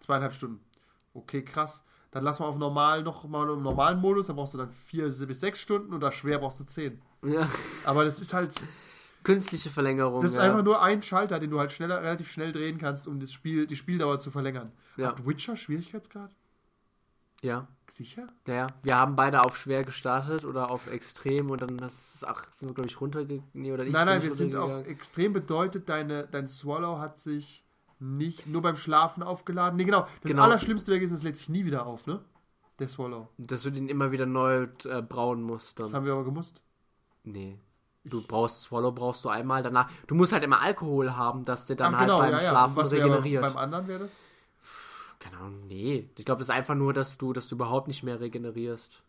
Zweieinhalb 0.00 0.32
Stunden. 0.34 0.60
Okay, 1.14 1.42
krass. 1.44 1.84
Dann 2.12 2.24
lass 2.24 2.38
mal 2.38 2.46
auf 2.46 2.56
normal 2.56 3.02
noch 3.02 3.26
mal 3.26 3.48
im 3.50 3.62
normalen 3.62 3.98
Modus, 3.98 4.28
dann 4.28 4.36
brauchst 4.36 4.54
du 4.54 4.58
dann 4.58 4.70
vier 4.70 5.08
bis 5.08 5.40
sechs 5.40 5.60
Stunden 5.60 5.92
und 5.92 6.04
auf 6.04 6.14
schwer 6.14 6.38
brauchst 6.38 6.60
du 6.60 6.64
zehn. 6.64 7.02
Ja. 7.24 7.48
Aber 7.84 8.04
das 8.04 8.20
ist 8.20 8.32
halt, 8.34 8.54
Künstliche 9.24 9.70
Verlängerung. 9.70 10.20
das 10.20 10.32
ist 10.32 10.36
ja. 10.36 10.42
einfach 10.42 10.62
nur 10.62 10.82
ein 10.82 11.02
Schalter, 11.02 11.38
den 11.38 11.50
du 11.50 11.58
halt 11.58 11.72
schneller, 11.72 12.02
relativ 12.02 12.30
schnell 12.30 12.52
drehen 12.52 12.78
kannst, 12.78 13.06
um 13.08 13.20
das 13.20 13.32
Spiel, 13.32 13.66
die 13.66 13.76
Spieldauer 13.76 14.18
zu 14.18 14.30
verlängern. 14.30 14.72
Ja. 14.96 15.08
Hat 15.08 15.26
Witcher 15.26 15.56
Schwierigkeitsgrad? 15.56 16.34
Ja. 17.40 17.66
Sicher? 17.88 18.28
Ja, 18.46 18.54
ja. 18.54 18.66
Wir 18.82 18.98
haben 18.98 19.16
beide 19.16 19.42
auf 19.42 19.56
schwer 19.56 19.82
gestartet 19.84 20.44
oder 20.44 20.70
auf 20.70 20.86
extrem 20.86 21.50
und 21.50 21.60
dann 21.60 21.76
das 21.76 22.14
ist, 22.16 22.26
ach, 22.26 22.46
sind 22.52 22.68
wir, 22.68 22.74
glaube 22.74 22.88
ich, 22.88 23.00
runtergegangen. 23.00 23.48
Nee, 23.52 23.72
oder 23.72 23.84
ich 23.84 23.92
nein, 23.92 24.06
nein, 24.06 24.22
wir 24.22 24.30
sind 24.30 24.54
auf 24.54 24.86
extrem 24.86 25.32
bedeutet, 25.32 25.88
deine, 25.88 26.26
dein 26.26 26.48
Swallow 26.48 26.98
hat 26.98 27.18
sich 27.18 27.64
nicht 28.02 28.46
nur 28.46 28.62
beim 28.62 28.76
Schlafen 28.76 29.22
aufgeladen. 29.22 29.76
Nee, 29.76 29.84
genau. 29.84 30.06
Das 30.22 30.30
Genau. 30.30 30.42
Allerschlimmste 30.42 30.88
wäre 30.90 30.98
gewesen, 31.00 31.14
es 31.14 31.22
lädt 31.22 31.36
sich 31.36 31.48
nie 31.48 31.64
wieder 31.64 31.86
auf, 31.86 32.06
ne? 32.06 32.20
Der 32.78 32.88
Swallow. 32.88 33.28
Dass 33.38 33.62
du 33.62 33.70
den 33.70 33.88
immer 33.88 34.10
wieder 34.10 34.26
neu 34.26 34.66
äh, 34.84 35.02
brauen 35.02 35.42
musst. 35.42 35.78
Dann. 35.78 35.86
Das 35.86 35.94
haben 35.94 36.04
wir 36.04 36.12
aber 36.12 36.24
gemusst. 36.24 36.62
Nee. 37.22 37.58
Du 38.04 38.20
brauchst 38.20 38.62
Swallow, 38.64 38.90
brauchst 38.90 39.24
du 39.24 39.28
einmal 39.28 39.62
danach. 39.62 39.88
Du 40.08 40.16
musst 40.16 40.32
halt 40.32 40.42
immer 40.42 40.60
Alkohol 40.60 41.14
haben, 41.16 41.44
dass 41.44 41.66
der 41.66 41.76
dann 41.76 41.94
Ach, 41.94 41.98
halt 42.00 42.08
genau, 42.08 42.18
beim 42.18 42.32
ja, 42.32 42.40
ja. 42.42 42.48
Schlafen 42.48 42.76
Was 42.76 42.90
regeneriert. 42.90 43.42
beim 43.42 43.56
anderen 43.56 43.86
wäre 43.86 44.00
das? 44.00 44.18
Keine 45.20 45.36
Ahnung, 45.36 45.66
nee. 45.68 46.10
Ich 46.18 46.24
glaube, 46.24 46.40
das 46.40 46.48
ist 46.48 46.54
einfach 46.54 46.74
nur, 46.74 46.92
dass 46.92 47.16
du, 47.18 47.32
dass 47.32 47.46
du 47.46 47.54
überhaupt 47.54 47.86
nicht 47.86 48.02
mehr 48.02 48.18
regenerierst. 48.18 49.04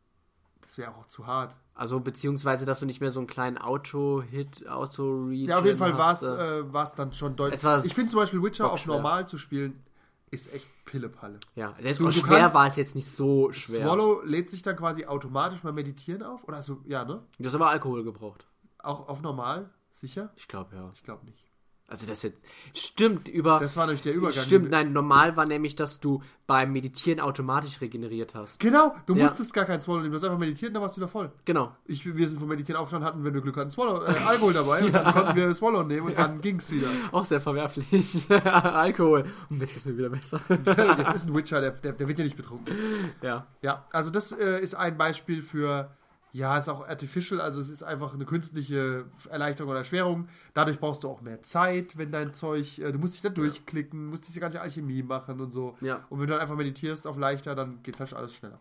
Das 0.64 0.78
wäre 0.78 0.96
auch 0.96 1.06
zu 1.06 1.28
hart. 1.28 1.58
Also 1.76 2.00
beziehungsweise, 2.00 2.66
dass 2.66 2.80
du 2.80 2.86
nicht 2.86 3.02
mehr 3.02 3.12
so 3.12 3.20
einen 3.20 3.28
kleinen 3.28 3.58
Auto-Hit, 3.58 4.68
Auto-Reach. 4.68 5.48
Ja, 5.50 5.60
auf 5.60 5.66
jeden 5.66 5.78
Fall 5.78 5.98
war 5.98 6.14
es 6.14 6.22
äh, 6.24 6.60
äh, 6.60 6.96
dann 6.96 7.14
schon 7.14 7.36
deutlich. 7.36 7.62
Ich 7.86 7.94
finde 7.94 8.10
zum 8.10 8.20
Beispiel 8.20 8.42
Witcher 8.42 8.72
auf 8.72 8.86
normal 8.86 9.28
zu 9.28 9.38
spielen, 9.38 9.84
ist 10.32 10.52
echt 10.54 10.68
Pillepalle. 10.86 11.40
Ja, 11.56 11.76
selbst 11.80 12.00
Du- 12.00 12.08
auch 12.08 12.12
du 12.12 12.20
schwer 12.20 12.54
war 12.54 12.66
es 12.68 12.76
jetzt 12.76 12.96
nicht 12.96 13.08
so 13.12 13.52
schwer. 13.52 13.86
Swallow 13.86 14.22
lädt 14.24 14.50
sich 14.50 14.62
dann 14.64 14.76
quasi 14.76 15.06
automatisch 15.06 15.62
beim 15.62 15.76
Meditieren 15.76 16.24
auf? 16.24 16.48
Oder 16.48 16.62
so, 16.62 16.82
ja, 16.86 17.06
ne? 17.06 17.22
Du 17.38 17.46
hast 17.46 17.54
aber 17.56 17.70
Alkohol 17.70 18.04
gebraucht. 18.04 18.48
Auch 18.80 19.08
auf 19.08 19.22
normal? 19.22 19.70
Sicher? 19.92 20.32
Ich 20.36 20.48
glaube, 20.48 20.76
ja. 20.76 20.90
Ich 20.94 21.04
glaube 21.04 21.26
nicht. 21.26 21.52
Also 21.94 22.08
das 22.08 22.24
jetzt 22.24 22.44
stimmt 22.76 23.28
über 23.28 23.60
Das 23.60 23.78
war 23.78 23.86
nämlich 23.86 24.02
der 24.02 24.16
Übergang. 24.16 24.44
Stimmt, 24.44 24.72
nein, 24.72 24.94
normal 24.94 25.38
war 25.38 25.46
nämlich, 25.46 25.76
dass 25.76 26.00
du 26.00 26.24
beim 26.48 26.72
Meditieren 26.74 27.20
automatisch 27.20 27.82
regeneriert 27.82 28.34
hast. 28.34 28.60
Genau, 28.60 28.96
du 29.06 29.14
Ja. 29.14 29.26
musstest 29.26 29.54
gar 29.54 29.66
keinen 29.66 29.80
Swallow 29.80 30.00
nehmen. 30.02 30.10
Du 30.12 30.16
hast 30.16 30.24
einfach 30.24 30.40
meditiert 30.40 30.70
und 30.70 30.74
dann 30.74 30.82
warst 30.82 30.98
du 30.98 31.02
wieder 31.02 31.08
voll. 31.08 31.32
Genau. 31.46 31.72
Ich, 31.86 32.04
wir 32.04 32.28
sind 32.28 32.40
vom 32.40 32.48
Meditieren 32.50 32.82
aufgestanden, 32.82 33.08
hatten, 33.08 33.24
wenn 33.24 33.36
wir 33.36 33.42
Glück 33.42 33.58
hatten, 33.58 33.70
Swallow, 33.70 34.02
äh, 34.06 34.16
Alkohol 34.26 34.54
dabei. 34.54 34.84
Und 34.84 34.92
dann 34.96 35.14
konnten 35.14 35.36
wir 35.36 35.54
Swallow 35.54 35.84
nehmen 35.84 36.08
und 36.08 36.18
dann 36.18 36.42
ging's 36.42 36.72
wieder. 36.72 36.88
Auch 37.12 37.26
sehr 37.26 37.40
verwerflich. 37.40 38.28
Alkohol. 38.44 39.26
Und 39.52 39.60
jetzt 39.62 39.76
ist 39.78 39.86
mir 39.86 39.96
wieder 39.96 40.10
besser. 40.10 40.40
Das 40.64 41.14
ist 41.16 41.28
ein 41.28 41.36
Witcher, 41.36 41.62
der, 41.62 41.72
der, 41.74 41.94
der 41.94 42.08
wird 42.08 42.18
ja 42.18 42.24
nicht 42.26 42.38
betrunken. 42.38 42.76
ja. 43.22 43.46
Ja, 43.62 43.86
also 43.92 44.10
das 44.10 44.32
äh, 44.32 44.60
ist 44.62 44.74
ein 44.74 44.98
Beispiel 44.98 45.44
für, 45.44 45.92
ja, 46.34 46.58
ist 46.58 46.68
auch 46.68 46.88
artificial, 46.88 47.40
also 47.40 47.62
es 47.62 47.70
ist 47.70 47.84
einfach 47.84 48.16
eine 48.16 48.26
künstliche 48.26 49.06
Erleichterung 49.30 49.70
oder 49.70 49.80
Erschwerung. 49.80 50.28
Dadurch 50.56 50.80
brauchst 50.80 51.04
du 51.04 51.10
auch 51.10 51.22
mehr 51.22 51.44
Zeit, 51.44 51.96
wenn 51.96 52.12
dein 52.12 52.34
Zeug, 52.34 52.80
äh, 52.80 52.92
du 52.92 52.98
musst 52.98 53.14
dich 53.14 53.22
da 53.22 53.30
durchklicken, 53.30 54.08
musst 54.08 54.28
diese 54.28 54.40
ganze 54.40 54.60
Alchemie 54.60 55.04
machen 55.04 55.40
und 55.40 55.52
so. 55.52 55.78
Ja. 55.80 56.04
Und 56.10 56.20
wenn 56.20 56.26
du 56.26 56.34
dann 56.34 56.42
einfach 56.42 56.56
meditierst 56.56 57.06
auf 57.06 57.18
leichter, 57.18 57.54
dann 57.54 57.84
geht's 57.84 58.00
halt 58.00 58.10
schon 58.10 58.18
alles 58.18 58.34
schneller. 58.34 58.60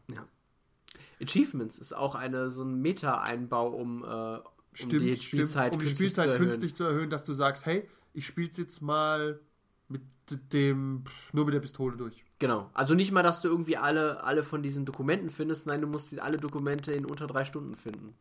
Achievements 1.23 1.79
ist 1.79 1.97
auch 1.97 2.14
eine, 2.14 2.51
so 2.51 2.62
ein 2.62 2.83
Meta-Einbau, 2.83 3.68
um, 3.68 4.05
äh, 4.05 4.07
um 4.07 4.89
die 4.91 5.16
Spielzeit, 5.16 5.73
um 5.73 5.79
die 5.79 5.87
künstlich 5.87 6.11
Spielzeit 6.11 6.25
zu 6.25 6.31
erhöhen. 6.33 6.49
künstlich 6.49 6.75
zu 6.75 6.85
erhöhen, 6.85 7.09
dass 7.09 7.25
du 7.25 7.33
sagst, 7.33 7.64
hey, 7.64 7.89
ich 8.12 8.27
spiel's 8.27 8.59
jetzt 8.59 8.83
mal 8.83 9.41
mit 9.89 10.03
dem, 10.53 11.05
nur 11.33 11.47
mit 11.47 11.55
der 11.55 11.61
Pistole 11.61 11.97
durch. 11.97 12.23
Genau. 12.43 12.68
Also 12.74 12.95
nicht 12.95 13.12
mal, 13.12 13.22
dass 13.22 13.40
du 13.40 13.47
irgendwie 13.47 13.76
alle, 13.76 14.24
alle 14.24 14.43
von 14.43 14.64
diesen 14.64 14.84
Dokumenten 14.84 15.30
findest, 15.30 15.68
nein, 15.68 15.80
du 15.80 15.86
musst 15.86 16.11
die- 16.11 16.20
alle 16.20 16.38
Dokumente 16.38 16.90
in 16.90 17.07
unter 17.07 17.28
drei 17.28 17.45
Stunden 17.45 17.76
finden. 17.76 18.14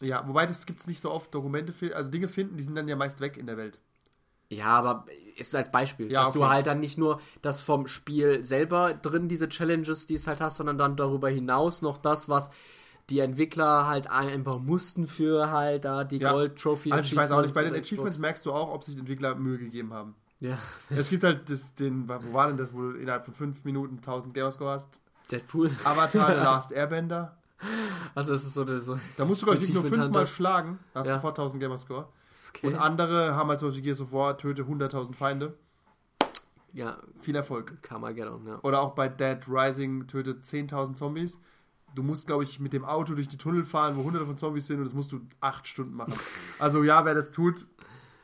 Ja, 0.00 0.22
wobei 0.28 0.46
das 0.46 0.64
gibt's 0.64 0.86
nicht 0.86 1.00
so 1.00 1.10
oft, 1.10 1.34
Dokumente, 1.34 1.74
also 1.96 2.08
Dinge 2.12 2.28
finden, 2.28 2.56
die 2.56 2.62
sind 2.62 2.76
dann 2.76 2.86
ja 2.86 2.94
meist 2.94 3.20
weg 3.20 3.36
in 3.36 3.46
der 3.46 3.56
Welt. 3.56 3.80
Ja, 4.48 4.66
aber 4.66 5.06
ist 5.36 5.56
als 5.56 5.72
Beispiel, 5.72 6.12
Ja, 6.12 6.22
dass 6.22 6.32
du 6.34 6.42
okay. 6.44 6.50
halt 6.50 6.66
dann 6.68 6.78
nicht 6.78 6.98
nur 6.98 7.20
das 7.42 7.60
vom 7.62 7.88
Spiel 7.88 8.44
selber 8.44 8.94
drin, 8.94 9.26
diese 9.26 9.48
Challenges, 9.48 10.06
die 10.06 10.14
es 10.14 10.28
halt 10.28 10.40
hast, 10.40 10.58
sondern 10.58 10.78
dann 10.78 10.94
darüber 10.96 11.28
hinaus 11.28 11.82
noch 11.82 11.98
das, 11.98 12.28
was 12.28 12.50
die 13.10 13.18
Entwickler 13.18 13.88
halt 13.88 14.08
einbauen 14.08 14.64
mussten 14.64 15.08
für 15.08 15.50
halt 15.50 15.84
da 15.84 16.04
die 16.04 16.18
Ja. 16.18 16.30
Gold 16.30 16.60
Trophy. 16.60 16.92
Also 16.92 17.06
ich 17.08 17.16
weiß 17.16 17.32
auch 17.32 17.42
nicht, 17.42 17.54
bei 17.54 17.64
den 17.64 17.74
Achievements 17.74 18.18
merkst 18.18 18.46
du 18.46 18.52
auch, 18.52 18.72
ob 18.72 18.84
sich 18.84 18.94
die 18.94 19.00
Entwickler 19.00 19.34
Mühe 19.34 19.58
gegeben 19.58 19.92
haben. 19.92 20.14
Ja, 20.44 20.58
Es 20.90 21.08
gibt 21.08 21.24
halt 21.24 21.48
das, 21.50 21.74
den, 21.74 22.08
wo 22.08 22.32
war 22.32 22.48
denn 22.48 22.56
das, 22.56 22.72
wo 22.74 22.80
du 22.82 22.90
innerhalb 22.98 23.24
von 23.24 23.34
5 23.34 23.64
Minuten 23.64 23.96
1000 23.96 24.34
Gamerscore 24.34 24.72
hast? 24.72 25.00
Deadpool. 25.30 25.70
Avatar 25.84 26.28
The 26.34 26.40
Last 26.40 26.72
Airbender. 26.72 27.36
Also 28.14 28.34
es 28.34 28.44
ist 28.44 28.54
so, 28.54 28.66
so 28.78 28.98
Da 29.16 29.24
musst 29.24 29.40
du, 29.42 29.46
glaube 29.46 29.62
ich, 29.64 29.72
nur 29.72 29.82
fünfmal 29.84 30.26
schlagen, 30.26 30.78
hast 30.94 31.06
Ja. 31.06 31.14
du 31.14 31.18
sofort 31.18 31.38
1000 31.38 31.60
Gamerscore. 31.62 32.08
okay. 32.50 32.66
Und 32.66 32.74
andere 32.76 33.34
haben 33.34 33.48
halt 33.48 33.58
zum 33.58 33.68
Beispiel 33.68 33.84
Gears 33.84 34.00
of 34.02 34.12
War, 34.12 34.36
töte 34.36 34.64
100.000 34.64 35.14
Feinde. 35.14 35.54
ja, 36.72 36.98
Viel 37.20 37.36
Erfolg. 37.36 37.80
Carmageddon, 37.82 38.46
ja. 38.46 38.58
Oder 38.62 38.80
auch 38.82 38.94
bei 38.94 39.08
Dead 39.08 39.38
Rising, 39.48 40.06
töte 40.06 40.32
10.000 40.42 40.96
Zombies. 40.96 41.38
Du 41.94 42.02
musst, 42.02 42.26
glaube 42.26 42.42
ich, 42.42 42.58
mit 42.58 42.72
dem 42.72 42.84
Auto 42.84 43.14
durch 43.14 43.28
die 43.28 43.36
Tunnel 43.38 43.64
fahren, 43.64 43.96
wo 43.96 44.02
hunderte 44.02 44.26
von 44.26 44.36
Zombies 44.36 44.66
sind 44.66 44.78
und 44.78 44.84
das 44.84 44.94
musst 44.94 45.12
du 45.12 45.20
acht 45.40 45.66
Stunden 45.68 45.94
machen. 45.94 46.14
Also 46.58 46.82
ja, 46.82 47.04
wer 47.04 47.14
das 47.14 47.30
tut, 47.30 47.66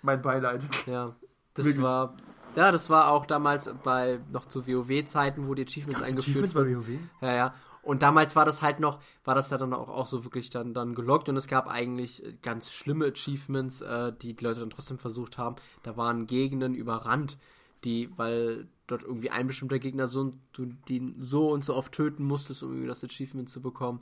mein 0.03 0.21
Beileid. 0.23 0.68
Ja, 0.87 1.14
das 1.55 1.66
Wirklich. 1.66 1.82
war 1.82 2.14
ja, 2.57 2.72
das 2.72 2.90
war 2.90 3.09
auch 3.11 3.26
damals 3.26 3.70
bei 3.84 4.18
noch 4.32 4.44
zu 4.44 4.66
WoW-Zeiten, 4.66 5.46
wo 5.46 5.55
die 5.55 5.62
Achievements 5.64 6.03
eingeführt 6.03 6.53
bei 6.53 6.74
WoW? 6.74 6.88
Ja, 7.20 7.32
ja. 7.32 7.55
Und 7.82 8.03
damals 8.03 8.36
war 8.36 8.44
das 8.44 8.61
halt 8.61 8.78
noch, 8.80 8.98
war 9.24 9.34
das 9.34 9.51
ja 9.51 9.57
dann 9.57 9.72
auch, 9.72 9.88
auch 9.88 10.07
so 10.07 10.24
wirklich 10.24 10.51
dann, 10.51 10.74
dann 10.74 10.94
gelockt 10.94 11.28
und 11.28 11.36
es 11.36 11.46
gab 11.46 11.66
eigentlich 11.66 12.22
ganz 12.42 12.72
schlimme 12.72 13.07
Achievements, 13.07 13.80
äh, 13.80 14.12
die 14.20 14.34
die 14.34 14.44
Leute 14.44 14.61
dann 14.61 14.70
trotzdem 14.70 14.98
versucht 14.98 15.38
haben. 15.38 15.57
Da 15.82 15.96
waren 15.96 16.26
Gegenden 16.26 16.74
überrannt, 16.74 17.38
die, 17.84 18.11
weil 18.16 18.68
dort 18.86 19.03
irgendwie 19.03 19.30
ein 19.30 19.46
bestimmter 19.46 19.78
Gegner 19.78 20.09
so, 20.09 20.20
und- 20.20 20.40
du 20.53 20.66
den 20.88 21.14
so 21.20 21.51
und 21.51 21.64
so 21.64 21.74
oft 21.74 21.92
töten 21.92 22.24
musstest, 22.24 22.62
um 22.62 22.70
irgendwie 22.70 22.88
das 22.88 23.03
Achievement 23.05 23.48
zu 23.48 23.62
bekommen. 23.62 24.01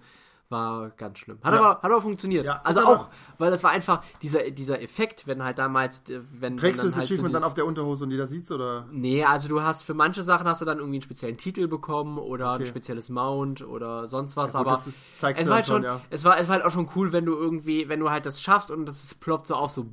War 0.51 0.89
ganz 0.91 1.19
schlimm. 1.19 1.39
Hat, 1.43 1.53
Ja. 1.53 1.61
aber, 1.61 1.69
hat 1.77 1.85
aber 1.85 2.01
funktioniert. 2.01 2.47
Ja, 2.47 2.63
also 2.65 2.81
aber- 2.81 2.89
auch, 2.89 3.09
weil 3.37 3.51
das 3.51 3.63
war 3.65 3.71
einfach 3.71 4.03
dieser, 4.23 4.51
dieser 4.51 4.81
Effekt, 4.81 5.27
wenn 5.27 5.43
halt 5.43 5.59
damals, 5.59 6.09
äh, 6.09 6.21
wenn. 6.33 6.57
Trägst 6.57 6.79
du 6.81 6.85
wenn 6.85 6.89
das 6.89 6.97
halt 6.97 7.07
so 7.07 7.13
Achievement 7.13 7.35
dann 7.35 7.41
dieses- 7.43 7.49
auf 7.49 7.55
der 7.55 7.67
Unterhose 7.67 8.05
und 8.05 8.11
jeder 8.13 8.27
sieht's 8.27 8.51
oder? 8.51 8.87
Nee, 8.91 9.23
also 9.25 9.47
du 9.49 9.61
hast 9.63 9.83
für 9.83 9.93
manche 9.93 10.23
Sachen 10.23 10.47
hast 10.49 10.63
du 10.63 10.65
dann 10.65 10.79
irgendwie 10.79 10.97
einen 10.97 11.03
speziellen 11.03 11.37
Titel 11.37 11.69
bekommen 11.69 12.17
oder 12.17 12.53
ein 12.53 12.63
Okay. 12.63 12.67
spezielles 12.71 13.11
Mount 13.11 13.61
oder 13.67 14.09
sonst 14.09 14.39
was, 14.39 14.55
Ja, 14.55 14.61
gut, 14.61 14.67
aber 14.69 14.77
das 14.77 14.87
ist- 14.87 15.21
zeigst 15.21 15.43
es 15.43 15.47
du 15.47 15.51
war 15.51 15.59
dann 15.59 15.67
halt 15.67 15.67
schon, 15.67 15.83
schon, 15.83 16.01
ja. 16.01 16.01
es 16.09 16.25
war 16.25 16.39
es 16.39 16.49
war 16.49 16.55
halt 16.57 16.65
auch 16.65 16.71
schon 16.71 16.89
cool, 16.97 17.13
wenn 17.13 17.27
du 17.27 17.35
irgendwie, 17.37 17.91
wenn 17.91 18.01
du 18.01 18.09
halt 18.11 18.25
das 18.25 18.41
schaffst 18.41 18.71
und 18.71 18.87
das 18.87 19.15
ploppt 19.17 19.49
so 19.49 19.55
auf 19.55 19.71
so 19.71 19.85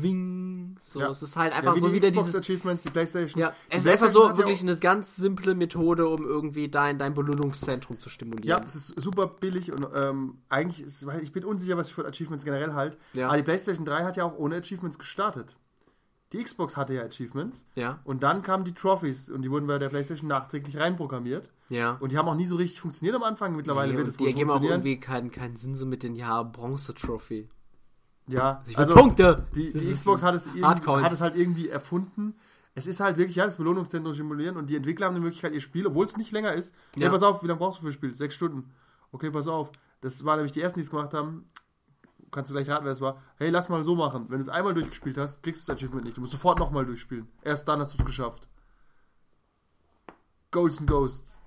wing, 0.00 0.35
so 0.80 1.00
Ja. 1.00 1.08
es 1.10 1.22
ist 1.22 1.36
halt 1.36 1.52
Ja, 1.52 1.58
einfach 1.58 1.76
wie 1.76 1.80
so 1.80 1.88
die 1.88 1.94
wieder 1.94 2.10
Xbox 2.10 2.26
dieses 2.26 2.40
Achievements, 2.40 2.82
die 2.82 2.90
Playstation. 2.90 3.40
ja, 3.40 3.50
Die 3.70 3.76
es 3.76 3.84
ist 3.84 3.90
einfach 3.92 4.10
so 4.10 4.26
ja 4.28 4.36
wirklich 4.36 4.62
eine 4.62 4.76
ganz 4.76 5.16
simple 5.16 5.54
Methode, 5.54 6.08
um 6.08 6.24
irgendwie 6.24 6.68
dein 6.68 6.98
dein 6.98 7.14
Belohnungszentrum 7.14 7.98
zu 7.98 8.08
Ja, 8.08 8.12
stimulieren. 8.12 8.62
es 8.64 8.74
ist 8.76 9.00
super 9.00 9.26
billig 9.26 9.72
und 9.72 9.86
ähm, 9.94 10.38
eigentlich 10.48 10.82
ist, 10.86 11.06
ich 11.22 11.32
bin 11.32 11.44
unsicher, 11.44 11.76
was 11.76 11.88
ich 11.88 11.94
von 11.94 12.06
Achievements 12.06 12.44
generell 12.44 12.74
halt. 12.74 12.98
Ja. 13.12 13.28
Aber 13.28 13.36
die 13.36 13.42
PlayStation 13.42 13.84
3 13.84 14.04
hat 14.04 14.16
ja 14.16 14.24
auch 14.24 14.36
ohne 14.38 14.56
Achievements 14.56 14.98
gestartet. 14.98 15.56
Die 16.32 16.42
Xbox 16.42 16.76
hatte 16.76 16.92
ja 16.92 17.02
Achievements 17.02 17.64
Ja, 17.76 18.00
und 18.02 18.24
dann 18.24 18.42
kamen 18.42 18.64
die 18.64 18.74
Trophies 18.74 19.30
und 19.30 19.42
die 19.42 19.50
wurden 19.50 19.68
bei 19.68 19.78
der 19.78 19.88
PlayStation 19.90 20.26
nachträglich 20.28 20.76
reinprogrammiert. 20.76 21.50
ja. 21.68 21.92
Und 22.00 22.10
die 22.10 22.18
haben 22.18 22.28
auch 22.28 22.34
nie 22.34 22.46
so 22.46 22.56
richtig 22.56 22.80
funktioniert 22.80 23.14
am 23.14 23.22
Anfang. 23.22 23.54
Mittlerweile 23.54 23.92
Nee, 23.92 23.98
wird 23.98 24.08
es 24.08 24.16
die 24.16 24.24
wohl 24.24 24.28
ergeben 24.30 24.50
auch 24.50 24.54
funktionieren. 24.54 24.80
irgendwie 24.84 25.00
keinen, 25.00 25.30
keinen 25.30 25.54
Sinn 25.54 25.76
so 25.76 25.86
mit 25.86 26.02
den 26.02 26.16
ja 26.16 26.42
Bronze 26.42 26.94
Trophy. 26.94 27.48
Ja, 28.28 28.62
Ich 28.66 28.76
will 28.76 28.86
Punkte. 28.86 29.46
Die, 29.54 29.72
die 29.72 29.92
Xbox 29.92 30.22
hat 30.22 30.34
es, 30.34 30.48
hat 30.62 31.12
es 31.12 31.20
halt 31.20 31.36
irgendwie 31.36 31.68
erfunden. 31.68 32.34
Es 32.74 32.86
ist 32.86 33.00
halt 33.00 33.16
wirklich, 33.16 33.36
ja, 33.36 33.44
das 33.44 33.56
Belohnungszentrum 33.56 34.12
simulieren 34.12 34.56
und 34.56 34.68
die 34.68 34.76
Entwickler 34.76 35.06
haben 35.06 35.14
die 35.14 35.20
Möglichkeit, 35.20 35.52
ihr 35.54 35.60
Spiel, 35.60 35.86
obwohl 35.86 36.04
es 36.04 36.16
nicht 36.16 36.32
länger 36.32 36.52
ist. 36.52 36.74
Ja. 36.96 37.04
Ja. 37.04 37.10
pass 37.10 37.22
auf, 37.22 37.42
wie 37.42 37.46
lange 37.46 37.58
brauchst 37.58 37.78
du 37.78 37.82
für 37.82 37.88
das 37.88 37.94
Spiel? 37.94 38.14
Sechs 38.14 38.34
Stunden. 38.34 38.70
Okay, 39.12 39.30
pass 39.30 39.48
auf. 39.48 39.70
Das 40.00 40.24
waren 40.24 40.36
nämlich 40.36 40.52
die 40.52 40.60
ersten, 40.60 40.78
die 40.78 40.84
es 40.84 40.90
gemacht 40.90 41.14
haben. 41.14 41.46
Kannst 42.30 42.50
du 42.50 42.54
gleich 42.54 42.68
raten, 42.68 42.84
wer 42.84 42.92
es 42.92 43.00
war. 43.00 43.16
Hey, 43.36 43.48
lass 43.50 43.68
mal 43.68 43.82
so 43.84 43.94
machen. 43.94 44.26
Wenn 44.28 44.38
du 44.38 44.42
es 44.42 44.48
einmal 44.48 44.74
durchgespielt 44.74 45.16
hast, 45.16 45.42
kriegst 45.42 45.66
du 45.66 45.72
das 45.72 45.78
Achievement 45.78 46.04
nicht. 46.04 46.16
Du 46.16 46.20
musst 46.20 46.32
sofort 46.32 46.58
nochmal 46.58 46.84
durchspielen. 46.84 47.28
Erst 47.42 47.66
dann 47.68 47.80
hast 47.80 47.94
du 47.94 47.98
es 47.98 48.04
geschafft. 48.04 48.48
Golds 50.50 50.78
and 50.78 50.88
Ghosts. 50.88 51.38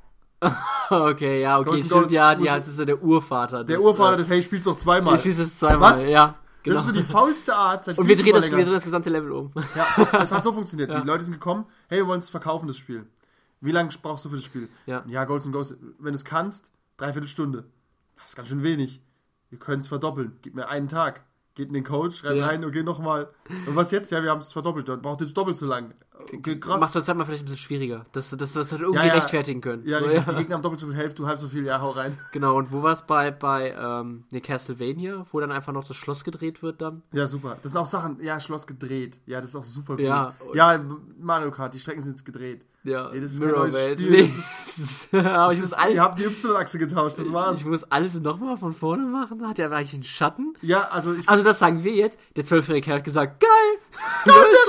Okay, 0.92 1.42
ja, 1.42 1.60
okay, 1.60 1.70
Ghost 1.70 1.78
in 1.78 1.86
stimmt, 1.86 2.02
Ghost 2.02 2.14
ja, 2.14 2.34
die 2.34 2.50
halt 2.50 2.66
ist 2.66 2.80
ja 2.80 2.86
der 2.86 3.04
Urvater. 3.04 3.64
Der 3.64 3.78
des, 3.78 3.86
Urvater 3.86 4.14
äh, 4.14 4.18
des, 4.18 4.30
hey, 4.30 4.42
spielst 4.42 4.66
doch 4.66 4.76
zweimal. 4.76 5.14
Ich 5.14 5.20
spiele 5.20 5.44
es 5.44 5.60
zweimal, 5.60 5.92
Was? 5.92 6.10
ja. 6.10 6.34
Genau. 6.64 6.76
Das 6.76 6.84
ist 6.88 6.94
so 6.94 7.00
die 7.00 7.04
faulste 7.04 7.56
Art. 7.56 7.88
und 7.88 8.08
wir 8.08 8.16
drehen, 8.16 8.34
das, 8.34 8.46
wir 8.50 8.58
drehen 8.58 8.72
das 8.72 8.84
gesamte 8.84 9.10
Level 9.10 9.32
um. 9.32 9.52
Ja, 9.76 9.88
das 10.12 10.32
hat 10.32 10.44
so 10.44 10.52
funktioniert. 10.52 10.90
Ja. 10.92 11.02
Die 11.02 11.08
Leute 11.08 11.24
sind 11.24 11.34
gekommen, 11.34 11.66
hey, 11.88 12.00
wir 12.00 12.08
wollen 12.08 12.20
es 12.20 12.30
verkaufen, 12.30 12.68
das 12.68 12.78
Spiel. 12.78 13.06
Wie 13.62 13.72
lange 13.72 13.90
brauchst 14.02 14.26
du 14.26 14.30
für 14.30 14.36
das 14.36 14.44
Spiel? 14.46 14.70
Ja. 14.86 15.04
Ja, 15.08 15.24
Ghosts 15.26 15.46
and 15.48 15.56
Ghosts, 15.56 15.76
wenn 16.00 16.12
du 16.14 16.16
es 16.18 16.26
kannst, 16.26 16.72
dreiviertel 16.98 17.28
Stunde. 17.28 17.66
Das 18.18 18.28
ist 18.28 18.36
ganz 18.36 18.48
schön 18.50 18.64
wenig. 18.64 19.02
Wir 19.50 19.58
können 19.60 19.80
es 19.80 19.88
verdoppeln. 19.88 20.38
Gib 20.42 20.56
mir 20.56 20.68
einen 20.68 20.88
Tag. 20.88 21.24
Geht 21.56 21.68
in 21.70 21.74
den 21.74 21.84
Code, 21.84 22.12
schreib 22.14 22.36
Ja. 22.38 22.46
rein, 22.48 22.64
okay, 22.64 22.84
nochmal. 22.84 23.30
Und 23.68 23.76
was 23.76 23.92
jetzt? 23.92 24.12
Ja, 24.12 24.22
wir 24.24 24.30
haben 24.30 24.40
es 24.40 24.54
verdoppelt. 24.54 24.88
Dann 24.88 25.02
braucht 25.02 25.20
jetzt 25.22 25.36
doppelt 25.36 25.58
so 25.58 25.66
lang. 25.66 25.94
Okay, 26.22 26.60
krass. 26.60 26.80
Machst 26.80 26.96
du 26.96 27.00
das 27.00 27.08
halt 27.08 27.18
mal 27.18 27.26
vielleicht 27.26 27.44
ein 27.44 27.46
bisschen 27.46 27.58
schwieriger, 27.58 28.06
dass 28.12 28.30
dass 28.32 28.56
wir 28.56 28.60
das 28.60 28.72
halt 28.72 28.82
irgendwie 28.82 29.00
Ja, 29.00 29.08
ja. 29.08 29.14
rechtfertigen 29.14 29.62
können. 29.62 29.88
ja, 29.88 30.00
so, 30.00 30.06
ja. 30.10 30.20
die 30.22 30.36
Gegner 30.36 30.56
haben 30.56 30.62
doppelt 30.62 30.80
so 30.80 30.88
viel 30.88 30.96
Hälfte, 30.96 31.22
du 31.22 31.28
halb 31.28 31.40
so 31.40 31.48
viel, 31.48 31.66
ja, 31.66 31.82
hau 31.82 31.92
rein. 31.92 32.16
Genau, 32.32 32.58
und 32.58 32.72
wo 32.72 32.84
war 32.84 32.94
es 32.94 33.04
bei, 33.04 33.32
bei 33.32 33.72
ähm, 33.72 34.26
ne, 34.32 34.42
Castlevania, 34.42 35.26
wo 35.32 35.40
dann 35.40 35.52
einfach 35.52 35.74
noch 35.74 35.84
das 35.84 35.98
Schloss 35.98 36.24
gedreht 36.24 36.62
wird 36.62 36.82
dann? 36.82 37.02
Ja, 37.12 37.28
super. 37.28 37.58
Das 37.62 37.72
sind 37.72 37.78
auch 37.78 37.86
Sachen, 37.86 38.22
ja, 38.22 38.40
Schloss 38.40 38.68
gedreht. 38.68 39.20
Ja, 39.26 39.42
das 39.42 39.52
ist 39.52 39.56
auch 39.56 39.64
super 39.64 39.96
gut. 39.96 40.06
Ja. 40.06 40.34
ja 40.54 40.80
Mario 41.20 41.52
Kart, 41.52 41.74
die 41.74 41.80
Strecken 41.80 42.02
sind 42.02 42.24
gedreht. 42.26 42.66
Nee, 43.14 43.20
das 43.20 43.40
Welt. 43.40 44.00
Spiel, 44.00 44.12
Nee, 44.12 44.22
das 44.36 44.66
das 44.66 44.78
ist, 44.80 45.14
aber 45.14 45.54
ich 45.54 45.60
Das 45.60 45.70
muss 45.70 45.80
alles, 45.80 45.96
ihr 45.96 46.02
habt 46.02 46.20
die 46.20 46.24
Y-Achse 46.26 46.78
getauscht, 46.80 47.20
das 47.20 47.32
war's. 47.32 47.60
ich 47.60 47.66
muss 47.66 47.84
alles 47.86 48.20
nochmal 48.22 48.58
von 48.58 48.74
vorne 48.74 49.06
machen. 49.06 49.48
Hat 49.48 49.58
der 49.58 49.72
eigentlich 49.72 49.94
einen 49.94 50.04
Schatten? 50.04 50.54
Ja, 50.62 50.88
also 50.90 51.14
ich 51.14 51.28
Also 51.28 51.44
das 51.44 51.60
sagen 51.60 51.84
wir 51.84 51.94
jetzt. 51.94 52.20
Der 52.36 52.46
zwölfjährige 52.46 52.86
Kerl 52.86 52.98
hat 52.98 53.04
gesagt, 53.04 53.40
geil! 53.42 53.50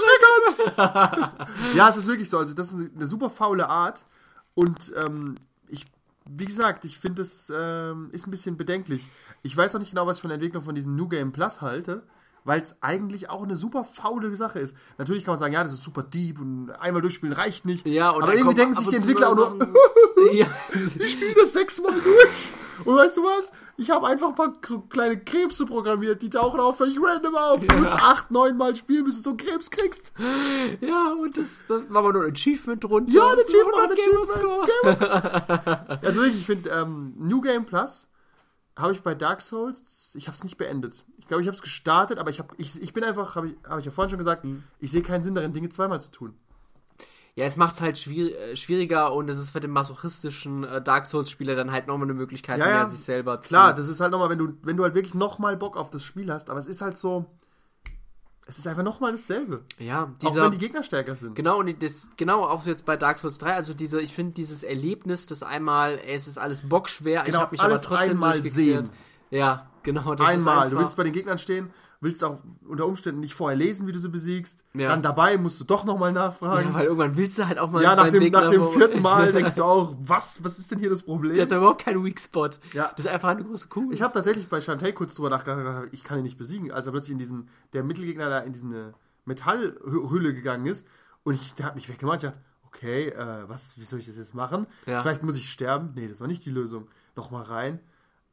Ja, 1.75 1.89
es 1.89 1.97
ist 1.97 2.07
wirklich 2.07 2.29
so. 2.29 2.39
Also, 2.39 2.55
das 2.55 2.73
ist 2.73 2.91
eine 2.95 3.07
super 3.07 3.31
faule 3.31 3.69
Art. 3.69 4.05
Und 4.55 4.93
ähm, 4.97 5.37
ich, 5.69 5.87
wie 6.29 6.45
gesagt, 6.45 6.85
ich 6.85 6.99
finde 6.99 7.23
es 7.23 7.53
ähm, 7.55 8.09
ist 8.13 8.27
ein 8.27 8.31
bisschen 8.31 8.57
bedenklich. 8.57 9.07
Ich 9.43 9.57
weiß 9.57 9.75
auch 9.75 9.79
nicht 9.79 9.91
genau, 9.91 10.07
was 10.07 10.19
ich 10.19 10.21
von 10.23 10.29
der 10.29 10.35
Entwicklung 10.37 10.63
von 10.63 10.75
diesem 10.75 10.97
New 10.97 11.09
Game 11.09 11.33
Plus 11.33 11.61
halte, 11.61 12.03
weil 12.45 12.61
es 12.61 12.77
eigentlich 12.83 13.29
auch 13.31 13.43
eine 13.43 13.57
super 13.57 13.85
faule 13.85 14.35
Sache 14.37 14.59
ist. 14.61 14.77
Natürlich 14.99 15.25
kann 15.25 15.33
man 15.33 15.39
sagen, 15.39 15.55
ja, 15.55 15.63
das 15.63 15.73
ist 15.73 15.83
super 15.83 16.03
deep 16.03 16.41
und 16.41 16.71
einmal 16.71 17.03
durchspielen 17.03 17.35
reicht 17.35 17.65
nicht. 17.65 17.87
Ja, 17.87 18.11
und 18.11 18.23
Aber 18.23 18.35
irgendwie 18.35 18.55
denken 18.55 18.77
sich 18.79 18.89
die 18.89 18.97
Entwickler 18.97 19.31
auch 19.31 19.37
Sachen- 19.37 19.75
ja. 20.33 20.47
die 20.99 21.09
spielen 21.09 21.35
das 21.39 21.53
sechsmal 21.53 21.93
durch. 21.93 22.53
Und 22.87 22.97
weißt 22.97 23.19
du 23.19 23.23
was? 23.25 23.53
Ich 23.77 23.91
habe 23.91 24.07
einfach 24.07 24.29
ein 24.29 24.35
paar 24.35 24.53
so 24.67 24.81
kleine 24.81 25.19
Krebse 25.19 25.67
programmiert, 25.67 26.23
die 26.23 26.31
tauchen 26.31 26.61
auch 26.61 26.75
völlig 26.75 26.99
random 27.03 27.35
auf. 27.35 27.67
Du 27.67 27.77
musst 27.77 27.93
acht, 27.93 28.31
neun 28.31 28.57
Mal 28.57 28.75
spielen, 28.75 29.05
bis 29.05 29.17
du 29.17 29.23
so 29.23 29.31
einen 29.31 29.37
Krebs 29.39 29.71
kriegst. 29.71 30.13
Ja, 30.81 31.13
und 31.13 31.37
das, 31.37 31.65
das 31.69 31.83
war 31.91 32.03
mal 32.03 32.13
nur 32.13 32.25
ein 32.25 32.33
Achievement 32.33 32.83
drunter. 32.85 33.11
Ja, 33.13 33.31
ein 33.33 33.37
So, 33.37 33.59
Achievement, 33.59 33.77
und 33.77 33.99
Achievement, 33.99 34.69
Gamerscore. 34.83 35.99
Also 36.03 36.23
wirklich, 36.23 36.41
ich 36.41 36.47
finde, 36.47 36.71
ähm, 36.71 37.15
New 37.19 37.41
Game 37.43 37.65
Plus 37.67 38.07
habe 38.77 38.93
ich 38.93 39.03
bei 39.03 39.15
Dark 39.15 39.43
Souls, 39.43 40.15
ich 40.15 40.27
habe 40.27 40.37
es 40.37 40.45
nicht 40.45 40.57
beendet. 40.57 41.05
Ich 41.19 41.27
glaube, 41.27 41.43
ich 41.43 41.47
habe 41.47 41.55
es 41.55 41.63
gestartet, 41.63 42.19
aber 42.19 42.31
ich, 42.31 42.39
hab, 42.39 42.53
ich, 42.59 42.81
ich 42.81 42.93
bin 42.93 43.05
einfach, 43.05 43.37
habe 43.37 43.49
ich, 43.49 43.57
hab 43.65 43.79
ich 43.79 43.85
ja 43.85 43.91
vorhin 43.91 44.11
schon 44.11 44.19
gesagt, 44.19 44.47
ich 44.79 44.91
sehe 44.91 45.03
keinen 45.03 45.23
Sinn 45.23 45.35
darin, 45.35 45.53
Dinge 45.53 45.69
zweimal 45.69 46.01
zu 46.01 46.11
tun. 46.11 46.35
Ja, 47.37 47.45
es 47.45 47.57
macht 47.57 47.75
es 47.75 47.81
halt 47.81 48.07
äh, 48.07 48.57
schwieriger 48.57 49.13
und 49.13 49.31
es 49.31 49.39
ist 49.39 49.51
für 49.51 49.61
den 49.61 49.71
masochistischen 49.71 50.65
äh, 50.65 50.83
Dark 50.83 51.07
Souls-Spieler 51.07 51.55
dann 51.55 51.71
halt 51.71 51.87
nochmal 51.87 52.07
eine 52.07 52.15
Möglichkeit, 52.15 52.59
Ja, 52.59 52.65
mehr 52.65 52.75
ja. 52.75 52.87
sich 52.87 53.01
selber 53.01 53.41
zu. 53.41 53.49
Klar, 53.49 53.75
das 53.75 53.89
ist 53.89 54.01
halt 54.01 54.11
nochmal, 54.11 54.31
wenn 54.31 54.39
du, 54.39 54.55
wenn 54.63 54.77
du 54.77 54.83
halt 54.83 54.95
wirklich 54.95 55.15
nochmal 55.15 55.57
Bock 55.57 55.77
auf 55.77 55.91
das 55.91 56.05
Spiel 56.05 56.33
hast, 56.33 56.51
aber 56.51 56.59
es 56.59 56.67
ist 56.67 56.81
halt 56.81 56.99
so, 56.99 57.27
es 58.51 58.59
ist 58.59 58.67
einfach 58.67 58.83
nochmal 58.83 59.13
dasselbe. 59.13 59.63
Ja, 59.79 60.03
Auch 60.05 60.09
dieser. 60.19 60.43
wenn 60.43 60.51
die 60.51 60.59
Gegner 60.59 60.83
stärker 60.83 61.15
sind. 61.15 61.37
Genau, 61.37 61.61
und 61.61 61.83
das, 61.83 62.11
genau, 62.17 62.45
auch 62.45 62.67
jetzt 62.67 62.85
bei 62.85 62.97
Dark 62.97 63.21
Souls 63.21 63.39
3, 63.39 63.55
also 63.55 63.75
diese, 63.75 64.01
ich 64.01 64.13
finde 64.13 64.33
dieses 64.33 64.65
Erlebnis, 64.65 65.27
das 65.27 65.45
einmal, 65.45 65.99
ey, 65.99 66.15
es 66.17 66.27
ist 66.27 66.37
alles 66.37 66.69
bockschwer, 66.69 67.21
ich 67.21 67.27
Genau, 67.27 67.41
habe 67.41 67.53
mich 67.53 67.61
aber 67.61 67.81
trotzdem 67.81 68.11
einmal 68.11 68.43
sehen. 68.43 68.91
Ja, 69.31 69.71
genau, 69.83 70.15
das 70.15 70.29
ist 70.29 70.35
Einmal. 70.35 70.71
Du 70.71 70.79
willst 70.79 70.97
bei 70.97 71.05
den 71.05 71.13
Gegnern 71.13 71.39
stehen, 71.39 71.71
willst 72.01 72.25
auch 72.25 72.39
unter 72.67 72.87
Umständen 72.87 73.21
nicht 73.21 73.35
vorher 73.35 73.57
lesen, 73.57 73.87
wie 73.87 73.93
du 73.93 73.99
sie 73.99 74.09
besiegst. 74.09 74.65
Ja. 74.75 74.89
Dann 74.89 75.03
dabei 75.03 75.37
musst 75.39 75.61
du 75.61 75.65
doch 75.65 75.85
nochmal 75.85 76.13
nachfragen. 76.13 76.69
ja, 76.69 76.75
weil 76.75 76.87
irgendwann 76.87 77.17
willst 77.17 77.39
du 77.39 77.47
halt 77.47 77.59
auch 77.59 77.71
mal 77.71 77.83
Ja, 77.83 77.95
nach 77.95 78.09
dem, 78.09 78.31
nach 78.33 78.51
dem 78.51 78.67
vierten 78.69 79.03
Mal 79.03 79.33
denkst 79.35 79.55
du 79.55 79.65
auch, 79.65 79.95
was, 80.01 80.43
was 80.43 80.59
ist 80.59 80.71
denn 80.71 80.79
hier 80.79 80.91
das 80.91 81.03
Problem? 81.03 81.35
Der 81.35 81.45
hat 81.45 81.53
überhaupt 81.53 81.85
keinen 81.85 82.03
Weak 82.05 82.19
Spot. 82.19 82.51
Ja. 82.73 82.91
Das 82.97 83.07
ist 83.07 83.13
einfach 83.13 83.29
eine 83.29 83.45
große 83.45 83.69
Kugel. 83.69 83.95
Ich 83.95 84.03
habe 84.03 84.13
tatsächlich 84.13 84.49
bei 84.49 84.61
Shantae 84.61 84.93
kurz 84.93 85.15
drüber 85.15 85.31
nachgedacht, 85.31 85.89
ich 85.93 86.03
kann 86.03 86.19
ihn 86.19 86.25
nicht 86.25 86.39
besiegen, 86.39 86.73
als 86.73 86.87
er 86.87 86.93
plötzlich 86.93 87.13
in 87.13 87.19
diesen, 87.19 87.49
der 87.73 87.85
Mittelgegner 87.85 88.29
da 88.31 88.39
in 88.41 88.53
diese 88.53 88.95
Metallhülle 89.27 90.35
gegangen 90.35 90.67
ist 90.67 90.87
und 91.23 91.35
ich, 91.35 91.55
der 91.55 91.67
hat 91.67 91.75
mich 91.75 91.89
weggemacht. 91.89 92.23
Ich 92.25 92.31
dachte, 92.31 92.41
okay, 92.67 93.09
äh, 93.09 93.49
was, 93.49 93.79
wie 93.79 93.85
soll 93.85 93.99
ich 93.99 94.07
das 94.07 94.17
jetzt 94.17 94.35
machen? 94.35 94.67
Ja. 94.87 95.03
Vielleicht 95.03 95.23
muss 95.23 95.37
ich 95.37 95.51
sterben. 95.51 95.93
Nee, 95.95 96.09
das 96.09 96.21
war 96.21 96.27
nicht 96.29 96.45
die 96.45 96.51
Lösung. 96.51 96.89
Nochmal 97.17 97.43
rein. 97.43 97.81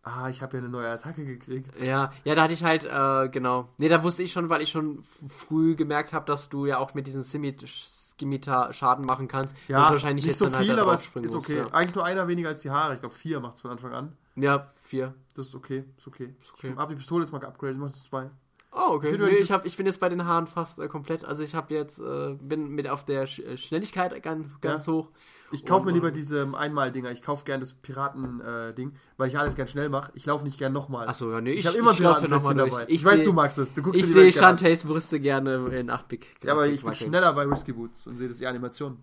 Ah, 0.07 0.29
ich 0.29 0.41
habe 0.41 0.57
ja 0.57 0.63
eine 0.63 0.69
neue 0.71 0.89
Attacke 0.89 1.25
gekriegt. 1.25 1.69
Ja, 1.81 2.11
ja, 2.23 2.35
da 2.35 2.43
hatte 2.43 2.53
ich 2.53 2.63
halt, 2.63 2.85
äh, 2.85 3.29
genau. 3.29 3.67
Nee, 3.77 3.89
da 3.89 4.01
wusste 4.03 4.23
ich 4.23 4.31
schon, 4.31 4.49
weil 4.49 4.61
ich 4.61 4.69
schon 4.69 5.03
früh 5.27 5.75
gemerkt 5.75 6.13
habe, 6.13 6.25
dass 6.25 6.49
du 6.49 6.65
ja 6.65 6.77
auch 6.77 6.93
mit 6.93 7.07
diesem 7.07 7.23
Simit- 7.23 7.65
Skimitar 7.67 8.73
Schaden 8.73 9.05
machen 9.05 9.27
kannst. 9.27 9.55
Ja, 9.67 9.77
dass 9.79 9.87
du 9.87 9.93
wahrscheinlich 9.93 10.25
nicht 10.25 10.31
jetzt 10.31 10.39
so 10.39 10.45
dann 10.45 10.55
halt 10.55 10.65
viel, 10.65 10.75
da 10.75 10.81
aber 10.83 10.93
ist 10.95 11.15
musst, 11.15 11.35
okay. 11.35 11.57
Ja. 11.57 11.67
Eigentlich 11.71 11.95
nur 11.95 12.05
einer 12.05 12.27
weniger 12.27 12.49
als 12.49 12.61
die 12.61 12.71
Haare. 12.71 12.95
Ich 12.95 12.99
glaube, 12.99 13.13
vier 13.15 13.39
macht 13.39 13.55
es 13.55 13.61
von 13.61 13.71
Anfang 13.71 13.93
an. 13.93 14.17
ja, 14.35 14.71
vier. 14.81 15.13
Das 15.35 15.47
ist 15.47 15.55
okay, 15.55 15.83
ist 15.97 16.07
okay. 16.07 16.33
okay. 16.53 16.69
Ich 16.71 16.77
habe 16.77 16.93
die 16.93 16.97
Pistole 16.97 17.23
jetzt 17.23 17.31
mal 17.31 17.39
geupgradet, 17.39 17.77
machst 17.77 17.97
du 18.05 18.09
zwei. 18.09 18.29
Oh, 18.71 18.93
okay. 18.93 19.11
finde, 19.11 19.25
Nee, 19.27 19.35
ich, 19.37 19.51
hab, 19.51 19.65
ich 19.65 19.77
bin 19.77 19.85
jetzt 19.85 19.99
bei 19.99 20.09
den 20.09 20.25
Haaren 20.25 20.45
fast 20.47 20.79
äh, 20.79 20.87
komplett. 20.87 21.23
Also 21.25 21.41
ich 21.43 21.55
habe 21.55 21.73
jetzt, 21.73 21.99
äh, 21.99 22.35
bin 22.41 22.69
mit 22.69 22.87
auf 22.87 23.05
der 23.05 23.25
Sch 23.25 23.39
äh, 23.39 23.57
Schnelligkeit 23.57 24.21
ganz, 24.21 24.47
ganz 24.61 24.87
hoch. 24.87 25.09
Ich 25.51 25.65
kaufe 25.65 25.85
mir 25.85 25.91
lieber 25.91 26.09
äh, 26.09 26.11
diese 26.11 26.47
Einmal-Dinger. 26.53 27.11
Ich 27.11 27.21
kaufe 27.21 27.45
gern 27.45 27.59
das 27.59 27.73
Piraten-Ding, 27.73 28.93
weil 29.15 29.27
ich 29.29 29.39
alles 29.39 29.55
gern 29.55 29.67
schnell 29.67 29.89
mache. 29.89 30.11
Ich 30.15 30.25
laufe 30.25 30.43
nicht 30.43 30.57
gern 30.57 30.73
nochmal. 30.73 31.07
Achso, 31.07 31.31
ja, 31.31 31.39
nee, 31.39 31.51
ich, 31.51 31.59
Ich 31.59 31.67
habe 31.67 31.77
immer 31.77 31.91
ich 31.91 31.97
Piratenfestchen 31.97 32.57
dabei. 32.57 32.85
Ich, 32.87 33.05
weiß, 33.05 33.19
seh- 33.19 33.25
du 33.25 33.33
magst 33.33 33.57
es. 33.57 33.73
Du 33.73 33.81
guckst 33.81 33.99
Ich 33.99 34.07
sehe. 34.07 34.31
Shantays 34.33 34.83
Brüste 34.83 35.19
gerne 35.19 35.55
in 35.67 35.89
8-Bit. 35.89 36.25
Ja, 36.43 36.51
aber 36.53 36.67
ich 36.67 36.83
bin 36.83 36.93
schneller 36.95 37.31
bei 37.33 37.43
Risky 37.43 37.71
Boots 37.71 38.07
und 38.07 38.15
sehe 38.15 38.27
das 38.27 38.39
die 38.39 38.47
Animation. 38.47 38.97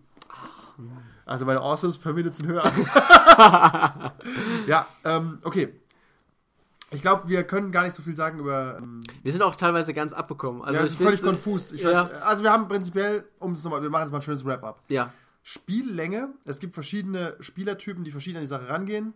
Also 1.24 1.46
meine 1.46 1.60
Awesomes 1.60 1.98
per 1.98 2.12
Minute 2.12 2.34
sind 2.34 2.48
höher. 2.48 2.64
ja, 4.66 4.86
ähm, 5.04 5.38
okay. 5.44 5.72
Ich 6.90 7.00
glaube, 7.00 7.28
wir 7.28 7.44
können 7.44 7.72
gar 7.72 7.84
nicht 7.84 7.94
so 7.94 8.02
viel 8.02 8.14
sagen 8.14 8.38
über. 8.38 8.78
Ähm, 8.78 9.00
Wir 9.22 9.32
sind 9.32 9.42
auch 9.42 9.56
teilweise 9.56 9.94
ganz 9.94 10.12
abbekommen. 10.12 10.62
Also 10.62 10.74
ja, 10.74 10.80
ich 10.84 10.90
das 10.90 11.00
ist 11.00 11.02
völlig 11.02 11.22
äh, 11.22 11.26
konfus. 11.26 11.72
Ich 11.72 11.82
ja. 11.82 12.04
weiß, 12.04 12.22
also 12.22 12.42
wir 12.44 12.52
haben 12.52 12.68
prinzipiell, 12.68 13.24
um 13.38 13.52
es 13.52 13.64
nochmal, 13.64 13.82
wir 13.82 13.90
machen 13.90 14.02
jetzt 14.02 14.12
mal 14.12 14.18
ein 14.18 14.22
schönes 14.22 14.44
Wrap-up. 14.44 14.82
Ja, 14.88 15.12
Spiellänge. 15.44 16.30
Es 16.46 16.58
gibt 16.58 16.72
verschiedene 16.74 17.36
Spielertypen, 17.38 18.02
die 18.02 18.10
verschieden 18.10 18.38
an 18.38 18.42
die 18.42 18.48
Sache 18.48 18.68
rangehen. 18.68 19.12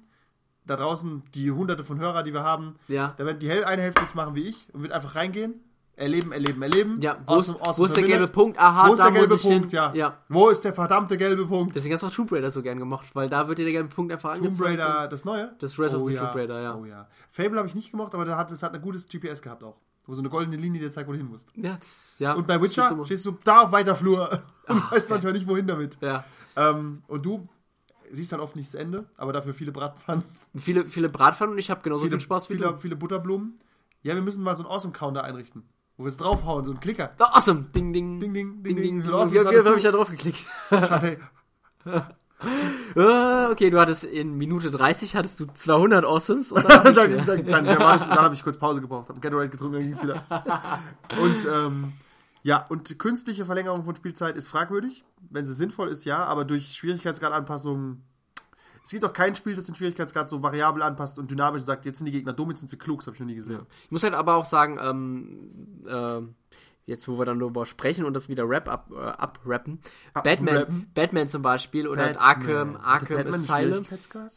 Da 0.66 0.76
draußen 0.76 1.22
die 1.34 1.50
hunderte 1.50 1.82
von 1.82 1.98
Hörer, 1.98 2.22
die 2.22 2.34
wir 2.34 2.42
haben. 2.44 2.76
ja. 2.86 3.14
Da 3.16 3.24
wird 3.24 3.42
die 3.42 3.50
eine 3.50 3.80
Hälfte 3.82 4.02
jetzt 4.02 4.14
machen 4.14 4.34
wie 4.34 4.46
ich 4.46 4.68
und 4.74 4.82
wird 4.82 4.92
einfach 4.92 5.14
reingehen. 5.16 5.54
Erleben, 5.96 6.30
erleben, 6.30 6.62
erleben. 6.62 7.00
Ja, 7.00 7.18
wo, 7.26 7.32
Awesome, 7.32 7.56
ist, 7.58 7.62
awesome 7.66 7.78
wo 7.78 7.84
ist 7.86 7.96
der 7.96 8.02
gelbe 8.02 8.16
Minute. 8.18 8.32
Punkt? 8.32 8.58
Aha, 8.58 8.88
Wo 8.88 8.92
ist 8.92 9.02
der 9.02 9.10
gelbe 9.10 9.36
Punkt? 9.36 9.72
Ja. 9.72 9.92
ja. 9.94 10.18
Wo 10.28 10.48
ist 10.50 10.60
der 10.64 10.72
verdammte 10.72 11.16
gelbe 11.16 11.44
Punkt? 11.46 11.74
Deswegen 11.74 11.94
hast 11.94 12.02
du 12.02 12.06
auch 12.06 12.12
Tomb 12.12 12.30
Raider 12.30 12.52
so 12.52 12.62
gern 12.62 12.78
gemacht, 12.78 13.08
weil 13.14 13.28
da 13.28 13.48
wird 13.48 13.58
dir 13.58 13.64
der 13.64 13.72
gelbe 13.72 13.88
Punkt 13.88 14.12
einfach 14.12 14.34
Tomb 14.34 14.44
angezeigt. 14.46 14.78
Raider, 14.80 15.08
das 15.08 15.24
neue? 15.24 15.56
Das 15.58 15.76
of 15.76 15.94
Oh 15.94 16.06
the 16.06 16.14
ja. 16.14 16.20
Tomb 16.20 16.36
Raider, 16.36 16.60
ja. 16.62 16.76
Oh 16.76 16.84
ja. 16.84 17.08
Fable 17.30 17.58
habe 17.58 17.66
ich 17.66 17.74
nicht 17.74 17.90
gemacht, 17.90 18.14
aber 18.14 18.24
das 18.26 18.36
hat, 18.36 18.50
das 18.52 18.62
hat 18.62 18.74
ein 18.74 18.80
gutes 18.82 19.08
GPS 19.08 19.42
gehabt 19.42 19.64
auch. 19.64 19.80
Wo 20.08 20.14
so 20.14 20.22
eine 20.22 20.30
goldene 20.30 20.56
Linie 20.56 20.80
dir 20.80 20.90
zeigt, 20.90 21.06
wo 21.06 21.12
du 21.12 21.18
hin 21.18 21.28
musst. 21.28 21.50
Ja, 21.54 21.76
das, 21.76 22.16
ja. 22.18 22.32
Und 22.32 22.46
bei 22.46 22.60
Witcher 22.62 22.98
stehst 23.04 23.26
du 23.26 23.36
da 23.44 23.64
auf 23.64 23.72
weiter 23.72 23.94
Flur 23.94 24.42
und 24.66 24.90
weißt 24.90 25.10
manchmal 25.10 25.34
nicht, 25.34 25.46
wohin 25.46 25.66
damit. 25.66 25.98
Ja. 26.00 26.24
Ähm, 26.56 27.02
und 27.08 27.26
du 27.26 27.46
siehst 28.10 28.32
halt 28.32 28.40
oft 28.40 28.56
nicht 28.56 28.72
das 28.72 28.80
Ende, 28.80 29.04
aber 29.18 29.34
dafür 29.34 29.52
viele 29.52 29.70
Bratpfannen, 29.70 30.24
Viele, 30.56 30.86
viele 30.86 31.10
Bratpfannen 31.10 31.52
und 31.52 31.58
ich 31.58 31.70
habe 31.70 31.82
genauso 31.82 32.04
viele, 32.04 32.16
viel 32.16 32.24
Spaß 32.24 32.48
wie 32.48 32.54
viele, 32.54 32.68
du. 32.68 32.76
viele 32.78 32.96
Butterblumen. 32.96 33.60
Ja, 34.02 34.14
wir 34.14 34.22
müssen 34.22 34.42
mal 34.42 34.56
so 34.56 34.62
einen 34.62 34.72
Awesome-Counter 34.72 35.24
einrichten, 35.24 35.64
wo 35.98 36.04
wir 36.04 36.08
es 36.08 36.16
draufhauen, 36.16 36.64
so 36.64 36.70
einen 36.70 36.80
Klicker. 36.80 37.10
Oh, 37.20 37.24
awesome! 37.24 37.66
Ding, 37.74 37.92
ding. 37.92 38.18
Ding, 38.18 38.32
ding, 38.32 38.62
ding, 38.62 38.62
ding, 38.62 38.76
ding. 38.76 38.82
ding. 38.82 39.04
Wie 39.04 39.12
awesome 39.12 39.30
Wie, 39.30 39.34
wie, 39.34 39.38
hattest 39.40 39.64
wie 39.64 39.68
habe 39.68 39.76
ich 39.76 39.82
da 39.82 39.92
drauf 39.92 40.08
geklickt? 40.08 40.46
Ah, 40.70 42.08
okay, 42.94 43.70
du 43.70 43.78
hattest 43.80 44.04
in 44.04 44.36
Minute 44.36 44.70
30 44.70 45.16
hattest 45.16 45.40
du 45.40 45.46
200 45.46 46.04
Awesomes 46.04 46.52
oder 46.52 46.62
dann, 46.68 46.94
dann, 46.94 47.26
dann, 47.26 47.46
dann, 47.46 47.64
dann, 47.64 47.78
habe 47.82 48.34
ich 48.34 48.42
kurz 48.42 48.56
Pause 48.56 48.80
gebraucht, 48.80 49.08
habe 49.08 49.20
Gatorade 49.20 49.48
getrunken, 49.48 49.74
dann 49.74 49.82
ging 49.82 49.94
es 49.94 50.02
wieder. 50.02 50.24
Und 51.20 51.46
ähm, 51.52 51.92
ja, 52.42 52.64
und 52.68 52.98
künstliche 52.98 53.44
Verlängerung 53.44 53.84
von 53.84 53.96
Spielzeit 53.96 54.36
ist 54.36 54.48
fragwürdig. 54.48 55.04
Wenn 55.30 55.44
sie 55.44 55.54
sinnvoll 55.54 55.88
ist, 55.88 56.04
ja, 56.04 56.24
aber 56.24 56.44
durch 56.44 56.74
Schwierigkeitsgradanpassungen. 56.74 58.04
Es 58.84 58.90
gibt 58.90 59.04
auch 59.04 59.12
kein 59.12 59.34
Spiel, 59.34 59.54
das 59.54 59.66
den 59.66 59.74
Schwierigkeitsgrad 59.74 60.30
so 60.30 60.42
variabel 60.42 60.82
anpasst 60.82 61.18
und 61.18 61.30
dynamisch 61.30 61.64
sagt, 61.64 61.84
jetzt 61.84 61.98
sind 61.98 62.06
die 62.06 62.12
Gegner 62.12 62.32
dumm, 62.32 62.48
jetzt 62.48 62.60
sind 62.60 62.70
sie 62.70 62.78
klug, 62.78 63.00
das 63.00 63.06
habe 63.08 63.16
ich 63.16 63.20
noch 63.20 63.26
nie 63.26 63.34
gesehen. 63.34 63.66
Ich 63.84 63.90
muss 63.90 64.02
halt 64.02 64.14
aber 64.14 64.36
auch 64.36 64.46
sagen, 64.46 64.78
ähm, 64.80 65.82
ähm, 65.86 66.34
jetzt 66.88 67.06
wo 67.06 67.18
wir 67.18 67.24
dann 67.24 67.38
darüber 67.38 67.66
sprechen 67.66 68.04
und 68.04 68.14
das 68.14 68.28
wieder 68.28 68.48
Rap 68.48 68.68
ab, 68.68 68.90
äh, 68.92 68.98
abrappen, 68.98 69.80
Batman, 70.14 70.48
Abrappen? 70.56 70.90
Batman 70.94 71.28
zum 71.28 71.42
Beispiel 71.42 71.86
oder 71.86 72.12
Batman. 72.12 72.22
Arkham, 72.24 72.76
Arkham 72.76 73.18
einen 73.18 73.34
Asylum. 73.34 73.86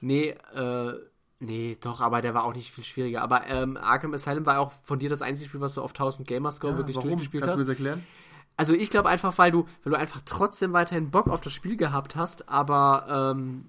Nee, 0.01 0.35
äh, 0.53 0.93
nee, 1.39 1.77
doch, 1.81 2.01
aber 2.01 2.21
der 2.21 2.33
war 2.33 2.43
auch 2.43 2.53
nicht 2.53 2.71
viel 2.71 2.83
schwieriger. 2.83 3.21
Aber 3.21 3.47
ähm, 3.47 3.77
Arkham 3.77 4.13
Asylum 4.13 4.45
war 4.45 4.59
auch 4.59 4.73
von 4.83 4.99
dir 4.99 5.09
das 5.09 5.21
einzige 5.21 5.49
Spiel, 5.49 5.61
was 5.61 5.73
du 5.75 5.81
auf 5.81 5.91
1000 5.91 6.27
Gamerscore 6.27 6.73
Ja, 6.73 6.77
wirklich 6.79 6.97
warum? 6.97 7.09
durchgespielt 7.09 7.43
Kannst 7.43 7.55
du 7.55 7.59
mir 7.59 7.61
hast. 7.63 7.67
das 7.69 7.75
erklären? 7.79 8.03
Also 8.57 8.73
ich 8.73 8.89
glaube 8.89 9.09
einfach, 9.09 9.37
weil 9.37 9.49
du, 9.49 9.65
weil 9.83 9.91
du 9.93 9.97
einfach 9.97 10.21
trotzdem 10.25 10.73
weiterhin 10.73 11.09
Bock 11.09 11.29
auf 11.29 11.41
das 11.41 11.53
Spiel 11.53 11.77
gehabt 11.77 12.15
hast, 12.15 12.47
aber 12.49 13.33
ähm, 13.35 13.65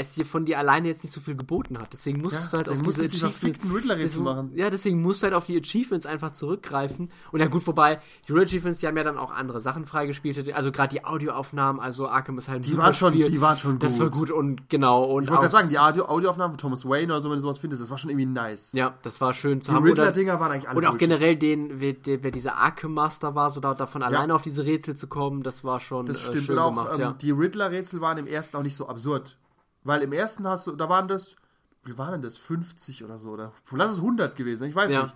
es 0.00 0.14
dir 0.14 0.24
von 0.24 0.44
dir 0.44 0.58
alleine 0.58 0.88
jetzt 0.88 1.04
nicht 1.04 1.12
so 1.12 1.20
viel 1.20 1.36
geboten 1.36 1.78
hat. 1.78 1.92
Deswegen 1.92 2.20
musstest 2.22 2.52
du 2.52 2.56
halt 2.56 2.68
auf 2.68 2.80
diese 2.82 3.06
die 3.08 3.16
Riddler-Rätsel 3.18 3.96
deswegen- 3.98 4.24
machen. 4.24 4.50
Ja, 4.56 4.70
deswegen 4.70 5.02
musst 5.02 5.22
du 5.22 5.24
halt 5.26 5.34
auf 5.34 5.44
die 5.44 5.58
Achievements 5.60 6.06
einfach 6.06 6.32
zurückgreifen. 6.32 7.10
Und 7.32 7.40
ja 7.40 7.46
gut, 7.46 7.66
wobei, 7.66 8.00
die 8.26 8.32
Real 8.32 8.44
Achievements, 8.44 8.80
die 8.80 8.86
haben 8.86 8.96
ja 8.96 9.04
dann 9.04 9.18
auch 9.18 9.30
andere 9.30 9.60
Sachen 9.60 9.84
freigespielt. 9.84 10.52
Also 10.54 10.72
gerade 10.72 10.88
die 10.94 11.04
Audioaufnahmen, 11.04 11.80
also 11.80 12.08
Arkham 12.08 12.38
ist 12.38 12.48
halt 12.48 12.60
ein 12.60 12.62
Die 12.62 12.76
waren 12.76 12.94
schon- 12.94 13.12
Spiel. 13.12 13.30
die 13.30 13.40
waren 13.40 13.56
schon 13.56 13.78
Das 13.78 13.92
gut. 13.94 14.00
war 14.00 14.10
gut 14.10 14.30
und 14.30 14.68
genau. 14.70 15.04
Und 15.04 15.24
Ich 15.24 15.28
wollte 15.30 15.40
gerade 15.42 15.52
sagen, 15.52 15.68
die 15.68 15.78
Audio 15.78 16.06
Audioaufnahmen 16.06 16.52
von 16.52 16.58
Thomas 16.58 16.84
Wayne 16.84 17.12
oder 17.12 17.20
so, 17.20 17.28
wenn 17.28 17.36
du 17.36 17.42
sowas 17.42 17.58
findest, 17.58 17.82
das 17.82 17.90
war 17.90 17.98
schon 17.98 18.10
irgendwie 18.10 18.26
nice. 18.26 18.70
Ja, 18.72 18.94
das 19.02 19.20
war 19.20 19.34
schön 19.34 19.60
zu 19.60 19.70
Die 19.70 19.74
haben. 19.76 19.82
Oder- 19.82 19.90
Riddler-Dinger 19.92 20.40
waren 20.40 20.52
eigentlich 20.52 20.68
alle 20.68 20.78
Und 20.78 20.86
auch 20.86 20.90
Bullshit. 20.92 21.08
generell 21.08 21.36
den, 21.36 21.80
wer, 21.80 21.94
wer 22.04 22.30
dieser 22.30 22.56
Arkham 22.56 22.94
Master 22.94 23.34
war, 23.34 23.50
so 23.50 23.60
da, 23.60 23.74
davon 23.74 24.02
alleine 24.02 24.34
auf 24.34 24.42
diese 24.42 24.64
Rätsel 24.64 24.96
zu 24.96 25.06
kommen, 25.06 25.42
das 25.42 25.62
war 25.64 25.80
schon 25.80 26.06
Das 26.06 26.18
äh, 26.18 26.28
stimmt. 26.28 26.44
schön 26.44 26.56
und 26.58 26.62
auch 26.64 26.70
gemacht, 26.70 26.88
ähm, 26.94 27.00
ja. 27.00 27.12
die 27.20 27.30
Riddler-Rätsel 27.30 28.00
waren 28.00 28.18
im 28.18 28.26
ersten 28.26 28.56
auch 28.56 28.62
nicht 28.62 28.76
so 28.76 28.88
absurd. 28.88 29.36
Weil 29.84 30.02
im 30.02 30.12
ersten 30.12 30.46
hast 30.46 30.66
du, 30.66 30.72
da 30.72 30.88
waren 30.88 31.08
das, 31.08 31.36
wie 31.84 31.96
waren 31.96 32.12
denn 32.12 32.22
das? 32.22 32.36
50 32.36 33.04
oder 33.04 33.18
so? 33.18 33.30
Oder 33.30 33.52
lass 33.72 33.92
es 33.92 33.98
100 33.98 34.36
gewesen, 34.36 34.64
ich 34.68 34.74
weiß 34.74 34.92
Ja. 34.92 35.02
nicht. 35.02 35.14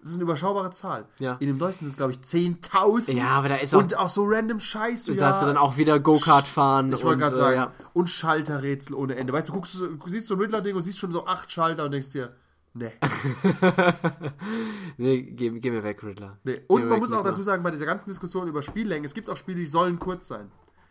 Das 0.00 0.10
ist 0.10 0.14
eine 0.14 0.22
überschaubare 0.24 0.70
Zahl. 0.70 1.06
Ja. 1.18 1.36
In 1.40 1.48
dem 1.48 1.58
Deutschen 1.58 1.80
sind 1.80 1.88
es, 1.88 1.96
glaube 1.96 2.12
ich, 2.12 2.20
10.000. 2.20 3.14
Ja, 3.16 3.30
aber 3.30 3.48
da 3.48 3.56
ist 3.56 3.74
auch- 3.74 3.80
Und 3.80 3.96
auch 3.96 4.08
so 4.08 4.24
random 4.26 4.60
Scheiß. 4.60 5.08
Und 5.08 5.20
da 5.20 5.30
hast 5.30 5.42
du 5.42 5.46
dann 5.46 5.56
auch 5.56 5.76
wieder 5.76 5.98
Go-Kart 5.98 6.46
fahren. 6.46 6.92
Ich 6.92 7.02
wollte 7.02 7.14
und, 7.14 7.18
gerade 7.18 7.34
äh, 7.34 7.38
sagen. 7.38 7.56
ja. 7.56 7.72
Und 7.94 8.08
Schalterrätsel 8.08 8.94
ohne 8.94 9.16
Ende. 9.16 9.32
Weißt 9.32 9.48
du, 9.48 9.54
guckst, 9.54 9.74
du 9.74 9.98
siehst 10.06 10.28
so 10.28 10.34
ein 10.34 10.40
Riddler-Ding 10.40 10.76
und 10.76 10.82
siehst 10.82 10.98
schon 10.98 11.10
so 11.12 11.26
acht 11.26 11.50
Schalter 11.50 11.84
und 11.84 11.90
denkst 11.90 12.12
dir, 12.12 12.32
nee. 12.74 12.92
Nee, 14.96 15.22
geh, 15.22 15.50
geh 15.58 15.70
mir 15.70 15.82
weg, 15.82 16.02
Riddler. 16.02 16.38
Nee. 16.44 16.54
Geh 16.58 16.62
Und 16.68 16.84
mir 16.84 16.90
man 16.90 16.98
muss 17.00 17.10
auch 17.12 17.18
Riddler. 17.18 17.30
dazu 17.32 17.42
sagen, 17.42 17.62
bei 17.62 17.70
dieser 17.70 17.86
ganzen 17.86 18.08
Diskussion 18.08 18.48
über 18.48 18.62
Spiellängen, 18.62 19.04
es 19.04 19.14
gibt 19.14 19.28
auch 19.30 19.36
Spiele, 19.36 19.58
die 19.58 19.66
sollen 19.66 19.98
kurz 19.98 20.28
sein. 20.28 20.50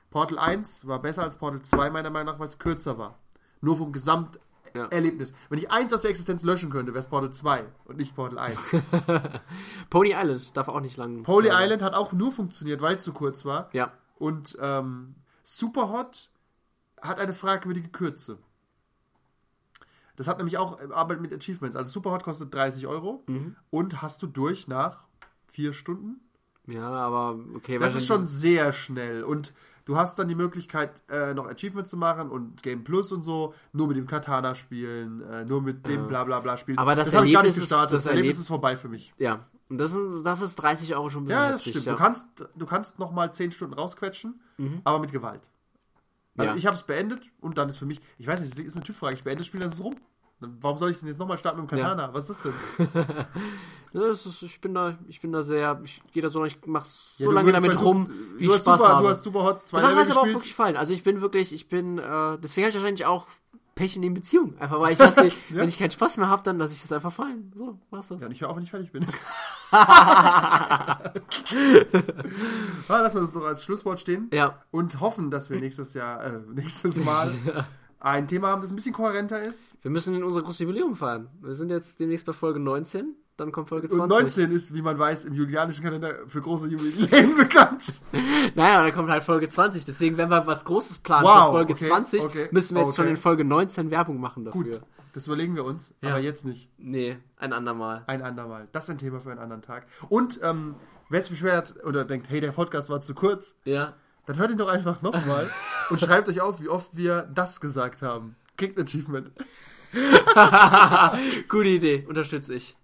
Portal 0.09 0.39
1 0.39 0.87
war 0.87 1.01
besser 1.01 1.23
als 1.23 1.35
Portal 1.35 1.61
2, 1.61 1.89
meiner 1.89 2.09
Meinung 2.09 2.33
nach, 2.33 2.39
weil 2.39 2.47
es 2.47 2.59
kürzer 2.59 2.97
war. 2.97 3.19
Nur 3.61 3.77
vom 3.77 3.91
Gesamterlebnis. 3.91 5.33
Wenn 5.49 5.59
ich 5.59 5.69
eins 5.71 5.93
aus 5.93 6.01
der 6.01 6.11
Existenz 6.11 6.43
löschen 6.43 6.69
könnte, 6.69 6.93
wäre 6.93 6.99
es 7.01 7.07
Portal 7.07 7.31
2 7.31 7.65
und 7.85 7.97
nicht 7.97 8.15
Portal 8.15 8.39
1. 8.39 8.57
Pony 9.89 10.11
Island 10.15 10.55
darf 10.55 10.67
auch 10.69 10.79
nicht 10.79 10.97
lang. 10.97 11.25
Holy 11.27 11.49
sein. 11.49 11.63
Island 11.63 11.81
hat 11.81 11.93
auch 11.93 12.13
nur 12.13 12.31
funktioniert, 12.31 12.81
weil 12.81 12.95
es 12.97 13.03
zu 13.03 13.13
kurz 13.13 13.45
war. 13.45 13.69
Ja. 13.73 13.91
Und 14.19 14.57
ähm, 14.61 15.15
Superhot 15.43 16.29
hat 17.01 17.19
eine 17.19 17.33
fragwürdige 17.33 17.89
Kürze. 17.89 18.37
Das 20.15 20.27
hat 20.27 20.37
nämlich 20.37 20.57
auch 20.57 20.79
äh, 20.79 20.91
Arbeit 20.91 21.21
mit 21.21 21.31
Achievements. 21.33 21.75
Also 21.75 21.91
Superhot 21.91 22.23
kostet 22.23 22.53
30 22.53 22.87
Euro 22.87 23.23
Mhm. 23.27 23.55
und 23.69 24.01
hast 24.01 24.21
du 24.23 24.27
durch 24.27 24.67
nach 24.67 25.05
vier 25.51 25.73
Stunden. 25.73 26.21
Ja, 26.65 26.89
aber 26.89 27.39
okay. 27.55 27.77
Das 27.77 27.95
ist 27.95 28.07
schon 28.07 28.25
sehr 28.25 28.73
schnell. 28.73 29.23
Und 29.23 29.53
du 29.87 29.95
hast 29.97 30.19
dann 30.19 30.27
die 30.27 30.35
Möglichkeit, 30.35 30.91
äh, 31.09 31.33
noch 31.33 31.47
Achievements 31.47 31.89
zu 31.89 31.97
machen 31.97 32.29
und 32.29 32.61
Game 32.61 32.83
Plus 32.83 33.11
und 33.11 33.23
so, 33.23 33.53
nur 33.71 33.87
mit 33.87 33.97
dem 33.97 34.05
Katana 34.05 34.53
spielen, 34.53 35.21
äh, 35.21 35.45
nur 35.45 35.61
mit 35.61 35.87
dem 35.87 36.01
Ja. 36.01 36.07
bla 36.07 36.23
bla 36.25 36.39
bla 36.41 36.57
spielen. 36.57 36.77
Aber 36.77 36.93
das 36.93 37.15
habe 37.15 37.25
ich 37.27 37.33
gar 37.33 37.41
nicht 37.43 37.57
gestartet. 37.57 37.95
das 37.97 38.03
Das 38.03 38.11
Erlebnis 38.11 38.35
Erleb- 38.35 38.41
ist 38.41 38.47
vorbei 38.49 38.75
für 38.75 38.89
mich. 38.89 39.13
Ja. 39.17 39.39
Und 39.69 39.77
das 39.79 39.93
ist, 39.93 40.23
dafür 40.25 40.45
ist 40.45 40.55
30 40.57 40.95
Euro 40.95 41.09
schon 41.09 41.23
ein 41.23 41.25
bisschen 41.25 41.39
Ja, 41.39 41.51
das 41.51 41.59
heftig, 41.61 41.71
stimmt. 41.73 41.85
ja. 41.87 41.91
Du 41.93 41.97
kannst, 41.97 42.27
du 42.55 42.65
kannst 42.65 42.99
noch 42.99 43.11
mal 43.11 43.33
10 43.33 43.51
Stunden 43.51 43.73
rausquetschen, 43.73 44.39
aber 44.83 44.99
mit 44.99 45.11
Gewalt. 45.11 45.49
Also 46.37 46.51
Ja. 46.51 46.55
ich 46.57 46.65
habe 46.67 46.75
es 46.75 46.83
beendet 46.83 47.23
und 47.41 47.57
dann 47.57 47.67
ist 47.69 47.77
für 47.77 47.85
mich, 47.85 47.99
ich 48.17 48.27
weiß 48.27 48.41
nicht, 48.41 48.53
das 48.57 48.63
ist 48.63 48.75
eine 48.75 48.83
Typfrage, 48.85 49.15
ich 49.15 49.23
beende 49.23 49.39
das 49.39 49.47
Spiel, 49.47 49.59
dann 49.59 49.69
ist 49.69 49.75
es 49.79 49.83
rum. 49.83 49.95
Warum 50.39 50.77
soll 50.77 50.91
ich 50.91 50.99
denn 50.99 51.07
jetzt 51.07 51.17
nochmal 51.17 51.37
starten 51.37 51.61
mit 51.61 51.71
dem 51.71 51.77
Katana? 51.79 52.13
Was 52.13 52.29
ist 52.29 52.45
das 52.45 52.53
denn? 52.77 52.87
Ja, 53.93 54.01
das 54.09 54.25
ist, 54.25 54.41
ich 54.43 54.59
bin 54.59 54.73
da, 54.73 54.97
ich 55.07 55.21
bin 55.21 55.31
da 55.31 55.41
sehr, 55.43 55.79
ich 55.83 56.01
gehe 56.11 56.21
da 56.21 56.29
so, 56.29 56.43
ich 56.43 56.59
mach's 56.65 57.15
Ja, 57.17 57.23
so 57.23 57.31
du 57.31 57.35
lange 57.35 57.53
damit 57.53 57.81
rum, 57.81 58.05
Sup- 58.05 58.13
wie 58.37 58.43
du 58.45 58.51
ich 58.51 58.57
hast 58.57 58.63
Spaß 58.65 58.79
super, 58.81 58.91
habe. 58.93 59.03
Du 59.03 59.09
hast 59.09 59.23
Superhot 59.23 59.67
zwei 59.67 59.77
Das 59.79 59.87
hat 59.89 59.95
mir 59.95 60.01
Level 60.01 60.11
aber 60.11 60.21
auch 60.21 60.25
wirklich 60.27 60.49
gefallen. 60.51 60.75
Also 60.75 60.93
ich 60.93 61.03
bin 61.03 61.21
wirklich, 61.21 61.53
ich 61.53 61.69
bin, 61.69 61.97
äh, 61.97 62.37
deswegen 62.37 62.65
habe 62.65 62.69
ich 62.69 62.75
wahrscheinlich 62.75 63.05
auch 63.05 63.25
Pech 63.75 63.95
in 63.95 64.01
den 64.01 64.13
Beziehungen. 64.13 64.57
Einfach 64.59 64.79
weil 64.81 64.91
ich 64.93 64.99
lasse, 64.99 65.27
Ja. 65.27 65.31
wenn 65.51 65.69
ich 65.69 65.79
keinen 65.79 65.91
Spaß 65.91 66.17
mehr 66.17 66.27
habe, 66.27 66.43
dann 66.43 66.57
lasse 66.57 66.73
ich 66.73 66.81
das 66.81 66.91
einfach 66.91 67.13
fallen. 67.13 67.51
So, 67.55 67.79
war's 67.89 68.09
das. 68.09 68.19
Ja, 68.19 68.25
und 68.27 68.33
ich 68.33 68.41
höre 68.41 68.49
auf, 68.49 68.57
wenn 68.57 68.63
ich 68.63 68.71
fertig 68.71 68.91
bin. 68.91 69.05
ah, 69.71 70.99
lassen 72.89 73.15
wir 73.15 73.21
das 73.21 73.33
doch 73.33 73.45
als 73.45 73.63
Schlusswort 73.63 73.99
stehen 73.99 74.29
Ja, 74.33 74.61
und 74.71 74.99
hoffen, 74.99 75.31
dass 75.31 75.49
wir 75.49 75.59
nächstes 75.59 75.93
Jahr, 75.93 76.23
äh, 76.23 76.39
nächstes 76.53 76.97
Mal 76.97 77.33
ein 77.99 78.27
Thema 78.27 78.49
haben, 78.49 78.61
das 78.61 78.69
ein 78.71 78.75
bisschen 78.75 78.93
kohärenter 78.93 79.41
ist. 79.41 79.73
wir 79.81 79.91
müssen 79.91 80.13
in 80.15 80.23
unser 80.23 80.41
großes 80.41 80.59
Jubiläum 80.59 80.95
feiern. 80.95 81.29
Wir 81.41 81.53
sind 81.53 81.69
jetzt 81.69 81.99
demnächst 81.99 82.25
bei 82.25 82.33
Folge 82.33 82.59
19, 82.59 83.15
dann 83.37 83.51
kommt 83.51 83.69
Folge 83.69 83.87
20. 83.87 84.01
Und 84.03 84.09
19 84.09 84.51
ist, 84.51 84.73
wie 84.73 84.81
man 84.81 84.97
weiß, 84.97 85.25
im 85.25 85.33
julianischen 85.33 85.83
Kalender 85.83 86.15
für 86.27 86.41
große 86.41 86.67
Jubiläen 86.67 87.35
bekannt. 87.37 87.93
Naja, 88.55 88.81
dann 88.83 88.93
kommt 88.93 89.09
halt 89.09 89.23
Folge 89.23 89.47
20. 89.47 89.85
Deswegen, 89.85 90.17
wenn 90.17 90.29
wir 90.29 90.45
was 90.47 90.65
Großes 90.65 90.99
planen 90.99 91.25
Wow, 91.25 91.45
für 91.45 91.51
Folge 91.51 91.73
okay, 91.73 91.87
20, 91.87 92.21
okay, 92.23 92.47
müssen 92.51 92.75
wir 92.75 92.83
jetzt 92.83 92.95
schon 92.95 93.05
okay. 93.05 93.11
in 93.11 93.17
Folge 93.17 93.43
19 93.43 93.91
Werbung 93.91 94.19
machen 94.19 94.45
dafür. 94.45 94.63
Gut, 94.63 94.81
das 95.13 95.27
überlegen 95.27 95.55
wir 95.55 95.65
uns, 95.65 95.93
Ja. 96.01 96.09
aber 96.11 96.19
jetzt 96.19 96.45
nicht. 96.45 96.69
Nee, 96.77 97.17
ein 97.37 97.53
andermal. 97.53 98.03
Ein 98.07 98.21
andermal. 98.21 98.67
Das 98.71 98.85
ist 98.85 98.89
ein 98.91 98.97
Thema 98.97 99.19
für 99.19 99.31
einen 99.31 99.39
anderen 99.39 99.61
Tag. 99.61 99.85
Und 100.09 100.39
ähm, 100.43 100.75
wer 101.09 101.21
sich 101.21 101.29
beschwert 101.31 101.75
oder 101.85 102.05
denkt, 102.05 102.29
hey, 102.29 102.39
der 102.41 102.51
Podcast 102.51 102.89
war 102.89 103.01
zu 103.01 103.13
kurz, 103.13 103.55
Ja. 103.65 103.93
Dann 104.27 104.37
hört 104.37 104.51
ihn 104.51 104.57
doch 104.57 104.67
einfach 104.67 105.01
nochmal 105.01 105.49
und 105.89 105.99
schreibt 105.99 106.29
euch 106.29 106.41
auf, 106.41 106.61
wie 106.61 106.69
oft 106.69 106.95
wir 106.95 107.23
das 107.33 107.59
gesagt 107.59 108.01
haben. 108.03 108.35
Kriegt 108.57 108.77
ein 108.77 108.83
Achievement. 108.83 109.31
Gute 111.47 111.69
Idee, 111.69 112.05
unterstütze 112.07 112.53
ich. 112.53 112.75